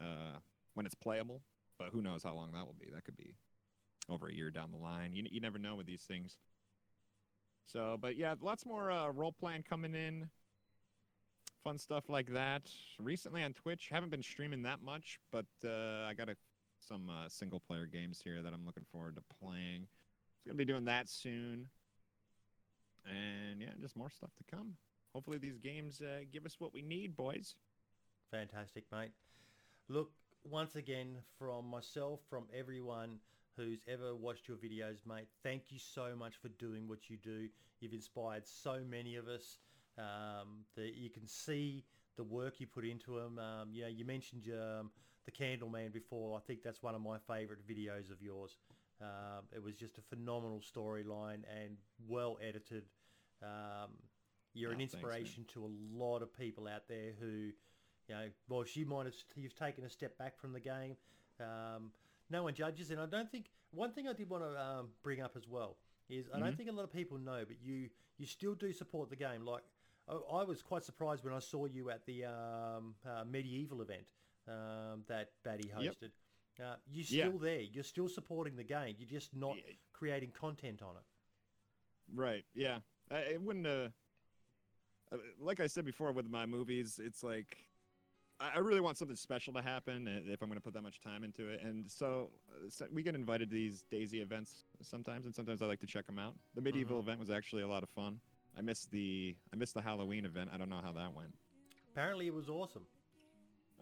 uh, 0.00 0.38
when 0.74 0.86
it's 0.86 0.94
playable. 0.94 1.40
But 1.78 1.88
who 1.92 2.02
knows 2.02 2.22
how 2.22 2.34
long 2.34 2.52
that 2.52 2.66
will 2.66 2.76
be? 2.78 2.90
That 2.94 3.04
could 3.04 3.16
be 3.16 3.34
over 4.10 4.28
a 4.28 4.34
year 4.34 4.50
down 4.50 4.70
the 4.70 4.78
line. 4.78 5.14
You, 5.14 5.24
you 5.30 5.40
never 5.40 5.58
know 5.58 5.76
with 5.76 5.86
these 5.86 6.02
things. 6.02 6.36
So, 7.66 7.96
but 7.98 8.16
yeah, 8.16 8.34
lots 8.40 8.66
more 8.66 8.90
uh, 8.90 9.08
role 9.10 9.32
playing 9.32 9.62
coming 9.62 9.94
in. 9.94 10.28
Fun 11.64 11.78
stuff 11.78 12.08
like 12.08 12.32
that. 12.32 12.62
Recently 12.98 13.42
on 13.42 13.52
Twitch, 13.52 13.88
haven't 13.92 14.10
been 14.10 14.22
streaming 14.22 14.62
that 14.62 14.82
much, 14.82 15.20
but 15.30 15.44
uh, 15.64 16.06
I 16.08 16.14
got 16.16 16.30
a, 16.30 16.36
some 16.80 17.10
uh, 17.10 17.28
single 17.28 17.60
player 17.60 17.84
games 17.86 18.20
here 18.22 18.40
that 18.42 18.54
I'm 18.54 18.64
looking 18.64 18.86
forward 18.90 19.16
to 19.16 19.22
playing. 19.42 19.86
Gonna 20.46 20.56
be 20.56 20.64
doing 20.64 20.86
that 20.86 21.08
soon. 21.08 21.66
And 23.06 23.60
yeah, 23.60 23.72
just 23.80 23.94
more 23.94 24.08
stuff 24.08 24.30
to 24.38 24.56
come. 24.56 24.74
Hopefully 25.14 25.36
these 25.36 25.58
games 25.58 26.00
uh, 26.00 26.20
give 26.32 26.46
us 26.46 26.56
what 26.58 26.72
we 26.72 26.80
need, 26.80 27.14
boys. 27.14 27.56
Fantastic, 28.30 28.84
mate. 28.90 29.10
Look, 29.88 30.12
once 30.44 30.76
again, 30.76 31.18
from 31.38 31.68
myself, 31.68 32.20
from 32.30 32.44
everyone 32.56 33.18
who's 33.56 33.80
ever 33.86 34.14
watched 34.14 34.48
your 34.48 34.56
videos, 34.56 34.98
mate, 35.06 35.26
thank 35.42 35.64
you 35.68 35.78
so 35.78 36.14
much 36.18 36.36
for 36.40 36.48
doing 36.48 36.88
what 36.88 37.10
you 37.10 37.16
do. 37.16 37.48
You've 37.80 37.92
inspired 37.92 38.46
so 38.46 38.78
many 38.88 39.16
of 39.16 39.28
us. 39.28 39.58
Um, 39.98 40.64
that 40.76 40.94
you 40.94 41.10
can 41.10 41.26
see 41.26 41.84
the 42.16 42.24
work 42.24 42.60
you 42.60 42.66
put 42.66 42.84
into 42.84 43.16
them. 43.16 43.38
Um, 43.38 43.68
you 43.72 43.82
know, 43.82 43.88
you 43.88 44.04
mentioned 44.04 44.48
um, 44.52 44.90
the 45.26 45.32
Candleman 45.32 45.92
before. 45.92 46.36
I 46.36 46.40
think 46.40 46.62
that's 46.62 46.82
one 46.82 46.94
of 46.94 47.00
my 47.02 47.18
favourite 47.18 47.66
videos 47.66 48.10
of 48.10 48.22
yours. 48.22 48.56
Um, 49.00 49.44
it 49.54 49.62
was 49.62 49.74
just 49.74 49.98
a 49.98 50.02
phenomenal 50.02 50.60
storyline 50.60 51.42
and 51.64 51.76
well 52.08 52.38
edited. 52.46 52.84
Um, 53.42 53.90
you're 54.54 54.72
Oh, 54.72 54.72
an 54.72 54.80
thanks, 54.90 55.18
inspiration 55.20 55.44
to 55.54 55.64
a 55.64 55.70
lot 55.98 56.22
of 56.22 56.36
people 56.36 56.66
out 56.68 56.88
there 56.88 57.12
who, 57.20 57.52
you 58.08 58.14
know, 58.14 58.28
well, 58.48 58.64
she 58.64 58.84
might 58.84 59.06
have 59.06 59.14
you've 59.36 59.54
taken 59.54 59.84
a 59.84 59.88
step 59.90 60.18
back 60.18 60.38
from 60.38 60.52
the 60.52 60.60
game. 60.60 60.96
Um, 61.40 61.92
no 62.30 62.44
one 62.44 62.54
judges, 62.54 62.90
and 62.90 63.00
I 63.00 63.06
don't 63.06 63.30
think 63.30 63.46
one 63.70 63.92
thing 63.92 64.08
I 64.08 64.12
did 64.12 64.28
want 64.28 64.44
to 64.44 64.60
um, 64.60 64.88
bring 65.02 65.20
up 65.20 65.36
as 65.36 65.48
well 65.48 65.76
is 66.08 66.28
I 66.34 66.38
don't 66.38 66.54
Mhm. 66.54 66.56
think 66.56 66.68
a 66.68 66.72
lot 66.72 66.84
of 66.84 66.92
people 66.92 67.18
know, 67.18 67.44
but 67.46 67.56
you 67.62 67.88
you 68.18 68.26
still 68.26 68.54
do 68.54 68.72
support 68.72 69.10
the 69.10 69.16
game. 69.16 69.44
Like 69.44 69.62
I, 70.10 70.14
I 70.38 70.44
was 70.44 70.62
quite 70.62 70.82
surprised 70.82 71.24
when 71.24 71.34
I 71.34 71.38
saw 71.38 71.66
you 71.66 71.90
at 71.90 72.04
the 72.06 72.24
um, 72.24 72.94
uh, 73.06 73.24
medieval 73.24 73.80
event 73.82 74.08
um, 74.48 75.04
that 75.08 75.30
Batty 75.44 75.70
Yep. 75.78 75.94
hosted. 75.94 76.10
Uh, 76.62 76.74
you're 76.90 77.04
Yeah. 77.04 77.26
still 77.26 77.38
there. 77.38 77.60
You're 77.60 77.84
still 77.84 78.08
supporting 78.08 78.56
the 78.56 78.64
game. 78.64 78.96
You're 78.98 79.08
just 79.08 79.34
not 79.34 79.56
Yeah. 79.56 79.72
creating 79.92 80.32
content 80.32 80.82
on 80.82 80.96
it. 80.96 81.02
Right. 82.14 82.44
Yeah. 82.54 82.78
I, 83.10 83.18
it 83.18 83.40
wouldn't. 83.40 83.66
Uh, 83.66 83.88
uh, 85.12 85.16
like 85.40 85.60
I 85.60 85.66
said 85.66 85.84
before 85.84 86.12
with 86.12 86.28
my 86.28 86.46
movies, 86.46 87.00
it's 87.02 87.22
like 87.22 87.56
I, 88.40 88.50
I 88.56 88.58
really 88.58 88.80
want 88.80 88.98
something 88.98 89.16
special 89.16 89.52
to 89.54 89.62
happen 89.62 90.06
uh, 90.08 90.32
if 90.32 90.42
I'm 90.42 90.48
going 90.48 90.58
to 90.58 90.62
put 90.62 90.74
that 90.74 90.82
much 90.82 91.00
time 91.00 91.24
into 91.24 91.48
it. 91.48 91.62
And 91.62 91.90
so, 91.90 92.30
uh, 92.50 92.68
so 92.68 92.86
we 92.92 93.02
get 93.02 93.14
invited 93.14 93.50
to 93.50 93.54
these 93.54 93.84
DayZ 93.92 94.14
events 94.14 94.64
sometimes, 94.82 95.26
and 95.26 95.34
sometimes 95.34 95.62
I 95.62 95.66
like 95.66 95.80
to 95.80 95.86
check 95.86 96.06
them 96.06 96.18
out. 96.18 96.34
The 96.54 96.60
medieval 96.60 96.98
Mhm. 96.98 97.02
event 97.02 97.20
was 97.20 97.30
actually 97.30 97.62
a 97.62 97.68
lot 97.68 97.82
of 97.82 97.88
fun. 97.90 98.20
I 98.56 98.62
missed 98.62 98.90
the 98.90 99.36
I 99.52 99.56
missed 99.56 99.74
the 99.74 99.82
Halloween 99.82 100.24
event. 100.24 100.50
I 100.52 100.58
don't 100.58 100.68
know 100.68 100.80
how 100.82 100.92
that 100.92 101.14
went. 101.14 101.34
Apparently, 101.92 102.26
it 102.26 102.34
was 102.34 102.48
awesome. 102.48 102.82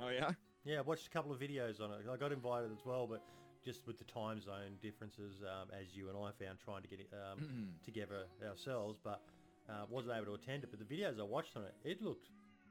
Oh 0.01 0.09
yeah. 0.09 0.31
Yeah, 0.65 0.79
I 0.79 0.81
watched 0.83 1.07
a 1.07 1.11
couple 1.11 1.33
of 1.33 1.41
videos 1.41 1.81
on 1.81 1.91
it. 1.93 2.01
I 2.11 2.17
got 2.17 2.33
invited 2.33 2.71
as 2.73 2.85
well, 2.85 3.07
but 3.07 3.23
just 3.65 3.87
with 3.87 3.99
the 3.99 4.05
time 4.05 4.41
zone 4.41 4.77
differences, 4.83 5.43
um, 5.43 5.69
as 5.79 5.95
you 5.95 6.09
and 6.09 6.17
I 6.17 6.31
found 6.45 6.59
trying 6.59 6.83
to 6.83 6.89
get 6.89 7.01
it 7.01 7.11
um, 7.13 7.69
together 7.85 8.27
ourselves, 8.47 8.99
but 9.03 9.23
uh, 9.69 9.85
wasn't 9.89 10.15
able 10.15 10.27
to 10.27 10.35
attend 10.35 10.65
it. 10.65 10.71
But 10.71 10.87
the 10.87 10.95
videos 10.95 11.19
I 11.19 11.25
watched 11.25 11.57
on 11.57 11.65
it, 11.65 11.75
it 11.85 12.03
looked 12.03 12.29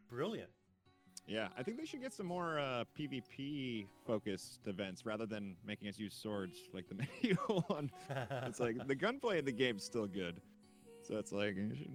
brilliant. 0.09 0.49
Yeah, 1.27 1.49
I 1.57 1.63
think 1.63 1.77
they 1.77 1.85
should 1.85 2.01
get 2.01 2.13
some 2.13 2.25
more 2.25 2.57
uh, 2.59 2.85
PvP 2.97 3.85
focused 4.05 4.61
events 4.65 5.05
rather 5.05 5.25
than 5.25 5.57
making 5.65 5.89
us 5.89 5.99
use 5.99 6.13
swords 6.13 6.57
like 6.73 6.87
the 6.87 6.95
medieval 7.23 7.65
one. 7.67 7.91
It's 8.45 8.59
like 8.59 8.87
the 8.87 8.95
gunplay 8.95 9.39
in 9.39 9.45
the 9.45 9.51
game's 9.51 9.83
still 9.83 10.07
good, 10.07 10.39
so 11.07 11.17
it's 11.17 11.31
like 11.31 11.55
you 11.55 11.75
should 11.75 11.91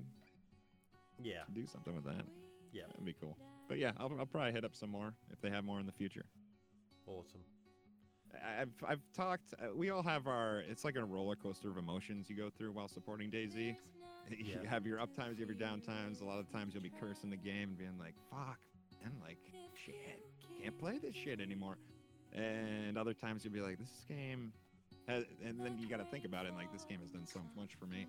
yeah, 1.23 1.43
do 1.53 1.67
something 1.67 1.95
with 1.95 2.05
that. 2.05 2.25
yeah, 2.73 2.83
That'd 2.89 3.05
be 3.05 3.15
cool. 3.21 3.37
But 3.69 3.79
yeah, 3.79 3.93
I'll, 3.99 4.13
I'll 4.19 4.27
probably 4.27 4.53
hit 4.53 4.65
up 4.65 4.75
some 4.75 4.91
more 4.91 5.15
if 5.33 5.41
they 5.41 5.51
have 5.51 5.65
more 5.65 5.79
in 5.81 5.87
the 5.87 5.93
future. 5.93 6.25
awesome. 7.07 7.41
I've 8.59 8.71
I've 8.89 9.03
talked. 9.15 9.53
Uh, 9.61 9.75
we 9.77 9.91
all 9.91 10.03
have 10.03 10.27
our. 10.27 10.61
It's 10.69 10.85
like 10.85 10.97
a 10.97 11.05
roller 11.05 11.37
coaster 11.37 11.71
of 11.71 11.77
emotions 11.77 12.31
you 12.31 12.37
go 12.37 12.49
through 12.51 12.73
while 12.73 12.89
supporting 12.89 13.31
DayZ. 13.31 13.77
You 14.31 14.61
Yeah. 14.63 14.71
have 14.71 14.87
your 14.87 15.01
up 15.01 15.15
times, 15.17 15.39
you 15.39 15.43
have 15.45 15.51
your 15.51 15.59
down 15.59 15.81
times. 15.81 16.21
A 16.21 16.25
lot 16.25 16.39
of 16.39 16.49
times 16.51 16.73
you'll 16.75 16.83
be 16.83 16.93
cursing 17.01 17.29
the 17.29 17.37
game 17.37 17.71
and 17.71 17.77
being 17.79 17.99
like, 17.99 18.15
"Fuck," 18.31 18.61
and 19.05 19.13
like, 19.21 19.37
"Shit, 19.85 20.23
can't 20.63 20.79
play 20.79 20.99
this 20.99 21.15
shit 21.15 21.41
anymore." 21.41 21.77
And 22.33 22.97
other 22.97 23.15
times 23.15 23.45
you'll 23.45 23.53
be 23.53 23.61
like, 23.61 23.79
"This 23.79 23.91
game," 24.09 24.53
has, 25.09 25.25
and 25.45 25.59
then 25.61 25.77
you 25.77 25.89
got 25.89 25.97
to 25.97 26.05
think 26.05 26.25
about 26.25 26.45
it. 26.47 26.51
And 26.51 26.57
like, 26.57 26.73
this 26.73 26.85
game 26.85 27.01
has 27.01 27.11
done 27.11 27.27
so 27.27 27.41
much 27.57 27.75
for 27.75 27.87
me, 27.87 28.07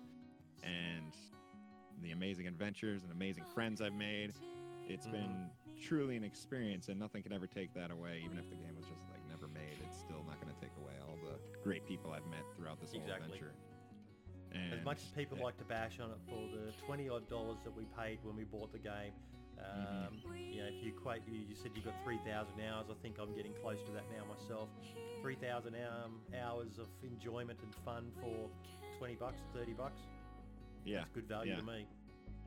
and 0.64 1.16
the 2.02 2.12
amazing 2.12 2.46
adventures 2.46 3.02
and 3.02 3.12
amazing 3.12 3.44
friends 3.54 3.80
I've 3.80 3.94
made. 3.94 4.34
It's 4.86 5.06
Mhm. 5.06 5.12
been 5.12 5.50
truly 5.80 6.16
an 6.16 6.24
experience, 6.24 6.88
and 6.88 6.98
nothing 6.98 7.22
can 7.22 7.32
ever 7.32 7.46
take 7.46 7.72
that 7.74 7.90
away. 7.90 8.22
Even 8.24 8.38
if 8.38 8.48
the 8.48 8.56
game 8.56 8.74
was 8.76 8.86
just 8.86 9.08
like 9.10 9.20
never 9.28 9.48
made, 9.48 9.78
it's 9.82 9.98
still 9.98 10.22
not 10.24 10.40
going 10.40 10.54
to 10.54 10.60
take 10.60 10.76
away 10.76 10.94
all 11.06 11.16
the 11.22 11.38
great 11.62 11.84
people 11.86 12.12
I've 12.12 12.26
met 12.26 12.44
throughout 12.56 12.80
this 12.80 12.92
whole 12.92 13.00
Exactly. 13.00 13.24
adventure. 13.26 13.54
As 14.72 14.84
much 14.84 15.02
as 15.02 15.10
people 15.10 15.38
yeah, 15.38 15.44
like 15.44 15.58
to 15.58 15.64
bash 15.64 15.98
on 16.00 16.10
it 16.10 16.18
for 16.28 16.38
the 16.54 16.72
20 16.86 17.08
odd 17.08 17.28
dollars 17.28 17.58
that 17.64 17.74
we 17.76 17.84
paid 17.98 18.18
when 18.22 18.36
we 18.36 18.44
bought 18.44 18.70
the 18.72 18.78
game, 18.78 19.12
um, 19.58 20.18
you 20.50 20.60
know, 20.62 20.68
if 20.68 20.82
you 20.82 20.92
equate, 20.96 21.22
you, 21.26 21.54
said 21.54 21.72
you 21.74 21.82
got 21.82 21.94
3,000 22.04 22.60
hours. 22.60 22.86
I 22.90 22.94
think 23.02 23.18
I'm 23.18 23.34
getting 23.34 23.52
close 23.54 23.82
to 23.86 23.92
that 23.92 24.04
now 24.10 24.24
myself. 24.24 24.68
3,000 25.22 25.74
um, 25.74 26.20
hours 26.38 26.78
of 26.78 26.86
enjoyment 27.02 27.58
and 27.62 27.74
fun 27.84 28.12
for 28.20 28.50
20 28.98 29.14
bucks, 29.16 29.40
30 29.54 29.72
bucks. 29.72 30.00
Yeah, 30.84 30.98
That's 30.98 31.10
good 31.10 31.28
value 31.28 31.52
yeah. 31.52 31.58
to 31.58 31.62
me. 31.64 31.86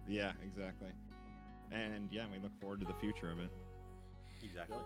yeah, 0.07 0.31
exactly. 0.43 0.89
And 1.72 2.09
yeah, 2.11 2.23
we 2.31 2.39
look 2.41 2.57
forward 2.61 2.80
to 2.81 2.85
the 2.85 2.93
future 2.93 3.30
of 3.31 3.39
it. 3.39 3.49
Exactly. 4.43 4.77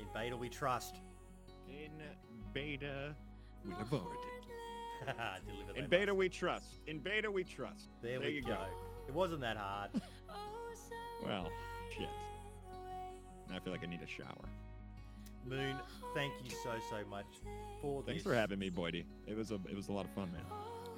In 0.00 0.06
beta 0.14 0.36
we 0.36 0.48
trust. 0.48 0.96
In 1.68 1.90
beta, 2.54 3.14
we 3.64 3.70
look 3.72 3.88
forward 3.88 4.16
to. 4.22 4.28
In 5.76 5.88
beta, 5.88 6.06
must. 6.06 6.18
we 6.18 6.28
trust. 6.28 6.66
In 6.86 6.98
beta, 6.98 7.30
we 7.30 7.44
trust. 7.44 7.88
There, 8.02 8.18
there 8.18 8.28
we 8.28 8.34
you 8.36 8.42
go. 8.42 8.48
go. 8.48 8.60
It 9.06 9.14
wasn't 9.14 9.40
that 9.42 9.56
hard. 9.56 9.90
Oh, 11.20 11.26
well, 11.26 11.48
shit. 11.96 12.06
Now 13.50 13.56
I 13.56 13.58
feel 13.58 13.72
like 13.72 13.82
I 13.82 13.86
need 13.86 14.02
a 14.02 14.06
shower. 14.06 14.48
Moon, 15.44 15.74
thank 16.14 16.32
you 16.44 16.50
so 16.62 16.70
so 16.88 16.98
much 17.10 17.26
for 17.82 18.04
Thanks 18.04 18.22
this. 18.22 18.30
for 18.32 18.36
having 18.36 18.60
me, 18.60 18.70
Boydie. 18.70 19.04
It 19.26 19.36
was 19.36 19.50
a 19.50 19.56
it 19.68 19.74
was 19.74 19.88
a 19.88 19.92
lot 19.92 20.04
of 20.04 20.12
fun, 20.12 20.30
man. 20.30 20.42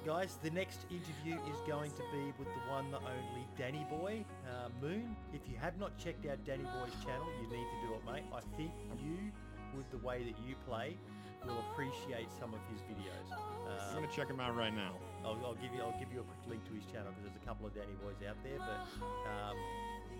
Guys, 0.05 0.39
the 0.41 0.49
next 0.49 0.79
interview 0.89 1.37
is 1.51 1.59
going 1.67 1.91
to 1.91 2.01
be 2.11 2.33
with 2.39 2.47
the 2.49 2.63
one, 2.73 2.89
the 2.89 2.97
only 2.97 3.45
Danny 3.55 3.85
Boy, 3.87 4.25
uh, 4.49 4.69
Moon. 4.81 5.15
If 5.31 5.41
you 5.47 5.55
have 5.61 5.77
not 5.77 5.95
checked 5.99 6.25
out 6.25 6.43
Danny 6.43 6.63
Boy's 6.63 6.97
channel, 7.05 7.27
you 7.37 7.45
need 7.45 7.67
to 7.69 7.77
do 7.85 7.93
it, 7.93 8.01
mate. 8.09 8.25
I 8.33 8.41
think 8.57 8.71
you, 8.97 9.29
with 9.77 9.85
the 9.91 9.99
way 10.01 10.23
that 10.25 10.33
you 10.41 10.55
play, 10.67 10.97
will 11.45 11.61
appreciate 11.69 12.33
some 12.33 12.49
of 12.53 12.59
his 12.73 12.81
videos. 12.89 13.29
I'm 13.29 13.95
Um, 13.97 14.01
gonna 14.01 14.11
check 14.13 14.27
him 14.27 14.39
out 14.39 14.55
right 14.55 14.73
now. 14.73 14.93
I'll, 15.23 15.37
I'll 15.45 15.55
give 15.61 15.69
you 15.73 15.81
I'll 15.81 15.97
give 15.99 16.11
you 16.11 16.21
a 16.21 16.23
quick 16.25 16.49
link 16.49 16.65
to 16.65 16.73
his 16.73 16.85
channel 16.91 17.13
because 17.13 17.29
there's 17.29 17.41
a 17.41 17.45
couple 17.45 17.65
of 17.69 17.73
Danny 17.77 17.93
boys 18.01 18.17
out 18.27 18.37
there. 18.41 18.57
But 18.57 18.81
um, 19.29 19.57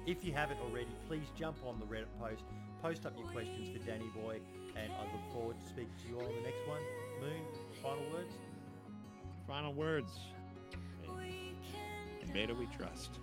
if 0.06 0.24
you 0.24 0.32
haven't 0.34 0.60
already, 0.62 0.94
please 1.10 1.26
jump 1.38 1.58
on 1.66 1.80
the 1.82 1.86
Reddit 1.90 2.10
post, 2.22 2.46
post 2.82 3.06
up 3.06 3.18
your 3.18 3.28
questions 3.34 3.70
for 3.74 3.82
Danny 3.86 4.10
Boy, 4.14 4.42
and 4.78 4.94
I 4.94 5.04
look 5.10 5.26
forward 5.34 5.58
to 5.60 5.66
speaking 5.66 5.94
to 6.06 6.08
you 6.10 6.16
all 6.22 6.26
on 6.26 6.34
the 6.38 6.46
next 6.46 6.62
one. 6.70 6.82
Moon, 7.22 7.42
final 7.82 8.06
words 8.14 8.34
final 9.52 9.74
words. 9.74 10.18
In 12.22 12.32
Beta, 12.32 12.56
we 12.56 12.68
trust. 12.68 13.20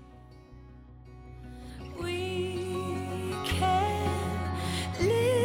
We 1.98 3.32
can 3.46 4.10
live. 5.00 5.37